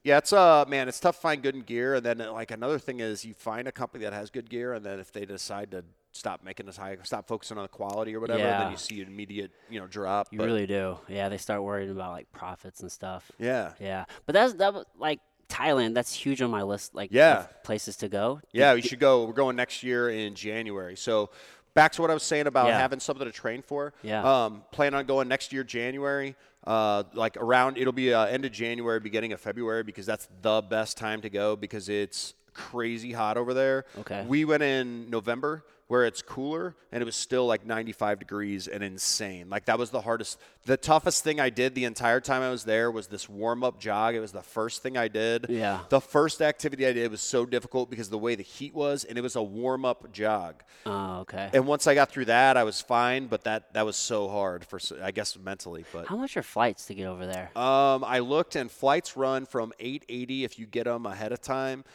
Yeah, 0.07 0.19
it's 0.19 0.31
uh 0.31 0.63
man, 0.69 0.87
it's 0.87 0.99
tough 1.01 1.15
to 1.17 1.21
find 1.21 1.43
good 1.43 1.65
gear 1.65 1.95
and 1.95 2.05
then 2.05 2.17
like 2.31 2.51
another 2.51 2.79
thing 2.79 3.01
is 3.01 3.25
you 3.25 3.33
find 3.33 3.67
a 3.67 3.71
company 3.73 4.05
that 4.05 4.13
has 4.13 4.29
good 4.29 4.49
gear 4.49 4.73
and 4.73 4.85
then 4.85 4.99
if 4.99 5.11
they 5.11 5.25
decide 5.25 5.71
to 5.71 5.83
stop 6.13 6.43
making 6.43 6.65
this 6.65 6.77
high 6.77 6.95
stop 7.03 7.27
focusing 7.27 7.57
on 7.57 7.63
the 7.63 7.67
quality 7.67 8.15
or 8.15 8.21
whatever, 8.21 8.39
Yeah. 8.39 8.59
then 8.63 8.71
you 8.71 8.77
see 8.77 9.01
an 9.01 9.07
immediate, 9.07 9.51
you 9.69 9.79
know, 9.81 9.85
drop. 9.87 10.29
You 10.31 10.37
But, 10.39 10.45
really 10.45 10.65
do. 10.65 10.97
Yeah, 11.09 11.27
they 11.29 11.37
start 11.37 11.61
worrying 11.61 11.91
about 11.91 12.11
like 12.11 12.31
profits 12.31 12.79
and 12.79 12.89
stuff. 12.91 13.29
Yeah. 13.37 13.73
Yeah, 13.81 14.05
but 14.25 14.31
that's 14.33 14.53
that 14.53 14.73
was 14.73 14.85
like 14.97 15.19
Thailand. 15.49 15.93
That's 15.93 16.13
huge 16.13 16.41
on 16.41 16.51
my 16.51 16.63
list. 16.63 16.95
Like 16.95 17.09
Yeah. 17.11 17.47
places 17.63 17.97
to 17.97 18.07
go. 18.07 18.39
Yeah, 18.53 18.73
we 18.75 18.81
should 18.81 18.99
go. 18.99 19.25
We're 19.25 19.33
going 19.33 19.57
next 19.57 19.83
year 19.83 20.09
in 20.09 20.35
January. 20.35 20.95
So 20.95 21.29
back 21.77 21.91
to 21.91 22.01
what 22.01 22.09
I 22.09 22.15
was 22.15 22.23
saying 22.23 22.47
about 22.47 22.67
Yeah. 22.69 22.79
having 22.79 22.99
something 22.99 23.25
to 23.25 23.31
train 23.31 23.61
for. 23.61 23.93
Yeah. 24.01 24.23
Um, 24.45 24.63
plan 24.71 24.95
on 24.95 25.05
going 25.05 25.27
next 25.27 25.53
year 25.53 25.63
January. 25.63 26.35
Uh, 26.65 27.03
like 27.13 27.37
around 27.37 27.77
it'll 27.77 27.93
be 27.93 28.11
uh, 28.13 28.25
end 28.25 28.43
of 28.45 28.51
January, 28.51 28.99
beginning 28.99 29.31
of 29.31 29.39
February 29.39 29.83
because 29.83 30.05
that's 30.07 30.27
the 30.41 30.61
best 30.63 30.97
time 30.97 31.21
to 31.21 31.29
go 31.29 31.55
because 31.55 31.87
it's 31.87 32.33
crazy 32.53 33.11
hot 33.13 33.37
over 33.37 33.53
there. 33.53 33.85
Okay. 33.99 34.25
We 34.27 34.43
went 34.43 34.63
in 34.63 35.09
November 35.11 35.63
where 35.87 36.05
it's 36.05 36.21
cooler 36.21 36.75
and 36.91 37.01
it 37.01 37.05
was 37.05 37.15
still 37.15 37.45
like 37.45 37.65
95 37.65 38.19
degrees 38.19 38.67
and 38.67 38.83
insane. 38.83 39.49
Like 39.49 39.65
that 39.65 39.79
was 39.79 39.89
the 39.89 40.01
hardest, 40.01 40.37
the 40.65 40.75
toughest 40.75 41.23
thing 41.23 41.39
I 41.39 41.49
did 41.49 41.75
the 41.75 41.85
entire 41.85 42.19
time 42.19 42.41
I 42.41 42.49
was 42.49 42.65
there 42.65 42.91
was 42.91 43.07
this 43.07 43.29
warm 43.29 43.63
up 43.63 43.79
jog. 43.79 44.13
It 44.13 44.19
was 44.19 44.33
the 44.33 44.41
first 44.41 44.83
thing 44.83 44.97
I 44.97 45.07
did. 45.07 45.45
Yeah. 45.47 45.79
The 45.87 46.01
first 46.01 46.41
activity 46.41 46.85
I 46.85 46.91
did 46.91 47.09
was 47.09 47.21
so 47.21 47.45
difficult 47.45 47.89
because 47.89 48.07
of 48.07 48.11
the 48.11 48.17
way 48.17 48.35
the 48.35 48.43
heat 48.43 48.73
was, 48.73 49.05
and 49.05 49.17
it 49.17 49.21
was 49.21 49.37
a 49.37 49.41
warm 49.43 49.85
up 49.85 50.11
jog. 50.11 50.61
Oh, 50.85 51.19
okay. 51.21 51.49
And 51.53 51.65
once 51.65 51.87
I 51.87 51.95
got 51.95 52.11
through 52.11 52.25
that, 52.25 52.57
I 52.57 52.65
was 52.65 52.81
fine. 52.81 53.27
But 53.27 53.45
that 53.45 53.73
that 53.73 53.85
was 53.85 53.95
so 53.95 54.27
hard 54.27 54.65
for 54.65 54.79
I 55.01 55.11
guess 55.11 55.37
mentally. 55.37 55.85
But 55.93 56.07
How 56.07 56.17
much 56.17 56.35
are 56.35 56.43
flights 56.43 56.85
to 56.87 56.95
get 56.95 57.07
over 57.07 57.25
there? 57.25 57.49
um, 57.57 58.03
I 58.03 58.19
looked, 58.19 58.57
and 58.57 58.69
flights 58.69 59.15
run 59.15 59.45
from 59.45 59.71
880 59.79 60.43
if 60.43 60.59
you 60.59 60.65
get 60.65 60.83
them 60.83 61.05
ahead 61.05 61.31
of 61.31 61.41
time 61.41 61.85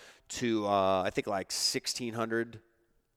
to 0.41 0.67
uh, 0.67 1.03
I 1.03 1.11
think 1.11 1.27
like 1.27 1.53
1600. 1.53 2.61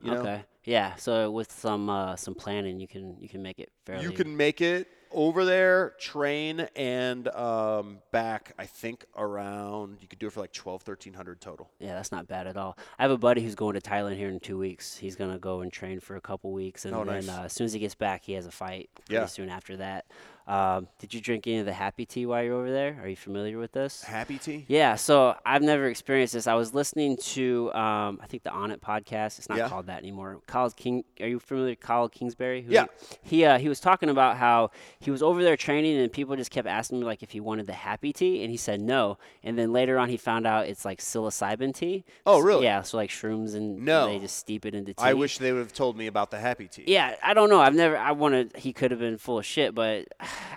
You 0.01 0.11
know? 0.11 0.19
okay. 0.21 0.43
Yeah. 0.63 0.95
So 0.95 1.29
with 1.31 1.51
some 1.51 1.89
uh, 1.89 2.15
some 2.15 2.35
planning, 2.35 2.79
you 2.79 2.87
can 2.87 3.17
you 3.19 3.29
can 3.29 3.41
make 3.41 3.59
it 3.59 3.71
fairly. 3.85 4.03
You 4.03 4.11
can 4.11 4.35
make 4.35 4.61
it 4.61 4.87
over 5.11 5.45
there, 5.45 5.93
train, 5.99 6.67
and 6.75 7.27
um, 7.29 7.99
back. 8.11 8.53
I 8.59 8.65
think 8.65 9.05
around 9.15 9.99
you 10.01 10.07
could 10.07 10.19
do 10.19 10.27
it 10.27 10.33
for 10.33 10.41
like 10.41 10.51
12, 10.51 10.85
1300 10.85 11.39
total. 11.39 11.69
Yeah, 11.79 11.93
that's 11.93 12.11
not 12.11 12.27
bad 12.27 12.47
at 12.47 12.57
all. 12.57 12.77
I 12.99 13.03
have 13.03 13.11
a 13.11 13.17
buddy 13.17 13.41
who's 13.41 13.55
going 13.55 13.75
to 13.75 13.81
Thailand 13.81 14.17
here 14.17 14.27
in 14.29 14.39
two 14.39 14.57
weeks. 14.57 14.97
He's 14.97 15.15
gonna 15.15 15.37
go 15.39 15.61
and 15.61 15.71
train 15.71 15.99
for 15.99 16.15
a 16.15 16.21
couple 16.21 16.51
weeks, 16.51 16.85
and 16.85 16.93
Oh, 16.95 17.05
then 17.05 17.25
nice. 17.27 17.29
uh, 17.29 17.41
as 17.43 17.53
soon 17.53 17.65
as 17.65 17.73
he 17.73 17.79
gets 17.79 17.95
back, 17.95 18.23
he 18.23 18.33
has 18.33 18.45
a 18.45 18.51
fight. 18.51 18.89
Pretty 18.95 19.13
Yeah. 19.13 19.25
Soon 19.27 19.49
after 19.49 19.77
that. 19.77 20.05
Um, 20.47 20.87
did 20.99 21.11
you 21.13 21.21
drink 21.21 21.47
any 21.47 21.57
of 21.57 21.65
the 21.65 21.73
Happy 21.73 22.05
Tea 22.05 22.27
while 22.27 22.43
you're 22.43 22.53
over 22.53 22.71
there? 22.71 22.99
Are 23.01 23.07
you 23.07 23.15
familiar 23.15 23.57
with 23.57 23.71
this? 23.71 24.03
Happy 24.03 24.37
tea. 24.37 24.65
Yeah, 24.67 24.93
so 24.95 25.35
I've 25.43 25.63
never 25.63 25.85
experienced 25.87 26.33
this. 26.33 26.45
I 26.45 26.53
was 26.53 26.73
listening 26.75 27.17
to, 27.17 27.73
um, 27.73 28.19
I 28.21 28.27
think 28.27 28.43
the 28.43 28.51
Onnit 28.51 28.79
podcast. 28.79 29.39
It's 29.39 29.49
not 29.49 29.57
Yeah. 29.57 29.69
called 29.69 29.87
that 29.87 29.97
anymore. 29.99 30.41
Kyle 30.45 30.69
King, 30.69 31.03
are 31.19 31.27
you 31.27 31.39
familiar 31.39 31.71
with 31.71 31.79
Kyle 31.79 32.07
Kingsbury? 32.07 32.61
Who- 32.61 32.71
Yeah. 32.73 32.85
He 33.23 33.43
uh, 33.43 33.57
he 33.57 33.67
was 33.69 33.79
talking 33.79 34.07
about 34.09 34.37
how 34.37 34.69
he 34.99 35.09
was 35.09 35.23
over 35.23 35.41
there 35.43 35.57
training, 35.57 35.97
and 35.97 36.11
people 36.13 36.35
just 36.35 36.51
kept 36.51 36.67
asking 36.67 36.99
him 36.99 37.05
like 37.05 37.23
if 37.23 37.31
he 37.31 37.39
wanted 37.39 37.65
the 37.65 37.73
Happy 37.73 38.13
Tea, 38.13 38.43
and 38.43 38.51
he 38.51 38.57
said 38.57 38.79
no. 38.81 39.17
And 39.43 39.57
then 39.57 39.73
later 39.73 39.97
on, 39.97 40.09
he 40.09 40.17
found 40.17 40.45
out 40.45 40.67
it's 40.67 40.85
like 40.85 40.99
psilocybin 40.99 41.73
tea. 41.73 42.03
Oh, 42.25 42.39
really? 42.39 42.65
Yeah, 42.65 42.83
so 42.83 42.97
like 42.97 43.09
shrooms 43.09 43.55
and 43.55 43.83
No. 43.83 44.05
they 44.07 44.19
just 44.19 44.37
steep 44.37 44.65
it 44.67 44.75
into 44.75 44.93
tea. 44.93 45.03
I 45.03 45.13
wish 45.13 45.39
they 45.39 45.51
would 45.51 45.59
have 45.59 45.73
told 45.73 45.97
me 45.97 46.05
about 46.05 46.29
the 46.29 46.37
happy 46.37 46.67
tea. 46.67 46.83
Yeah, 46.85 47.15
I 47.23 47.33
don't 47.33 47.49
know. 47.49 47.59
I've 47.61 47.73
never. 47.73 47.97
I 47.97 48.11
wanted. 48.11 48.55
He 48.57 48.73
could 48.73 48.91
have 48.91 48.99
been 48.99 49.17
full 49.17 49.39
of 49.39 49.45
shit, 49.45 49.73
but 49.73 50.05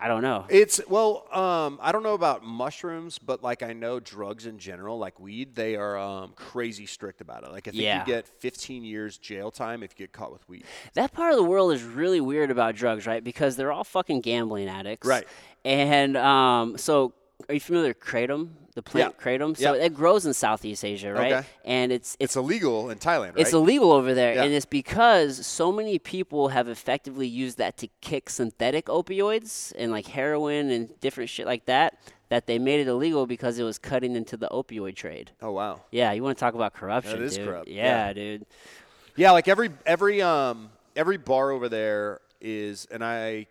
I 0.01 0.09
don't 0.09 0.22
know. 0.22 0.45
It's 0.49 0.81
well, 0.89 1.26
um, 1.33 1.79
I 1.83 1.93
don't 1.93 2.03
know 2.03 2.14
about 2.14 2.45
mushrooms, 2.45 3.18
but 3.18 3.43
like 3.43 3.62
I 3.62 3.72
know 3.72 4.01
drugs 4.01 4.47
in 4.47 4.59
general, 4.59 4.99
like 4.99 5.18
weed, 5.18 5.55
they 5.55 5.76
are 5.76 5.99
um, 5.99 6.33
crazy 6.37 6.87
strict 6.87 7.20
about 7.20 7.45
it. 7.45 7.51
Like 7.51 7.68
I 7.68 7.70
think 7.72 7.83
Yeah. 7.83 8.01
you 8.01 8.07
get 8.07 8.26
15 8.26 8.85
years 8.85 9.18
jail 9.18 9.51
time 9.51 9.83
if 9.83 9.93
you 9.93 10.07
get 10.07 10.12
caught 10.12 10.33
with 10.33 10.49
weed. 10.49 10.64
That 10.95 11.12
part 11.12 11.33
of 11.33 11.37
the 11.37 11.45
world 11.45 11.72
is 11.72 11.83
really 11.83 12.20
weird 12.20 12.51
about 12.51 12.74
drugs, 12.76 13.07
right? 13.07 13.22
Because 13.22 13.57
they're 13.57 13.72
all 13.72 13.85
fucking 13.85 14.20
gambling 14.20 14.68
addicts. 14.68 15.07
Right. 15.07 15.26
And 15.64 16.16
um, 16.16 16.79
so 16.79 17.12
are 17.49 17.55
you 17.55 17.61
familiar 17.61 17.89
with 17.89 18.01
kratom? 18.01 18.51
The 18.75 18.83
plant 18.83 19.15
Yeah. 19.19 19.25
kratom. 19.25 19.57
So 19.57 19.75
Yeah. 19.75 19.85
it 19.87 19.95
grows 19.95 20.25
in 20.27 20.35
Southeast 20.35 20.85
Asia, 20.85 21.13
right? 21.13 21.33
Okay. 21.33 21.47
And 21.65 21.91
it's 21.91 22.15
it's 22.21 22.33
It's 22.33 22.37
illegal 22.37 22.91
in 22.91 22.99
Thailand, 22.99 23.29
right? 23.31 23.39
it's 23.39 23.53
illegal 23.53 23.91
over 23.93 24.15
there, 24.15 24.35
Yeah. 24.35 24.45
and 24.45 24.53
it's 24.55 24.67
because 24.67 25.45
so 25.47 25.73
many 25.73 25.99
people 25.99 26.49
have 26.49 26.69
effectively 26.69 27.27
used 27.27 27.59
that 27.59 27.77
to 27.79 27.89
kick 28.01 28.31
synthetic 28.31 28.87
opioids 28.87 29.73
and 29.77 29.91
like 29.91 30.07
heroin 30.09 30.71
and 30.71 30.99
different 31.01 31.31
shit 31.31 31.47
like 31.47 31.65
that. 31.67 31.99
That 32.29 32.47
they 32.47 32.59
made 32.59 32.81
it 32.81 32.89
illegal 32.89 33.27
because 33.27 33.59
it 33.59 33.63
was 33.65 33.79
cutting 33.79 34.15
into 34.15 34.37
the 34.37 34.49
opioid 34.49 34.95
trade. 34.97 35.31
oh 35.41 35.51
wow. 35.53 35.81
Yeah, 35.91 36.13
you 36.13 36.23
want 36.23 36.37
to 36.37 36.41
talk 36.41 36.53
about 36.55 36.75
corruption, 36.75 37.23
is 37.23 37.37
dude? 37.37 37.47
corrupt, 37.47 37.69
Yeah, 37.69 38.09
yeah. 38.09 38.13
dude. 38.13 38.47
Yeah, 39.17 39.31
like 39.33 39.49
every 39.49 39.71
every 39.87 40.21
um 40.23 40.71
every 40.95 41.17
bar 41.17 41.51
over 41.51 41.69
there 41.71 42.21
is, 42.41 42.87
and 42.91 43.03
I 43.03 43.47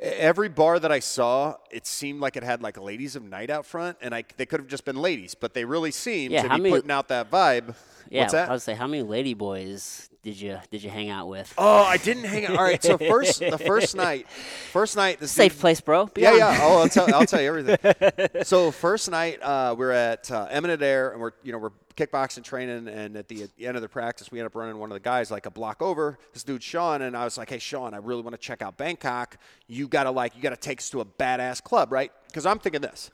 every 0.00 0.48
bar 0.48 0.78
that 0.78 0.92
I 0.92 0.98
saw, 1.00 1.56
it 1.70 1.86
seemed 1.86 2.20
like 2.20 2.36
it 2.36 2.42
had 2.42 2.62
like 2.62 2.78
ladies 2.80 3.16
of 3.16 3.22
night 3.22 3.50
out 3.50 3.64
front, 3.66 3.96
and 4.00 4.14
I 4.14 4.24
they 4.36 4.46
could 4.46 4.60
have 4.60 4.68
just 4.68 4.84
been 4.84 4.96
ladies, 4.96 5.34
but 5.34 5.54
they 5.54 5.64
really 5.64 5.90
seemed 5.90 6.32
Yeah, 6.32 6.42
to 6.42 6.48
be 6.50 6.56
many- 6.62 6.70
putting 6.70 6.90
out 6.90 7.08
that 7.08 7.30
vibe. 7.30 7.74
Yeah, 8.08 8.20
What's 8.22 8.32
that? 8.34 8.48
I 8.48 8.52
was 8.52 8.62
say, 8.62 8.74
how 8.74 8.86
many 8.86 9.02
lady 9.02 9.34
boys 9.34 10.08
did 10.22 10.40
you 10.40 10.58
did 10.70 10.82
you 10.82 10.90
hang 10.90 11.10
out 11.10 11.28
with? 11.28 11.52
Oh, 11.58 11.82
I 11.82 11.96
didn't 11.96 12.24
hang 12.24 12.46
out. 12.46 12.56
All 12.56 12.62
right, 12.64 12.82
so 12.82 12.96
first 12.98 13.40
the 13.40 13.58
first 13.66 13.96
night, 13.96 14.28
first 14.72 14.96
night, 14.96 15.18
this 15.18 15.32
Safe 15.32 15.52
dude- 15.52 15.60
place, 15.60 15.80
bro. 15.80 16.06
Be 16.06 16.22
Yeah, 16.22 16.30
on. 16.32 16.36
yeah. 16.38 16.58
Oh, 16.62 16.78
I'll 16.82 16.88
tell, 16.88 17.12
I'll 17.14 17.26
tell 17.26 17.40
you 17.40 17.48
everything. 17.48 17.78
so 18.44 18.70
first 18.70 19.10
night, 19.10 19.42
uh, 19.42 19.74
we're 19.76 19.90
at 19.92 20.30
uh, 20.30 20.46
Eminent 20.50 20.82
Air, 20.82 21.10
and 21.10 21.20
we're 21.20 21.32
you 21.42 21.52
know 21.52 21.58
we're 21.58 21.70
kickboxing 21.96 22.44
training, 22.44 22.88
and 22.88 23.16
at 23.16 23.28
the, 23.28 23.48
end 23.58 23.76
of 23.76 23.82
the 23.82 23.88
practice, 23.88 24.30
we 24.30 24.38
end 24.38 24.46
up 24.46 24.54
running 24.54 24.78
one 24.78 24.90
of 24.90 24.94
the 24.94 25.00
guys 25.00 25.30
like 25.30 25.46
a 25.46 25.50
block 25.50 25.82
over. 25.82 26.18
This 26.32 26.44
dude 26.44 26.62
Sean, 26.62 27.02
and 27.02 27.16
I 27.16 27.24
was 27.24 27.38
like, 27.38 27.50
hey 27.50 27.58
Sean, 27.58 27.94
I 27.94 27.98
really 27.98 28.22
want 28.22 28.34
to 28.34 28.40
check 28.40 28.62
out 28.62 28.76
Bangkok. 28.76 29.38
You 29.66 29.88
gotta 29.88 30.10
like 30.10 30.36
you 30.36 30.42
gotta 30.42 30.56
take 30.56 30.78
us 30.78 30.90
to 30.90 31.00
a 31.00 31.04
badass 31.04 31.62
club, 31.62 31.92
right? 31.92 32.12
Because 32.26 32.46
I'm 32.46 32.58
thinking 32.58 32.82
this. 32.82 33.10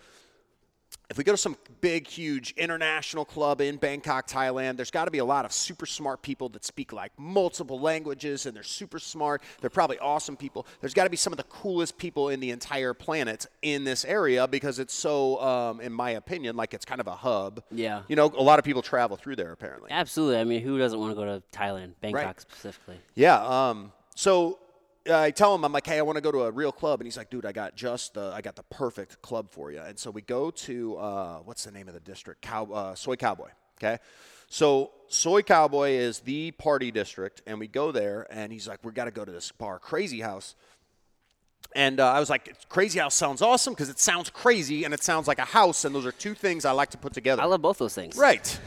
If 1.13 1.19
we 1.19 1.25
go 1.25 1.33
to 1.33 1.37
some 1.37 1.59
big, 1.83 2.07
huge 2.07 2.55
international 2.57 3.27
club 3.27 3.61
in 3.61 3.77
Bangkok, 3.77 4.27
Thailand, 4.27 4.77
there's 4.77 4.91
got 4.91 5.05
to 5.05 5.11
be 5.11 5.19
a 5.19 5.25
lot 5.27 5.45
of 5.45 5.53
super 5.53 5.85
smart 5.85 6.23
people 6.23 6.49
that 6.49 6.65
speak 6.65 6.91
like 6.91 7.13
multiple 7.19 7.79
languages 7.79 8.47
and 8.47 8.57
they're 8.57 8.63
super 8.63 8.99
smart. 8.99 9.43
They're 9.61 9.69
probably 9.69 9.99
awesome 9.99 10.39
people. 10.39 10.67
There's 10.81 10.95
got 10.95 11.05
to 11.05 11.11
be 11.11 11.19
some 11.19 11.31
of 11.31 11.37
the 11.37 11.43
coolest 11.43 11.99
people 11.99 12.31
in 12.31 12.41
the 12.41 12.51
entire 12.51 12.95
planet 12.95 13.45
in 13.61 13.85
this 13.85 14.07
area 14.07 14.49
because 14.49 14.79
it's 14.79 14.95
so, 14.95 15.39
um, 15.43 15.83
in 15.83 15.93
my 15.93 16.13
opinion, 16.13 16.57
like 16.57 16.73
it's 16.73 16.87
kind 16.87 16.99
of 16.99 17.07
a 17.07 17.15
hub. 17.15 17.63
Yeah. 17.71 18.05
You 18.09 18.17
know, 18.17 18.33
a 18.35 18.43
lot 18.43 18.59
of 18.59 18.65
people 18.65 18.81
travel 18.81 19.19
through 19.19 19.37
there 19.37 19.53
apparently. 19.53 19.91
Absolutely. 19.91 20.39
I 20.39 20.45
mean, 20.45 20.63
who 20.63 20.79
doesn't 20.79 20.99
want 20.99 21.11
to 21.11 21.15
go 21.15 21.27
to 21.27 21.43
Thailand, 21.53 21.93
Bangkok 22.01 22.41
specifically? 22.41 22.97
Yeah. 23.15 23.69
Um, 23.69 23.93
so 24.15 24.61
I 25.11 25.31
tell 25.31 25.55
him, 25.55 25.65
I'm 25.65 25.73
like, 25.73 25.87
hey, 25.87 25.99
I 25.99 26.03
want 26.03 26.17
to 26.17 26.23
go 26.23 26.31
to 26.31 26.43
a 26.43 26.51
real 26.51 26.73
club, 26.73 27.01
and 27.01 27.07
he's 27.07 27.17
like, 27.17 27.31
dude, 27.31 27.47
I 27.47 27.53
got 27.53 27.75
just 27.75 28.15
the, 28.15 28.33
I 28.35 28.41
got 28.41 28.57
the 28.57 28.63
perfect 28.65 29.21
club 29.23 29.51
for 29.51 29.73
you. 29.73 29.81
And 29.81 29.99
so 29.99 30.11
we 30.11 30.23
go 30.23 30.51
to 30.51 30.97
uh, 30.97 31.39
what's 31.39 31.65
the 31.65 31.73
name 31.73 31.89
of 31.89 31.95
the 31.95 32.01
district? 32.01 32.43
Cow, 32.43 32.65
uh, 32.73 32.95
Soi 32.95 33.17
Cowboy. 33.17 33.51
Okay. 33.83 33.99
So 34.49 34.91
Soi 35.09 35.43
Cowboy 35.43 35.91
is 35.93 36.21
the 36.21 36.51
party 36.53 36.91
district, 36.91 37.43
and 37.47 37.59
we 37.59 37.69
go 37.69 37.91
there, 37.91 38.27
and 38.31 38.53
he's 38.53 38.69
like, 38.69 38.85
we 38.85 38.93
got 38.93 39.07
to 39.07 39.11
go 39.11 39.25
to 39.25 39.33
this 39.33 39.51
bar, 39.51 39.79
Crazy 39.79 40.21
House. 40.21 40.55
And 41.75 42.01
uh, 42.01 42.13
I 42.13 42.21
was 42.21 42.29
like, 42.29 42.69
Crazy 42.69 42.99
House 42.99 43.15
sounds 43.15 43.41
awesome 43.41 43.73
because 43.73 43.89
it 43.89 43.99
sounds 43.99 44.29
crazy 44.29 44.85
and 44.85 44.93
it 44.93 45.03
sounds 45.03 45.27
like 45.27 45.39
a 45.39 45.45
house, 45.45 45.85
and 45.85 45.95
those 45.95 46.07
are 46.07 46.13
two 46.13 46.35
things 46.35 46.65
I 46.65 46.73
like 46.73 46.91
to 46.91 46.99
put 46.99 47.15
together. 47.15 47.41
I 47.43 47.47
love 47.47 47.63
both 47.63 47.79
those 47.79 47.95
things. 47.95 48.17
Right. 48.17 48.59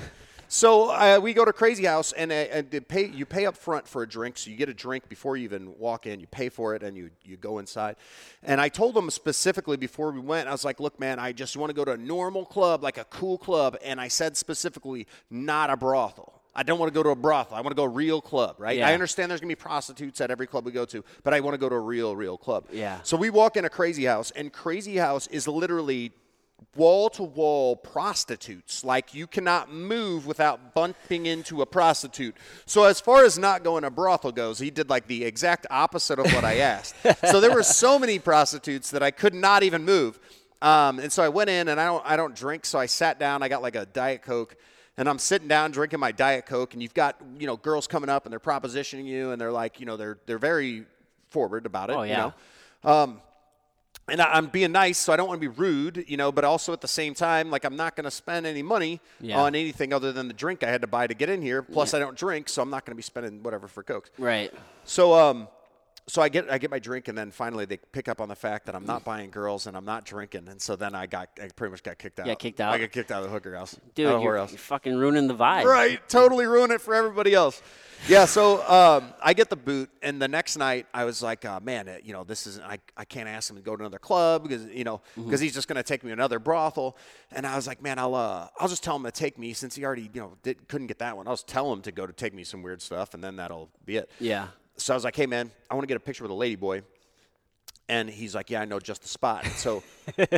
So 0.47 0.89
uh, 0.91 1.19
we 1.21 1.33
go 1.33 1.43
to 1.43 1.53
Crazy 1.53 1.85
House, 1.85 2.11
and, 2.11 2.31
uh, 2.31 2.79
pay, 2.87 3.07
you 3.07 3.25
pay 3.25 3.45
up 3.45 3.57
front 3.57 3.87
for 3.87 4.03
a 4.03 4.07
drink. 4.07 4.37
So 4.37 4.49
you 4.49 4.55
get 4.55 4.69
a 4.69 4.73
drink 4.73 5.09
before 5.09 5.37
you 5.37 5.43
even 5.43 5.77
walk 5.77 6.05
in. 6.05 6.19
You 6.19 6.27
pay 6.27 6.49
for 6.49 6.75
it, 6.75 6.83
and 6.83 6.95
you, 6.95 7.09
you 7.23 7.37
go 7.37 7.59
inside. 7.59 7.95
And 8.43 8.61
I 8.61 8.69
told 8.69 8.95
them 8.95 9.09
specifically 9.09 9.77
before 9.77 10.11
we 10.11 10.19
went, 10.19 10.47
I 10.47 10.51
was 10.51 10.63
like, 10.63 10.79
look, 10.79 10.99
man, 10.99 11.19
I 11.19 11.31
just 11.31 11.57
want 11.57 11.69
to 11.69 11.73
go 11.73 11.83
to 11.85 11.91
a 11.91 11.97
normal 11.97 12.45
club, 12.45 12.83
like 12.83 12.97
a 12.97 13.05
cool 13.05 13.37
club. 13.37 13.77
And 13.83 13.99
I 13.99 14.07
said 14.07 14.37
specifically, 14.37 15.07
not 15.29 15.69
a 15.69 15.77
brothel. 15.77 16.41
I 16.57 16.63
don't 16.63 16.79
want 16.79 16.89
to 16.89 16.93
go 16.93 17.03
to 17.03 17.09
a 17.09 17.15
brothel. 17.15 17.57
I 17.57 17.61
want 17.61 17.71
to 17.71 17.75
go 17.75 17.83
a 17.83 17.89
real 17.89 18.21
club, 18.21 18.55
right? 18.59 18.77
Yeah. 18.77 18.87
I 18.87 18.93
understand 18.93 19.29
there's 19.29 19.41
going 19.41 19.49
to 19.49 19.55
be 19.55 19.61
prostitutes 19.61 20.21
at 20.21 20.31
every 20.31 20.47
club 20.47 20.65
we 20.65 20.71
go 20.71 20.85
to, 20.85 21.03
but 21.23 21.33
I 21.33 21.41
want 21.41 21.53
to 21.53 21.57
go 21.57 21.67
to 21.67 21.75
a 21.75 21.79
real, 21.79 22.15
real 22.15 22.37
club. 22.37 22.67
Yeah. 22.71 22.99
So 23.03 23.17
we 23.17 23.29
walk 23.29 23.57
in 23.57 23.65
a 23.65 23.69
Crazy 23.69 24.05
House, 24.05 24.31
and 24.31 24.53
Crazy 24.53 24.95
House 24.95 25.27
is 25.27 25.49
literally 25.49 26.13
wall 26.75 27.09
to 27.11 27.23
wall 27.23 27.75
prostitutes. 27.75 28.83
Like 28.83 29.13
you 29.13 29.27
cannot 29.27 29.71
move 29.71 30.25
without 30.25 30.73
bumping 30.73 31.25
into 31.25 31.61
a 31.61 31.65
prostitute. 31.65 32.35
So 32.65 32.83
as 32.83 32.99
far 32.99 33.23
as 33.23 33.37
not 33.39 33.63
going 33.63 33.83
to 33.83 33.89
brothel 33.89 34.31
goes, 34.31 34.59
he 34.59 34.69
did 34.69 34.89
like 34.89 35.07
the 35.07 35.23
exact 35.23 35.67
opposite 35.69 36.19
of 36.19 36.25
what 36.33 36.43
I 36.43 36.57
asked. 36.57 36.95
so 37.29 37.39
there 37.39 37.53
were 37.53 37.63
so 37.63 37.97
many 37.97 38.19
prostitutes 38.19 38.91
that 38.91 39.01
I 39.03 39.11
could 39.11 39.33
not 39.33 39.63
even 39.63 39.85
move. 39.85 40.19
Um, 40.61 40.99
and 40.99 41.11
so 41.11 41.23
I 41.23 41.29
went 41.29 41.49
in 41.49 41.67
and 41.67 41.79
I 41.79 41.85
don't 41.85 42.05
I 42.05 42.15
don't 42.15 42.35
drink, 42.35 42.65
so 42.65 42.79
I 42.79 42.85
sat 42.87 43.19
down, 43.19 43.43
I 43.43 43.49
got 43.49 43.61
like 43.61 43.75
a 43.75 43.85
Diet 43.85 44.21
Coke. 44.21 44.55
And 44.97 45.09
I'm 45.09 45.19
sitting 45.19 45.49
down 45.49 45.71
drinking 45.71 45.99
my 45.99 46.13
Diet 46.13 46.45
Coke, 46.45 46.73
and 46.73 46.81
you've 46.81 46.93
got 46.93 47.17
you 47.37 47.47
know 47.47 47.57
girls 47.57 47.85
coming 47.85 48.09
up 48.09 48.25
and 48.25 48.31
they're 48.31 48.39
propositioning 48.39 49.03
you, 49.05 49.31
and 49.31 49.41
they're 49.41 49.51
like 49.51 49.81
you 49.81 49.85
know 49.85 49.97
they're 49.97 50.17
they're 50.25 50.37
very 50.37 50.85
forward 51.29 51.65
about 51.65 51.89
it. 51.89 51.97
Oh, 51.97 52.03
You 52.03 52.11
yeah. 52.11 52.31
know? 52.83 52.89
Um, 52.89 53.21
and 54.07 54.21
I, 54.21 54.25
I'm 54.33 54.47
being 54.47 54.71
nice, 54.71 54.97
so 54.97 55.11
I 55.13 55.15
don't 55.17 55.27
want 55.27 55.41
to 55.41 55.49
be 55.49 55.55
rude, 55.55 56.05
you 56.07 56.17
know, 56.17 56.31
but 56.31 56.43
also 56.43 56.71
at 56.73 56.81
the 56.81 56.87
same 56.87 57.13
time, 57.13 57.49
like 57.49 57.63
I'm 57.63 57.75
not 57.75 57.95
going 57.95 58.05
to 58.05 58.11
spend 58.11 58.45
any 58.45 58.61
money 58.61 58.99
Yeah. 59.19 59.39
on 59.41 59.55
anything 59.55 59.93
other 59.93 60.11
than 60.11 60.27
the 60.27 60.33
drink 60.33 60.63
I 60.63 60.69
had 60.69 60.81
to 60.81 60.87
buy 60.87 61.07
to 61.07 61.13
get 61.13 61.29
in 61.29 61.41
here. 61.41 61.61
Plus, 61.63 61.93
I 61.93 61.99
don't 61.99 62.15
drink, 62.17 62.49
so 62.49 62.61
I'm 62.61 62.69
not 62.69 62.85
going 62.85 62.91
to 62.93 62.97
be 62.97 63.01
spending 63.03 63.41
whatever 63.41 63.67
for 63.67 63.81
Coke. 63.83 64.11
Right. 64.17 64.53
So, 64.83 65.13
um, 65.13 65.47
so 66.07 66.21
I 66.21 66.29
get 66.29 66.51
I 66.51 66.59
get 66.59 66.69
my 66.69 66.77
drink, 66.77 67.07
and 67.07 67.17
then 67.17 67.31
finally 67.31 67.65
they 67.65 67.77
pick 67.77 68.07
up 68.07 68.21
on 68.21 68.29
the 68.29 68.35
fact 68.35 68.67
that 68.67 68.75
I'm 68.75 68.85
not 68.85 69.03
buying 69.03 69.31
girls 69.31 69.65
and 69.65 69.75
I'm 69.75 69.85
not 69.85 70.05
drinking, 70.05 70.47
and 70.47 70.61
so 70.61 70.75
then 70.75 70.93
I 70.93 71.07
got 71.07 71.29
I 71.41 71.47
pretty 71.55 71.71
much 71.71 71.81
got 71.81 71.97
kicked 71.97 72.19
out. 72.19 72.27
got 72.27 72.39
kicked 72.39 72.61
out? 72.61 72.73
I 72.73 72.77
got 72.77 72.91
kicked 72.91 73.11
out 73.11 73.23
of 73.23 73.29
the 73.29 73.33
hooker 73.33 73.55
house. 73.55 73.75
Dude, 73.95 74.21
you're, 74.21 74.37
you're 74.37 74.47
fucking 74.47 74.95
ruining 74.95 75.27
the 75.27 75.33
vibe. 75.35 75.65
Right, 75.65 75.99
totally 76.07 76.45
ruin 76.45 76.69
it 76.69 76.81
for 76.81 76.93
everybody 76.93 77.33
else. 77.33 77.61
Yeah, 78.07 78.25
so 78.25 78.61
um, 78.67 79.13
I 79.23 79.33
get 79.33 79.49
the 79.49 79.55
boot, 79.55 79.89
and 80.03 80.21
the 80.21 80.27
next 80.27 80.57
night 80.57 80.85
I 80.93 81.05
was 81.05 81.23
like, 81.23 81.43
uh, 81.43 81.59
man, 81.59 81.87
uh, 81.87 81.97
you 82.03 82.13
know, 82.13 82.23
this 82.23 82.45
isn't. 82.45 82.63
I, 82.63 82.77
I 82.95 83.05
can't 83.05 83.27
ask 83.27 83.49
him 83.49 83.55
to 83.55 83.63
go 83.63 83.75
to 83.75 83.81
another 83.81 83.97
club 83.97 84.43
because 84.43 84.65
you 84.65 84.83
know 84.83 85.01
because 85.15 85.39
he's 85.39 85.55
just 85.55 85.67
gonna 85.67 85.81
take 85.81 86.03
me 86.03 86.09
to 86.09 86.13
another 86.13 86.37
brothel. 86.37 86.97
And 87.31 87.47
I 87.47 87.55
was 87.55 87.65
like, 87.65 87.81
man, 87.81 87.97
I'll 87.97 88.13
uh, 88.13 88.47
I'll 88.59 88.67
just 88.67 88.83
tell 88.83 88.95
him 88.95 89.03
to 89.03 89.11
take 89.11 89.39
me 89.39 89.53
since 89.53 89.73
he 89.75 89.83
already 89.83 90.09
you 90.13 90.21
know 90.21 90.33
did, 90.43 90.67
couldn't 90.67 90.87
get 90.87 90.99
that 90.99 91.17
one. 91.17 91.27
I'll 91.27 91.33
just 91.33 91.47
tell 91.47 91.71
him 91.73 91.81
to 91.81 91.91
go 91.91 92.05
to 92.05 92.13
take 92.13 92.35
me 92.35 92.43
some 92.43 92.61
weird 92.61 92.83
stuff, 92.83 93.15
and 93.15 93.23
then 93.23 93.37
that'll 93.37 93.69
be 93.85 93.97
it. 93.97 94.11
Yeah. 94.19 94.49
So 94.77 94.93
I 94.93 94.97
was 94.97 95.03
like, 95.03 95.15
hey 95.15 95.25
man, 95.25 95.51
I 95.69 95.75
want 95.75 95.83
to 95.83 95.87
get 95.87 95.97
a 95.97 96.01
picture 96.01 96.23
with 96.23 96.31
a 96.31 96.35
lady 96.35 96.55
boy. 96.55 96.81
And 97.87 98.09
he's 98.09 98.33
like, 98.33 98.49
yeah, 98.49 98.61
I 98.61 98.65
know 98.65 98.79
just 98.79 99.03
the 99.03 99.07
spot. 99.07 99.43
And 99.43 99.53
so 99.53 99.83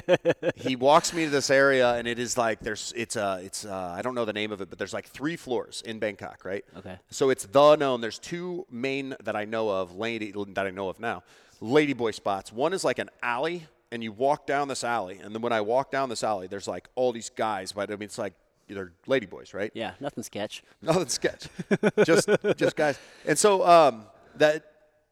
he 0.57 0.75
walks 0.75 1.13
me 1.13 1.23
to 1.23 1.29
this 1.29 1.49
area, 1.49 1.93
and 1.93 2.05
it 2.05 2.19
is 2.19 2.37
like 2.37 2.59
there's 2.59 2.91
it's 2.93 3.15
uh 3.15 3.39
it's 3.41 3.63
uh, 3.63 3.95
I 3.97 4.01
don't 4.01 4.15
know 4.15 4.25
the 4.25 4.33
name 4.33 4.51
of 4.51 4.59
it, 4.59 4.69
but 4.69 4.77
there's 4.77 4.93
like 4.93 5.07
three 5.07 5.37
floors 5.37 5.81
in 5.85 5.97
Bangkok, 5.97 6.43
right? 6.43 6.65
Okay. 6.77 6.97
So 7.09 7.29
it's 7.29 7.45
the 7.45 7.77
known. 7.77 8.01
There's 8.01 8.19
two 8.19 8.65
main 8.69 9.15
that 9.23 9.37
I 9.37 9.45
know 9.45 9.69
of, 9.69 9.95
lady 9.95 10.33
that 10.33 10.67
I 10.67 10.71
know 10.71 10.89
of 10.89 10.99
now, 10.99 11.23
ladyboy 11.61 12.15
spots. 12.15 12.51
One 12.51 12.73
is 12.73 12.83
like 12.83 12.99
an 12.99 13.09
alley, 13.23 13.65
and 13.93 14.03
you 14.03 14.11
walk 14.11 14.45
down 14.45 14.67
this 14.67 14.83
alley, 14.83 15.19
and 15.23 15.33
then 15.33 15.41
when 15.41 15.53
I 15.53 15.61
walk 15.61 15.89
down 15.89 16.09
this 16.09 16.25
alley, 16.25 16.47
there's 16.47 16.67
like 16.67 16.89
all 16.95 17.13
these 17.13 17.29
guys, 17.29 17.71
but 17.71 17.89
I 17.89 17.93
mean 17.93 18.03
it's 18.03 18.17
like 18.17 18.33
they're 18.67 18.91
ladyboys, 19.07 19.53
right? 19.53 19.71
Yeah. 19.73 19.93
Nothing 19.99 20.23
sketch. 20.23 20.63
Nothing 20.81 21.07
sketch. 21.07 21.47
just 22.03 22.29
just 22.57 22.75
guys. 22.75 22.99
And 23.25 23.37
so 23.37 23.65
um, 23.65 24.03
that 24.39 24.65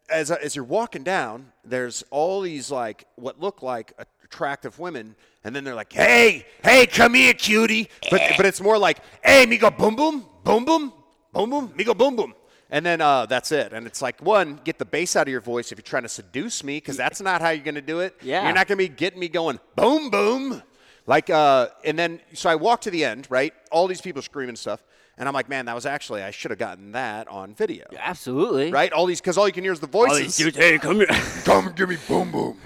as 0.10 0.32
as 0.32 0.56
you're 0.56 0.66
walking 0.66 1.04
down, 1.04 1.52
there's 1.64 2.04
all 2.12 2.42
these 2.42 2.72
like 2.72 3.06
what 3.16 3.40
look 3.40 3.62
like 3.62 3.94
attractive 4.24 4.80
women, 4.80 5.16
and 5.44 5.56
then 5.56 5.64
they're 5.64 5.76
like, 5.76 5.94
"Hey, 5.94 6.46
hey, 6.64 6.86
come 6.86 7.14
here, 7.14 7.34
cutie." 7.34 7.90
But 8.10 8.22
but 8.38 8.46
it's 8.46 8.62
more 8.62 8.78
like, 8.78 9.00
"Hey, 9.24 9.46
me 9.46 9.58
go 9.58 9.70
boom 9.70 9.96
boom, 9.96 10.26
boom 10.44 10.66
boom, 10.66 10.94
boom 11.34 11.50
boom, 11.50 11.74
me 11.76 11.84
go 11.84 11.94
boom 11.94 12.16
boom." 12.16 12.34
And 12.70 12.86
then 12.86 13.00
uh, 13.00 13.26
that's 13.28 13.52
it. 13.52 13.74
And 13.74 13.86
it's 13.86 14.02
like, 14.02 14.22
one, 14.22 14.60
get 14.64 14.80
the 14.80 14.86
bass 14.86 15.16
out 15.16 15.28
of 15.28 15.32
your 15.32 15.40
voice 15.40 15.72
if 15.72 15.78
you're 15.78 15.84
trying 15.84 16.04
to 16.04 16.10
seduce 16.10 16.64
me, 16.64 16.78
because 16.78 16.98
that's 16.98 17.22
not 17.22 17.40
how 17.42 17.52
you're 17.52 17.64
going 17.64 17.76
to 17.76 17.82
do 17.82 18.00
it. 18.00 18.16
Yeah. 18.22 18.44
You're 18.44 18.56
not 18.56 18.68
going 18.68 18.80
to 18.80 18.90
be 18.90 18.94
getting 18.94 19.20
me 19.20 19.30
going 19.30 19.60
boom 19.76 20.10
boom. 20.10 20.64
Like, 21.06 21.30
uh, 21.30 21.68
and 21.84 21.98
then, 21.98 22.20
so 22.34 22.50
I 22.50 22.56
walk 22.56 22.82
to 22.82 22.92
the 22.92 23.06
end, 23.06 23.28
right? 23.30 23.54
All 23.72 23.86
these 23.86 24.02
people 24.02 24.24
screaming 24.24 24.56
stuff. 24.56 24.84
And 25.18 25.28
I'm 25.30 25.34
like, 25.34 25.48
man, 25.48 25.66
that 25.66 25.76
was 25.76 25.86
actually, 25.86 26.22
I 26.24 26.32
should 26.32 26.52
have 26.52 26.60
gotten 26.60 26.92
that 26.92 27.28
on 27.30 27.54
video. 27.54 27.86
Absolutely. 27.98 28.72
Right? 28.72 28.92
All 28.92 29.06
these, 29.06 29.22
because 29.22 29.38
all 29.38 29.48
you 29.48 29.54
can 29.54 29.64
hear 29.64 29.72
is 29.74 29.80
the 29.80 29.88
voices. 29.88 30.18
All 30.18 30.24
these 30.24 30.36
dudes, 30.38 30.58
hey, 30.58 30.78
come 30.78 30.98
here. 30.98 31.08
Come 31.46 31.72
give 31.74 31.88
me 31.90 31.98
boom 32.08 32.32
boom. 32.32 32.60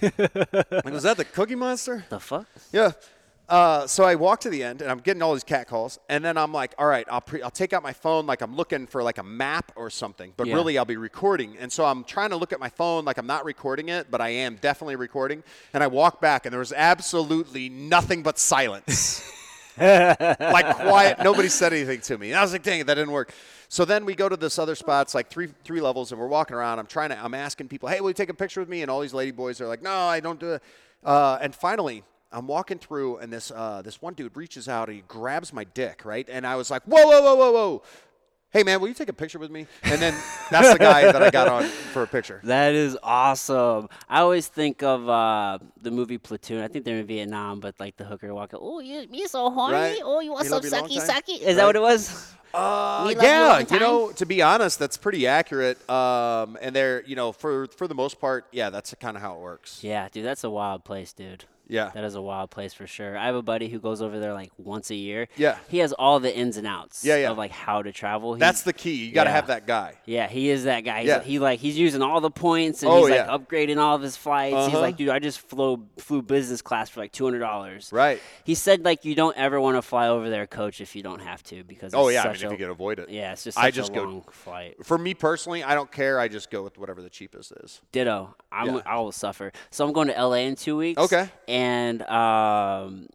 like, 0.02 0.84
was 0.92 1.02
that 1.02 1.16
the 1.16 1.24
Cookie 1.24 1.54
Monster? 1.54 2.04
the 2.08 2.18
fuck? 2.20 2.46
Yeah. 2.72 2.92
Uh, 3.48 3.86
so 3.86 4.04
I 4.04 4.14
walk 4.14 4.40
to 4.42 4.50
the 4.50 4.62
end, 4.62 4.80
and 4.80 4.90
I'm 4.90 5.00
getting 5.00 5.20
all 5.20 5.34
these 5.34 5.44
cat 5.44 5.66
calls, 5.68 5.98
and 6.08 6.24
then 6.24 6.38
I'm 6.38 6.52
like, 6.54 6.74
all 6.78 6.86
right, 6.86 7.06
I'll 7.10 7.20
pre- 7.20 7.42
I'll 7.42 7.50
take 7.50 7.74
out 7.74 7.82
my 7.82 7.92
phone, 7.92 8.24
like 8.24 8.40
I'm 8.40 8.56
looking 8.56 8.86
for 8.86 9.02
like 9.02 9.18
a 9.18 9.22
map 9.22 9.72
or 9.76 9.90
something, 9.90 10.32
but 10.38 10.46
Yeah. 10.46 10.54
really 10.54 10.78
I'll 10.78 10.86
be 10.86 10.96
recording, 10.96 11.58
and 11.58 11.70
so 11.70 11.84
I'm 11.84 12.02
trying 12.04 12.30
to 12.30 12.36
look 12.36 12.54
at 12.54 12.60
my 12.60 12.70
phone, 12.70 13.04
like 13.04 13.18
I'm 13.18 13.26
not 13.26 13.44
recording 13.44 13.90
it, 13.90 14.10
but 14.10 14.22
I 14.22 14.30
am 14.30 14.56
definitely 14.56 14.96
recording, 14.96 15.42
and 15.74 15.82
I 15.82 15.88
walk 15.88 16.18
back, 16.20 16.46
and 16.46 16.52
there 16.52 16.60
was 16.60 16.72
absolutely 16.72 17.68
nothing 17.68 18.22
but 18.22 18.38
silence, 18.38 19.22
like 19.78 20.76
quiet, 20.76 21.18
nobody 21.22 21.48
said 21.48 21.72
anything 21.72 22.00
to 22.02 22.18
me, 22.18 22.30
and 22.30 22.38
I 22.38 22.42
was 22.42 22.52
like, 22.52 22.62
dang 22.62 22.80
it, 22.80 22.86
that 22.86 22.94
didn't 22.94 23.12
work. 23.12 23.32
So 23.68 23.84
then 23.84 24.04
we 24.04 24.14
go 24.14 24.28
to 24.28 24.36
this 24.36 24.58
other 24.58 24.74
spot. 24.74 25.06
It's 25.06 25.14
like 25.14 25.30
three 25.30 25.48
three 25.64 25.80
levels, 25.80 26.12
and 26.12 26.20
we're 26.20 26.26
walking 26.26 26.56
around. 26.56 26.78
I'm 26.78 26.86
trying 26.86 27.10
to. 27.10 27.22
I'm 27.22 27.34
asking 27.34 27.68
people, 27.68 27.88
"Hey, 27.88 28.00
will 28.00 28.10
you 28.10 28.14
take 28.14 28.28
a 28.28 28.34
picture 28.34 28.60
with 28.60 28.68
me?" 28.68 28.82
And 28.82 28.90
all 28.90 29.00
these 29.00 29.14
lady 29.14 29.30
boys 29.30 29.60
are 29.60 29.66
like, 29.66 29.82
"No, 29.82 29.90
I 29.90 30.20
don't 30.20 30.38
do 30.38 30.52
it." 30.52 30.62
Uh, 31.04 31.38
and 31.40 31.54
finally, 31.54 32.04
I'm 32.32 32.46
walking 32.46 32.78
through, 32.78 33.18
and 33.18 33.32
this 33.32 33.50
uh, 33.50 33.82
this 33.82 34.00
one 34.00 34.14
dude 34.14 34.36
reaches 34.36 34.68
out 34.68 34.88
and 34.88 34.96
he 34.96 35.04
grabs 35.06 35.52
my 35.52 35.64
dick, 35.64 36.04
right? 36.04 36.28
And 36.30 36.46
I 36.46 36.56
was 36.56 36.70
like, 36.70 36.82
whoa, 36.84 37.04
whoa, 37.04 37.22
whoa, 37.22 37.34
whoa, 37.34 37.52
whoa. 37.52 37.82
Hey 38.52 38.64
man, 38.64 38.80
will 38.82 38.88
you 38.88 38.94
take 38.94 39.08
a 39.08 39.14
picture 39.14 39.38
with 39.38 39.50
me? 39.50 39.66
And 39.82 40.00
then 40.00 40.14
that's 40.50 40.74
the 40.74 40.78
guy 40.78 41.10
that 41.10 41.22
I 41.22 41.30
got 41.30 41.48
on 41.48 41.64
for 41.64 42.02
a 42.02 42.06
picture. 42.06 42.40
That 42.52 42.74
is 42.74 42.98
awesome. 43.02 43.88
I 44.10 44.20
always 44.20 44.46
think 44.46 44.82
of 44.82 45.08
uh, 45.08 45.58
the 45.80 45.90
movie 45.90 46.18
Platoon. 46.18 46.62
I 46.62 46.68
think 46.68 46.84
they're 46.84 46.98
in 46.98 47.06
Vietnam, 47.06 47.60
but 47.60 47.80
like 47.80 47.96
the 47.96 48.04
hooker 48.04 48.32
walking. 48.34 48.58
Oh, 48.60 48.80
you 48.80 49.06
you 49.10 49.26
so 49.26 49.50
horny. 49.50 49.74
Right. 49.74 49.98
Oh, 50.04 50.20
you 50.20 50.32
want 50.32 50.44
Me 50.44 50.48
some 50.50 50.56
love 50.56 50.64
you 50.66 50.70
long 50.70 50.88
sucky 50.88 51.06
time." 51.06 51.22
sucky? 51.22 51.40
Is 51.40 51.56
that 51.56 51.64
what 51.64 51.76
it 51.76 51.82
was? 51.82 52.34
Uh, 52.52 53.04
Me 53.08 53.14
love 53.14 53.22
you 53.24 53.28
yeah, 53.28 53.58
you 53.70 53.80
know, 53.80 54.12
to 54.12 54.26
be 54.26 54.42
honest, 54.42 54.78
that's 54.78 54.98
pretty 54.98 55.26
accurate. 55.26 55.78
Um, 55.88 56.58
and 56.60 56.76
they're, 56.76 57.02
you 57.06 57.16
know, 57.16 57.32
for 57.32 57.68
for 57.68 57.88
the 57.88 57.94
most 57.94 58.20
part, 58.20 58.46
yeah, 58.52 58.68
that's 58.68 58.92
kind 59.00 59.16
of 59.16 59.22
how 59.22 59.34
it 59.36 59.40
works. 59.40 59.82
Yeah, 59.82 60.10
dude, 60.12 60.26
that's 60.26 60.44
a 60.44 60.50
wild 60.50 60.84
place, 60.84 61.14
dude. 61.14 61.44
Yeah. 61.68 61.90
That 61.94 62.04
is 62.04 62.14
a 62.14 62.20
wild 62.22 62.50
place 62.50 62.74
for 62.74 62.86
sure. 62.86 63.16
I 63.16 63.26
have 63.26 63.34
a 63.34 63.42
buddy 63.42 63.68
who 63.68 63.78
goes 63.78 64.02
over 64.02 64.18
there 64.18 64.34
like 64.34 64.50
once 64.58 64.90
a 64.90 64.94
year. 64.94 65.28
Yeah. 65.36 65.56
He 65.68 65.78
has 65.78 65.92
all 65.94 66.20
the 66.20 66.34
ins 66.34 66.56
and 66.56 66.66
outs 66.66 67.04
Yeah, 67.04 67.16
yeah. 67.16 67.30
of 67.30 67.38
like 67.38 67.50
how 67.50 67.82
to 67.82 67.92
travel. 67.92 68.34
He- 68.34 68.40
That's 68.40 68.62
the 68.62 68.72
key. 68.72 69.06
You 69.06 69.12
got 69.12 69.24
to 69.24 69.30
Yeah. 69.30 69.34
have 69.36 69.46
that 69.46 69.66
guy. 69.66 69.94
Yeah, 70.04 70.28
he 70.28 70.50
is 70.50 70.64
that 70.64 70.80
guy. 70.80 71.00
He's, 71.00 71.08
Yeah. 71.08 71.22
He 71.22 71.38
like 71.38 71.60
he's 71.60 71.78
using 71.78 72.02
all 72.02 72.20
the 72.20 72.30
points 72.30 72.82
and 72.82 72.90
Oh, 72.92 73.06
he's 73.06 73.10
like 73.16 73.26
yeah. 73.26 73.36
upgrading 73.38 73.78
all 73.78 73.96
of 73.96 74.02
his 74.02 74.16
flights. 74.16 74.50
He's 74.54 74.58
Uh-huh. 74.58 74.68
He's 74.70 74.80
like, 74.80 74.96
dude, 74.96 75.08
I 75.08 75.18
just 75.18 75.40
flew 75.40 75.86
flew 75.98 76.20
business 76.20 76.60
class 76.62 76.90
for 76.90 77.00
like 77.00 77.12
two 77.12 77.24
hundred 77.24 77.38
dollars. 77.40 77.90
Right. 77.92 78.20
He 78.44 78.54
said 78.54 78.84
like 78.84 79.04
you 79.04 79.14
don't 79.14 79.36
ever 79.36 79.60
want 79.60 79.76
to 79.78 79.82
fly 79.82 80.08
over 80.08 80.28
there, 80.28 80.46
coach, 80.46 80.80
if 80.80 80.94
you 80.96 81.02
don't 81.02 81.20
have 81.20 81.42
to 81.44 81.64
because 81.64 81.94
Oh 81.94 82.08
it's 82.08 82.14
yeah, 82.14 82.22
I 82.22 82.26
mean, 82.26 82.34
such 82.34 82.44
if 82.44 82.50
you 82.52 82.58
can 82.58 82.70
avoid 82.70 82.98
it. 82.98 83.08
yeah, 83.08 83.32
it's 83.32 83.44
just 83.44 83.56
I 83.58 83.70
just 83.70 83.90
a 83.92 83.94
go- 83.94 84.24
flight. 84.30 84.84
For 84.84 84.98
me 84.98 85.14
personally, 85.14 85.62
I 85.64 85.74
don't 85.74 85.90
care. 85.90 86.18
I 86.20 86.28
just 86.28 86.50
go 86.50 86.62
with 86.62 86.76
whatever 86.76 87.00
the 87.02 87.10
cheapest 87.10 87.52
is. 87.62 87.80
Ditto. 87.92 88.34
I'm 88.50 88.66
Yeah. 88.76 88.80
I 88.84 88.98
will 88.98 89.12
suffer. 89.12 89.52
So 89.70 89.86
I'm 89.86 89.92
going 89.92 90.08
to 90.08 90.14
LA 90.20 90.38
in 90.44 90.56
two 90.56 90.76
weeks. 90.76 91.00
Okay. 91.00 91.30
And 91.52 92.00
um, 92.02 93.08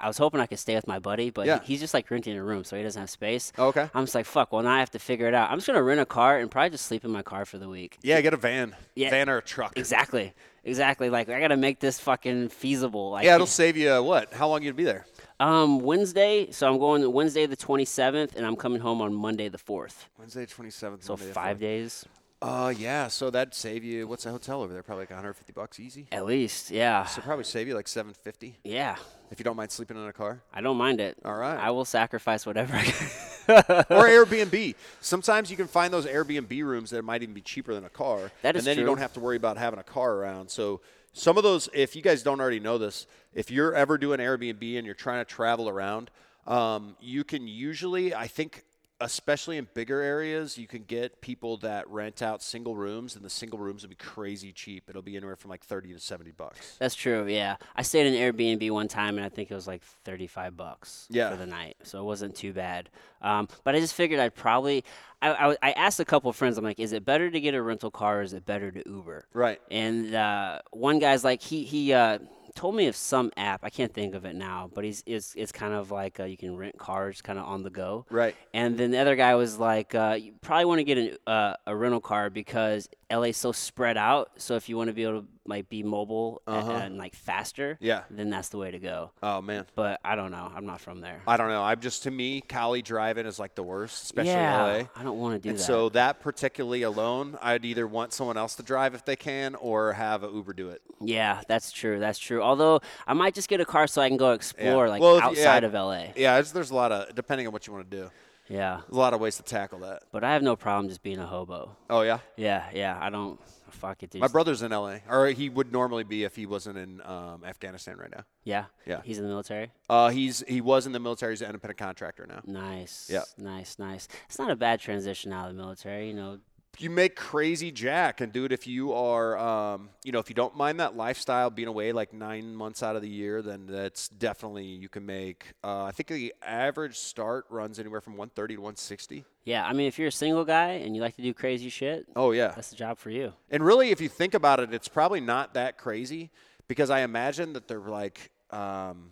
I 0.00 0.08
was 0.08 0.18
hoping 0.18 0.40
I 0.40 0.46
could 0.46 0.58
stay 0.58 0.74
with 0.74 0.88
my 0.88 0.98
buddy, 0.98 1.30
but 1.30 1.46
Yeah. 1.46 1.60
he- 1.60 1.66
he's 1.74 1.80
just 1.80 1.94
like 1.94 2.10
renting 2.10 2.36
a 2.36 2.42
room, 2.42 2.64
so 2.64 2.76
he 2.76 2.82
doesn't 2.82 2.98
have 3.00 3.08
space. 3.10 3.52
Okay. 3.58 3.88
I'm 3.94 4.04
just 4.04 4.14
like, 4.16 4.26
fuck. 4.26 4.52
Well, 4.52 4.62
now 4.64 4.72
I 4.72 4.80
have 4.80 4.90
to 4.90 4.98
figure 4.98 5.28
it 5.28 5.34
out. 5.34 5.50
I'm 5.50 5.58
just 5.58 5.66
gonna 5.68 5.82
rent 5.82 6.00
a 6.00 6.04
car 6.06 6.38
and 6.38 6.50
probably 6.50 6.70
just 6.70 6.86
sleep 6.86 7.04
in 7.04 7.12
my 7.12 7.22
car 7.22 7.44
for 7.44 7.58
the 7.58 7.68
week. 7.68 7.96
Yeah, 8.02 8.20
get 8.20 8.34
a 8.34 8.36
van. 8.36 8.74
Yeah. 8.96 9.10
Van 9.10 9.28
or 9.28 9.38
a 9.38 9.42
truck. 9.42 9.74
Exactly. 9.78 10.32
Exactly. 10.64 11.08
Like 11.08 11.28
I 11.28 11.38
gotta 11.40 11.56
make 11.56 11.78
this 11.78 12.00
fucking 12.00 12.48
feasible. 12.48 13.10
Like, 13.12 13.24
Yeah, 13.24 13.36
it'll 13.36 13.46
save 13.46 13.76
you 13.76 13.90
uh, 13.92 14.02
what? 14.02 14.34
How 14.34 14.48
long 14.48 14.62
you'd 14.62 14.76
be 14.76 14.84
there? 14.84 15.06
um 15.40 15.78
Wednesday. 15.78 16.50
So 16.50 16.68
I'm 16.68 16.78
going 16.80 17.12
Wednesday 17.12 17.46
the 17.46 17.56
27th, 17.56 18.34
and 18.34 18.44
I'm 18.44 18.56
coming 18.56 18.80
home 18.80 19.00
on 19.00 19.14
Monday 19.14 19.48
the 19.48 19.56
4th. 19.58 20.06
Wednesday, 20.18 20.46
twenty 20.46 20.70
seventh. 20.70 21.04
So 21.04 21.16
five 21.16 21.60
days 21.60 22.04
Uh, 22.40 22.72
yeah. 22.76 23.08
So 23.08 23.30
that'd 23.30 23.52
save 23.54 23.82
you. 23.82 24.06
What's 24.06 24.24
the 24.24 24.30
hotel 24.30 24.62
over 24.62 24.72
there? 24.72 24.82
Probably 24.82 25.02
like 25.02 25.10
150 25.10 25.52
bucks 25.52 25.80
easy. 25.80 26.06
at 26.12 26.24
least. 26.24 26.70
Yeah. 26.70 27.04
So 27.04 27.20
probably 27.20 27.44
save 27.44 27.66
you 27.66 27.74
like 27.74 27.88
750 27.88 28.60
Yeah. 28.64 28.96
if 29.30 29.40
you 29.40 29.44
don't 29.44 29.56
mind 29.56 29.70
sleeping 29.72 29.96
in 29.96 30.04
a 30.06 30.12
car 30.12 30.40
I 30.54 30.60
don't 30.60 30.76
mind 30.76 31.00
it. 31.00 31.16
All 31.24 31.34
right. 31.34 31.58
I 31.58 31.70
will 31.70 31.84
sacrifice 31.84 32.46
whatever 32.46 32.74
I 32.76 32.84
can. 32.84 33.06
or 33.90 34.06
Airbnb. 34.26 34.74
Sometimes 35.00 35.50
you 35.50 35.56
can 35.56 35.66
find 35.66 35.92
those 35.92 36.06
Airbnb 36.06 36.62
rooms 36.62 36.90
that 36.90 37.02
might 37.02 37.22
even 37.22 37.34
be 37.34 37.40
cheaper 37.40 37.74
than 37.74 37.84
a 37.84 37.88
car. 37.90 38.30
That 38.42 38.54
is 38.56 38.60
and 38.60 38.66
then 38.66 38.78
you 38.78 38.86
don't 38.86 38.98
have 38.98 39.12
to 39.14 39.20
worry 39.20 39.36
about 39.36 39.56
having 39.56 39.80
a 39.80 39.84
car 39.84 40.14
around. 40.14 40.48
So 40.50 40.80
some 41.12 41.36
of 41.36 41.42
those, 41.42 41.68
if 41.74 41.96
you 41.96 42.02
guys 42.02 42.22
don't 42.22 42.40
already 42.40 42.60
know 42.60 42.78
this, 42.78 43.06
if 43.34 43.50
you're 43.50 43.74
ever 43.74 43.98
doing 43.98 44.20
Airbnb 44.20 44.76
and 44.76 44.86
you're 44.86 44.94
trying 44.94 45.20
to 45.20 45.24
travel 45.24 45.68
around, 45.68 46.10
um, 46.46 46.96
you 47.00 47.24
can 47.24 47.48
usually, 47.48 48.14
I 48.14 48.26
think, 48.28 48.64
especially 49.00 49.56
in 49.58 49.68
bigger 49.74 50.00
areas, 50.00 50.58
you 50.58 50.66
can 50.66 50.82
get 50.82 51.20
people 51.20 51.56
that 51.58 51.88
rent 51.88 52.20
out 52.22 52.42
single 52.42 52.74
rooms, 52.76 53.14
and 53.16 53.24
the 53.24 53.30
single 53.30 53.58
rooms 53.58 53.82
will 53.82 53.90
be 53.90 53.94
crazy 53.94 54.52
cheap. 54.52 54.84
It'll 54.88 55.02
be 55.02 55.16
anywhere 55.16 55.36
from 55.36 55.50
like 55.50 55.64
thirty 55.64 55.92
to 55.92 56.00
seventy 56.00 56.32
bucks. 56.32 56.76
That's 56.78 56.94
true. 56.94 57.26
Yeah. 57.26 57.56
I 57.76 57.82
stayed 57.82 58.06
in 58.06 58.14
Airbnb 58.14 58.70
one 58.70 58.88
time, 58.88 59.16
and 59.16 59.24
I 59.24 59.28
think 59.28 59.50
it 59.50 59.54
was 59.54 59.66
like 59.66 59.82
35 60.04 60.56
bucks 60.56 61.06
Yeah. 61.10 61.30
for 61.30 61.36
the 61.36 61.46
night, 61.46 61.76
so 61.84 62.00
it 62.00 62.04
wasn't 62.04 62.34
too 62.34 62.52
bad. 62.52 62.88
Um, 63.22 63.48
but 63.64 63.74
I 63.74 63.80
just 63.80 63.94
figured 63.94 64.20
I'd 64.20 64.34
probably. 64.34 64.84
I, 65.20 65.30
I, 65.50 65.56
I 65.62 65.72
asked 65.72 65.98
a 65.98 66.04
couple 66.04 66.30
of 66.30 66.36
friends. 66.36 66.58
I'm 66.58 66.64
like, 66.64 66.78
is 66.78 66.92
it 66.92 67.04
better 67.04 67.28
to 67.28 67.40
get 67.40 67.54
a 67.54 67.60
rental 67.62 67.90
car, 67.90 68.18
or 68.20 68.22
is 68.22 68.32
it 68.32 68.46
better 68.46 68.70
to 68.70 68.82
Uber? 68.88 69.26
Right. 69.32 69.60
And 69.70 70.14
uh, 70.14 70.60
one 70.70 70.98
guy's 71.00 71.24
like, 71.24 71.42
he 71.42 71.64
he 71.64 71.92
uh, 71.92 72.18
told 72.58 72.74
me 72.74 72.88
of 72.88 72.96
some 72.96 73.30
app. 73.36 73.60
I 73.62 73.70
can't 73.70 73.94
think 73.94 74.16
of 74.16 74.24
it 74.24 74.34
now, 74.34 74.68
but 74.74 74.82
he's 74.82 75.04
it's 75.06 75.32
it's 75.36 75.52
kind 75.52 75.72
of 75.72 75.92
like 75.92 76.18
uh, 76.18 76.24
you 76.24 76.36
can 76.36 76.56
rent 76.56 76.76
cars 76.76 77.22
kind 77.22 77.38
of 77.38 77.46
on 77.46 77.62
the 77.62 77.70
go. 77.70 78.04
Right. 78.10 78.34
And 78.52 78.76
then 78.76 78.90
the 78.90 78.98
other 78.98 79.14
guy 79.14 79.36
was 79.36 79.58
like, 79.58 79.94
uh, 79.94 80.16
you 80.20 80.32
probably 80.40 80.64
want 80.64 80.80
to 80.80 80.84
get 80.84 80.98
an, 80.98 81.16
uh, 81.24 81.54
a 81.68 81.76
rental 81.76 82.00
car 82.00 82.30
because 82.30 82.88
LA's 83.12 83.36
so 83.36 83.52
spread 83.52 83.96
out. 83.96 84.32
So 84.38 84.56
if 84.56 84.68
you 84.68 84.76
want 84.76 84.88
to 84.88 84.92
be 84.92 85.04
able 85.04 85.20
to 85.20 85.28
like 85.48 85.68
be 85.68 85.82
mobile 85.82 86.42
Uh-huh. 86.46 86.70
and, 86.72 86.98
like 86.98 87.14
faster, 87.14 87.76
Yeah. 87.80 88.02
then 88.10 88.30
that's 88.30 88.50
the 88.50 88.58
way 88.58 88.70
to 88.70 88.78
go. 88.78 89.10
Oh 89.22 89.40
man. 89.40 89.66
But 89.74 89.98
I 90.04 90.14
don't 90.14 90.30
know. 90.30 90.50
I'm 90.54 90.66
not 90.66 90.80
from 90.80 91.00
there. 91.00 91.20
I 91.26 91.36
don't 91.36 91.48
know. 91.48 91.62
I'm 91.62 91.80
just 91.80 92.02
to 92.04 92.10
me, 92.10 92.40
Cali 92.42 92.82
driving 92.82 93.26
is 93.26 93.38
like 93.38 93.54
the 93.54 93.62
worst, 93.62 94.04
especially 94.04 94.32
yeah, 94.32 94.62
LA. 94.62 94.84
I 94.94 95.02
don't 95.02 95.18
want 95.18 95.34
to 95.34 95.38
do 95.40 95.50
And 95.50 95.58
that. 95.58 95.62
so 95.62 95.88
that 95.90 96.20
particularly 96.20 96.82
alone, 96.82 97.38
I'd 97.42 97.64
either 97.64 97.86
want 97.86 98.12
someone 98.12 98.36
else 98.36 98.54
to 98.56 98.62
drive 98.62 98.94
if 98.94 99.04
they 99.04 99.16
can, 99.16 99.54
or 99.56 99.94
have 99.94 100.22
an 100.22 100.34
Uber 100.34 100.52
do 100.52 100.68
it. 100.70 100.82
yeah, 101.00 101.40
that's 101.48 101.72
true. 101.72 101.98
That's 101.98 102.18
true. 102.18 102.42
Although 102.42 102.80
I 103.06 103.14
might 103.14 103.34
just 103.34 103.48
get 103.48 103.60
a 103.60 103.64
car 103.64 103.86
so 103.86 104.02
I 104.02 104.08
can 104.08 104.16
go 104.18 104.32
explore 104.32 104.88
like 104.88 105.00
Well, 105.00 105.20
outside 105.20 105.62
yeah. 105.62 105.68
of 105.68 105.74
LA. 105.74 106.06
Yeah, 106.16 106.40
there's 106.42 106.70
a 106.70 106.74
lot 106.74 106.92
of 106.92 107.14
depending 107.14 107.46
on 107.46 107.52
what 107.52 107.66
you 107.66 107.72
want 107.72 107.90
to 107.90 107.96
do. 107.96 108.10
Yeah. 108.50 108.80
There's 108.86 108.96
a 108.96 109.00
lot 109.00 109.12
of 109.14 109.20
ways 109.20 109.36
to 109.36 109.42
tackle 109.42 109.80
that. 109.80 110.04
But 110.10 110.24
I 110.24 110.32
have 110.32 110.42
no 110.42 110.56
problem 110.56 110.88
just 110.88 111.02
being 111.02 111.18
a 111.18 111.26
hobo. 111.26 111.76
Oh 111.90 112.00
yeah, 112.02 112.18
Yeah, 112.36 112.64
yeah. 112.72 112.98
I 113.00 113.10
don't. 113.10 113.38
Fuck 113.70 114.02
it, 114.02 114.10
dude. 114.10 114.20
my 114.20 114.28
brother's 114.28 114.62
in 114.62 114.70
LA, 114.72 114.98
or 115.08 115.28
he 115.28 115.48
would 115.48 115.72
normally 115.72 116.04
be 116.04 116.24
if 116.24 116.36
he 116.36 116.46
wasn't 116.46 116.78
in 116.78 117.00
um, 117.04 117.44
Afghanistan 117.44 117.96
right 117.98 118.10
now. 118.10 118.24
Yeah. 118.44 118.64
Yeah. 118.86 119.00
He's 119.04 119.18
in 119.18 119.24
the 119.24 119.30
military. 119.30 119.70
Uh, 119.88 120.08
he's 120.08 120.42
he 120.48 120.60
was 120.60 120.86
in 120.86 120.92
the 120.92 120.98
military. 121.00 121.32
He's 121.32 121.42
an 121.42 121.48
independent 121.48 121.78
contractor 121.78 122.26
now. 122.26 122.40
Nice. 122.46 123.08
Yeah. 123.12 123.22
Nice, 123.36 123.78
nice. 123.78 124.08
It's 124.28 124.38
not 124.38 124.50
a 124.50 124.56
bad 124.56 124.80
transition 124.80 125.32
out 125.32 125.50
of 125.50 125.56
the 125.56 125.62
military. 125.62 126.08
You 126.08 126.14
know, 126.14 126.38
You 126.80 126.90
make 126.90 127.16
crazy 127.16 127.70
jack, 127.72 128.20
and 128.20 128.32
dude, 128.32 128.52
if 128.52 128.66
you 128.66 128.92
are, 128.92 129.36
um, 129.36 129.90
you 130.04 130.12
know, 130.12 130.20
if 130.20 130.28
you 130.28 130.34
don't 130.34 130.56
mind 130.56 130.78
that 130.80 130.96
lifestyle, 130.96 131.50
being 131.50 131.68
away 131.68 131.92
like 131.92 132.12
nine 132.12 132.54
months 132.54 132.82
out 132.82 132.94
of 132.94 133.02
the 133.02 133.08
year, 133.08 133.42
then 133.42 133.66
that's 133.66 134.08
definitely 134.08 134.64
you 134.64 134.88
can 134.88 135.04
make. 135.04 135.54
Uh, 135.64 135.84
I 135.84 135.90
think 135.90 136.08
the 136.08 136.32
average 136.42 136.96
start 136.96 137.46
runs 137.50 137.78
anywhere 137.78 138.00
from 138.00 138.12
130 138.14 138.54
to 138.54 138.60
160. 138.60 139.24
yeah. 139.44 139.66
I 139.66 139.72
mean, 139.72 139.88
if 139.88 139.98
you're 139.98 140.08
a 140.08 140.12
single 140.12 140.44
guy 140.44 140.72
and 140.72 140.94
you 140.94 141.02
like 141.02 141.16
to 141.16 141.22
do 141.22 141.34
crazy 141.34 141.68
shit, 141.68 142.06
Oh 142.14 142.30
yeah, 142.30 142.48
that's 142.48 142.70
the 142.70 142.76
job 142.76 142.98
for 142.98 143.10
you. 143.10 143.32
And 143.50 143.64
really, 143.64 143.90
if 143.90 144.00
you 144.00 144.08
think 144.08 144.34
about 144.34 144.60
it, 144.60 144.72
it's 144.72 144.88
probably 144.88 145.20
not 145.20 145.54
that 145.54 145.78
crazy 145.78 146.30
because 146.68 146.90
I 146.90 147.00
imagine 147.00 147.54
that 147.54 147.66
they're 147.66 147.80
like 147.80 148.30
um, 148.50 149.10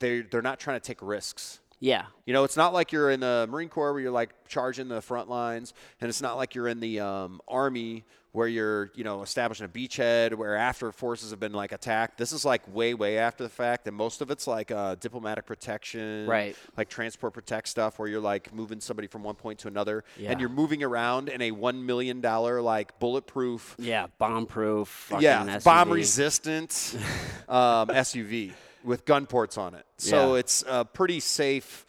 they 0.00 0.22
they're 0.22 0.42
not 0.42 0.58
trying 0.58 0.80
to 0.80 0.86
take 0.86 1.02
risks. 1.02 1.60
Yeah. 1.80 2.06
You 2.26 2.32
know, 2.32 2.44
it's 2.44 2.56
not 2.56 2.72
like 2.74 2.92
you're 2.92 3.10
in 3.10 3.20
the 3.20 3.46
Marine 3.50 3.68
Corps 3.68 3.92
where 3.92 4.02
you're 4.02 4.10
like 4.10 4.30
charging 4.48 4.88
the 4.88 5.00
front 5.00 5.28
lines, 5.30 5.74
and 6.00 6.08
it's 6.08 6.20
not 6.22 6.36
like 6.36 6.54
you're 6.54 6.68
in 6.68 6.80
the 6.80 7.00
um, 7.00 7.40
Army 7.48 8.04
where 8.32 8.46
you're 8.46 8.90
you 8.94 9.04
know 9.04 9.22
establishing 9.22 9.64
a 9.64 9.68
beachhead 9.68 10.34
where 10.34 10.54
after 10.54 10.92
forces 10.92 11.30
have 11.30 11.40
been 11.40 11.52
like 11.52 11.72
attacked. 11.72 12.18
This 12.18 12.32
is 12.32 12.44
like 12.44 12.62
way 12.74 12.92
way 12.94 13.16
after 13.18 13.42
the 13.44 13.48
fact, 13.48 13.86
and 13.86 13.96
most 13.96 14.20
of 14.20 14.30
it's 14.30 14.46
like 14.46 14.70
uh, 14.70 14.96
diplomatic 14.96 15.46
protection, 15.46 16.26
Right. 16.26 16.54
Like 16.76 16.88
transport 16.90 17.32
protect 17.32 17.68
stuff 17.68 17.98
where 17.98 18.08
you're 18.08 18.20
like 18.20 18.52
moving 18.52 18.80
somebody 18.80 19.08
from 19.08 19.22
one 19.22 19.36
point 19.36 19.60
to 19.60 19.68
another, 19.68 20.04
Yeah. 20.18 20.32
and 20.32 20.40
you're 20.40 20.50
moving 20.50 20.82
around 20.82 21.28
in 21.30 21.40
a 21.40 21.52
one 21.52 21.86
million 21.86 22.20
dollar 22.20 22.60
like 22.60 22.98
bulletproof 22.98 23.76
Yeah. 23.78 24.08
Bomb 24.18 24.46
proof. 24.46 25.10
yeah, 25.20 25.58
bomb 25.60 25.90
resistant 25.90 26.96
um, 27.48 27.88
SUV 27.88 28.52
with 28.88 29.04
gun 29.04 29.26
ports 29.26 29.56
on 29.58 29.74
it. 29.74 29.84
So 29.98 30.34
Yeah. 30.34 30.40
it's 30.40 30.64
a 30.66 30.84
pretty 30.84 31.20
safe. 31.20 31.84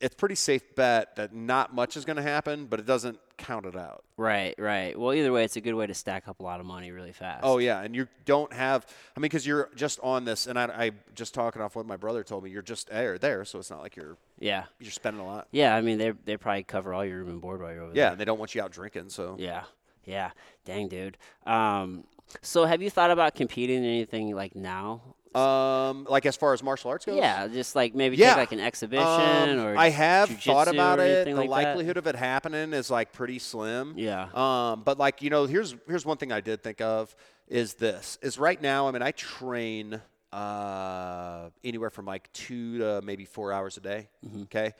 It's 0.00 0.16
pretty 0.16 0.34
safe 0.34 0.74
bet 0.74 1.14
that 1.14 1.32
not 1.32 1.72
much 1.72 1.96
is 1.96 2.04
going 2.04 2.16
to 2.16 2.22
happen, 2.22 2.66
but 2.66 2.80
it 2.80 2.86
doesn't 2.86 3.20
count 3.38 3.66
it 3.66 3.76
out. 3.76 4.02
Right. 4.16 4.52
Right. 4.58 4.98
Well, 4.98 5.12
either 5.14 5.30
way, 5.30 5.44
it's 5.44 5.54
a 5.54 5.60
good 5.60 5.74
way 5.74 5.86
to 5.86 5.94
stack 5.94 6.26
up 6.26 6.40
a 6.40 6.42
lot 6.42 6.58
of 6.58 6.66
money 6.66 6.90
really 6.90 7.12
fast. 7.12 7.40
Oh 7.44 7.58
yeah, 7.58 7.82
and 7.82 7.94
you 7.94 8.08
don't 8.24 8.52
have. 8.52 8.84
I 9.16 9.20
mean, 9.20 9.22
because 9.24 9.46
you're 9.46 9.68
just 9.76 10.00
on 10.02 10.24
this, 10.24 10.46
and 10.48 10.58
I, 10.58 10.64
I 10.64 10.90
just 11.14 11.34
talking 11.34 11.62
off 11.62 11.76
what 11.76 11.86
my 11.86 11.96
brother 11.96 12.24
told 12.24 12.42
me. 12.42 12.50
You're 12.50 12.62
just 12.62 12.88
there, 12.90 13.16
there, 13.18 13.44
so 13.44 13.60
it's 13.60 13.70
not 13.70 13.80
like 13.80 13.94
you're 13.94 14.16
Yeah. 14.40 14.64
you're 14.80 14.90
spending 14.90 15.22
a 15.22 15.26
lot. 15.26 15.46
Yeah. 15.52 15.76
I 15.76 15.80
mean, 15.82 15.98
they 15.98 16.10
they 16.24 16.36
probably 16.36 16.64
cover 16.64 16.92
all 16.94 17.04
your 17.04 17.18
room 17.18 17.28
and 17.28 17.40
board 17.40 17.60
while 17.62 17.72
you're 17.72 17.82
over 17.82 17.92
there. 17.92 17.98
Yeah, 17.98 18.04
there. 18.06 18.12
and 18.12 18.20
they 18.20 18.24
don't 18.24 18.38
want 18.40 18.54
you 18.56 18.62
out 18.62 18.72
drinking. 18.72 19.10
So 19.10 19.36
Yeah. 19.38 19.64
Yeah. 20.04 20.30
Dang, 20.64 20.88
dude. 20.88 21.16
Um. 21.46 22.04
So, 22.40 22.64
have 22.64 22.80
you 22.82 22.88
thought 22.90 23.10
about 23.10 23.34
competing 23.34 23.78
in 23.78 23.90
anything 23.90 24.34
like 24.34 24.56
now? 24.56 25.02
Um, 25.34 26.06
like 26.08 26.26
as 26.26 26.36
far 26.36 26.52
as 26.52 26.62
martial 26.62 26.90
arts 26.90 27.04
goes, 27.04 27.16
Yeah, 27.16 27.48
just 27.48 27.74
like 27.76 27.94
maybe 27.94 28.16
Yeah. 28.16 28.30
take 28.30 28.36
like 28.38 28.52
an 28.52 28.60
exhibition 28.60 29.06
Um, 29.06 29.60
or 29.60 29.76
I 29.76 29.88
have 29.90 30.28
thought 30.28 30.68
about 30.68 30.98
it. 31.00 31.26
The 31.26 31.34
like 31.34 31.44
that? 31.44 31.50
likelihood 31.50 31.96
of 31.96 32.06
it 32.06 32.14
happening 32.16 32.72
is 32.72 32.90
like 32.90 33.12
pretty 33.12 33.38
slim. 33.38 33.94
Yeah. 33.96 34.28
Um, 34.34 34.82
but 34.84 34.98
like 34.98 35.22
you 35.22 35.30
know, 35.30 35.46
here's 35.46 35.74
here's 35.86 36.04
one 36.06 36.16
thing 36.16 36.32
I 36.32 36.40
did 36.40 36.62
think 36.62 36.80
of 36.80 37.14
is 37.48 37.74
this 37.74 38.18
is 38.22 38.38
right 38.38 38.60
now. 38.60 38.88
I 38.88 38.90
mean, 38.92 39.02
I 39.02 39.10
train 39.12 40.00
uh, 40.32 41.50
anywhere 41.64 41.90
from 41.90 42.06
like 42.06 42.32
two 42.32 42.78
to 42.78 43.00
maybe 43.02 43.24
four 43.24 43.52
hours 43.52 43.76
a 43.76 43.80
day. 43.80 44.08
Mm-hmm. 44.26 44.42
Okay. 44.42 44.72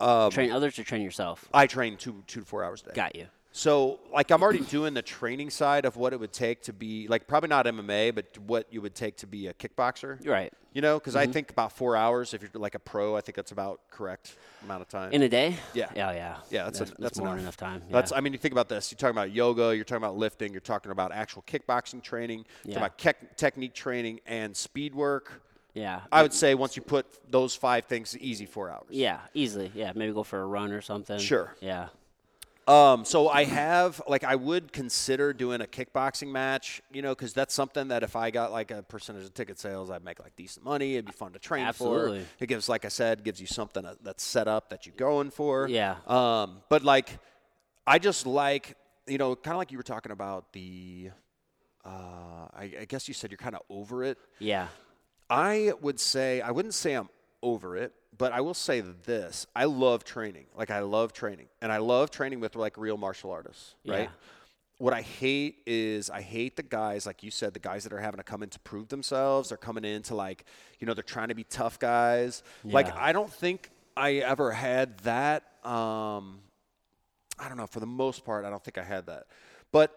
Um, 0.00 0.30
train 0.30 0.50
others 0.50 0.78
or 0.78 0.84
train 0.84 1.02
yourself. 1.02 1.48
I 1.54 1.66
train 1.66 1.96
two 1.96 2.22
two 2.26 2.40
to 2.40 2.46
four 2.46 2.64
hours 2.64 2.82
a 2.82 2.86
day. 2.86 2.92
Got 2.94 3.16
you. 3.16 3.26
So, 3.56 4.00
like, 4.12 4.32
I'm 4.32 4.42
already 4.42 4.58
doing 4.64 4.94
the 4.94 5.00
training 5.02 5.48
side 5.48 5.84
of 5.84 5.96
what 5.96 6.12
it 6.12 6.18
would 6.18 6.32
take 6.32 6.62
to 6.62 6.72
be, 6.72 7.06
like, 7.06 7.28
probably 7.28 7.50
not 7.50 7.66
MMA, 7.66 8.12
but 8.12 8.36
what 8.46 8.66
you 8.72 8.82
would 8.82 8.96
take 8.96 9.16
to 9.18 9.28
be 9.28 9.46
a 9.46 9.54
kickboxer. 9.54 10.26
Right. 10.26 10.52
You 10.72 10.82
know, 10.82 10.98
because 10.98 11.14
Mm-hmm. 11.14 11.30
I 11.30 11.32
think 11.32 11.50
about 11.52 11.70
four 11.70 11.96
hours. 11.96 12.34
If 12.34 12.42
you're 12.42 12.50
like 12.54 12.74
a 12.74 12.80
pro, 12.80 13.16
I 13.16 13.20
think 13.20 13.36
that's 13.36 13.52
about 13.52 13.80
correct 13.92 14.34
amount 14.64 14.82
of 14.82 14.88
time. 14.88 15.12
In 15.12 15.22
a 15.22 15.28
day? 15.28 15.54
Yeah. 15.72 15.88
Yeah, 15.94 16.10
yeah. 16.10 16.36
yeah, 16.50 16.64
that's 16.64 16.80
that's, 16.80 16.90
a, 16.90 16.94
that's 16.98 17.18
more 17.18 17.28
enough. 17.28 17.36
than 17.36 17.44
enough 17.44 17.56
time. 17.84 17.92
That's. 17.92 18.10
I 18.10 18.18
mean, 18.18 18.32
you 18.32 18.40
think 18.40 18.50
about 18.50 18.68
this. 18.68 18.90
You're 18.90 18.96
talking 18.98 19.14
about 19.16 19.30
yoga. 19.30 19.72
You're 19.76 19.84
talking 19.84 20.02
about 20.02 20.16
lifting. 20.16 20.50
You're 20.50 20.60
talking 20.60 20.90
about 20.90 21.12
actual 21.12 21.42
kickboxing 21.46 22.02
training. 22.02 22.38
You're 22.64 22.72
Yeah. 22.72 22.74
talking 22.80 22.86
about 22.86 22.98
kec- 22.98 23.36
technique 23.36 23.72
training 23.74 24.18
and 24.26 24.56
speed 24.56 24.96
work. 24.96 25.42
yeah. 25.74 26.00
I 26.10 26.22
would 26.22 26.32
say 26.34 26.56
once 26.56 26.74
you 26.74 26.82
put 26.82 27.06
those 27.30 27.54
five 27.54 27.84
things, 27.84 28.18
easy 28.18 28.46
four 28.46 28.68
hours. 28.68 28.86
yeah, 28.90 29.20
easily. 29.32 29.70
Yeah, 29.76 29.92
maybe 29.94 30.12
go 30.12 30.24
for 30.24 30.40
a 30.42 30.46
run 30.46 30.72
or 30.72 30.80
something. 30.80 31.20
Sure. 31.20 31.54
Yeah. 31.60 31.90
Um, 32.66 33.04
so 33.04 33.28
I 33.28 33.44
have 33.44 34.00
like 34.08 34.24
I 34.24 34.36
would 34.36 34.72
consider 34.72 35.32
doing 35.32 35.60
a 35.60 35.66
kickboxing 35.66 36.28
match, 36.28 36.80
you 36.92 37.02
know, 37.02 37.10
because 37.10 37.32
that's 37.32 37.52
something 37.52 37.88
that 37.88 38.02
if 38.02 38.16
I 38.16 38.30
got 38.30 38.52
like 38.52 38.70
a 38.70 38.82
percentage 38.82 39.24
of 39.24 39.34
ticket 39.34 39.58
sales, 39.58 39.90
I'd 39.90 40.04
make 40.04 40.20
like 40.20 40.34
decent 40.36 40.64
money. 40.64 40.94
It'd 40.94 41.06
be 41.06 41.12
fun 41.12 41.32
to 41.32 41.38
train 41.38 41.66
Absolutely. 41.66 42.20
for. 42.20 42.44
It 42.44 42.46
gives, 42.46 42.68
like 42.68 42.84
I 42.84 42.88
said, 42.88 43.22
gives 43.22 43.40
you 43.40 43.46
something 43.46 43.84
that's 44.02 44.24
set 44.24 44.48
up 44.48 44.70
that 44.70 44.86
you're 44.86 44.96
going 44.96 45.30
for. 45.30 45.68
Yeah. 45.68 45.96
Um, 46.06 46.62
but 46.70 46.84
like, 46.84 47.18
I 47.86 47.98
just 47.98 48.26
like 48.26 48.76
you 49.06 49.18
know, 49.18 49.36
kind 49.36 49.54
of 49.54 49.58
like 49.58 49.70
you 49.70 49.78
were 49.78 49.84
talking 49.84 50.12
about 50.12 50.52
the. 50.52 51.10
Uh, 51.84 52.48
I, 52.56 52.72
I 52.80 52.84
guess 52.88 53.08
you 53.08 53.14
said 53.14 53.30
you're 53.30 53.36
kind 53.36 53.54
of 53.54 53.60
over 53.68 54.04
it. 54.04 54.16
Yeah. 54.38 54.68
I 55.28 55.72
would 55.80 56.00
say 56.00 56.40
I 56.40 56.50
wouldn't 56.50 56.74
say 56.74 56.94
I'm 56.94 57.08
over 57.42 57.76
it, 57.76 57.92
but 58.16 58.32
I 58.32 58.40
will 58.40 58.54
say 58.54 58.80
this: 58.80 59.46
I 59.54 59.64
love 59.64 60.04
training. 60.04 60.46
Like 60.56 60.70
I 60.70 60.80
love 60.80 61.12
training, 61.12 61.46
and 61.60 61.72
I 61.72 61.78
love 61.78 62.10
training 62.10 62.40
with 62.40 62.56
like 62.56 62.76
real 62.76 62.96
martial 62.96 63.30
artists, 63.30 63.74
right? 63.86 64.02
Yeah. 64.02 64.08
What 64.78 64.92
I 64.92 65.02
hate 65.02 65.58
is 65.66 66.10
I 66.10 66.20
hate 66.20 66.56
the 66.56 66.62
guys, 66.64 67.06
like 67.06 67.22
you 67.22 67.30
said, 67.30 67.54
the 67.54 67.60
guys 67.60 67.84
that 67.84 67.92
are 67.92 68.00
having 68.00 68.18
to 68.18 68.24
come 68.24 68.42
in 68.42 68.48
to 68.50 68.58
prove 68.60 68.88
themselves. 68.88 69.48
They're 69.50 69.56
coming 69.58 69.84
in 69.84 70.02
to 70.02 70.16
like, 70.16 70.44
you 70.80 70.86
know, 70.86 70.94
they're 70.94 71.04
trying 71.04 71.28
to 71.28 71.34
be 71.34 71.44
tough 71.44 71.78
guys. 71.78 72.42
Like 72.64 72.94
I 72.96 73.12
don't 73.12 73.32
think 73.32 73.70
I 73.96 74.14
ever 74.14 74.50
had 74.50 74.98
that. 74.98 75.44
Um, 75.64 76.40
I 77.38 77.48
don't 77.48 77.56
know. 77.56 77.68
For 77.68 77.80
the 77.80 77.86
most 77.86 78.24
part, 78.24 78.44
I 78.44 78.50
don't 78.50 78.62
think 78.62 78.78
I 78.78 78.82
had 78.82 79.06
that, 79.06 79.26
but 79.70 79.92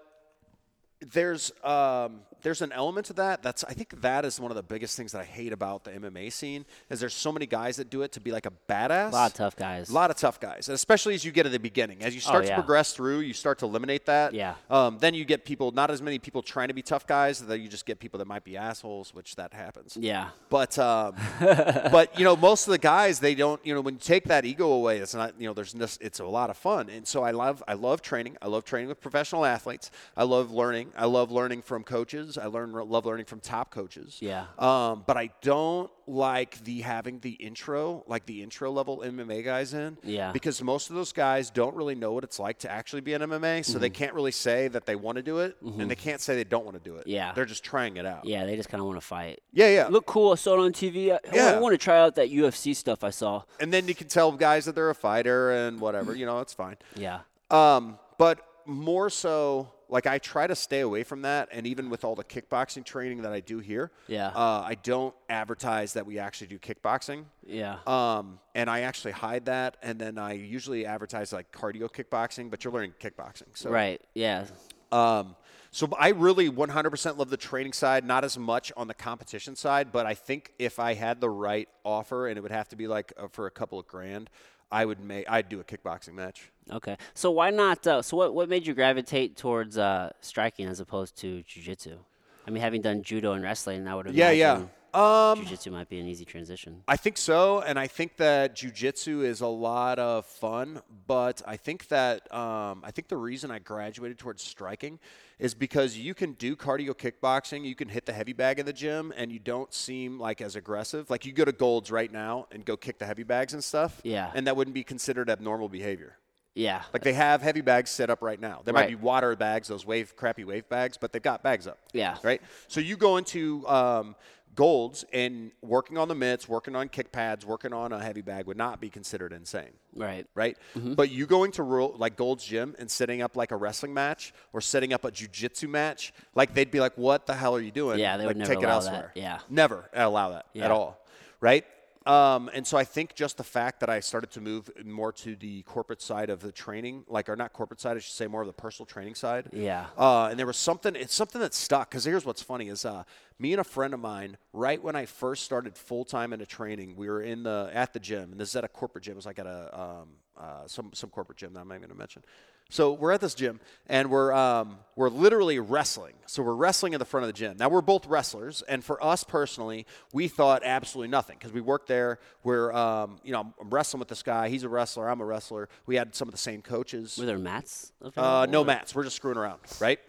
there's 1.00 1.52
um, 1.64 2.22
there's 2.42 2.62
an 2.62 2.72
element 2.72 3.06
to 3.08 3.14
that 3.14 3.42
that's 3.44 3.64
I 3.64 3.74
think 3.74 4.02
that 4.02 4.26
is 4.26 4.40
one 4.40 4.52
of 4.52 4.56
the 4.58 4.64
biggest 4.64 4.96
things 4.98 5.12
that 5.12 5.22
I 5.22 5.26
hate 5.26 5.52
about 5.54 5.84
the 5.84 5.92
MMA 5.92 6.32
scene 6.32 6.66
is 6.90 7.00
there's 7.00 7.14
so 7.14 7.32
many 7.32 7.46
guys 7.46 7.78
that 7.78 7.90
do 7.90 8.02
it 8.04 8.12
to 8.14 8.20
be 8.20 8.32
like 8.32 8.46
a 8.46 8.52
badass. 8.70 9.10
A 9.10 9.14
lot 9.16 9.32
of 9.32 9.34
tough 9.36 9.56
guys. 9.56 9.90
A 9.90 9.94
lot 9.94 10.10
of 10.12 10.18
tough 10.18 10.40
guys, 10.40 10.68
and 10.68 10.76
especially 10.76 11.14
as 11.14 11.24
you 11.26 11.32
get 11.32 11.46
at 11.46 11.52
the 11.52 11.60
beginning. 11.60 12.02
As 12.04 12.14
you 12.16 12.22
start 12.22 12.46
Oh, 12.46 12.48
yeah. 12.48 12.56
to 12.56 12.62
progress 12.62 12.94
through, 12.94 13.20
you 13.20 13.34
start 13.34 13.60
to 13.60 13.66
eliminate 13.66 14.06
that. 14.08 14.34
Yeah. 14.34 14.56
Um, 14.70 14.98
then 15.00 15.14
you 15.14 15.26
get 15.26 15.46
people, 15.46 15.72
not 15.72 15.90
as 15.92 16.02
many 16.02 16.20
people 16.20 16.42
trying 16.42 16.68
to 16.70 16.74
be 16.74 16.82
tough 16.82 17.06
guys. 17.08 17.40
That 17.42 17.60
you 17.60 17.68
just 17.68 17.86
get 17.86 18.00
people 18.00 18.18
that 18.20 18.28
might 18.28 18.44
be 18.44 18.56
assholes, 18.58 19.14
which 19.14 19.36
that 19.36 19.54
happens. 19.54 19.98
Yeah. 20.00 20.30
But 20.50 20.78
um, 20.80 21.16
but 21.40 22.18
you 22.18 22.24
know, 22.26 22.36
most 22.36 22.68
of 22.68 22.72
the 22.72 22.78
guys 22.80 23.20
they 23.20 23.36
don't. 23.36 23.64
You 23.66 23.74
know, 23.76 23.82
when 23.82 23.96
you 23.96 24.00
take 24.00 24.26
that 24.26 24.46
ego 24.46 24.72
away, 24.72 24.98
it's 24.98 25.14
not. 25.16 25.34
You 25.40 25.48
know, 25.48 25.54
there's 25.54 25.74
this, 25.74 25.98
it's 26.02 26.20
a 26.20 26.26
lot 26.26 26.50
of 26.50 26.58
fun. 26.58 26.90
And 26.90 27.08
so 27.08 27.24
I 27.24 27.32
love 27.32 27.64
I 27.68 27.74
love 27.74 28.02
training. 28.02 28.38
I 28.42 28.48
love 28.48 28.64
training 28.64 28.88
with 28.90 29.02
professional 29.02 29.46
athletes. 29.46 29.92
I 30.16 30.24
love 30.24 30.52
learning. 30.52 30.87
I 30.96 31.06
love 31.06 31.32
learning 31.32 31.62
from 31.64 31.84
coaches. 31.84 32.38
I 32.38 32.46
learn 32.46 32.72
love 32.72 33.06
learning 33.06 33.26
from 33.26 33.40
top 33.40 33.72
coaches. 33.72 34.18
Yeah. 34.22 34.46
Um, 34.60 35.04
but 35.08 35.18
I 35.18 35.32
don't 35.42 35.90
like 36.10 36.64
the 36.64 36.82
having 36.82 37.20
the 37.20 37.32
intro, 37.32 38.04
like 38.08 38.26
the 38.26 38.42
intro 38.42 38.72
level 38.72 39.00
MMA 39.06 39.44
guys 39.44 39.74
in. 39.74 39.98
Yeah. 40.04 40.32
Because 40.32 40.62
most 40.64 40.90
of 40.90 40.96
those 40.96 41.12
guys 41.12 41.50
don't 41.50 41.76
really 41.76 41.96
know 41.96 42.14
what 42.14 42.24
it's 42.24 42.40
like 42.40 42.60
to 42.60 42.72
actually 42.72 43.02
be 43.02 43.14
an 43.14 43.22
MMA, 43.22 43.66
so 43.66 43.74
Mm-hmm. 43.74 43.82
they 43.82 43.90
can't 43.90 44.14
really 44.14 44.32
say 44.32 44.68
that 44.70 44.86
they 44.86 44.96
want 44.96 45.18
to 45.18 45.22
do 45.22 45.40
it, 45.40 45.58
and 45.62 45.90
they 45.92 45.96
can't 45.96 46.22
say 46.22 46.36
they 46.36 46.44
don't 46.46 46.64
want 46.66 46.82
to 46.82 46.90
do 46.90 46.96
it. 46.96 47.08
Yeah. 47.08 47.34
They're 47.34 47.46
just 47.46 47.64
trying 47.64 47.98
it 47.98 48.06
out. 48.06 48.24
Yeah, 48.26 48.46
they 48.46 48.56
just 48.56 48.70
kind 48.70 48.80
of 48.80 48.88
want 48.88 49.00
to 49.02 49.06
fight. 49.06 49.42
Yeah, 49.52 49.68
yeah. 49.70 49.88
Look 49.88 50.06
cool. 50.06 50.32
I 50.32 50.36
saw 50.36 50.54
it 50.62 50.66
on 50.66 50.72
TV. 50.72 51.12
I, 51.14 51.20
Yeah. 51.34 51.52
I 51.56 51.60
want 51.60 51.74
to 51.74 51.78
try 51.78 52.00
out 52.00 52.16
that 52.16 52.30
UFC 52.32 52.76
stuff 52.76 53.04
I 53.04 53.10
saw. 53.10 53.44
and 53.60 53.74
then 53.74 53.88
you 53.88 53.96
can 53.96 54.08
tell 54.08 54.32
guys 54.32 54.66
that 54.66 54.76
they're 54.76 54.90
a 54.90 54.96
fighter 54.96 55.52
and 55.52 55.80
whatever. 55.82 56.16
You 56.16 56.26
know, 56.26 56.40
it's 56.40 56.54
fine. 56.54 56.78
Yeah. 56.96 57.20
Um, 57.52 58.00
but 58.18 58.40
more 58.66 59.10
so, 59.10 59.70
like 59.90 60.06
I 60.06 60.18
try 60.18 60.48
to 60.48 60.56
stay 60.56 60.82
away 60.82 61.04
from 61.04 61.22
that. 61.22 61.50
And 61.52 61.66
even 61.66 61.90
with 61.90 62.04
all 62.04 62.16
the 62.16 62.24
kickboxing 62.24 62.84
training 62.84 63.22
that 63.22 63.32
I 63.32 63.40
do 63.40 63.60
here, 63.60 63.92
Yeah. 64.08 64.28
uh, 64.30 64.64
I 64.66 64.76
don't 64.76 65.16
advertise 65.30 65.94
that 65.94 66.06
we 66.06 66.20
actually 66.20 66.48
do 66.48 66.60
kickboxing. 66.60 67.26
Yeah. 67.46 67.78
Um, 67.88 68.40
and 68.56 68.70
I 68.70 68.82
actually 68.82 69.14
hide 69.14 69.46
that, 69.46 69.78
and 69.82 70.00
then 70.00 70.18
I 70.18 70.34
usually 70.34 70.86
advertise 70.86 71.32
like 71.32 71.52
cardio 71.52 71.90
kickboxing, 71.90 72.50
but 72.50 72.64
you're 72.64 72.74
learning 72.74 72.94
kickboxing. 73.00 73.56
So 73.56 73.70
right. 73.70 74.02
Yeah. 74.14 74.46
Um, 74.92 75.36
so 75.72 75.90
I 76.00 76.10
really 76.10 76.50
100% 76.50 77.18
love 77.18 77.30
the 77.30 77.38
training 77.38 77.74
side, 77.74 78.06
not 78.06 78.24
as 78.24 78.38
much 78.38 78.72
on 78.78 78.88
the 78.88 78.94
competition 78.94 79.56
side. 79.56 79.92
But 79.92 80.06
I 80.06 80.14
think 80.14 80.54
if 80.58 80.80
I 80.80 80.94
had 80.96 81.22
the 81.22 81.30
right 81.30 81.68
offer, 81.84 82.28
and 82.28 82.38
it 82.38 82.42
would 82.42 82.52
have 82.52 82.70
to 82.70 82.76
be 82.76 82.88
like 82.88 83.14
uh, 83.18 83.28
for 83.28 83.48
a 83.48 83.52
couple 83.52 83.78
of 83.80 83.88
grand, 83.88 84.30
I 84.72 84.86
would 84.86 85.00
make 85.00 85.30
I'd 85.30 85.50
do 85.50 85.60
a 85.60 85.64
kickboxing 85.64 86.14
match. 86.14 86.52
Okay. 86.72 86.98
So 87.14 87.32
why 87.32 87.50
not? 87.50 87.86
Uh, 87.86 88.02
so 88.02 88.18
what 88.18 88.34
what 88.34 88.50
made 88.50 88.68
you 88.68 88.74
gravitate 88.74 89.38
towards 89.38 89.78
uh, 89.78 90.12
striking 90.22 90.68
as 90.68 90.80
opposed 90.80 91.16
to 91.18 91.44
jujitsu? 91.44 91.98
I 92.46 92.52
mean, 92.52 92.62
having 92.62 92.82
done 92.82 93.04
judo 93.04 93.34
and 93.34 93.44
wrestling, 93.44 93.88
I 93.88 93.96
would 93.96 94.06
have. 94.06 94.16
Yeah, 94.16 94.32
yeah. 94.32 94.64
Um, 94.94 95.46
jujitsu 95.46 95.72
might 95.72 95.90
be 95.90 96.00
an 96.00 96.08
easy 96.08 96.26
transition. 96.26 96.82
I 96.88 96.96
think 96.96 97.18
so, 97.18 97.60
and 97.62 97.78
I 97.78 97.88
think 97.88 98.16
that 98.18 98.56
jujitsu 98.56 99.24
is 99.24 99.42
a 99.42 99.48
lot 99.48 100.00
of 100.00 100.26
fun. 100.26 100.82
But 101.06 101.42
I 101.46 101.58
think 101.58 101.90
that 101.90 102.34
um, 102.34 102.82
I 102.84 102.92
think 102.92 103.10
the 103.10 103.18
reason 103.18 103.52
I 103.52 103.60
graduated 103.60 104.18
towards 104.18 104.42
striking 104.44 105.00
is 105.40 105.54
because 105.54 105.98
you 105.98 106.14
can 106.14 106.34
do 106.34 106.56
cardio 106.56 106.92
kickboxing, 106.96 107.66
you 107.66 107.76
can 107.76 107.90
hit 107.90 108.06
the 108.06 108.14
heavy 108.14 108.34
bag 108.34 108.60
in 108.60 108.66
the 108.66 108.74
gym, 108.74 109.14
and 109.16 109.32
you 109.32 109.40
don't 109.40 109.72
seem 109.74 110.20
like 110.20 110.42
as 110.42 110.56
aggressive. 110.56 111.10
Like 111.10 111.26
you 111.26 111.34
go 111.34 111.46
to 111.46 111.52
Golds 111.52 111.92
right 111.92 112.12
now 112.12 112.48
and 112.52 112.66
go 112.66 112.78
kick 112.78 112.98
the 112.98 113.06
heavy 113.06 113.24
bags 113.24 113.54
and 113.54 113.64
stuff. 113.64 114.02
Yeah. 114.04 114.32
and 114.34 114.48
that 114.48 114.56
wouldn't 114.56 114.74
be 114.74 114.84
considered 114.84 115.30
abnormal 115.30 115.70
behavior. 115.70 116.16
Yeah. 116.58 116.82
Like 116.92 117.04
they 117.04 117.14
have 117.14 117.42
heavy 117.42 117.62
bags 117.62 117.92
set 117.92 118.10
up 118.10 118.22
right 118.22 118.40
now. 118.40 118.62
They 118.66 118.72
might 118.72 118.90
be 118.90 118.96
water 118.96 119.36
bags, 119.36 119.68
those 119.68 119.86
wave 119.86 120.16
crappy 120.16 120.44
wave 120.44 120.68
bags, 120.68 120.98
but 120.98 121.12
they've 121.12 121.22
got 121.22 121.44
bags 121.44 121.68
up. 121.68 121.78
Yeah. 121.94 122.18
Right. 122.24 122.42
So 122.68 122.80
you 122.80 122.98
go 122.98 123.18
into 123.18 123.68
um, 123.68 124.16
golds 124.56 125.06
and 125.14 125.52
working 125.62 126.00
on 126.00 126.08
the 126.08 126.16
mitts, 126.16 126.50
working 126.50 126.76
on 126.76 126.90
kick 126.90 127.12
pads, 127.12 127.46
working 127.46 127.74
on 127.74 127.92
a 127.92 128.00
heavy 128.00 128.24
bag 128.24 128.48
would 128.48 128.58
not 128.58 128.82
be 128.82 128.90
considered 128.90 129.34
insane. 129.34 129.70
Right. 129.96 130.26
Right. 130.34 130.58
But 130.76 131.12
you 131.12 131.28
going 131.28 131.52
to 131.54 131.64
ro- 131.64 131.94
like 131.96 132.18
Gold's 132.18 132.44
Gym 132.44 132.76
and 132.80 132.90
setting 132.90 133.22
up 133.22 133.36
like 133.38 133.52
a 133.52 133.56
wrestling 133.56 133.94
match 133.94 134.34
or 134.52 134.60
setting 134.60 134.94
up 134.94 135.06
a 135.06 135.12
jujitsu 135.12 135.70
match, 135.70 136.12
like 136.34 136.56
they'd 136.56 136.72
be 136.72 136.80
like, 136.80 136.98
"What 136.98 137.28
the 137.28 137.36
hell 137.36 137.56
are 137.56 137.62
you 137.62 137.72
doing?" 137.72 138.00
Yeah, 138.00 138.18
they 138.18 138.26
like, 138.26 138.30
would 138.30 138.38
never 138.38 138.54
take 138.54 138.64
it 138.64 138.66
allow 138.66 138.80
that. 138.80 138.86
elsewhere. 138.88 139.12
Yeah. 139.14 139.40
Never 139.48 139.90
allow 139.94 140.32
that 140.32 140.48
at 140.56 140.72
all. 140.72 141.00
Right. 141.40 141.66
Um, 142.08 142.50
and 142.54 142.66
so 142.66 142.78
I 142.78 142.86
think 142.86 143.16
just 143.16 143.36
the 143.36 143.44
fact 143.44 143.82
that 143.82 143.90
I 143.90 144.00
started 144.00 144.32
to 144.32 144.42
move 144.42 144.70
more 144.86 145.12
to 145.12 145.36
the 145.36 145.64
corporate 145.64 146.02
side 146.02 146.30
of 146.30 146.40
the 146.40 146.54
training, 146.54 147.04
like 147.08 147.28
or 147.28 147.36
not 147.36 147.52
corporate 147.52 147.82
side, 147.82 147.98
I 147.98 148.00
should 148.00 148.14
say 148.14 148.28
more 148.28 148.42
of 148.42 148.48
the 148.48 148.54
personal 148.54 148.86
training 148.86 149.16
side. 149.16 149.50
Yeah. 149.52 149.88
Uh, 149.98 150.28
and 150.28 150.40
there 150.40 150.46
was 150.46 150.58
something. 150.58 150.96
It's 150.96 151.14
something 151.14 151.42
that 151.42 151.54
stuck. 151.54 151.90
Because 151.90 152.06
here's 152.06 152.26
what's 152.26 152.42
funny: 152.42 152.70
is 152.70 152.86
uh, 152.86 153.04
me 153.40 153.52
and 153.52 153.60
a 153.60 153.66
friend 153.66 153.94
of 153.94 154.00
mine, 154.00 154.38
right 154.54 154.82
when 154.82 154.96
I 154.96 155.06
first 155.06 155.44
started 155.44 155.78
full 155.78 156.06
time 156.06 156.32
into 156.32 156.46
training, 156.46 156.96
we 156.96 157.10
were 157.10 157.22
in 157.22 157.44
the 157.44 157.70
at 157.74 157.94
the 157.94 158.00
gym, 158.00 158.32
and 158.32 158.40
this 158.40 158.50
is 158.50 158.56
at 158.56 158.64
a 158.64 158.70
corporate 158.70 159.04
gym. 159.04 159.14
It 159.14 159.18
was 159.18 159.26
like 159.26 159.40
at 159.40 159.48
a 159.48 159.80
um, 159.80 160.08
uh, 160.40 160.68
some 160.68 160.92
some 160.94 161.10
corporate 161.10 161.38
gym 161.38 161.54
that 161.54 161.60
I'm 161.60 161.68
not 161.68 161.80
going 161.80 161.90
to 161.90 161.96
mention. 161.96 162.24
So 162.70 162.94
we're 162.94 163.12
at 163.12 163.22
this 163.22 163.34
gym, 163.34 163.60
and 163.88 164.10
we're 164.10 164.34
um, 164.34 164.80
we're 164.96 165.10
literally 165.10 165.60
wrestling. 165.60 166.14
So 166.26 166.44
we're 166.44 166.56
wrestling 166.56 166.94
in 166.94 167.00
the 167.00 167.06
front 167.06 167.24
of 167.24 167.28
the 167.28 167.34
gym. 167.34 167.56
Now 167.58 167.70
we're 167.70 167.82
both 167.82 168.06
wrestlers, 168.08 168.62
and 168.64 168.84
for 168.84 169.02
us 169.04 169.24
personally, 169.24 169.86
we 170.12 170.28
thought 170.28 170.64
absolutely 170.66 171.10
nothing 171.10 171.38
because 171.40 171.54
we 171.54 171.62
worked 171.62 171.88
there. 171.88 172.20
We're 172.44 172.74
um, 172.74 173.20
you 173.24 173.32
know 173.32 173.54
I'm, 173.60 173.70
wrestling 173.70 174.00
with 174.00 174.10
this 174.10 174.24
guy. 174.24 174.50
He's 174.50 174.64
a 174.64 174.70
wrestler. 174.70 175.10
I'm 175.10 175.22
a 175.22 175.26
wrestler. 175.26 175.70
We 175.86 175.96
had 175.96 176.14
some 176.14 176.28
of 176.28 176.34
the 176.34 176.40
same 176.40 176.62
coaches. 176.62 177.18
Were 177.18 177.26
there 177.26 177.38
mats? 177.38 177.94
Uh, 178.16 178.48
no 178.50 178.64
mats. 178.64 178.94
We're 178.94 179.04
just 179.04 179.16
screwing 179.16 179.38
around, 179.38 179.60
right? 179.80 180.00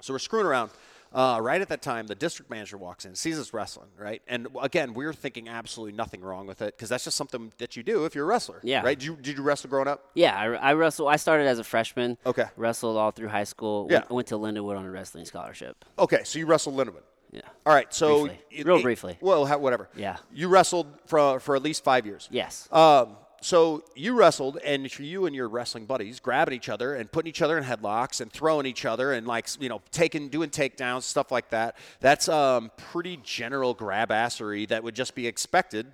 So 0.00 0.14
we're 0.14 0.18
screwing 0.18 0.46
around. 0.46 0.70
Uh, 1.16 1.40
right 1.40 1.62
at 1.62 1.68
that 1.70 1.80
time, 1.80 2.06
the 2.06 2.14
district 2.14 2.50
manager 2.50 2.76
walks 2.76 3.06
in, 3.06 3.14
sees 3.14 3.38
us 3.38 3.54
wrestling, 3.54 3.88
right? 3.98 4.20
And 4.28 4.48
again, 4.60 4.92
we're 4.92 5.14
thinking 5.14 5.48
absolutely 5.48 5.96
nothing 5.96 6.20
wrong 6.20 6.46
with 6.46 6.60
it 6.60 6.76
because 6.76 6.90
that's 6.90 7.04
just 7.04 7.16
something 7.16 7.54
that 7.56 7.74
you 7.74 7.82
do 7.82 8.04
if 8.04 8.14
you're 8.14 8.24
a 8.24 8.28
wrestler, 8.28 8.60
Yeah. 8.62 8.82
Right? 8.82 8.98
Did 8.98 9.06
you, 9.06 9.16
did 9.16 9.38
you 9.38 9.42
wrestle 9.42 9.70
growing 9.70 9.88
up? 9.88 10.10
Yeah, 10.14 10.38
I, 10.38 10.44
I 10.56 10.74
wrestled. 10.74 11.08
I 11.08 11.16
started 11.16 11.46
as 11.46 11.58
a 11.58 11.64
freshman. 11.64 12.18
Okay. 12.26 12.44
Wrestled 12.56 12.98
all 12.98 13.12
through 13.12 13.28
high 13.28 13.44
school. 13.44 13.86
Yeah. 13.88 14.00
Went, 14.00 14.10
went 14.10 14.28
to 14.28 14.34
Lindenwood 14.34 14.76
on 14.76 14.84
a 14.84 14.90
wrestling 14.90 15.24
scholarship. 15.24 15.86
Okay, 15.98 16.22
so 16.24 16.38
you 16.38 16.44
wrestled 16.44 16.76
Lindenwood. 16.76 17.02
Yeah. 17.32 17.40
All 17.64 17.72
right, 17.72 17.92
so 17.94 18.26
Briefly. 18.26 18.64
Real 18.64 18.82
briefly. 18.82 19.18
Well, 19.22 19.46
ha- 19.46 19.56
whatever. 19.56 19.88
Yeah. 19.96 20.18
You 20.34 20.48
wrestled 20.48 20.86
for 21.06 21.40
for 21.40 21.56
at 21.56 21.62
least 21.62 21.82
five 21.82 22.04
years. 22.06 22.28
Yes. 22.30 22.68
Um, 22.70 23.16
so 23.46 23.84
you 23.94 24.14
wrestled, 24.14 24.58
and 24.64 24.98
you 24.98 25.26
and 25.26 25.32
your 25.36 25.46
wrestling 25.46 25.86
buddies 25.86 26.18
grabbing 26.18 26.52
each 26.52 26.68
other 26.68 26.96
and 26.96 27.12
putting 27.12 27.28
each 27.28 27.40
other 27.40 27.56
in 27.56 27.62
headlocks 27.62 28.20
and 28.20 28.32
throwing 28.32 28.66
each 28.66 28.84
other 28.84 29.12
and 29.12 29.24
like 29.24 29.46
you 29.60 29.68
know 29.68 29.80
taking 29.92 30.28
doing 30.28 30.50
takedowns 30.50 31.04
stuff 31.04 31.30
like 31.30 31.50
that. 31.50 31.76
That's 32.00 32.28
um, 32.28 32.72
pretty 32.76 33.20
general 33.22 33.72
grab 33.72 34.08
assery 34.08 34.66
that 34.66 34.82
would 34.82 34.96
just 34.96 35.14
be 35.14 35.28
expected 35.28 35.86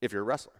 if 0.00 0.10
you're 0.10 0.22
a 0.22 0.24
wrestler. 0.24 0.54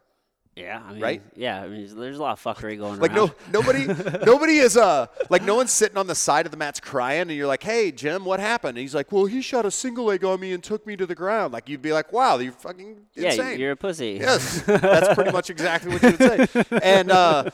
Yeah, 0.57 0.80
I 0.86 0.92
mean, 0.92 1.02
Right? 1.02 1.22
Yeah, 1.34 1.62
I 1.62 1.68
mean, 1.68 1.88
there's 1.96 2.18
a 2.18 2.22
lot 2.22 2.32
of 2.32 2.42
fuckery 2.42 2.78
going 2.78 2.92
on. 2.94 2.98
Like 3.00 3.12
around. 3.12 3.32
no 3.52 3.61
nobody 3.61 3.86
nobody 4.24 4.59
is 4.59 4.76
uh 4.76 5.07
like 5.28 5.42
no 5.42 5.57
one's 5.57 5.72
sitting 5.72 5.96
on 5.96 6.07
the 6.07 6.14
side 6.14 6.46
of 6.46 6.52
the 6.52 6.57
mats 6.57 6.78
crying 6.78 7.22
and 7.22 7.32
you're 7.32 7.48
like, 7.48 7.62
Hey 7.62 7.90
Jim, 7.90 8.24
what 8.24 8.38
happened? 8.38 8.76
And 8.76 8.78
he's 8.78 8.94
like, 8.94 9.11
Well 9.11 9.26
he 9.26 9.42
shot 9.42 9.66
a 9.66 9.70
single 9.70 10.05
leg 10.05 10.24
on 10.24 10.38
me 10.38 10.52
and 10.52 10.62
took 10.62 10.86
me 10.86 10.96
to 10.96 11.07
the 11.07 11.14
ground. 11.14 11.52
Like 11.52 11.68
you'd 11.68 11.82
be 11.82 11.92
like, 11.92 12.12
Wow, 12.12 12.38
you're 12.38 12.52
fucking 12.52 12.98
insane." 13.16 13.38
yeah, 13.38 13.52
you're 13.52 13.72
a 13.72 13.76
pussy. 13.76 14.18
Yes, 14.20 14.62
that's 14.62 15.12
pretty 15.14 15.32
much 15.32 15.50
exactly 15.50 15.92
what 15.92 16.02
you 16.02 16.11
would 16.16 16.48
say. 16.50 16.64
And 16.82 17.11
uh, 17.11 17.50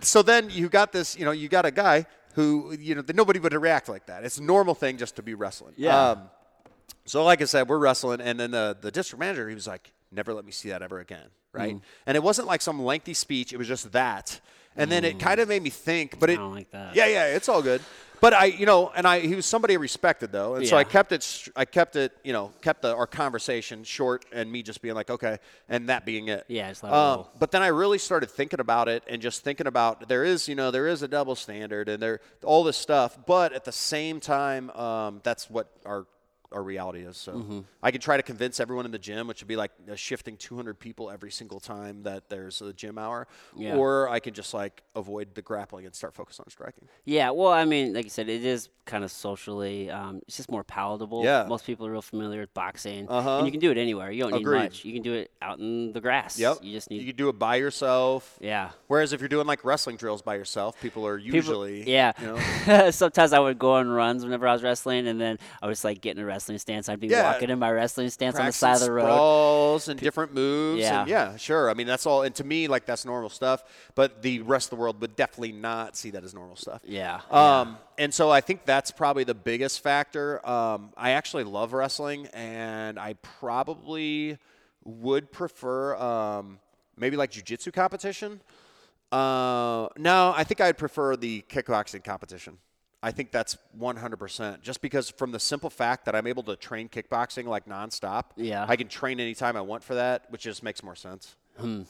so 0.00 0.22
then 0.22 0.50
you 0.50 0.68
got 0.68 0.92
this, 0.92 1.16
you 1.16 1.24
know, 1.24 1.30
you 1.30 1.48
got 1.48 1.64
a 1.64 1.70
guy 1.70 2.06
who, 2.34 2.74
you 2.78 2.94
know, 2.94 3.02
nobody 3.14 3.38
would 3.38 3.52
react 3.52 3.88
like 3.88 4.06
that. 4.06 4.24
It's 4.24 4.38
a 4.38 4.42
normal 4.42 4.74
thing 4.74 4.96
just 4.96 5.16
to 5.16 5.22
be 5.22 5.34
wrestling. 5.34 5.74
Yeah. 5.76 6.10
Um, 6.10 6.22
so 7.04 7.24
like 7.24 7.40
I 7.42 7.44
said, 7.44 7.68
we're 7.68 7.78
wrestling, 7.78 8.20
and 8.20 8.38
then 8.38 8.50
the 8.52 8.76
the 8.80 8.90
district 8.90 9.20
manager, 9.20 9.48
he 9.48 9.54
was 9.54 9.66
like, 9.66 9.92
"Never 10.10 10.32
let 10.32 10.44
me 10.44 10.52
see 10.52 10.68
that 10.70 10.82
ever 10.82 11.00
again." 11.00 11.28
Right. 11.52 11.76
Mm. 11.76 11.82
And 12.06 12.16
it 12.16 12.22
wasn't 12.22 12.48
like 12.48 12.62
some 12.62 12.82
lengthy 12.82 13.14
speech; 13.14 13.52
it 13.52 13.56
was 13.56 13.68
just 13.68 13.92
that. 13.92 14.40
And 14.76 14.90
then 14.90 15.04
it 15.04 15.18
kind 15.18 15.38
of 15.38 15.48
made 15.48 15.62
me 15.62 15.70
think, 15.70 16.18
but 16.18 16.30
it, 16.30 16.40
like 16.40 16.70
that. 16.70 16.96
yeah, 16.96 17.06
yeah, 17.06 17.26
it's 17.26 17.48
all 17.48 17.60
good. 17.60 17.82
But 18.22 18.34
I, 18.34 18.44
you 18.44 18.66
know, 18.66 18.92
and 18.94 19.04
I, 19.04 19.18
he 19.18 19.34
was 19.34 19.46
somebody 19.46 19.74
I 19.74 19.78
respected 19.78 20.30
though, 20.30 20.54
and 20.54 20.64
so 20.64 20.76
I 20.76 20.84
kept 20.84 21.10
it, 21.10 21.48
I 21.56 21.64
kept 21.64 21.96
it, 21.96 22.12
you 22.22 22.32
know, 22.32 22.52
kept 22.62 22.82
the, 22.82 22.94
our 22.94 23.08
conversation 23.08 23.82
short, 23.82 24.24
and 24.32 24.50
me 24.50 24.62
just 24.62 24.80
being 24.80 24.94
like, 24.94 25.10
okay, 25.10 25.38
and 25.68 25.88
that 25.88 26.06
being 26.06 26.28
it. 26.28 26.44
Yeah, 26.46 26.70
it's 26.70 26.84
like. 26.84 26.92
Um, 26.92 27.24
but 27.40 27.50
then 27.50 27.62
I 27.62 27.66
really 27.66 27.98
started 27.98 28.30
thinking 28.30 28.60
about 28.60 28.88
it, 28.88 29.02
and 29.08 29.20
just 29.20 29.42
thinking 29.42 29.66
about 29.66 30.08
there 30.08 30.22
is, 30.22 30.48
you 30.48 30.54
know, 30.54 30.70
there 30.70 30.86
is 30.86 31.02
a 31.02 31.08
double 31.08 31.34
standard, 31.34 31.88
and 31.88 32.00
there 32.00 32.20
all 32.44 32.62
this 32.62 32.76
stuff. 32.76 33.18
But 33.26 33.52
at 33.52 33.64
the 33.64 33.72
same 33.72 34.20
time, 34.20 34.70
um, 34.70 35.20
that's 35.24 35.50
what 35.50 35.66
our 35.84 36.06
our 36.52 36.62
reality 36.62 37.00
is. 37.00 37.16
So 37.16 37.32
Mm-hmm. 37.32 37.60
I 37.82 37.90
could 37.90 38.00
try 38.02 38.16
to 38.16 38.22
convince 38.22 38.60
everyone 38.60 38.84
in 38.84 38.92
the 38.92 38.98
gym, 38.98 39.26
which 39.26 39.40
would 39.40 39.48
be 39.48 39.56
like 39.56 39.72
uh, 39.90 39.94
shifting 39.96 40.36
200 40.36 40.78
people 40.78 41.10
every 41.10 41.30
single 41.30 41.60
time 41.60 42.02
that 42.04 42.28
there's 42.28 42.60
a 42.62 42.72
gym 42.72 42.98
hour, 42.98 43.26
Yeah. 43.56 43.74
or 43.76 44.08
I 44.08 44.20
could 44.20 44.34
just 44.34 44.54
like 44.54 44.82
avoid 44.94 45.34
the 45.34 45.42
grappling 45.42 45.86
and 45.86 45.94
start 45.94 46.14
focus 46.14 46.38
on 46.40 46.48
striking. 46.50 46.88
Yeah, 47.04 47.30
well, 47.30 47.48
I 47.52 47.64
mean, 47.64 47.94
like 47.94 48.04
you 48.04 48.10
said, 48.10 48.28
it 48.28 48.44
is 48.44 48.68
kind 48.84 49.04
of 49.04 49.10
socially, 49.12 49.90
um, 49.90 50.20
it's 50.26 50.36
just 50.36 50.50
more 50.50 50.64
palatable. 50.64 51.24
Yeah. 51.24 51.46
Most 51.48 51.64
people 51.64 51.86
are 51.86 51.90
real 51.92 52.02
familiar 52.02 52.40
with 52.40 52.52
boxing. 52.52 53.08
Uh-huh. 53.08 53.38
And 53.38 53.46
you 53.46 53.52
can 53.52 53.60
do 53.60 53.70
it 53.70 53.78
anywhere. 53.78 54.10
You 54.10 54.22
don't 54.24 54.32
need 54.32 54.40
Agreed. 54.42 54.58
much. 54.58 54.84
You 54.84 54.92
can 54.92 55.02
do 55.02 55.14
it 55.14 55.30
out 55.40 55.58
in 55.60 55.92
the 55.92 56.00
grass. 56.00 56.38
Yep. 56.38 56.58
You 56.62 56.72
just 56.72 56.90
need. 56.90 57.00
You 57.00 57.06
can 57.08 57.16
do 57.16 57.28
it 57.28 57.38
by 57.38 57.56
yourself. 57.56 58.38
yeah. 58.40 58.70
Whereas 58.88 59.12
if 59.12 59.20
you're 59.20 59.28
doing 59.28 59.46
like 59.46 59.64
wrestling 59.64 59.96
drills 59.96 60.20
by 60.20 60.34
yourself, 60.34 60.78
people 60.80 61.06
are 61.06 61.16
People- 61.18 61.34
usually 61.36 61.88
yeah. 61.90 62.12
You 62.20 62.26
know, 62.76 62.90
Sometimes 62.90 63.32
I 63.32 63.38
would 63.38 63.58
go 63.58 63.74
on 63.74 63.88
runs 63.88 64.24
whenever 64.24 64.46
I 64.48 64.52
was 64.52 64.62
wrestling, 64.62 65.06
and 65.06 65.20
then 65.20 65.38
I 65.62 65.66
was 65.66 65.84
like 65.84 66.00
getting 66.00 66.22
a 66.22 66.26
wrestling 66.26 66.41
stance. 66.58 66.88
I'd 66.88 67.00
be 67.00 67.06
Yeah. 67.08 67.32
walking 67.32 67.50
in 67.50 67.58
my 67.58 67.70
wrestling 67.70 68.10
stance 68.10 68.36
on 68.36 68.46
the 68.46 68.52
side 68.52 68.74
of 68.76 68.80
the 68.80 68.92
road. 68.92 69.04
sprawls 69.04 69.88
and 69.88 69.98
different 70.00 70.34
moves. 70.34 70.80
Yeah. 70.80 71.00
And 71.02 71.08
yeah, 71.10 71.36
sure. 71.36 71.70
I 71.70 71.74
mean, 71.74 71.86
that's 71.86 72.06
all. 72.06 72.22
And 72.22 72.34
to 72.36 72.44
me, 72.44 72.68
like 72.68 72.86
that's 72.86 73.04
normal 73.04 73.30
stuff. 73.30 73.62
But 73.94 74.22
the 74.22 74.40
rest 74.40 74.66
of 74.66 74.70
the 74.78 74.82
world 74.82 75.00
would 75.00 75.16
definitely 75.16 75.52
not 75.52 75.96
see 75.96 76.10
that 76.10 76.24
as 76.24 76.34
normal 76.34 76.56
stuff. 76.56 76.80
Yeah. 76.84 77.20
Um, 77.30 77.78
and 77.98 78.12
so 78.12 78.30
I 78.30 78.40
think 78.40 78.64
that's 78.64 78.90
probably 78.90 79.24
the 79.24 79.34
biggest 79.34 79.80
factor. 79.82 80.44
Um, 80.48 80.92
I 80.96 81.10
actually 81.10 81.44
love 81.44 81.72
wrestling, 81.72 82.26
and 82.34 82.98
I 82.98 83.14
probably 83.38 84.38
would 84.84 85.30
prefer 85.30 85.94
um, 85.96 86.58
maybe 86.96 87.16
like 87.16 87.30
jujitsu 87.30 87.72
competition. 87.72 88.40
Uh, 89.12 89.88
no, 89.98 90.32
I 90.34 90.42
think 90.44 90.60
I'd 90.60 90.78
prefer 90.78 91.16
the 91.16 91.44
kickboxing 91.48 92.02
competition. 92.02 92.58
I 93.02 93.10
think 93.10 93.32
that's 93.32 93.58
100%. 93.78 94.60
Just 94.62 94.80
because 94.80 95.10
from 95.10 95.32
the 95.32 95.40
simple 95.40 95.70
fact 95.70 96.04
that 96.04 96.14
I'm 96.14 96.26
able 96.26 96.42
to 96.44 96.56
train 96.56 96.88
kickboxing 96.88 97.46
like 97.46 97.66
nonstop, 97.66 98.24
Yeah. 98.36 98.64
I 98.68 98.76
can 98.76 98.88
train 98.88 99.18
anytime 99.18 99.56
I 99.56 99.60
want 99.60 99.82
for 99.82 99.94
that, 99.96 100.26
which 100.30 100.42
just 100.42 100.62
makes 100.62 100.82
more 100.82 100.94
sense. 100.94 101.34
Hmm. 101.58 101.82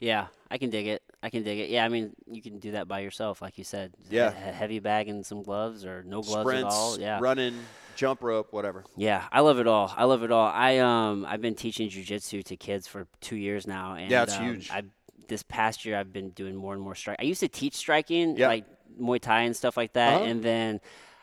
Yeah, 0.00 0.26
I 0.50 0.58
can 0.58 0.70
dig 0.70 0.88
it. 0.88 1.00
I 1.22 1.30
can 1.30 1.44
dig 1.44 1.60
it. 1.60 1.70
Yeah, 1.70 1.84
I 1.84 1.88
mean, 1.88 2.12
you 2.26 2.42
can 2.42 2.58
do 2.58 2.72
that 2.72 2.88
by 2.88 3.00
yourself, 3.00 3.40
like 3.40 3.56
you 3.56 3.62
said. 3.62 3.92
Yeah. 4.10 4.28
A, 4.30 4.32
heavy 4.32 4.80
bag 4.80 5.08
and 5.08 5.24
some 5.24 5.44
gloves, 5.44 5.84
or 5.84 6.02
no 6.02 6.22
gloves 6.22 6.42
Sprints, 6.48 6.74
at 6.74 6.76
all. 6.76 6.98
Yeah. 6.98 7.18
running, 7.20 7.54
jump 7.94 8.20
rope, 8.20 8.52
whatever. 8.52 8.82
Yeah, 8.96 9.22
I 9.30 9.40
love 9.42 9.60
it 9.60 9.68
all. 9.68 9.94
I 9.96 10.02
love 10.04 10.24
it 10.24 10.32
all. 10.32 10.48
I 10.48 10.78
um 10.78 11.24
I've 11.24 11.40
been 11.40 11.54
teaching 11.54 11.88
jujitsu 11.88 12.42
to 12.46 12.56
kids 12.56 12.88
for 12.88 13.06
two 13.20 13.36
years 13.36 13.64
now, 13.68 13.94
and 13.94 14.10
Yeah, 14.10 14.24
it's 14.24 14.36
um, 14.36 14.44
huge. 14.44 14.70
I 14.72 14.82
this 15.28 15.44
past 15.44 15.84
year 15.84 15.96
I've 15.96 16.12
been 16.12 16.30
doing 16.30 16.56
more 16.56 16.74
and 16.74 16.82
more 16.82 16.96
strike. 16.96 17.18
I 17.20 17.22
used 17.22 17.40
to 17.40 17.48
teach 17.48 17.74
striking, 17.74 18.36
Yeah. 18.36 18.48
like 18.48 18.64
Muay 19.00 19.20
Thai 19.20 19.42
and 19.42 19.56
stuff 19.56 19.76
like 19.76 19.92
that, 19.94 20.16
Uh-huh. 20.16 20.24
and 20.24 20.42
then 20.42 20.80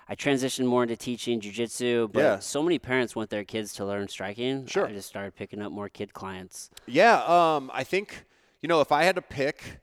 I 0.08 0.16
transitioned 0.16 0.66
more 0.66 0.84
into 0.84 0.98
teaching 0.98 1.40
jujitsu. 1.40 2.12
But 2.12 2.20
Yeah. 2.22 2.40
so 2.40 2.64
many 2.64 2.80
parents 2.80 3.16
want 3.16 3.30
their 3.30 3.44
kids 3.44 3.74
to 3.74 3.86
learn 3.86 4.08
striking. 4.08 4.66
Sure. 4.66 4.88
I 4.88 4.92
just 4.92 5.08
started 5.08 5.36
picking 5.36 5.62
up 5.62 5.72
more 5.72 5.88
kid 5.90 6.14
clients. 6.14 6.70
Yeah, 6.88 7.24
um, 7.26 7.70
I 7.74 7.84
think 7.84 8.26
you 8.62 8.68
know 8.68 8.82
if 8.82 8.92
I 8.92 9.04
had 9.04 9.16
to 9.16 9.22
pick, 9.22 9.80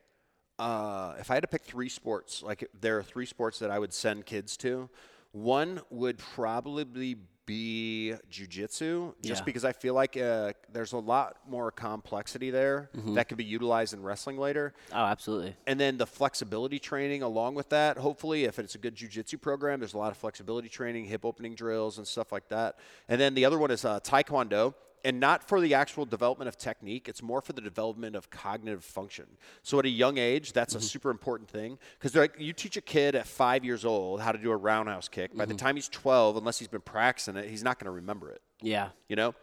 uh, 0.59 1.15
if 1.21 1.31
I 1.31 1.35
had 1.35 1.43
to 1.43 1.49
pick 1.49 1.63
three 1.63 1.89
sports, 1.89 2.43
like 2.43 2.69
there 2.79 2.99
are 2.99 3.03
three 3.03 3.27
sports 3.27 3.59
that 3.61 3.71
I 3.71 3.79
would 3.79 3.93
send 3.93 4.27
kids 4.27 4.57
to. 4.59 4.89
One 5.33 5.83
would 5.91 6.19
probably 6.19 7.17
be 7.47 8.15
jujitsu, 8.31 9.15
just 9.23 9.41
Yeah. 9.41 9.45
because 9.45 9.65
I 9.65 9.73
feel 9.73 9.95
like 9.95 10.17
uh, 10.17 10.53
there's 10.73 10.93
a 10.93 10.99
lot 10.99 11.39
more 11.49 11.71
complexity 11.71 12.51
there 12.51 12.91
Mm-hmm. 12.97 13.15
that 13.15 13.29
could 13.29 13.39
be 13.39 13.45
utilized 13.45 13.95
in 13.95 14.03
wrestling 14.03 14.37
later. 14.39 14.75
Oh, 14.93 14.97
absolutely. 15.05 15.55
And 15.67 15.79
then 15.79 15.97
the 15.97 16.07
flexibility 16.07 16.79
training 16.79 17.23
along 17.23 17.55
with 17.55 17.69
that. 17.71 17.97
Hopefully, 17.99 18.45
if 18.45 18.59
it's 18.59 18.75
a 18.75 18.79
good 18.79 18.95
jujitsu 18.97 19.41
program, 19.41 19.79
there's 19.81 19.95
a 19.95 19.99
lot 19.99 20.11
of 20.11 20.17
flexibility 20.17 20.69
training, 20.69 21.05
hip 21.07 21.25
opening 21.25 21.55
drills, 21.55 21.99
and 21.99 22.07
stuff 22.07 22.33
like 22.33 22.49
that. 22.49 22.79
And 23.09 23.21
then 23.21 23.35
the 23.35 23.45
other 23.45 23.59
one 23.59 23.71
is 23.71 23.85
uh, 23.85 24.01
taekwondo. 24.01 24.75
And 25.05 25.21
not 25.21 25.47
for 25.47 25.61
the 25.61 25.75
actual 25.75 26.05
development 26.05 26.49
of 26.49 26.57
technique, 26.59 27.09
it's 27.09 27.23
more 27.23 27.41
for 27.41 27.53
the 27.53 27.61
development 27.61 28.17
of 28.17 28.29
cognitive 28.31 28.85
function. 28.85 29.27
So 29.63 29.79
at 29.79 29.85
a 29.85 29.89
young 29.89 30.19
age, 30.19 30.53
that's 30.53 30.75
a 30.75 30.81
super 30.81 31.11
important 31.11 31.49
thing 31.49 31.79
because 31.99 32.15
like, 32.15 32.35
you 32.39 32.53
teach 32.53 32.77
a 32.77 32.81
kid 32.81 33.15
at 33.15 33.27
five 33.27 33.65
years 33.65 33.85
old 33.85 34.21
how 34.21 34.33
to 34.33 34.39
do 34.39 34.51
a 34.51 34.57
roundhouse 34.57 35.09
kick. 35.09 35.37
By 35.37 35.45
the 35.45 35.55
time 35.55 35.77
he's 35.77 35.89
12, 35.89 36.37
unless 36.37 36.59
he's 36.59 36.69
been 36.69 36.81
practicing 36.81 37.37
it, 37.37 37.49
he's 37.49 37.63
not 37.63 37.79
going 37.79 37.87
to 37.87 37.91
remember 37.93 38.31
it 38.31 38.41
Yeah. 38.63 38.89
you 39.09 39.17
know 39.17 39.35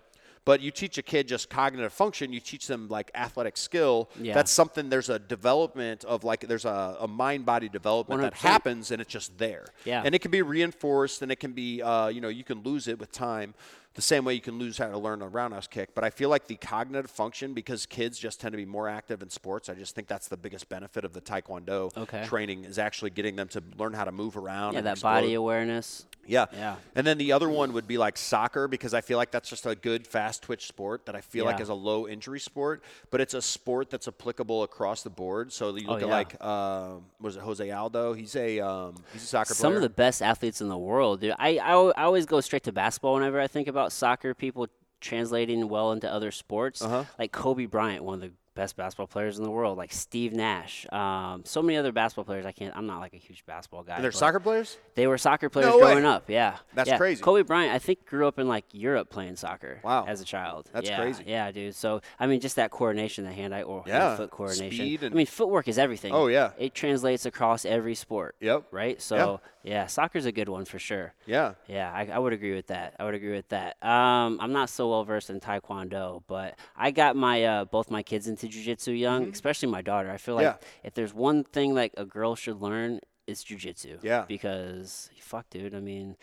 but 0.45 0.59
you 0.59 0.71
teach 0.71 0.97
a 0.97 1.01
kid 1.01 1.25
just 1.27 1.49
cognitive 1.49 1.93
function 1.93 2.33
you 2.33 2.39
teach 2.41 2.67
them 2.67 2.89
like 2.89 3.09
athletic 3.15 3.55
skill 3.55 4.09
Yeah. 4.19 4.33
that's 4.33 4.51
something 4.51 4.89
there's 4.89 5.09
a 5.09 5.17
development 5.19 6.03
of 6.03 6.23
like 6.25 6.41
there's 6.47 6.65
a, 6.65 6.97
a 6.99 7.07
mind 7.07 7.45
body 7.45 7.69
development 7.69 8.21
that 8.21 8.33
100%. 8.33 8.37
happens 8.37 8.91
and 8.91 9.01
it's 9.01 9.11
just 9.11 9.37
there 9.37 9.65
Yeah. 9.85 10.01
and 10.03 10.13
it 10.15 10.19
can 10.19 10.31
be 10.31 10.41
reinforced 10.41 11.21
and 11.21 11.31
it 11.31 11.39
can 11.39 11.53
be 11.53 11.81
uh, 11.81 12.07
you 12.07 12.19
know 12.21 12.27
you 12.27 12.43
can 12.43 12.61
lose 12.63 12.87
it 12.87 12.99
with 12.99 13.11
time 13.11 13.53
the 13.95 14.01
same 14.01 14.25
way 14.25 14.33
you 14.33 14.41
can 14.41 14.57
lose 14.57 14.77
how 14.77 14.87
to 14.87 14.97
learn 14.97 15.21
a 15.21 15.27
roundhouse 15.27 15.67
kick 15.67 15.93
but 15.95 16.03
i 16.03 16.09
feel 16.09 16.29
like 16.29 16.47
the 16.47 16.55
cognitive 16.55 17.09
function 17.11 17.53
because 17.53 17.85
kids 17.85 18.17
just 18.17 18.39
tend 18.41 18.51
to 18.53 18.57
be 18.57 18.65
more 18.65 18.87
active 18.89 19.21
in 19.21 19.29
sports 19.29 19.69
i 19.69 19.73
just 19.73 19.93
think 19.95 20.07
that's 20.07 20.27
the 20.27 20.37
biggest 20.37 20.67
benefit 20.69 21.05
of 21.05 21.13
the 21.13 21.21
taekwondo 21.21 21.95
Okay. 21.97 22.23
training 22.25 22.65
is 22.65 22.79
actually 22.79 23.11
getting 23.11 23.35
them 23.35 23.47
to 23.49 23.61
learn 23.77 23.93
how 23.93 24.03
to 24.03 24.11
move 24.11 24.35
around 24.37 24.73
Yeah, 24.73 24.79
and 24.79 24.87
that 24.87 24.91
explode. 24.93 25.09
body 25.11 25.33
awareness. 25.35 26.05
Yeah. 26.25 26.45
Yeah. 26.53 26.77
And 26.95 27.05
then 27.05 27.17
the 27.17 27.33
other 27.33 27.49
one 27.49 27.73
would 27.73 27.85
be 27.85 27.97
like 27.97 28.15
soccer 28.17 28.69
because 28.69 28.93
I 28.93 29.01
feel 29.01 29.17
like 29.17 29.29
that's 29.31 29.49
just 29.49 29.65
a 29.65 29.75
good 29.75 30.07
fast 30.07 30.41
twitch 30.41 30.67
sport 30.67 31.05
that 31.07 31.17
I 31.17 31.21
feel 31.21 31.43
like 31.43 31.59
is 31.59 31.67
a 31.67 31.73
low 31.73 32.07
injury 32.07 32.39
sport, 32.39 32.81
but 33.11 33.19
it's 33.19 33.33
a 33.33 33.41
sport 33.41 33.89
that's 33.89 34.07
applicable 34.07 34.63
across 34.63 35.03
the 35.03 35.09
board. 35.09 35.51
So 35.51 35.75
you 35.75 35.85
Oh, 35.85 35.91
look 35.95 36.03
at 36.03 36.07
like 36.07 36.41
um 36.41 37.03
was 37.19 37.35
it 37.35 37.41
Jose 37.41 37.69
Aldo? 37.69 38.13
He's 38.13 38.37
a 38.37 38.61
um, 38.61 38.95
he's 39.11 39.23
a 39.23 39.27
soccer 39.27 39.53
Some 39.53 39.71
player. 39.73 39.75
of 39.77 39.81
the 39.81 39.89
best 39.89 40.21
athletes 40.21 40.61
in 40.61 40.69
the 40.69 40.77
world, 40.77 41.19
dude. 41.19 41.33
I, 41.37 41.57
I, 41.57 41.73
I 41.73 42.03
always 42.03 42.25
go 42.25 42.39
straight 42.39 42.63
to 42.63 42.71
basketball 42.71 43.15
whenever 43.15 43.41
I 43.41 43.47
think 43.47 43.67
about 43.67 43.82
soccer. 43.91 44.33
People 44.33 44.67
translating 45.01 45.67
well 45.67 45.91
into 45.91 46.09
other 46.11 46.31
sports, 46.31 46.81
Uh-huh. 46.81 47.03
like 47.19 47.31
Kobe 47.31 47.65
Bryant, 47.65 48.03
one 48.03 48.15
of 48.15 48.21
the 48.21 48.31
best 48.55 48.75
basketball 48.75 49.07
players 49.07 49.37
in 49.37 49.43
the 49.43 49.49
world, 49.51 49.77
like 49.77 49.91
Steve 49.91 50.33
Nash. 50.33 50.85
Um, 50.91 51.41
so 51.45 51.61
many 51.61 51.77
other 51.77 51.91
basketball 51.91 52.25
players. 52.25 52.45
I 52.45 52.51
can't. 52.51 52.75
I'm 52.75 52.85
not 52.85 52.99
like 52.99 53.13
a 53.13 53.17
huge 53.17 53.45
basketball 53.45 53.83
guy. 53.83 54.01
they're 54.01 54.11
soccer 54.11 54.39
players? 54.39 54.77
They 54.95 55.07
were 55.07 55.17
soccer 55.17 55.49
players 55.49 55.69
No 55.69 55.75
way. 55.77 55.81
growing 55.81 56.05
up. 56.05 56.29
Yeah, 56.29 56.57
That's 56.73 56.87
Yeah. 56.89 56.97
crazy. 56.97 57.23
Kobe 57.23 57.41
Bryant, 57.41 57.73
I 57.73 57.79
think, 57.79 58.05
grew 58.05 58.27
up 58.27 58.37
in 58.39 58.47
like 58.47 58.65
Europe 58.71 59.09
playing 59.09 59.35
soccer. 59.35 59.79
Wow. 59.83 60.05
as 60.07 60.21
a 60.21 60.25
child. 60.25 60.69
That's 60.71 60.89
Yeah, 60.89 60.99
crazy. 60.99 61.23
Yeah, 61.27 61.51
dude. 61.51 61.75
So 61.75 62.01
I 62.19 62.27
mean, 62.27 62.39
just 62.39 62.55
that 62.57 62.71
coordination, 62.71 63.23
the 63.23 63.31
hand-eye 63.33 63.63
or 63.63 63.83
Yeah, 63.87 64.15
foot 64.17 64.29
coordination. 64.31 64.97
I 65.11 65.15
mean, 65.15 65.25
footwork 65.25 65.67
is 65.67 65.77
everything. 65.77 66.13
Oh, 66.13 66.27
yeah. 66.27 66.51
It 66.57 66.73
translates 66.73 67.25
across 67.25 67.65
every 67.65 67.95
sport. 67.95 68.35
Yep. 68.39 68.65
Right. 68.71 69.01
So 69.01 69.39
yeah, 69.63 69.87
soccer's 69.87 70.25
a 70.25 70.31
good 70.31 70.49
one 70.49 70.65
for 70.65 70.77
sure. 70.77 71.13
Yeah. 71.25 71.53
Yeah, 71.67 71.91
I, 71.93 72.07
I 72.13 72.19
would 72.19 72.33
agree 72.33 72.53
with 72.53 72.67
that. 72.67 72.95
I 72.99 73.05
would 73.05 73.13
agree 73.15 73.31
with 73.31 73.47
that. 73.49 73.77
Um, 73.83 74.37
I'm 74.41 74.51
not 74.51 74.69
so 74.69 74.89
well 74.89 75.03
versed 75.05 75.29
in 75.29 75.39
taekwondo, 75.39 76.21
but 76.27 76.55
I 76.75 76.91
got 76.91 77.15
my 77.15 77.43
uh, 77.45 77.65
both 77.65 77.89
my 77.89 78.03
kids 78.03 78.27
into 78.27 78.42
jujitsu 78.47 78.97
young, 78.97 79.29
especially 79.31 79.69
my 79.69 79.81
daughter. 79.81 80.09
I 80.11 80.17
feel 80.17 80.35
like 80.35 80.45
Mm-hmm. 80.47 80.63
Yeah. 80.83 80.87
if 80.87 80.93
there's 80.93 81.13
one 81.13 81.43
thing 81.43 81.73
like 81.73 81.93
a 81.97 82.05
girl 82.05 82.35
should 82.35 82.61
learn, 82.61 82.99
it's 83.27 83.43
jujitsu. 83.43 83.99
Yeah. 84.03 84.25
Because 84.27 85.09
fuck, 85.19 85.49
dude. 85.49 85.73
I 85.73 85.79
mean, 85.79 86.15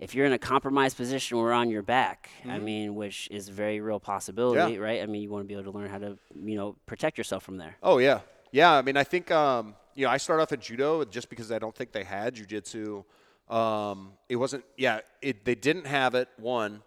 if 0.00 0.14
you're 0.14 0.26
in 0.26 0.32
a 0.32 0.38
compromised 0.38 0.96
position, 0.96 1.38
we're 1.38 1.52
on 1.52 1.70
your 1.70 1.82
back. 1.82 2.28
I 2.44 2.48
Mm-hmm. 2.48 2.64
mean, 2.64 2.94
which 2.94 3.28
is 3.30 3.48
a 3.48 3.52
very 3.52 3.80
real 3.80 4.00
possibility, 4.00 4.78
right? 4.78 5.02
I 5.02 5.06
mean, 5.06 5.22
you 5.22 5.30
want 5.30 5.44
to 5.44 5.48
be 5.48 5.54
able 5.54 5.72
to 5.72 5.78
learn 5.78 5.88
how 5.88 5.98
to, 5.98 6.18
you 6.34 6.56
know, 6.56 6.76
protect 6.86 7.16
yourself 7.18 7.42
from 7.44 7.56
there. 7.56 7.76
Oh 7.82 7.98
yeah, 7.98 8.20
yeah. 8.50 8.72
I 8.72 8.82
mean, 8.82 8.96
I 8.96 9.04
think 9.04 9.30
um, 9.30 9.74
you 9.94 10.04
know 10.04 10.10
I 10.12 10.18
started 10.18 10.42
off 10.42 10.52
at 10.52 10.60
judo 10.60 11.04
just 11.04 11.28
because 11.30 11.50
I 11.52 11.58
don't 11.58 11.74
think 11.74 11.92
they 11.92 12.04
had 12.04 12.34
jujitsu. 12.34 13.04
Um, 13.48 14.12
it 14.28 14.36
wasn't. 14.36 14.64
Yeah, 14.76 15.00
it, 15.20 15.44
they 15.44 15.54
didn't 15.54 15.86
have 15.86 16.14
it. 16.14 16.28
One. 16.38 16.82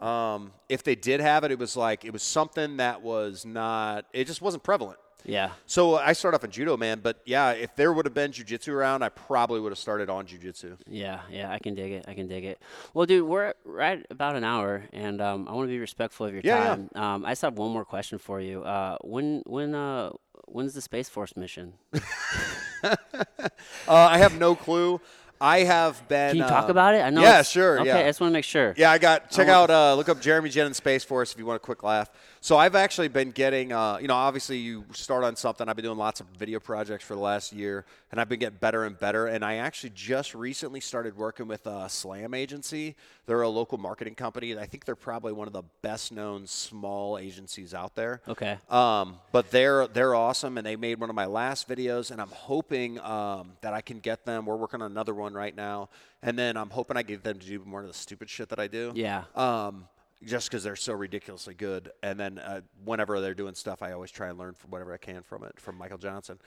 Um, 0.00 0.52
if 0.68 0.82
they 0.82 0.94
did 0.94 1.20
have 1.20 1.44
it, 1.44 1.50
it 1.52 1.58
was 1.58 1.76
like 1.76 2.04
it 2.04 2.12
was 2.12 2.22
something 2.22 2.78
that 2.78 3.02
was 3.02 3.44
not. 3.44 4.06
It 4.12 4.26
just 4.26 4.40
wasn't 4.42 4.62
prevalent. 4.62 4.98
Yeah. 5.22 5.50
So 5.66 5.96
I 5.96 6.14
started 6.14 6.36
off 6.38 6.44
in 6.44 6.50
judo, 6.50 6.78
man. 6.78 7.00
But 7.02 7.20
yeah, 7.26 7.50
if 7.50 7.76
there 7.76 7.92
would 7.92 8.06
have 8.06 8.14
been 8.14 8.30
jujitsu 8.32 8.72
around, 8.72 9.02
I 9.02 9.10
probably 9.10 9.60
would 9.60 9.70
have 9.70 9.78
started 9.78 10.08
on 10.08 10.24
jujitsu. 10.26 10.78
Yeah, 10.88 11.20
yeah, 11.30 11.52
I 11.52 11.58
can 11.58 11.74
dig 11.74 11.92
it. 11.92 12.06
I 12.08 12.14
can 12.14 12.26
dig 12.26 12.46
it. 12.46 12.58
Well, 12.94 13.04
dude, 13.04 13.28
we're 13.28 13.52
right 13.66 14.06
about 14.10 14.36
an 14.36 14.44
hour, 14.44 14.84
and 14.94 15.20
um, 15.20 15.46
I 15.46 15.52
want 15.52 15.68
to 15.68 15.72
be 15.72 15.78
respectful 15.78 16.24
of 16.24 16.32
your 16.32 16.40
Yeah, 16.42 16.58
yeah. 16.62 16.68
time. 16.68 16.90
Um, 16.94 17.24
I 17.26 17.32
just 17.32 17.42
have 17.42 17.58
one 17.58 17.70
more 17.70 17.84
question 17.84 18.16
for 18.16 18.40
you. 18.40 18.62
Uh, 18.62 18.96
when 19.02 19.42
when 19.44 19.74
uh 19.74 20.10
when's 20.46 20.72
the 20.72 20.80
Space 20.80 21.10
Force 21.10 21.36
mission? 21.36 21.74
Uh, 22.82 22.88
I 23.86 24.16
have 24.18 24.38
no 24.38 24.54
clue. 24.54 25.00
I 25.40 25.60
have 25.60 26.06
been. 26.06 26.30
Can 26.30 26.36
you 26.38 26.42
talk 26.44 26.64
um, 26.64 26.70
about 26.70 26.94
it? 26.94 26.98
I 26.98 27.10
know. 27.10 27.22
Yeah, 27.22 27.42
sure. 27.42 27.80
Okay, 27.80 27.88
yeah. 27.88 27.98
I 27.98 28.04
just 28.04 28.20
want 28.20 28.30
to 28.30 28.34
make 28.34 28.44
sure. 28.44 28.74
Yeah, 28.76 28.90
I 28.90 28.98
got 28.98 29.30
check 29.30 29.48
want- 29.48 29.70
out 29.70 29.70
uh, 29.70 29.94
look 29.94 30.08
up 30.08 30.20
Jeremy 30.20 30.50
Jenin 30.50 30.74
Space 30.74 31.02
Force 31.02 31.32
if 31.32 31.38
you 31.38 31.46
want 31.46 31.56
a 31.56 31.60
quick 31.60 31.82
laugh. 31.82 32.10
So 32.42 32.56
I've 32.56 32.74
actually 32.74 33.08
been 33.08 33.32
getting 33.32 33.70
uh, 33.70 33.98
you 34.00 34.08
know 34.08 34.14
obviously 34.14 34.56
you 34.56 34.86
start 34.92 35.24
on 35.24 35.36
something. 35.36 35.68
I've 35.68 35.76
been 35.76 35.84
doing 35.84 35.98
lots 35.98 36.20
of 36.20 36.26
video 36.38 36.58
projects 36.58 37.04
for 37.04 37.14
the 37.14 37.20
last 37.20 37.52
year, 37.52 37.84
and 38.10 38.18
I've 38.18 38.30
been 38.30 38.40
getting 38.40 38.58
better 38.58 38.84
and 38.84 38.98
better. 38.98 39.26
And 39.26 39.44
I 39.44 39.56
actually 39.56 39.90
just 39.90 40.34
recently 40.34 40.80
started 40.80 41.18
working 41.18 41.46
with 41.46 41.66
a 41.66 41.86
Slam 41.90 42.32
agency. 42.32 42.96
They're 43.26 43.42
a 43.42 43.48
local 43.48 43.76
marketing 43.76 44.14
company. 44.14 44.56
I 44.56 44.64
think 44.64 44.86
they're 44.86 44.96
probably 44.96 45.34
one 45.34 45.48
of 45.48 45.52
the 45.52 45.64
best 45.82 46.12
known 46.12 46.46
small 46.46 47.18
agencies 47.18 47.74
out 47.74 47.94
there. 47.94 48.22
Okay. 48.26 48.56
Um, 48.70 49.16
but 49.32 49.50
they're 49.50 49.86
they're 49.86 50.14
awesome, 50.14 50.56
and 50.56 50.66
they 50.66 50.76
made 50.76 50.98
one 50.98 51.10
of 51.10 51.16
my 51.16 51.26
last 51.26 51.68
videos, 51.68 52.10
and 52.10 52.22
I'm 52.22 52.30
hoping 52.30 52.98
um, 53.00 53.52
that 53.60 53.74
I 53.74 53.82
can 53.82 54.00
get 54.00 54.24
them. 54.24 54.46
We're 54.46 54.56
working 54.56 54.80
on 54.80 54.90
another 54.90 55.12
one 55.12 55.34
right 55.34 55.54
now, 55.54 55.90
and 56.22 56.38
then 56.38 56.56
I'm 56.56 56.70
hoping 56.70 56.96
I 56.96 57.02
get 57.02 57.22
them 57.22 57.38
to 57.38 57.46
do 57.46 57.62
more 57.66 57.82
of 57.82 57.86
the 57.86 57.92
stupid 57.92 58.30
shit 58.30 58.48
that 58.48 58.58
I 58.58 58.66
do. 58.66 58.92
Yeah. 58.94 59.24
Um, 59.34 59.84
just 60.24 60.50
because 60.50 60.62
they're 60.62 60.76
so 60.76 60.92
ridiculously 60.92 61.54
good, 61.54 61.90
and 62.02 62.18
then 62.18 62.38
uh, 62.38 62.60
whenever 62.84 63.20
they're 63.20 63.34
doing 63.34 63.54
stuff, 63.54 63.82
I 63.82 63.92
always 63.92 64.10
try 64.10 64.28
and 64.28 64.38
learn 64.38 64.54
from 64.54 64.70
whatever 64.70 64.92
I 64.92 64.98
can 64.98 65.22
from 65.22 65.44
it 65.44 65.58
from 65.58 65.76
Michael 65.78 65.98
Johnson. 65.98 66.38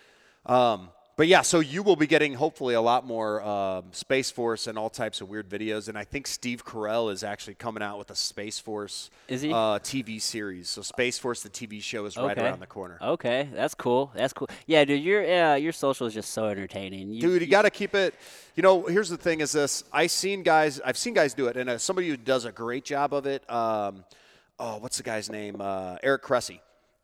Um, 0.46 0.90
but 1.16 1.28
yeah, 1.28 1.42
so 1.42 1.60
you 1.60 1.84
will 1.84 1.96
be 1.96 2.08
getting 2.08 2.34
hopefully 2.34 2.74
a 2.74 2.82
lot 2.82 3.06
more 3.06 3.42
um, 3.44 3.86
Space 3.92 4.32
Force 4.32 4.66
and 4.66 4.78
all 4.78 4.90
types 4.90 5.22
of 5.22 5.30
weird 5.30 5.48
videos, 5.48 5.88
and 5.88 5.98
I 5.98 6.04
think 6.04 6.26
Steve 6.26 6.66
Carell 6.66 7.12
is 7.12 7.24
actually 7.24 7.54
coming 7.54 7.84
out 7.84 8.00
with 8.00 8.10
a 8.10 8.16
Space 8.16 8.60
Force 8.60 9.12
Is 9.28 9.42
he? 9.42 9.52
Uh, 9.52 9.78
TV 9.80 10.20
series. 10.20 10.70
So 10.70 10.82
Space 10.82 11.20
Force, 11.20 11.44
the 11.44 11.50
TV 11.50 11.82
show, 11.82 12.06
is 12.06 12.18
right 12.18 12.38
around 12.38 12.62
the 12.62 12.68
corner. 12.68 12.98
Okay, 13.02 13.48
that's 13.54 13.76
cool. 13.76 14.12
That's 14.16 14.34
cool. 14.34 14.50
Yeah, 14.66 14.86
dude, 14.86 15.04
your 15.04 15.24
uh, 15.24 15.56
your 15.56 15.72
social 15.72 16.08
is 16.08 16.14
just 16.16 16.32
so 16.32 16.48
entertaining. 16.48 17.12
You, 17.12 17.22
Dude, 17.22 17.42
you 17.42 17.48
got 17.48 17.64
to 17.64 17.70
keep 17.70 17.94
it. 17.94 18.16
You 18.56 18.64
know, 18.64 18.84
here's 18.84 19.10
the 19.10 19.18
thing: 19.18 19.42
is 19.42 19.52
this? 19.52 19.84
I've 19.94 20.12
seen 20.12 20.42
guys. 20.42 20.82
I've 20.82 20.98
seen 20.98 21.14
guys 21.14 21.34
do 21.36 21.48
it, 21.48 21.58
and 21.58 21.70
uh, 21.70 21.78
somebody 21.78 22.10
who 22.10 22.18
does 22.18 22.46
a 22.46 22.52
great 22.52 22.86
job 22.86 23.14
of 23.14 23.28
it. 23.28 23.48
Um, 23.52 24.04
oh, 24.58 24.78
what's 24.78 24.98
the 24.98 25.04
guy's 25.04 25.30
name? 25.30 25.58
Uh, 25.60 25.98
Eric 26.02 26.24
Cressey. 26.24 26.60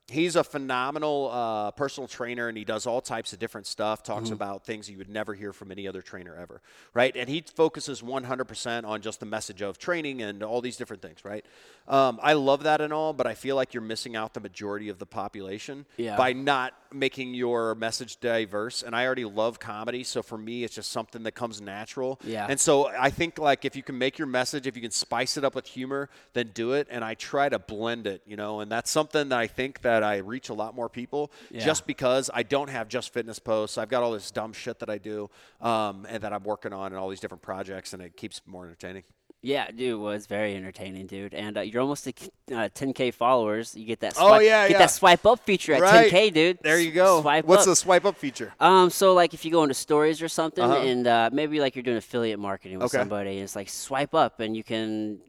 He's 0.09 0.35
a 0.35 0.43
phenomenal 0.43 1.29
uh, 1.31 1.71
personal 1.71 2.07
trainer, 2.07 2.47
and 2.47 2.57
he 2.57 2.63
does 2.65 2.85
all 2.87 3.01
types 3.01 3.33
of 3.33 3.39
different 3.39 3.67
stuff. 3.67 4.03
Talks 4.03 4.29
about 4.31 4.65
things 4.65 4.89
you 4.89 4.97
would 4.97 5.09
never 5.09 5.33
hear 5.33 5.53
from 5.53 5.71
any 5.71 5.87
other 5.87 6.01
trainer 6.01 6.35
ever, 6.35 6.61
right? 6.93 7.15
And 7.15 7.29
he 7.29 7.43
focuses 7.55 8.01
100% 8.01 8.85
on 8.85 9.01
just 9.01 9.19
the 9.19 9.25
message 9.25 9.61
of 9.61 9.77
training 9.77 10.21
and 10.21 10.43
all 10.43 10.61
these 10.61 10.77
different 10.77 11.01
things, 11.01 11.23
right? 11.23 11.45
Um, 11.87 12.19
I 12.21 12.33
love 12.33 12.63
that 12.63 12.81
and 12.81 12.93
all, 12.93 13.13
but 13.13 13.25
I 13.27 13.33
feel 13.33 13.55
like 13.55 13.73
you're 13.73 13.81
missing 13.81 14.15
out 14.15 14.33
the 14.33 14.39
majority 14.39 14.89
of 14.89 14.99
the 14.99 15.05
population 15.05 15.85
Yeah. 15.97 16.15
by 16.17 16.33
not 16.33 16.73
making 16.91 17.33
your 17.33 17.75
message 17.75 18.19
diverse. 18.19 18.83
And 18.83 18.95
I 18.95 19.05
already 19.05 19.25
love 19.25 19.59
comedy, 19.59 20.03
so 20.03 20.21
for 20.21 20.37
me, 20.37 20.63
it's 20.63 20.75
just 20.75 20.91
something 20.91 21.23
that 21.23 21.31
comes 21.33 21.61
natural. 21.61 22.19
Yeah. 22.23 22.47
And 22.49 22.59
so 22.59 22.87
I 22.87 23.09
think 23.09 23.37
like 23.39 23.65
if 23.65 23.75
you 23.75 23.83
can 23.83 23.97
make 23.97 24.17
your 24.17 24.27
message, 24.27 24.67
if 24.67 24.75
you 24.75 24.81
can 24.81 24.91
spice 24.91 25.37
it 25.37 25.43
up 25.43 25.55
with 25.55 25.67
humor, 25.67 26.09
then 26.33 26.51
do 26.53 26.73
it. 26.73 26.87
And 26.89 27.03
I 27.03 27.13
try 27.15 27.49
to 27.49 27.59
blend 27.59 28.07
it, 28.07 28.21
you 28.25 28.35
know. 28.37 28.59
And 28.59 28.71
that's 28.71 28.89
something 28.91 29.29
that 29.29 29.39
I 29.39 29.47
think 29.47 29.81
that 29.81 29.98
I 30.03 30.17
reach 30.17 30.49
a 30.49 30.53
lot 30.53 30.75
more 30.75 30.89
people 30.89 31.31
Yeah. 31.51 31.63
just 31.65 31.85
because 31.87 32.29
I 32.33 32.43
don't 32.43 32.69
have 32.69 32.87
just 32.87 33.13
fitness 33.13 33.39
posts. 33.39 33.77
I've 33.77 33.89
got 33.89 34.03
all 34.03 34.11
this 34.11 34.31
dumb 34.31 34.53
shit 34.53 34.79
that 34.79 34.89
I 34.89 34.97
do 34.97 35.29
um, 35.61 36.05
and 36.09 36.23
that 36.23 36.33
I'm 36.33 36.43
working 36.43 36.73
on 36.73 36.87
and 36.91 36.95
all 36.95 37.09
these 37.09 37.19
different 37.19 37.41
projects, 37.43 37.93
and 37.93 38.01
it 38.01 38.15
keeps 38.17 38.41
more 38.45 38.65
entertaining. 38.65 39.03
Yeah, 39.41 39.71
dude, 39.71 40.01
well, 40.01 40.11
it's 40.11 40.25
very 40.25 40.53
entertaining, 40.53 41.07
dude. 41.07 41.33
And 41.33 41.57
uh, 41.57 41.61
you're 41.61 41.81
almost 41.81 42.05
at 42.07 42.21
uh, 42.51 42.67
10k 42.75 43.13
followers. 43.13 43.73
You 43.73 43.85
get 43.85 44.01
that. 44.01 44.15
Oh, 44.17 44.27
Swipe, 44.27 44.41
yeah, 44.43 44.67
get 44.67 44.71
yeah. 44.73 44.77
that 44.79 44.91
swipe 44.91 45.25
up 45.25 45.39
feature 45.39 45.73
at 45.75 45.81
Right. 45.81 46.11
10k, 46.11 46.33
dude. 46.33 46.59
There 46.61 46.77
you 46.77 46.91
go. 46.91 47.21
Swipe 47.21 47.45
What's 47.45 47.61
up. 47.61 47.67
the 47.67 47.75
swipe 47.77 48.03
up 48.03 48.17
feature? 48.17 48.51
Um, 48.59 48.89
so 48.89 49.13
like 49.13 49.33
if 49.33 49.45
you 49.45 49.51
go 49.51 49.63
into 49.63 49.75
stories 49.75 50.21
or 50.21 50.27
something, 50.27 50.61
Uh-huh. 50.65 50.81
and 50.81 51.07
uh, 51.07 51.29
maybe 51.31 51.61
like 51.61 51.73
you're 51.77 51.83
doing 51.83 51.95
affiliate 51.95 52.37
marketing 52.37 52.79
with 52.79 52.87
Okay. 52.93 52.97
somebody, 52.97 53.35
and 53.35 53.43
it's 53.43 53.55
like 53.55 53.69
swipe 53.69 54.13
up, 54.13 54.41
and 54.41 54.57
you 54.57 54.63
can 54.65 55.21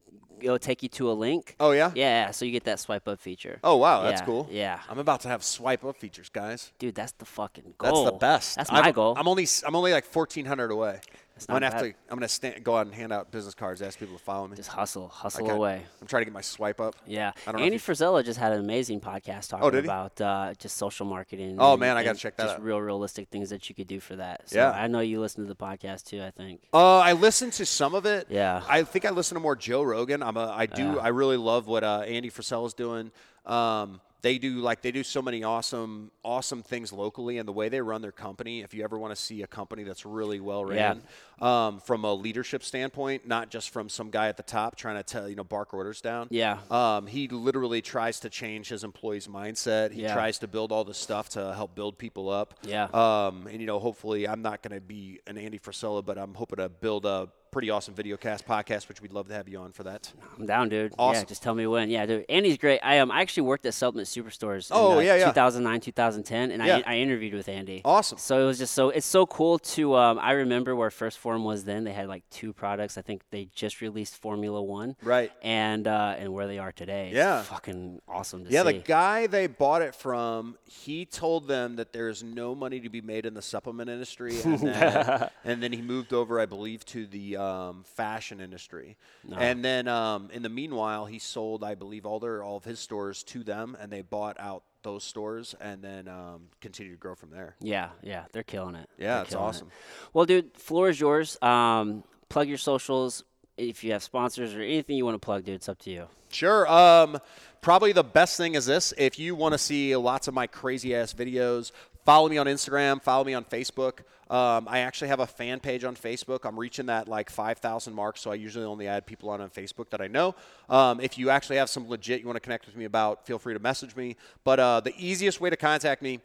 it'll 0.43 0.59
take 0.59 0.83
you 0.83 0.89
to 0.91 1.11
a 1.11 1.15
link. 1.15 1.57
Oh 1.61 1.73
yeah. 1.73 1.93
Yeah, 1.95 2.31
so 2.31 2.45
you 2.45 2.53
get 2.53 2.65
that 2.65 2.81
swipe 2.81 3.07
up 3.09 3.21
feature. 3.21 3.59
Oh 3.65 3.77
wow, 3.77 4.03
that's 4.03 4.21
Yeah, 4.21 4.27
cool. 4.27 4.49
Yeah, 4.51 4.81
I'm 4.89 4.99
about 4.99 5.21
to 5.23 5.29
have 5.29 5.43
swipe 5.45 5.85
up 5.85 5.97
features, 5.97 6.29
guys. 6.29 6.73
dude, 6.79 6.95
that's 6.95 7.12
the 7.12 7.25
fucking 7.25 7.75
goal. 7.79 8.05
That's 8.05 8.12
the 8.12 8.19
best. 8.19 8.57
That's 8.57 8.71
I'm, 8.73 8.83
my 8.85 8.93
goal. 8.93 9.15
I'm 9.17 9.29
only 9.29 9.47
I'm 9.67 9.75
only 9.75 9.93
like 9.93 10.05
1400 10.05 10.71
away. 10.71 11.01
I'm 11.49 11.55
gonna 11.55 11.71
have 11.71 11.81
to 11.81 11.87
I'm 12.09 12.17
gonna 12.17 12.29
stand, 12.29 12.62
go 12.65 12.77
out 12.77 12.87
and 12.87 12.95
hand 12.95 13.12
out 13.12 13.31
business 13.31 13.55
cards, 13.55 13.81
ask 13.83 13.99
people 13.99 14.17
to 14.17 14.23
follow 14.23 14.47
me. 14.49 14.57
Just 14.57 14.69
hustle, 14.71 15.09
hustle 15.09 15.45
Okay. 15.47 15.55
away. 15.55 15.83
I'm 16.01 16.07
trying 16.07 16.21
to 16.23 16.25
get 16.27 16.35
my 16.35 16.41
swipe 16.41 16.81
up. 16.81 16.97
Yeah, 17.07 17.33
I 17.47 17.53
don't 17.53 17.61
know 17.61 17.65
Andy 17.65 17.77
if 17.77 17.87
Frisella 17.87 18.25
just 18.25 18.39
had 18.39 18.53
an 18.53 18.61
amazing 18.61 19.01
podcast 19.01 19.49
talking 19.49 19.73
he? 19.73 19.79
about 19.79 20.21
uh, 20.21 20.55
just 20.59 20.77
social 20.77 21.07
marketing. 21.07 21.57
Oh, 21.59 21.73
and- 21.73 21.81
man, 21.81 21.97
I 21.97 22.05
gotta 22.05 22.19
check 22.19 22.37
that 22.37 22.45
just 22.45 22.57
out. 22.57 22.62
real 22.62 22.81
realistic 22.81 23.29
things 23.29 23.51
that 23.51 23.69
you 23.69 23.75
could 23.75 23.87
do 23.87 24.01
for 24.01 24.17
that. 24.17 24.49
So 24.51 24.57
Yeah. 24.59 24.71
I 24.71 24.87
know 24.87 25.01
you 25.01 25.21
listen 25.21 25.43
to 25.45 25.49
the 25.49 25.57
podcast 25.57 26.05
too. 26.05 26.23
I 26.23 26.31
think. 26.31 26.61
Uh, 26.73 26.99
I 26.99 27.12
listened 27.12 27.53
to 27.55 27.67
some 27.67 27.95
of 27.95 28.07
it. 28.07 28.27
Yeah. 28.29 28.62
I 28.69 28.83
think 28.83 29.05
I 29.05 29.11
listen 29.11 29.35
to 29.37 29.41
more 29.41 29.57
Joe 29.57 29.83
Rogan. 29.83 30.23
I'm 30.23 30.37
a, 30.37 30.47
I 30.49 30.67
do. 30.67 30.83
Yeah. 30.85 30.97
I 30.97 31.09
really 31.09 31.37
love 31.37 31.67
what 31.67 31.85
uh, 31.85 32.01
Andy 32.07 32.31
Frisella's 32.31 32.75
doing. 32.75 33.11
Um, 33.47 34.01
they 34.23 34.37
do 34.37 34.57
like 34.59 34.83
they 34.83 34.93
do 34.93 35.03
so 35.03 35.23
many 35.23 35.43
awesome, 35.45 36.11
awesome 36.23 36.62
things 36.62 36.93
locally, 36.93 37.39
and 37.39 37.49
the 37.49 37.53
way 37.55 37.71
they 37.71 37.81
run 37.81 38.03
their 38.03 38.12
company. 38.12 38.61
If 38.61 38.75
you 38.75 38.85
ever 38.85 38.99
want 38.99 39.17
to 39.17 39.21
see 39.21 39.41
a 39.43 39.47
company 39.47 39.83
that's 39.83 40.05
really 40.05 40.41
well 40.41 40.62
ran, 40.62 41.01
um, 41.41 41.81
from 41.81 42.05
a 42.05 42.12
leadership 42.12 42.62
standpoint, 42.62 43.27
not 43.27 43.51
just 43.51 43.71
from 43.71 43.89
some 43.89 44.11
guy 44.11 44.29
at 44.29 44.37
the 44.37 44.43
top 44.43 44.77
trying 44.77 44.97
to 44.97 45.03
tell 45.03 45.29
you 45.29 45.37
know 45.37 45.45
bark 45.45 45.73
orders 45.75 46.01
down. 46.01 46.29
Yeah. 46.31 46.59
Um, 46.71 47.07
he 47.07 47.29
literally 47.29 47.83
tries 47.83 48.21
to 48.21 48.31
change 48.31 48.69
his 48.69 48.85
employees' 48.85 49.27
mindset. 49.27 49.93
He 49.93 50.03
Yeah. 50.03 50.15
tries 50.15 50.39
to 50.41 50.49
build 50.49 50.73
all 50.73 50.85
this 50.85 50.99
stuff 50.99 51.29
to 51.31 51.55
help 51.55 51.75
build 51.75 51.99
people 51.99 52.29
up. 52.29 52.55
Yeah. 52.62 52.85
Um, 52.93 53.47
and 53.47 53.61
you 53.61 53.67
know, 53.67 53.79
hopefully, 53.79 54.29
I'm 54.29 54.43
not 54.43 54.62
going 54.62 54.75
to 54.75 54.81
be 54.81 55.21
an 55.27 55.39
Andy 55.39 55.59
Frisella, 55.59 56.05
but 56.05 56.19
I'm 56.19 56.35
hoping 56.35 56.57
to 56.59 56.69
build 56.69 57.07
a 57.07 57.29
pretty 57.51 57.69
awesome 57.69 57.93
video 57.95 58.17
cast 58.17 58.47
podcast, 58.47 58.89
which 58.89 59.03
we'd 59.03 59.12
love 59.12 59.27
to 59.27 59.35
have 59.35 59.49
you 59.49 59.59
on 59.59 59.73
for 59.73 59.83
that. 59.83 60.12
I'm 60.39 60.47
down, 60.47 60.69
dude. 60.69 60.93
Yeah, 60.93 60.97
Awesome. 61.05 61.27
just 61.27 61.43
tell 61.43 61.53
me 61.55 61.67
when. 61.67 61.91
Yeah, 61.91 62.07
dude. 62.07 62.25
Andy's 62.29 62.59
great. 62.59 62.79
I 62.81 63.01
um, 63.01 63.11
I 63.11 63.23
actually 63.23 63.43
worked 63.43 63.67
at 63.67 63.75
Supplement 63.75 64.07
Superstores. 64.09 64.71
In, 64.71 64.77
Oh, 64.77 64.99
uh, 64.99 65.01
yeah, 65.01 65.17
yeah. 65.17 65.25
2009, 65.27 65.81
2010, 65.81 66.53
and 66.53 66.65
Yeah. 66.65 66.83
I, 66.87 66.95
I 66.95 66.99
interviewed 66.99 67.35
with 67.35 67.49
Andy. 67.49 67.83
Awesome. 67.85 68.19
So 68.19 68.41
it 68.41 68.47
was 68.47 68.59
just 68.59 68.73
so 68.73 68.91
it's 68.91 69.05
so 69.07 69.27
cool 69.27 69.59
to. 69.59 69.97
Um, 69.97 70.21
I 70.21 70.33
remember 70.33 70.77
where 70.77 70.91
First 70.93 71.19
Form 71.31 71.44
was 71.44 71.62
then. 71.65 71.85
They 71.85 71.93
had 71.93 72.09
like 72.09 72.28
two 72.31 72.52
products. 72.52 72.98
I 72.98 73.02
think 73.02 73.23
they 73.31 73.48
just 73.55 73.81
released 73.81 74.16
Formula 74.16 74.61
One. 74.61 74.97
Right. 75.01 75.31
And 75.43 75.86
uh, 75.86 76.16
and 76.19 76.32
where 76.32 76.48
they 76.48 76.59
are 76.59 76.73
today. 76.73 77.12
Yeah. 77.15 77.43
Fucking 77.43 78.02
awesome 78.09 78.44
to 78.44 78.51
Yeah, 78.51 78.65
see. 78.65 78.73
the 78.73 78.78
guy 78.78 79.28
they 79.28 79.47
bought 79.47 79.82
it 79.82 79.94
from, 79.94 80.59
he 80.65 81.05
told 81.05 81.47
them 81.47 81.77
that 81.77 81.93
there 81.93 82.09
is 82.09 82.24
no 82.24 82.57
money 82.57 82.81
to 82.81 82.89
be 82.89 83.01
made 83.01 83.27
in 83.27 83.35
the 83.35 83.43
supplement 83.43 83.89
industry, 83.89 84.40
and 84.44 84.59
then, 84.59 85.28
and 85.44 85.62
then 85.62 85.73
he 85.73 85.82
moved 85.82 86.12
over, 86.12 86.40
I 86.40 86.47
believe, 86.47 86.85
to 86.86 87.07
the 87.07 87.36
um, 87.36 87.85
fashion 87.85 88.40
industry. 88.40 88.97
And 89.32 89.65
then 89.65 89.86
um, 89.86 90.31
in 90.32 90.43
the 90.43 90.48
meanwhile, 90.48 91.07
he 91.07 91.20
sold, 91.20 91.62
I 91.62 91.77
believe, 91.77 92.05
all 92.07 92.19
their 92.19 92.43
all 92.43 92.57
of 92.57 92.65
his 92.65 92.81
stores 92.81 93.23
to 93.24 93.44
them, 93.44 93.77
and 93.81 93.93
they 93.93 94.02
bought 94.02 94.36
out 94.40 94.65
those 94.82 95.05
stores, 95.05 95.55
and 95.61 95.82
then 95.82 96.09
um, 96.09 96.48
continued 96.61 96.93
to 96.93 96.98
grow 96.98 97.15
from 97.15 97.31
there. 97.31 97.57
Yeah, 97.61 97.90
yeah, 98.02 98.24
they're 98.32 98.43
killing 98.43 98.74
it. 98.74 98.89
Yeah, 98.98 99.15
They're 99.15 99.23
it's 99.23 99.31
killing 99.31 99.44
it. 99.44 99.48
awesome. 99.48 99.69
Well, 100.12 100.24
dude, 100.27 100.55
floor 100.57 100.89
is 100.89 101.01
yours. 101.01 101.40
Um, 101.43 102.05
plug 102.28 102.48
your 102.48 102.59
socials. 102.59 103.24
If 103.57 103.85
you 103.85 103.93
have 103.93 104.02
sponsors 104.02 104.55
or 104.55 104.62
anything 104.62 104.97
you 104.97 105.05
want 105.05 105.16
to 105.16 105.24
plug, 105.24 105.44
dude, 105.44 105.57
it's 105.57 105.69
up 105.69 105.78
to 105.81 105.90
you. 105.90 106.07
Sure. 106.31 106.66
Um, 106.70 107.19
probably 107.61 107.93
the 107.93 108.05
best 108.05 108.36
thing 108.39 108.55
is 108.55 108.65
this: 108.65 108.94
if 108.97 109.19
you 109.19 109.35
want 109.35 109.52
to 109.52 109.59
see 109.59 109.94
lots 109.97 110.28
of 110.28 110.35
my 110.35 110.47
crazy 110.47 110.94
ass 110.94 111.12
videos, 111.12 111.73
follow 112.05 112.29
me 112.29 112.39
on 112.39 112.47
Instagram, 112.47 113.03
follow 113.03 113.25
me 113.25 113.35
on 113.35 113.45
Facebook. 113.45 114.01
Um, 114.31 114.69
I 114.69 114.81
actually 114.81 115.09
have 115.09 115.19
a 115.19 115.27
fan 115.27 115.59
page 115.59 115.83
on 115.83 115.97
Facebook. 115.97 116.45
I'm 116.45 116.59
reaching 116.59 116.87
that 116.87 117.09
like 117.09 117.31
5,000 117.31 117.93
mark, 117.93 118.17
so 118.17 118.31
I 118.31 118.37
usually 118.37 118.65
only 118.65 118.87
add 118.87 119.05
people 119.05 119.29
on 119.29 119.41
on 119.41 119.51
Facebook 119.51 119.91
that 119.91 120.01
I 120.01 120.07
know. 120.07 120.37
Um, 120.69 121.01
if 121.01 121.19
you 121.19 121.31
actually 121.31 121.57
have 121.57 121.69
some 121.69 121.89
legit 121.89 122.21
you 122.21 122.27
want 122.27 122.37
to 122.37 122.41
connect 122.41 122.67
with 122.67 122.77
me 122.77 122.85
about, 122.85 123.27
feel 123.27 123.41
free 123.41 123.55
to 123.55 123.61
message 123.61 123.97
me. 123.97 124.17
But 124.45 124.61
uh, 124.61 124.81
the 124.81 124.95
easiest 124.97 125.41
way 125.41 125.51
to 125.51 125.57
contact 125.57 126.01
me 126.01 126.21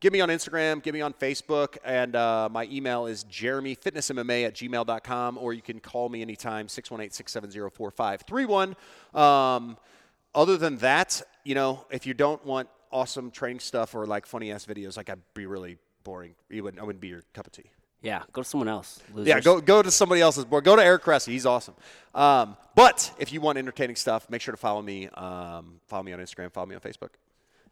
Give 0.00 0.12
me 0.14 0.22
on 0.22 0.30
Instagram, 0.30 0.82
give 0.82 0.94
me 0.94 1.02
on 1.02 1.12
Facebook, 1.12 1.76
and 1.84 2.16
uh, 2.16 2.48
my 2.50 2.66
email 2.72 3.04
is 3.04 3.22
jeremyfitnessmma 3.24 4.46
at 4.46 4.54
gmail.com, 4.54 5.36
or 5.36 5.52
you 5.52 5.60
can 5.60 5.78
call 5.78 6.08
me 6.08 6.22
anytime, 6.22 6.68
618-670-4531. 6.68 8.74
Um, 9.14 9.76
other 10.34 10.56
than 10.56 10.78
that, 10.78 11.20
you 11.44 11.54
know, 11.54 11.84
if 11.90 12.06
you 12.06 12.14
don't 12.14 12.42
want 12.46 12.70
awesome 12.90 13.30
training 13.30 13.60
stuff 13.60 13.94
or 13.94 14.06
like 14.06 14.26
funny 14.26 14.52
ass 14.52 14.66
videos, 14.66 14.96
like 14.96 15.10
I'd 15.10 15.20
be 15.34 15.46
really 15.46 15.78
boring. 16.04 16.34
You 16.48 16.64
wouldn't, 16.64 16.80
I 16.80 16.84
wouldn't 16.84 17.00
be 17.00 17.08
your 17.08 17.22
cup 17.34 17.46
of 17.46 17.52
tea. 17.52 17.70
Yeah, 18.02 18.22
go 18.32 18.42
to 18.42 18.48
someone 18.48 18.68
else. 18.68 18.98
Losers. 19.12 19.28
Yeah, 19.28 19.40
go 19.40 19.60
go 19.60 19.82
to 19.82 19.90
somebody 19.90 20.22
else's 20.22 20.46
board. 20.46 20.64
Go 20.64 20.74
to 20.74 20.82
Eric 20.82 21.02
Cressey. 21.02 21.32
He's 21.32 21.44
awesome. 21.44 21.74
Um, 22.14 22.56
but 22.74 23.12
if 23.18 23.30
you 23.30 23.42
want 23.42 23.58
entertaining 23.58 23.96
stuff, 23.96 24.30
make 24.30 24.40
sure 24.40 24.52
to 24.52 24.58
follow 24.58 24.80
me. 24.80 25.08
Um, 25.08 25.80
follow 25.86 26.02
me 26.02 26.12
on 26.12 26.18
Instagram. 26.18 26.50
Follow 26.50 26.66
me 26.66 26.74
on 26.74 26.80
Facebook. 26.80 27.10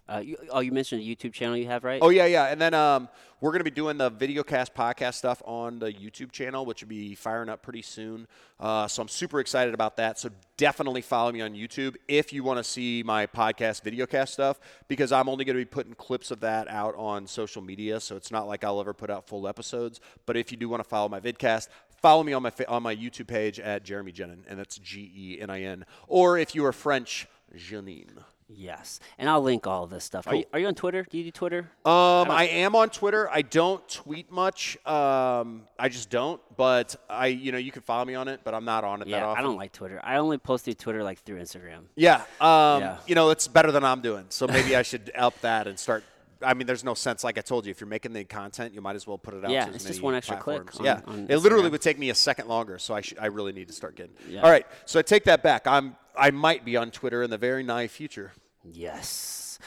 Uh, 0.09 0.19
you, 0.25 0.37
oh, 0.51 0.61
you 0.61 0.73
mentioned 0.73 1.03
a 1.03 1.05
YouTube 1.05 1.33
channel 1.33 1.57
you 1.57 1.67
have, 1.67 1.85
right? 1.85 2.01
Oh 2.03 2.09
yeah, 2.09 2.25
yeah. 2.25 2.47
And 2.47 2.61
then 2.61 2.73
um, 2.73 3.09
we're 3.41 3.51
going 3.51 3.61
to 3.61 3.65
be 3.65 3.71
doing 3.71 3.99
the 3.99 4.11
videocast 4.11 4.73
podcast 4.73 5.15
stuff 5.15 5.43
on 5.45 5.79
the 5.79 5.93
YouTube 5.93 6.33
channel, 6.33 6.65
which 6.65 6.83
will 6.83 6.89
be 6.89 7.15
firing 7.15 7.49
up 7.49 7.63
pretty 7.63 7.83
soon. 7.83 8.27
Uh, 8.59 8.89
so 8.89 9.03
I'm 9.03 9.09
super 9.09 9.39
excited 9.39 9.75
about 9.75 9.99
that. 9.99 10.19
So 10.19 10.31
definitely 10.57 11.03
follow 11.03 11.31
me 11.31 11.43
on 11.43 11.53
YouTube 11.53 11.97
if 12.09 12.33
you 12.33 12.43
want 12.43 12.59
to 12.59 12.65
see 12.65 13.03
my 13.05 13.27
podcast 13.27 13.83
videocast 13.83 14.29
stuff, 14.29 14.59
because 14.89 15.13
I'm 15.13 15.29
only 15.29 15.45
going 15.45 15.57
to 15.57 15.61
be 15.61 15.67
putting 15.67 15.93
clips 15.93 16.31
of 16.31 16.41
that 16.41 16.69
out 16.69 16.95
on 16.97 17.27
social 17.27 17.61
media. 17.61 18.01
So 18.01 18.17
it's 18.17 18.31
not 18.31 18.49
like 18.49 18.65
I'll 18.65 18.81
ever 18.81 18.95
put 18.95 19.11
out 19.11 19.29
full 19.29 19.47
episodes. 19.47 20.01
But 20.25 20.37
if 20.37 20.51
you 20.51 20.57
do 20.57 20.69
want 20.69 20.83
to 20.83 20.89
follow 20.89 21.09
my 21.11 21.21
vidcast, 21.21 21.69
follow 22.01 22.23
me 22.23 22.33
on 22.33 22.43
my 22.43 22.53
on 22.67 22.83
my 22.83 22.97
YouTube 22.97 23.27
page 23.27 23.61
at 23.61 23.85
Jeremy 23.85 24.13
Jenin, 24.13 24.41
and 24.49 24.59
that's 24.59 24.79
G 24.79 25.13
E 25.15 25.41
N 25.41 25.51
I 25.51 25.63
N. 25.63 25.85
Or 26.07 26.39
if 26.39 26.55
you 26.55 26.65
are 26.65 26.73
French, 26.73 27.29
Janine. 27.55 28.23
Yes, 28.51 29.01
and 29.19 29.29
I'll 29.29 29.43
link 29.43 29.67
all 29.67 29.85
of 29.85 29.91
this 29.91 30.05
stuff. 30.05 30.27
Are, 30.27 30.35
you, 30.35 30.45
are 30.53 30.59
you 30.59 30.69
on 30.69 30.75
Twitter? 30.75 31.05
Do 31.09 31.19
you 31.19 31.25
do 31.25 31.31
Twitter? 31.31 31.71
Um, 31.85 32.31
I, 32.31 32.49
am 32.51 32.75
on 32.75 32.89
Twitter. 32.89 33.29
I 33.31 33.43
don't 33.43 33.87
tweet 33.89 34.33
much. 34.33 34.79
Um, 34.87 35.65
I 35.79 35.91
just 35.91 36.09
don't. 36.09 36.41
But 36.57 36.97
I, 37.11 37.27
you 37.27 37.53
know, 37.53 37.59
you 37.59 37.71
can 37.71 37.83
follow 37.83 38.05
me 38.05 38.15
on 38.15 38.27
it, 38.27 38.41
but 38.45 38.55
I'm 38.55 38.65
not 38.65 38.85
on 38.85 39.03
it 39.03 39.09
yeah, 39.09 39.21
that 39.21 39.27
often. 39.27 39.45
I 39.45 39.47
don't 39.47 39.57
like 39.57 39.73
Twitter. 39.73 40.01
I 40.03 40.17
only 40.17 40.39
post 40.39 40.65
through 40.65 40.75
Twitter 40.75 41.05
like 41.05 41.21
through 41.21 41.41
Instagram. 41.41 41.83
Yeah. 41.95 42.23
Um, 42.41 42.81
yeah. 42.81 42.97
You 43.07 43.15
know, 43.15 43.31
it's 43.31 43.47
better 43.47 43.71
than 43.71 43.85
I'm 43.85 44.01
doing, 44.01 44.25
so 44.31 44.47
maybe 44.47 44.75
I 44.75 44.83
should 44.89 45.13
up 45.15 45.39
that 45.43 45.67
and 45.67 45.79
start. 45.79 46.03
I 46.43 46.55
mean, 46.55 46.67
there's 46.67 46.85
no 46.85 46.95
sense. 46.95 47.25
Like 47.25 47.37
I 47.37 47.43
told 47.43 47.67
you, 47.67 47.71
if 47.71 47.81
you're 47.81 47.89
making 47.89 48.13
the 48.13 48.25
content, 48.25 48.73
you 48.73 48.81
might 48.81 48.97
as 48.97 49.07
well 49.07 49.19
put 49.19 49.35
it 49.35 49.45
out. 49.45 49.51
Yeah, 49.51 49.67
to 49.67 49.75
it's 49.75 49.85
just 49.85 50.03
one 50.03 50.15
extra 50.15 50.37
platforms. 50.37 50.71
click. 50.71 50.81
On, 50.81 50.85
yeah, 50.85 51.13
on 51.25 51.27
it 51.29 51.37
literally 51.39 51.69
would 51.69 51.83
take 51.83 51.99
me 51.99 52.11
a 52.11 52.15
second 52.15 52.49
longer, 52.49 52.79
so 52.79 52.95
I 52.95 53.03
should. 53.03 53.19
I 53.19 53.27
really 53.27 53.53
need 53.53 53.69
to 53.69 53.75
start 53.75 53.95
getting. 53.95 54.15
Yeah. 54.29 54.43
All 54.43 54.51
right, 54.51 54.67
so 54.87 54.99
I 54.99 55.03
take 55.03 55.25
that 55.25 55.43
back. 55.43 55.67
I'm. 55.67 55.97
I 56.19 56.31
might 56.31 56.65
be 56.65 56.77
on 56.77 56.91
Twitter 56.91 57.23
in 57.23 57.31
the 57.31 57.39
very 57.39 57.63
nigh 57.63 57.87
future. 57.87 58.33
Yes. 58.65 59.59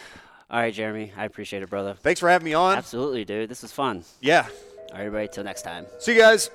All 0.50 0.60
right, 0.60 0.74
Jeremy. 0.74 1.14
I 1.16 1.26
appreciate 1.26 1.64
it, 1.64 1.70
brother. 1.70 1.94
Thanks 1.94 2.20
for 2.20 2.30
having 2.30 2.46
me 2.46 2.54
on. 2.54 2.78
Absolutely, 2.78 3.24
dude. 3.26 3.50
This 3.50 3.62
was 3.62 3.72
fun. 3.72 4.04
Yeah. 4.20 4.48
All 4.48 4.98
right, 4.98 5.06
everybody. 5.06 5.28
Till 5.30 5.44
next 5.44 5.62
time. 5.62 5.86
See 6.00 6.14
you 6.14 6.20
guys. 6.20 6.50